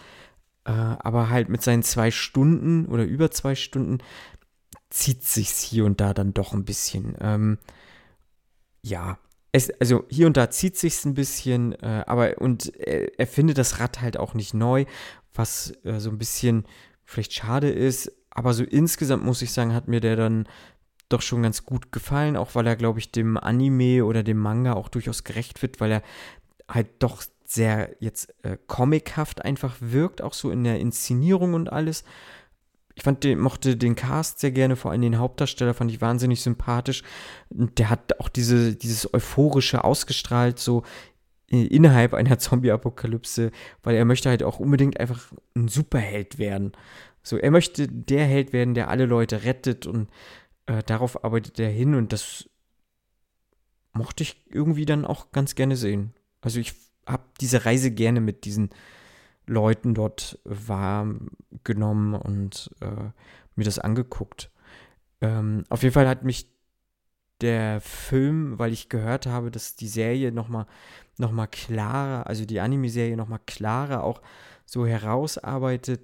Äh, 0.65 0.71
aber 0.71 1.31
halt 1.31 1.49
mit 1.49 1.63
seinen 1.63 1.83
zwei 1.83 2.11
Stunden 2.11 2.87
oder 2.87 3.05
über 3.05 3.31
zwei 3.31 3.55
Stunden 3.55 3.99
zieht 4.91 5.25
sich's 5.25 5.63
hier 5.63 5.87
und 5.87 6.01
da 6.01 6.15
dann 6.15 6.35
doch 6.35 6.53
ein 6.53 6.65
bisschen. 6.65 7.17
Ähm, 7.21 7.59
ja, 8.83 9.19
es, 9.53 9.71
also 9.81 10.05
hier 10.09 10.27
und 10.27 10.37
da 10.37 10.51
zieht 10.51 10.77
sich's 10.77 11.05
ein 11.05 11.15
bisschen, 11.15 11.73
äh, 11.83 12.05
aber 12.07 12.39
und 12.39 12.75
er, 12.77 13.19
er, 13.19 13.27
findet 13.27 13.59
das 13.59 13.81
Rad 13.81 14.01
halt 14.01 14.17
auch 14.17 14.35
nicht 14.35 14.55
neu, 14.55 14.85
was 15.35 15.73
äh, 15.85 15.99
so 15.99 16.11
ein 16.11 16.19
bisschen 16.19 16.65
vielleicht 17.05 17.33
schade 17.33 17.71
ist. 17.71 18.13
Aber 18.31 18.55
so 18.55 18.63
insgesamt 18.63 19.25
muss 19.25 19.43
ich 19.43 19.53
sagen, 19.53 19.75
hat 19.75 19.89
mir 19.89 20.01
der 20.01 20.17
dann 20.17 20.47
doch 21.09 21.23
schon 21.23 21.43
ganz 21.43 21.65
gut 21.65 21.91
gefallen, 21.91 22.37
auch 22.37 22.55
weil 22.55 22.67
er, 22.67 22.77
glaube 22.77 23.01
ich, 23.01 23.11
dem 23.11 23.37
Anime 23.37 24.05
oder 24.05 24.23
dem 24.23 24.39
Manga 24.39 24.75
auch 24.75 24.89
durchaus 24.89 25.25
gerecht 25.25 25.61
wird, 25.63 25.81
weil 25.81 25.91
er 25.91 26.03
halt 26.69 26.89
doch 27.01 27.25
sehr 27.45 27.97
jetzt 27.99 28.33
äh, 28.45 28.57
comichaft 28.69 29.45
einfach 29.45 29.77
wirkt, 29.81 30.23
auch 30.23 30.35
so 30.35 30.53
in 30.53 30.63
der 30.63 30.79
Inszenierung 30.79 31.55
und 31.55 31.73
alles. 31.73 32.05
Ich 32.95 33.05
fand 33.05 33.25
den, 33.25 33.39
mochte 33.39 33.77
den 33.77 33.95
Cast 33.95 34.41
sehr 34.41 34.51
gerne, 34.51 34.77
vor 34.77 34.91
allem 34.91 35.03
den 35.03 35.19
Hauptdarsteller 35.19 35.75
fand 35.75 35.91
ich 35.91 36.01
wahnsinnig 36.01 36.43
sympathisch. 36.43 37.03
Und 37.49 37.79
der 37.79 37.91
hat 37.91 38.19
auch 38.21 38.29
diese, 38.29 38.75
dieses 38.75 39.13
Euphorische 39.15 39.85
ausgestrahlt, 39.85 40.59
so 40.59 40.83
äh, 41.51 41.65
innerhalb 41.65 42.15
einer 42.15 42.39
Zombie-Apokalypse, 42.41 43.53
weil 43.83 43.97
er 43.97 44.05
möchte 44.05 44.29
halt 44.29 44.43
auch 44.43 44.59
unbedingt 44.59 44.99
einfach 44.99 45.33
ein 45.57 45.69
Superheld 45.69 46.39
werden. 46.39 46.73
So, 47.23 47.37
er 47.37 47.51
möchte 47.51 47.87
der 47.87 48.25
Held 48.27 48.53
werden, 48.53 48.75
der 48.75 48.89
alle 48.89 49.07
Leute 49.07 49.45
rettet 49.45 49.87
und 49.87 50.09
äh, 50.67 50.83
darauf 50.85 51.25
arbeitet 51.25 51.59
er 51.61 51.71
hin 51.71 51.95
und 51.95 52.13
das 52.13 52.49
mochte 53.93 54.23
ich 54.23 54.47
irgendwie 54.51 54.87
dann 54.87 55.05
auch 55.05 55.33
ganz 55.33 55.55
gerne 55.55 55.77
sehen. 55.77 56.15
Also 56.41 56.61
ich 56.61 56.75
habe 57.07 57.25
diese 57.41 57.65
Reise 57.67 57.91
gerne 57.91 58.21
mit 58.21 58.45
diesen 58.45 58.71
Leuten 59.51 59.95
dort 59.95 60.39
wahrgenommen 60.45 62.15
und 62.15 62.71
äh, 62.81 63.11
mir 63.57 63.65
das 63.65 63.81
angeguckt. 63.81 64.51
Ähm, 65.21 65.65
auf 65.69 65.83
jeden 65.83 65.93
Fall 65.93 66.09
hat 66.09 66.23
mich 66.25 66.49
der 67.41 67.81
Film, 67.81 68.59
weil 68.59 68.73
ich 68.73 68.89
gehört 68.89 69.27
habe, 69.27 69.51
dass 69.51 69.75
die 69.75 69.89
Serie 69.89 70.31
nochmal 70.31 70.67
noch 71.19 71.33
mal 71.33 71.49
klarer, 71.49 72.27
also 72.27 72.47
die 72.47 72.61
Anime-Serie 72.61 73.17
nochmal 73.17 73.41
klarer 73.47 74.05
auch 74.05 74.23
so 74.65 74.87
herausarbeitet, 74.87 76.01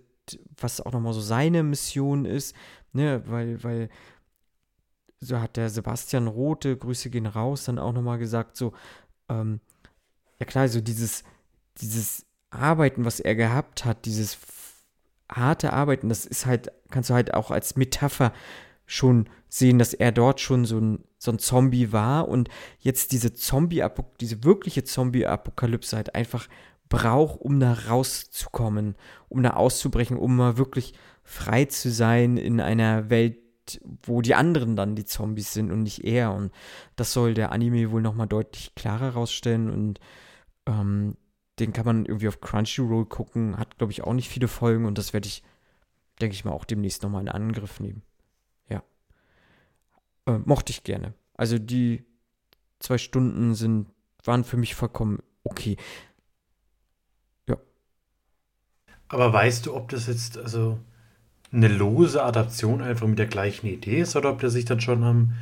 was 0.59 0.81
auch 0.81 0.93
nochmal 0.93 1.13
so 1.13 1.21
seine 1.21 1.63
Mission 1.63 2.25
ist, 2.25 2.55
ne, 2.93 3.23
weil, 3.27 3.63
weil 3.63 3.89
so 5.21 5.41
hat 5.41 5.57
der 5.57 5.71
Sebastian 5.71 6.27
Rote, 6.27 6.77
Grüße 6.77 7.11
gehen 7.11 7.27
raus, 7.27 7.65
dann 7.65 7.79
auch 7.79 7.93
nochmal 7.93 8.19
gesagt, 8.19 8.57
so, 8.57 8.73
ähm, 9.29 9.61
ja 10.39 10.47
klar, 10.47 10.69
so 10.69 10.81
dieses, 10.81 11.25
dieses 11.81 12.26
Arbeiten, 12.57 13.05
was 13.05 13.21
er 13.21 13.35
gehabt 13.35 13.85
hat, 13.85 14.05
dieses 14.05 14.39
harte 15.31 15.73
Arbeiten, 15.73 16.09
das 16.09 16.25
ist 16.25 16.47
halt, 16.47 16.71
kannst 16.91 17.11
du 17.11 17.15
halt 17.15 17.35
auch 17.35 17.51
als 17.51 17.77
Metapher 17.77 18.33
schon 18.87 19.29
sehen, 19.49 19.79
dass 19.79 19.95
er 19.95 20.13
dort 20.13 20.41
schon 20.41 20.65
so 20.65 20.79
ein, 20.79 21.05
so 21.19 21.33
ein 21.33 21.39
Zombie 21.39 21.93
war 21.93 22.29
und 22.29 22.49
jetzt 22.79 23.13
diese 23.13 23.35
Zombie, 23.35 23.85
diese 24.21 24.45
wirkliche 24.45 24.85
Zombie-Apokalypse 24.85 25.97
halt 25.97 26.15
einfach 26.15 26.49
brauche, 26.89 27.39
um 27.39 27.59
da 27.59 27.73
rauszukommen, 27.89 28.95
um 29.29 29.43
da 29.43 29.51
auszubrechen, 29.51 30.17
um 30.17 30.37
mal 30.37 30.57
wirklich 30.57 30.95
frei 31.25 31.65
zu 31.65 31.91
sein 31.91 32.37
in 32.37 32.61
einer 32.61 33.11
Welt, 33.11 33.39
wo 34.05 34.23
die 34.23 34.37
anderen 34.37 34.77
dann 34.77 34.95
die 34.95 35.05
Zombies 35.05 35.53
sind 35.53 35.73
und 35.73 35.83
nicht 35.83 36.05
er. 36.05 36.33
Und 36.33 36.53
das 36.95 37.13
soll 37.13 37.35
der 37.35 37.51
Anime 37.51 37.91
wohl 37.91 38.03
nochmal 38.03 38.29
deutlich 38.29 38.77
klarer 38.77 39.15
rausstellen. 39.15 39.71
Und 39.71 39.99
ähm, 40.67 41.17
den 41.59 41.73
kann 41.73 41.87
man 41.87 42.05
irgendwie 42.05 42.29
auf 42.29 42.41
Crunchyroll 42.41 43.07
gucken. 43.07 43.57
Hat, 43.57 43.79
glaube 43.79 43.93
ich, 43.93 44.05
auch 44.05 44.13
nicht 44.13 44.29
viele 44.29 44.49
Folgen. 44.49 44.85
Und 44.85 44.99
das 44.99 45.13
werde 45.13 45.27
ich, 45.27 45.43
denke 46.21 46.35
ich 46.35 46.45
mal, 46.45 46.53
auch 46.53 46.65
demnächst 46.65 47.03
nochmal 47.03 47.23
in 47.23 47.29
Angriff 47.29 47.81
nehmen. 47.81 48.03
Ja. 48.69 48.83
Äh, 50.27 50.39
mochte 50.45 50.73
ich 50.73 50.85
gerne. 50.85 51.15
Also 51.35 51.59
die 51.59 52.05
zwei 52.79 52.99
Stunden 52.99 53.55
sind, 53.55 53.89
waren 54.25 54.45
für 54.45 54.57
mich 54.57 54.75
vollkommen 54.75 55.23
okay. 55.45 55.77
Ja. 57.49 57.57
Aber 59.09 59.33
weißt 59.33 59.67
du, 59.67 59.75
ob 59.75 59.89
das 59.89 60.09
jetzt, 60.09 60.37
also 60.37 60.79
eine 61.53 61.69
lose 61.69 62.23
Adaption 62.23 62.83
einfach 62.83 63.07
mit 63.07 63.19
der 63.19 63.27
gleichen 63.27 63.67
Idee 63.67 64.01
ist 64.01 64.17
oder 64.17 64.31
ob 64.31 64.41
der 64.41 64.51
sich 64.51 64.67
dann 64.67 64.81
schon 64.81 65.03
am, 65.05 65.33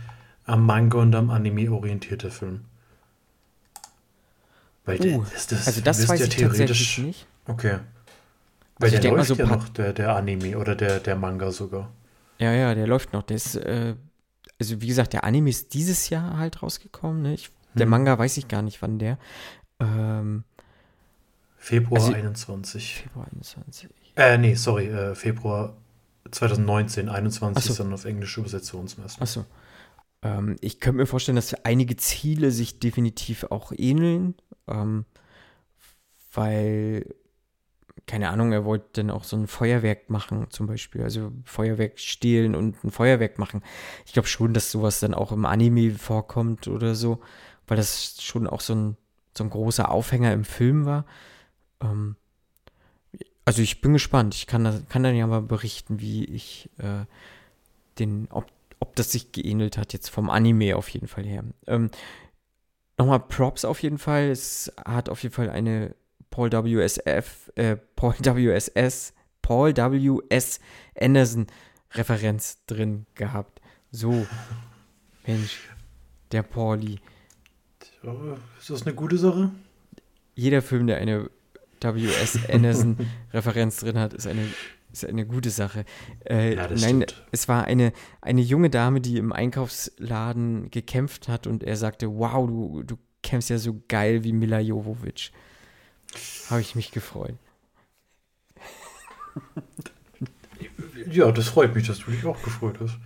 am 0.45 0.65
Manga 0.65 0.99
und 0.99 1.15
am 1.15 1.31
Anime 1.31 1.73
orientiert, 1.73 2.23
der 2.23 2.31
Film? 2.31 2.67
Weil 4.85 5.01
uh, 5.01 5.25
das, 5.33 5.47
das 5.47 5.67
also 5.67 5.81
das 5.81 6.09
weiß 6.09 6.21
ja 6.21 6.27
ich 6.27 6.37
tatsächlich 6.37 6.99
nicht. 6.99 7.27
Okay. 7.47 7.79
Weil 8.79 8.91
also 8.91 9.03
der 9.03 9.13
läuft 9.13 9.29
so 9.29 9.35
ja 9.35 9.47
noch, 9.47 9.69
der, 9.69 9.93
der 9.93 10.17
Anime 10.17 10.59
oder 10.59 10.75
der, 10.75 11.01
der 11.01 11.17
Manga 11.17 11.51
sogar. 11.51 11.91
Ja, 12.39 12.53
ja, 12.53 12.75
der 12.75 12.87
läuft 12.87 13.13
noch. 13.13 13.23
Der 13.23 13.37
ist, 13.37 13.57
äh, 13.57 13.95
also 14.59 14.81
wie 14.81 14.87
gesagt, 14.87 15.13
der 15.13 15.25
Anime 15.25 15.51
ist 15.51 15.75
dieses 15.75 16.11
Jahr 16.11 16.37
halt 16.37 16.63
rausgekommen. 16.63 17.23
Ne? 17.23 17.35
Ich, 17.35 17.51
der 17.75 17.85
hm. 17.85 17.91
Manga 17.91 18.19
weiß 18.19 18.37
ich 18.37 18.49
gar 18.49 18.63
nicht, 18.63 18.83
wann 18.83 18.99
der. 18.99 19.19
Ähm, 19.81 20.45
Februar 21.57 22.03
also, 22.03 22.13
21. 22.13 23.03
Februar 23.05 23.27
21. 23.33 23.89
Äh, 24.17 24.39
nee, 24.39 24.55
sorry, 24.55 24.89
äh, 24.89 25.15
Februar 25.15 25.75
2019, 26.31 27.09
21 27.09 27.65
so. 27.65 27.71
ist 27.71 27.81
dann 27.81 27.93
auf 27.93 28.05
englische 28.05 28.41
Übersetzungsmesse. 28.41 29.21
Achso. 29.21 29.45
Ähm, 30.25 30.57
ich 30.61 30.81
könnte 30.81 30.97
mir 30.97 31.07
vorstellen, 31.07 31.37
dass 31.37 31.55
einige 31.65 31.97
Ziele 31.97 32.51
sich 32.51 32.81
definitiv 32.81 33.45
auch 33.45 33.73
ähneln, 33.77 34.35
ähm, 34.67 35.05
weil, 36.33 37.15
keine 38.07 38.31
Ahnung, 38.31 38.53
er 38.53 38.65
wollte 38.65 38.87
dann 38.95 39.11
auch 39.11 39.23
so 39.23 39.37
ein 39.37 39.47
Feuerwerk 39.47 40.11
machen, 40.11 40.47
zum 40.51 40.67
Beispiel. 40.67 41.03
Also 41.03 41.31
Feuerwerk 41.45 42.01
stehlen 42.01 42.57
und 42.57 42.83
ein 42.83 42.91
Feuerwerk 42.91 43.39
machen. 43.39 43.63
Ich 44.07 44.15
glaube 44.15 44.29
schon, 44.29 44.55
dass 44.55 44.73
sowas 44.73 44.99
dann 44.99 45.15
auch 45.15 45.31
im 45.31 45.45
Anime 45.45 45.93
vorkommt 45.93 46.67
oder 46.67 46.95
so, 46.95 47.21
weil 47.69 47.77
das 47.77 48.21
schon 48.23 48.47
auch 48.49 48.61
so 48.61 48.75
ein, 48.75 48.97
so 49.37 49.45
ein 49.45 49.51
großer 49.51 49.91
Aufhänger 49.91 50.33
im 50.33 50.45
Film 50.45 50.87
war. 50.87 51.05
Ähm, 51.81 52.17
also 53.45 53.61
ich 53.63 53.81
bin 53.83 53.93
gespannt. 53.93 54.35
Ich 54.35 54.47
kann, 54.47 54.87
kann 54.89 55.03
dann 55.03 55.15
ja 55.15 55.27
mal 55.27 55.43
berichten, 55.43 56.01
wie 56.01 56.25
ich 56.25 56.71
äh, 56.79 57.05
den, 57.99 58.27
ob, 58.31 58.47
ob 58.85 58.97
das 58.97 59.13
sich 59.13 59.33
geähnelt 59.33 59.79
hat, 59.79 59.95
jetzt 59.95 60.11
vom 60.11 60.29
Anime 60.29 60.77
auf 60.77 60.91
jeden 60.91 61.09
Fall 61.09 61.25
her. 61.25 61.43
Ähm, 61.67 61.91
Nochmal 62.99 63.21
Props 63.21 63.65
auf 63.65 63.83
jeden 63.83 63.97
Fall. 63.97 64.25
Es 64.25 64.71
hat 64.85 65.09
auf 65.09 65.23
jeden 65.23 65.35
Fall 65.35 65.49
eine 65.49 65.97
Paul 66.29 66.53
WSF, 66.53 67.51
äh, 67.55 67.77
Paul 67.97 68.13
WSS, 68.21 69.15
Paul 69.41 69.75
W.S. 69.75 70.61
Anderson 71.01 71.47
Referenz 71.93 72.65
drin 72.67 73.07
gehabt. 73.15 73.63
So, 73.91 74.27
Mensch, 75.27 75.61
der 76.31 76.43
Pauli. 76.43 77.01
Ist 78.59 78.69
das 78.69 78.83
eine 78.83 78.95
gute 78.95 79.17
Sache? 79.17 79.51
Jeder 80.35 80.61
Film, 80.61 80.87
der 80.87 80.99
eine 80.99 81.31
W.S. 81.81 82.39
Anderson-Referenz 82.51 83.81
drin 83.81 83.99
hat, 83.99 84.13
ist 84.13 84.27
eine, 84.27 84.47
ist 85.03 85.09
eine 85.09 85.27
gute 85.27 85.51
Sache. 85.51 85.85
Äh, 86.29 86.55
ja, 86.55 86.69
nein, 86.69 86.79
stimmt. 86.79 87.27
es 87.33 87.49
war 87.49 87.65
eine, 87.65 87.93
eine 88.21 88.41
junge 88.41 88.71
Dame, 88.71 89.01
die 89.01 89.19
im 89.19 89.33
Einkaufsladen 89.33 90.71
gekämpft 90.71 91.29
hat 91.29 91.47
und 91.47 91.63
er 91.65 91.77
sagte, 91.77 92.09
wow, 92.17 92.47
du, 92.47 92.83
du 92.83 92.97
kämpfst 93.23 93.51
ja 93.51 93.59
so 93.59 93.83
geil 93.89 94.25
wie 94.25 94.33
Mila 94.33 94.61
Jovovic. 94.61 95.31
Habe 96.51 96.61
ich 96.61 96.75
mich 96.75 96.93
gefreut. 96.93 97.35
Ja, 101.11 101.31
das 101.33 101.49
freut 101.49 101.75
mich, 101.75 101.87
dass 101.87 101.99
du 101.99 102.11
dich 102.11 102.25
auch 102.25 102.41
gefreut 102.43 102.77
hast. 102.81 102.99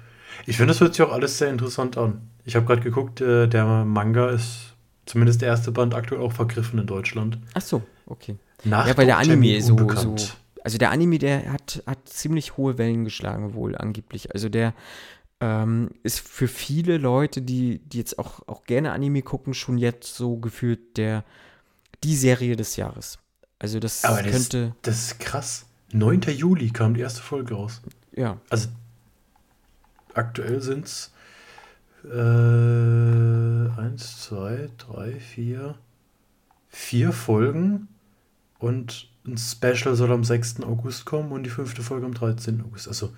Ich 0.47 0.57
finde, 0.57 0.73
das 0.73 0.81
hört 0.81 0.95
sich 0.95 1.05
auch 1.05 1.13
alles 1.13 1.39
sehr 1.39 1.51
interessant 1.51 1.99
an. 1.99 2.31
Ich 2.45 2.55
habe 2.55 2.65
gerade 2.65 2.81
geguckt, 2.81 3.21
äh, 3.21 3.49
der 3.49 3.85
Manga 3.85 4.31
ist 4.31 4.75
zumindest 5.05 5.43
der 5.43 5.49
erste 5.49 5.73
Band 5.73 5.95
aktuell 5.95 6.21
auch 6.21 6.33
vergriffen 6.33 6.79
in 6.79 6.87
Deutschland. 6.87 7.39
Ach 7.55 7.63
so, 7.63 7.83
okay. 8.07 8.37
Nach 8.65 8.87
ja, 8.87 8.97
weil 8.97 9.07
der 9.07 9.19
Anime 9.19 9.61
so, 9.61 9.77
so, 9.77 10.17
also 10.65 10.79
der 10.79 10.91
Anime, 10.91 11.19
der 11.19 11.53
hat, 11.53 11.83
hat 11.87 12.09
ziemlich 12.09 12.57
hohe 12.57 12.79
Wellen 12.79 13.05
geschlagen 13.05 13.55
wohl 13.55 13.77
angeblich. 13.77 14.33
Also 14.35 14.49
der 14.49 14.75
ähm, 15.41 15.91
ist 16.03 16.21
für 16.21 16.49
viele 16.49 16.99
Leute, 16.99 17.43
die, 17.43 17.79
die 17.79 17.99
jetzt 17.99 18.19
auch, 18.19 18.47
auch 18.49 18.65
gerne 18.65 18.93
Anime 18.93 19.23
gucken, 19.23 19.55
schon 19.55 19.79
jetzt 19.79 20.15
so 20.15 20.37
gefühlt 20.37 20.97
der, 20.97 21.25
die 22.05 22.17
Serie 22.17 22.57
des 22.57 22.77
Jahres. 22.77 23.19
Also 23.59 23.81
das 23.81 24.05
Aber 24.05 24.23
könnte. 24.23 24.75
Das, 24.83 24.95
das 24.95 25.05
ist 25.07 25.21
krass. 25.21 25.67
9. 25.93 26.23
Juli 26.23 26.71
kam 26.71 26.95
die 26.95 27.01
erste 27.01 27.23
Folge 27.23 27.55
raus. 27.55 27.81
Ja. 28.15 28.39
Also 28.51 28.69
aktuell 30.15 30.61
sind 30.61 30.87
es 30.87 31.13
äh, 32.05 32.09
1, 33.81 34.23
2, 34.23 34.71
3, 34.79 35.13
4, 35.21 35.75
vier 36.69 37.13
Folgen 37.13 37.89
und 38.59 39.09
ein 39.29 39.39
Special 39.39 39.95
soll 39.95 40.13
am 40.13 40.25
6. 40.25 40.63
August 40.63 41.05
kommen 41.05 41.33
und 41.33 41.43
die 41.45 41.51
fünfte 41.51 41.83
Folge 41.83 42.07
am 42.07 42.15
13. 42.15 42.63
August. 42.63 42.89
Also 42.89 43.13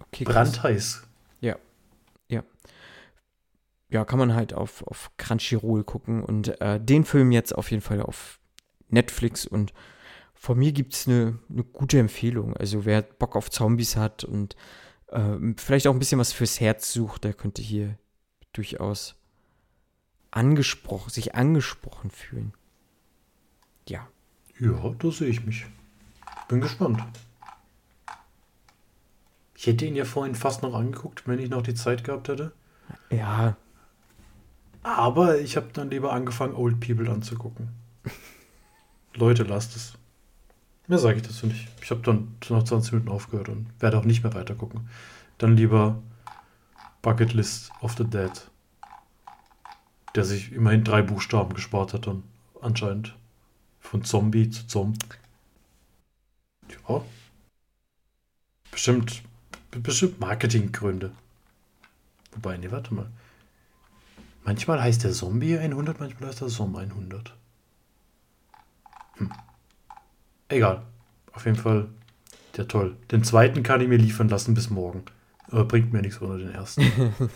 okay, 0.00 0.24
brandheiß. 0.24 1.02
Ja. 1.40 1.56
Ja. 2.28 2.42
Ja, 3.90 4.04
kann 4.04 4.18
man 4.18 4.34
halt 4.34 4.52
auf, 4.52 4.82
auf 4.86 5.10
Crunchyroll 5.16 5.84
gucken 5.84 6.22
und 6.22 6.60
äh, 6.60 6.78
den 6.80 7.04
Film 7.04 7.32
jetzt 7.32 7.54
auf 7.54 7.70
jeden 7.70 7.82
Fall 7.82 8.02
auf 8.02 8.38
Netflix 8.90 9.46
und 9.46 9.72
von 10.34 10.56
mir 10.58 10.72
gibt 10.72 10.94
es 10.94 11.08
eine, 11.08 11.38
eine 11.50 11.64
gute 11.64 11.98
Empfehlung. 11.98 12.56
Also 12.56 12.84
wer 12.84 13.02
Bock 13.02 13.34
auf 13.34 13.50
Zombies 13.50 13.96
hat 13.96 14.22
und 14.22 14.54
äh, 15.08 15.36
vielleicht 15.56 15.86
auch 15.86 15.92
ein 15.92 15.98
bisschen 15.98 16.20
was 16.20 16.32
fürs 16.32 16.60
Herz 16.60 16.92
sucht, 16.92 17.24
der 17.24 17.34
könnte 17.34 17.60
hier 17.60 17.98
durchaus 18.52 19.16
angesprochen, 20.30 21.10
sich 21.10 21.34
angesprochen 21.34 22.10
fühlen. 22.10 22.52
Ja. 23.88 24.08
Ja, 24.60 24.94
da 24.98 25.10
sehe 25.10 25.28
ich 25.28 25.44
mich. 25.44 25.66
Bin 26.48 26.60
gespannt. 26.60 27.02
Ich 29.54 29.66
hätte 29.66 29.86
ihn 29.86 29.96
ja 29.96 30.04
vorhin 30.04 30.34
fast 30.34 30.62
noch 30.62 30.74
angeguckt, 30.74 31.26
wenn 31.26 31.38
ich 31.38 31.50
noch 31.50 31.62
die 31.62 31.74
Zeit 31.74 32.04
gehabt 32.04 32.28
hätte. 32.28 32.52
Ja. 33.10 33.56
Aber 34.82 35.40
ich 35.40 35.56
habe 35.56 35.68
dann 35.72 35.90
lieber 35.90 36.12
angefangen, 36.12 36.54
Old 36.54 36.80
People 36.80 37.10
anzugucken. 37.10 37.68
Leute, 39.14 39.42
lasst 39.42 39.76
es. 39.76 39.94
Mehr 40.86 40.98
sage 40.98 41.16
ich 41.16 41.22
dazu 41.22 41.46
nicht. 41.46 41.68
Ich 41.82 41.90
habe 41.90 42.00
dann 42.00 42.36
nach 42.48 42.62
20 42.62 42.92
Minuten 42.92 43.10
aufgehört 43.10 43.48
und 43.50 43.66
werde 43.78 43.98
auch 43.98 44.04
nicht 44.04 44.22
mehr 44.22 44.32
weiter 44.32 44.54
gucken. 44.54 44.88
Dann 45.36 45.56
lieber 45.56 46.00
Bucket 47.02 47.34
List 47.34 47.70
of 47.80 47.94
the 47.98 48.04
Dead. 48.04 48.30
Der 50.14 50.24
sich 50.24 50.52
immerhin 50.52 50.84
drei 50.84 51.02
Buchstaben 51.02 51.52
gespart 51.52 51.92
hat 51.92 52.06
dann 52.06 52.22
anscheinend. 52.62 53.17
Von 53.90 54.04
Zombie 54.04 54.50
zu 54.50 54.66
Zombie. 54.66 54.98
Ja. 56.86 57.02
Bestimmt, 58.70 59.22
bestimmt 59.70 60.20
Marketinggründe. 60.20 61.10
Wobei, 62.32 62.58
nee, 62.58 62.70
warte 62.70 62.92
mal. 62.92 63.10
Manchmal 64.44 64.82
heißt 64.82 65.04
der 65.04 65.12
Zombie 65.12 65.56
100, 65.56 66.00
manchmal 66.00 66.28
heißt 66.28 66.42
der 66.42 66.48
Zom 66.48 66.76
100. 66.76 67.34
Hm. 69.14 69.32
Egal. 70.48 70.82
Auf 71.32 71.46
jeden 71.46 71.56
Fall 71.56 71.88
der 72.58 72.68
toll. 72.68 72.94
Den 73.10 73.24
zweiten 73.24 73.62
kann 73.62 73.80
ich 73.80 73.88
mir 73.88 73.96
liefern 73.96 74.28
lassen 74.28 74.52
bis 74.52 74.68
morgen. 74.68 75.02
Aber 75.46 75.64
bringt 75.64 75.94
mir 75.94 76.02
nichts 76.02 76.20
ohne 76.20 76.36
den 76.36 76.52
ersten. 76.52 76.82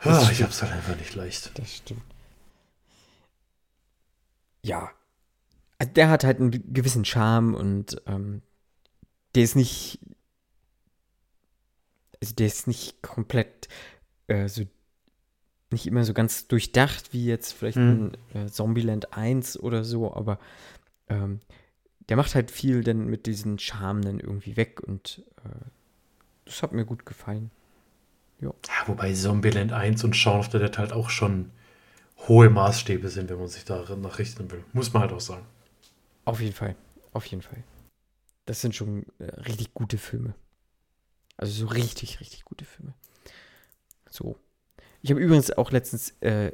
ah, 0.00 0.26
ich 0.32 0.42
hab's 0.42 0.62
halt 0.62 0.72
einfach 0.72 0.96
nicht 0.96 1.14
leicht. 1.14 1.58
Das 1.58 1.76
stimmt. 1.76 2.00
Ja, 4.62 4.90
also 5.84 5.94
der 5.94 6.08
hat 6.08 6.24
halt 6.24 6.40
einen 6.40 6.72
gewissen 6.72 7.04
Charme 7.04 7.54
und 7.54 8.00
ähm, 8.06 8.42
der 9.34 9.42
ist 9.42 9.54
nicht, 9.54 9.98
also 12.20 12.34
der 12.34 12.46
ist 12.46 12.66
nicht 12.66 13.02
komplett 13.02 13.68
äh, 14.28 14.48
so, 14.48 14.62
nicht 15.70 15.86
immer 15.86 16.04
so 16.04 16.14
ganz 16.14 16.48
durchdacht 16.48 17.12
wie 17.12 17.26
jetzt 17.26 17.52
vielleicht 17.52 17.76
mhm. 17.76 18.12
ein 18.32 18.46
äh, 18.46 18.50
Zombieland 18.50 19.12
1 19.12 19.58
oder 19.58 19.84
so, 19.84 20.14
aber 20.14 20.38
ähm, 21.08 21.40
der 22.08 22.16
macht 22.16 22.34
halt 22.34 22.50
viel 22.50 22.82
dann 22.82 23.06
mit 23.06 23.26
diesen 23.26 23.58
Charme 23.58 24.02
dann 24.02 24.20
irgendwie 24.20 24.56
weg 24.56 24.80
und 24.82 25.22
äh, 25.44 25.48
das 26.46 26.62
hat 26.62 26.72
mir 26.72 26.86
gut 26.86 27.04
gefallen. 27.04 27.50
Jo. 28.40 28.54
Ja, 28.66 28.88
wobei 28.88 29.12
Zombieland 29.12 29.72
1 29.72 30.02
und 30.04 30.16
Shaun 30.16 30.40
of 30.40 30.50
the 30.50 30.58
Dead 30.58 30.78
halt 30.78 30.92
auch 30.92 31.10
schon 31.10 31.50
hohe 32.26 32.48
Maßstäbe 32.48 33.08
sind, 33.08 33.28
wenn 33.28 33.38
man 33.38 33.48
sich 33.48 33.64
danach 33.64 34.18
richten 34.18 34.50
will. 34.50 34.64
Muss 34.72 34.92
man 34.92 35.02
halt 35.02 35.12
auch 35.12 35.20
sagen. 35.20 35.44
Auf 36.24 36.40
jeden 36.40 36.54
Fall. 36.54 36.76
Auf 37.12 37.26
jeden 37.26 37.42
Fall. 37.42 37.62
Das 38.46 38.60
sind 38.60 38.74
schon 38.74 39.06
äh, 39.18 39.24
richtig 39.24 39.74
gute 39.74 39.98
Filme. 39.98 40.34
Also 41.36 41.52
so 41.52 41.66
richtig, 41.66 42.20
richtig 42.20 42.44
gute 42.44 42.64
Filme. 42.64 42.94
So. 44.10 44.38
Ich 45.02 45.10
habe 45.10 45.20
übrigens 45.20 45.50
auch 45.50 45.70
letztens 45.70 46.10
äh, 46.20 46.52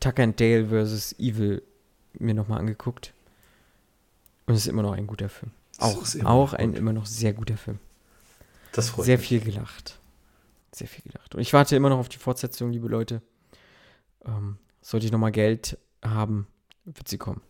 Tucker 0.00 0.22
and 0.22 0.40
Dale 0.40 0.68
vs. 0.68 1.18
Evil 1.18 1.62
mir 2.14 2.34
nochmal 2.34 2.58
angeguckt. 2.58 3.14
Und 4.46 4.54
es 4.54 4.62
ist 4.62 4.66
immer 4.66 4.82
noch 4.82 4.92
ein 4.92 5.06
guter 5.06 5.28
Film. 5.28 5.52
Auch, 5.78 6.04
auch 6.24 6.52
ein 6.52 6.74
immer 6.74 6.92
noch 6.92 7.06
sehr 7.06 7.32
guter 7.32 7.56
Film. 7.56 7.78
Das 8.72 8.90
freut 8.90 9.06
Sehr 9.06 9.18
mich. 9.18 9.26
viel 9.28 9.40
gelacht. 9.40 9.98
Sehr 10.72 10.88
viel 10.88 11.02
gelacht. 11.02 11.34
Und 11.34 11.40
ich 11.40 11.52
warte 11.52 11.76
immer 11.76 11.90
noch 11.90 11.98
auf 11.98 12.08
die 12.08 12.18
Fortsetzung, 12.18 12.72
liebe 12.72 12.88
Leute. 12.88 13.22
Ähm, 14.24 14.58
sollte 14.80 15.06
ich 15.06 15.12
nochmal 15.12 15.32
Geld 15.32 15.78
haben, 16.02 16.46
wird 16.84 17.08
sie 17.08 17.18
kommen. 17.18 17.42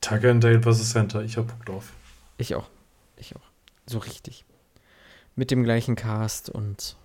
Tucker 0.00 0.30
and 0.30 0.42
Dale 0.42 0.62
vs. 0.62 0.90
Center. 0.90 1.22
Ich 1.22 1.36
hab 1.36 1.48
Bock 1.48 1.66
drauf. 1.66 1.92
Ich 2.36 2.54
auch. 2.54 2.68
Ich 3.16 3.34
auch. 3.36 3.50
So 3.86 3.98
richtig. 3.98 4.44
Mit 5.34 5.50
dem 5.50 5.64
gleichen 5.64 5.96
Cast 5.96 6.50
und 6.50 6.96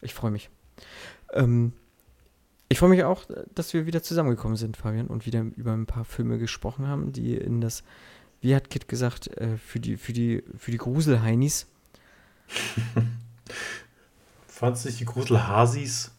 ich 0.00 0.14
freue 0.14 0.30
mich. 0.30 0.50
Ähm, 1.32 1.72
ich 2.68 2.78
freue 2.78 2.90
mich 2.90 3.04
auch, 3.04 3.24
dass 3.54 3.72
wir 3.72 3.86
wieder 3.86 4.02
zusammengekommen 4.02 4.56
sind, 4.56 4.76
Fabian, 4.76 5.06
und 5.06 5.26
wieder 5.26 5.40
über 5.56 5.72
ein 5.72 5.86
paar 5.86 6.04
Filme 6.04 6.38
gesprochen 6.38 6.86
haben, 6.86 7.12
die 7.12 7.34
in 7.34 7.60
das, 7.60 7.82
wie 8.40 8.54
hat 8.54 8.70
Kit 8.70 8.88
gesagt, 8.88 9.28
äh, 9.38 9.56
für 9.56 9.80
die, 9.80 9.96
für 9.96 10.12
die, 10.12 10.42
für 10.56 10.70
die 10.70 10.76
Gruselheinis. 10.76 11.66
Fandst 14.46 14.84
du 14.84 14.88
nicht 14.88 15.00
die 15.00 15.04
Gruselhasis? 15.06 16.10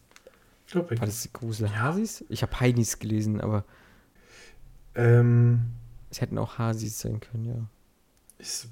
War 0.74 0.84
das 0.84 1.22
die 1.22 1.34
Gruselhasis? 1.34 2.26
Ich 2.30 2.42
habe 2.42 2.60
Heinis 2.60 3.00
gelesen, 3.00 3.42
aber 3.42 3.64
Ähm, 5.00 5.62
es 6.10 6.22
hätten 6.22 6.38
auch 6.38 6.58
Hasis 6.58 7.00
sein 7.00 7.20
können, 7.20 7.46
ja. 7.46 7.56
ich 8.40 8.68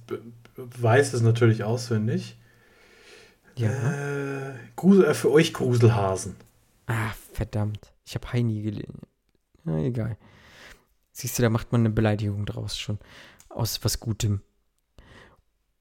weiß 0.55 1.13
es 1.13 1.21
natürlich 1.21 1.63
auswendig. 1.63 2.37
Ja. 3.55 4.49
Äh, 4.49 4.53
Grusel, 4.75 5.05
äh, 5.05 5.13
für 5.13 5.31
euch 5.31 5.53
Gruselhasen. 5.53 6.35
Ah, 6.85 7.11
verdammt. 7.33 7.91
Ich 8.05 8.15
habe 8.15 8.31
Heini 8.31 8.61
gelesen. 8.61 9.01
Na, 9.63 9.79
egal. 9.79 10.17
Siehst 11.11 11.37
du, 11.37 11.41
da 11.41 11.49
macht 11.49 11.71
man 11.71 11.81
eine 11.81 11.89
Beleidigung 11.89 12.45
draus 12.45 12.77
schon. 12.77 12.99
Aus 13.49 13.83
was 13.83 13.99
Gutem. 13.99 14.41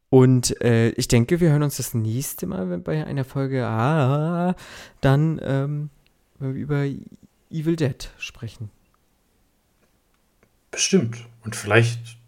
Und 0.09 0.61
äh, 0.63 0.91
ich 0.91 1.09
denke, 1.09 1.41
wir 1.41 1.51
hören 1.51 1.63
uns 1.63 1.77
das 1.77 1.93
nächste 1.93 2.47
Mal 2.47 2.71
wenn 2.71 2.83
bei 2.83 3.05
einer 3.05 3.25
Folge 3.25 3.67
ah, 3.67 4.55
dann, 5.01 5.39
ähm, 5.43 5.91
wenn 6.39 6.55
wir 6.55 6.63
über 6.63 6.85
Evil 7.51 7.77
Dead 7.77 8.11
sprechen. 8.19 8.71
Bestimmt. 10.77 11.25
Und 11.43 11.57
vielleicht 11.57 12.19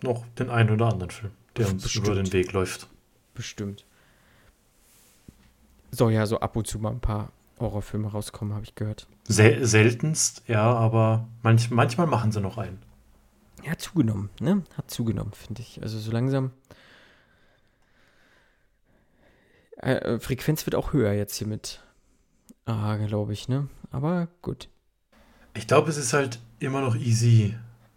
noch 0.00 0.24
den 0.38 0.48
einen 0.48 0.70
oder 0.70 0.86
anderen 0.86 1.10
Film, 1.10 1.30
der 1.58 1.68
uns 1.68 1.82
Bestimmt. 1.82 2.06
über 2.06 2.14
den 2.14 2.32
Weg 2.32 2.50
läuft. 2.52 2.88
Bestimmt. 3.34 3.84
Soll 5.90 6.12
ja 6.12 6.24
so 6.24 6.40
ab 6.40 6.56
und 6.56 6.66
zu 6.66 6.78
mal 6.78 6.88
ein 6.88 7.00
paar 7.00 7.32
Horrorfilme 7.60 8.08
rauskommen, 8.08 8.54
habe 8.54 8.64
ich 8.64 8.74
gehört. 8.76 9.08
Sel 9.24 9.66
seltenst, 9.66 10.42
ja, 10.46 10.72
aber 10.72 11.28
manch 11.42 11.70
manchmal 11.70 12.06
machen 12.06 12.32
sie 12.32 12.40
noch 12.40 12.56
einen. 12.56 12.78
Ja, 13.62 13.72
hat 13.72 13.82
zugenommen, 13.82 14.30
ne? 14.40 14.62
Hat 14.74 14.90
zugenommen, 14.90 15.34
finde 15.34 15.60
ich. 15.60 15.82
Also 15.82 15.98
so 15.98 16.10
langsam. 16.12 16.50
Äh, 19.76 19.96
äh, 19.96 20.18
Frequenz 20.18 20.64
wird 20.64 20.76
auch 20.76 20.94
höher 20.94 21.12
jetzt 21.12 21.36
hier 21.36 21.46
mit. 21.46 21.82
Ah, 22.64 22.96
glaube 22.96 23.34
ich, 23.34 23.48
ne? 23.48 23.68
Aber 23.90 24.28
gut. 24.40 24.70
Ich 25.52 25.66
glaube, 25.66 25.90
es 25.90 25.98
ist 25.98 26.14
halt 26.14 26.38
immer 26.58 26.80
noch 26.80 26.96
easy 26.96 27.54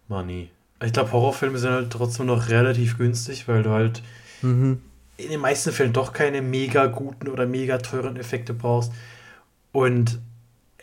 money. 0.08 0.50
Ich 0.84 0.94
glaube, 0.94 1.12
Horrorfilme 1.12 1.58
sind 1.58 1.72
halt 1.72 1.92
trotzdem 1.92 2.26
noch 2.26 2.50
relativ 2.50 2.98
günstig, 2.98 3.48
weil 3.48 3.64
du 3.64 3.70
halt 3.72 4.04
Mhm. 4.42 4.82
in 5.18 5.30
den 5.30 5.40
meisten 5.40 5.72
Fällen 5.72 5.94
doch 5.94 6.12
keine 6.14 6.42
mega 6.42 6.86
guten 6.88 7.30
oder 7.30 7.46
mega 7.46 7.78
teuren 7.78 8.18
Effekte 8.18 8.54
brauchst. 8.54 8.92
Und 9.72 10.20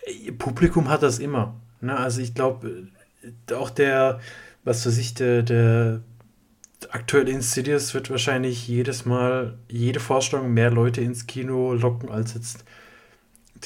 äh, 0.07 0.33
Publikum 0.33 0.89
hat 0.89 1.03
das 1.03 1.19
immer. 1.19 1.55
Ne? 1.81 1.97
Also 1.97 2.21
ich 2.21 2.35
glaube, 2.35 2.89
äh, 3.49 3.55
auch 3.55 3.71
der, 3.71 4.21
was 4.65 4.87
weiß 4.87 4.97
ich, 4.99 5.15
der, 5.15 5.43
der 5.43 6.01
aktuelle 6.91 7.31
Insidious 7.31 7.95
wird 7.95 8.11
wahrscheinlich 8.11 8.67
jedes 8.67 9.05
Mal, 9.05 9.57
jede 9.69 10.01
Vorstellung 10.01 10.53
mehr 10.53 10.71
Leute 10.71 11.01
ins 11.01 11.27
Kino 11.27 11.75
locken, 11.75 12.11
als 12.11 12.35
jetzt 12.35 12.65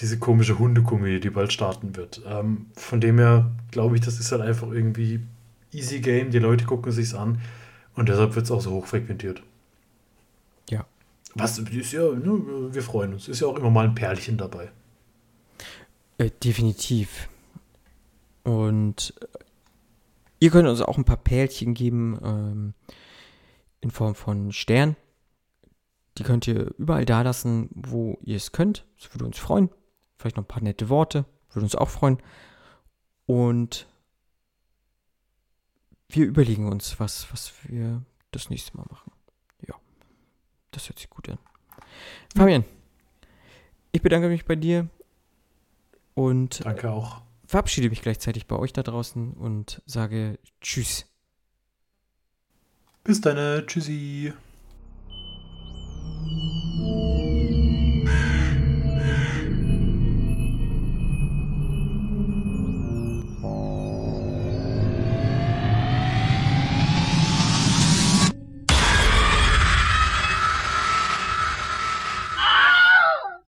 diese 0.01 0.19
komische 0.19 0.59
Hundekomödie, 0.59 1.21
die 1.21 1.31
bald 1.31 1.53
starten 1.53 1.97
wird. 1.97 2.21
Ähm, 2.29 2.67
von 2.77 3.01
dem 3.01 3.19
her 3.19 3.51
glaube 3.71 3.95
ich, 3.95 4.03
das 4.03 4.21
ist 4.21 4.33
halt 4.33 4.43
einfach 4.43 4.71
irgendwie 4.71 5.21
easy 5.77 6.01
game. 6.01 6.31
Die 6.31 6.39
Leute 6.39 6.65
gucken 6.65 6.93
sich's 6.93 7.15
an 7.15 7.41
und 7.95 8.09
deshalb 8.09 8.35
wird 8.35 8.47
es 8.47 8.51
auch 8.51 8.61
so 8.61 8.73
hoch 8.73 8.87
frequentiert. 8.87 9.43
Ja. 10.71 10.87
Was 11.35 11.59
ist 11.59 11.93
ja, 11.93 12.03
ne, 12.03 12.73
wir 12.73 12.83
freuen 12.83 13.15
uns. 13.15 13.29
Ist 13.29 13.41
ja 13.41 13.47
auch 13.47 13.57
immer 13.57 13.71
mal 13.71 13.85
ein 13.85 13.95
Perlchen 13.95 14.39
dabei. 14.39 14.71
Äh, 16.19 16.31
definitiv. 16.43 17.29
Und 18.43 19.15
äh, 19.21 19.39
ihr 20.41 20.51
könnt 20.51 20.69
uns 20.69 20.81
auch 20.81 20.97
ein 20.97 21.05
paar 21.05 21.17
Pärchen 21.17 21.75
geben 21.75 22.19
ähm, 22.23 22.75
in 23.81 23.91
Form 23.91 24.15
von 24.15 24.53
Stern. 24.53 24.97
Die 26.19 26.23
könnt 26.23 26.47
ihr 26.47 26.73
überall 26.79 27.05
da 27.05 27.23
lassen, 27.23 27.69
wo 27.75 28.19
ihr 28.23 28.37
es 28.37 28.53
könnt. 28.53 28.87
Das 28.99 29.13
würde 29.13 29.27
uns 29.27 29.39
freuen. 29.39 29.69
Vielleicht 30.17 30.37
noch 30.37 30.45
ein 30.45 30.49
paar 30.49 30.63
nette 30.63 30.89
Worte. 30.89 31.27
Würde 31.53 31.65
uns 31.65 31.75
auch 31.75 31.91
freuen. 31.91 32.19
Und 33.27 33.87
wir 36.09 36.27
überlegen 36.27 36.69
uns, 36.69 36.99
was, 37.01 37.31
was 37.33 37.53
wir 37.65 38.03
das 38.31 38.51
nächste 38.51 38.77
Mal 38.77 38.87
machen. 38.91 39.13
Ja, 39.67 39.75
das 40.71 40.89
hört 40.89 40.99
sich 40.99 41.11
gut 41.11 41.29
an. 41.29 41.39
Fabian, 42.35 42.65
ich 43.93 44.03
bedanke 44.03 44.29
mich 44.29 44.45
bei 44.45 44.57
dir 44.57 44.89
und 46.15 46.65
Danke 46.65 46.91
auch. 46.91 47.23
verabschiede 47.47 47.89
mich 47.91 48.03
gleichzeitig 48.03 48.47
bei 48.47 48.57
euch 48.57 48.73
da 48.73 48.83
draußen 48.83 49.33
und 49.35 49.83
sage 49.87 50.39
Tschüss. 50.61 51.07
Bis 53.05 53.21
dann. 53.21 53.67
Tschüssi. 53.67 54.33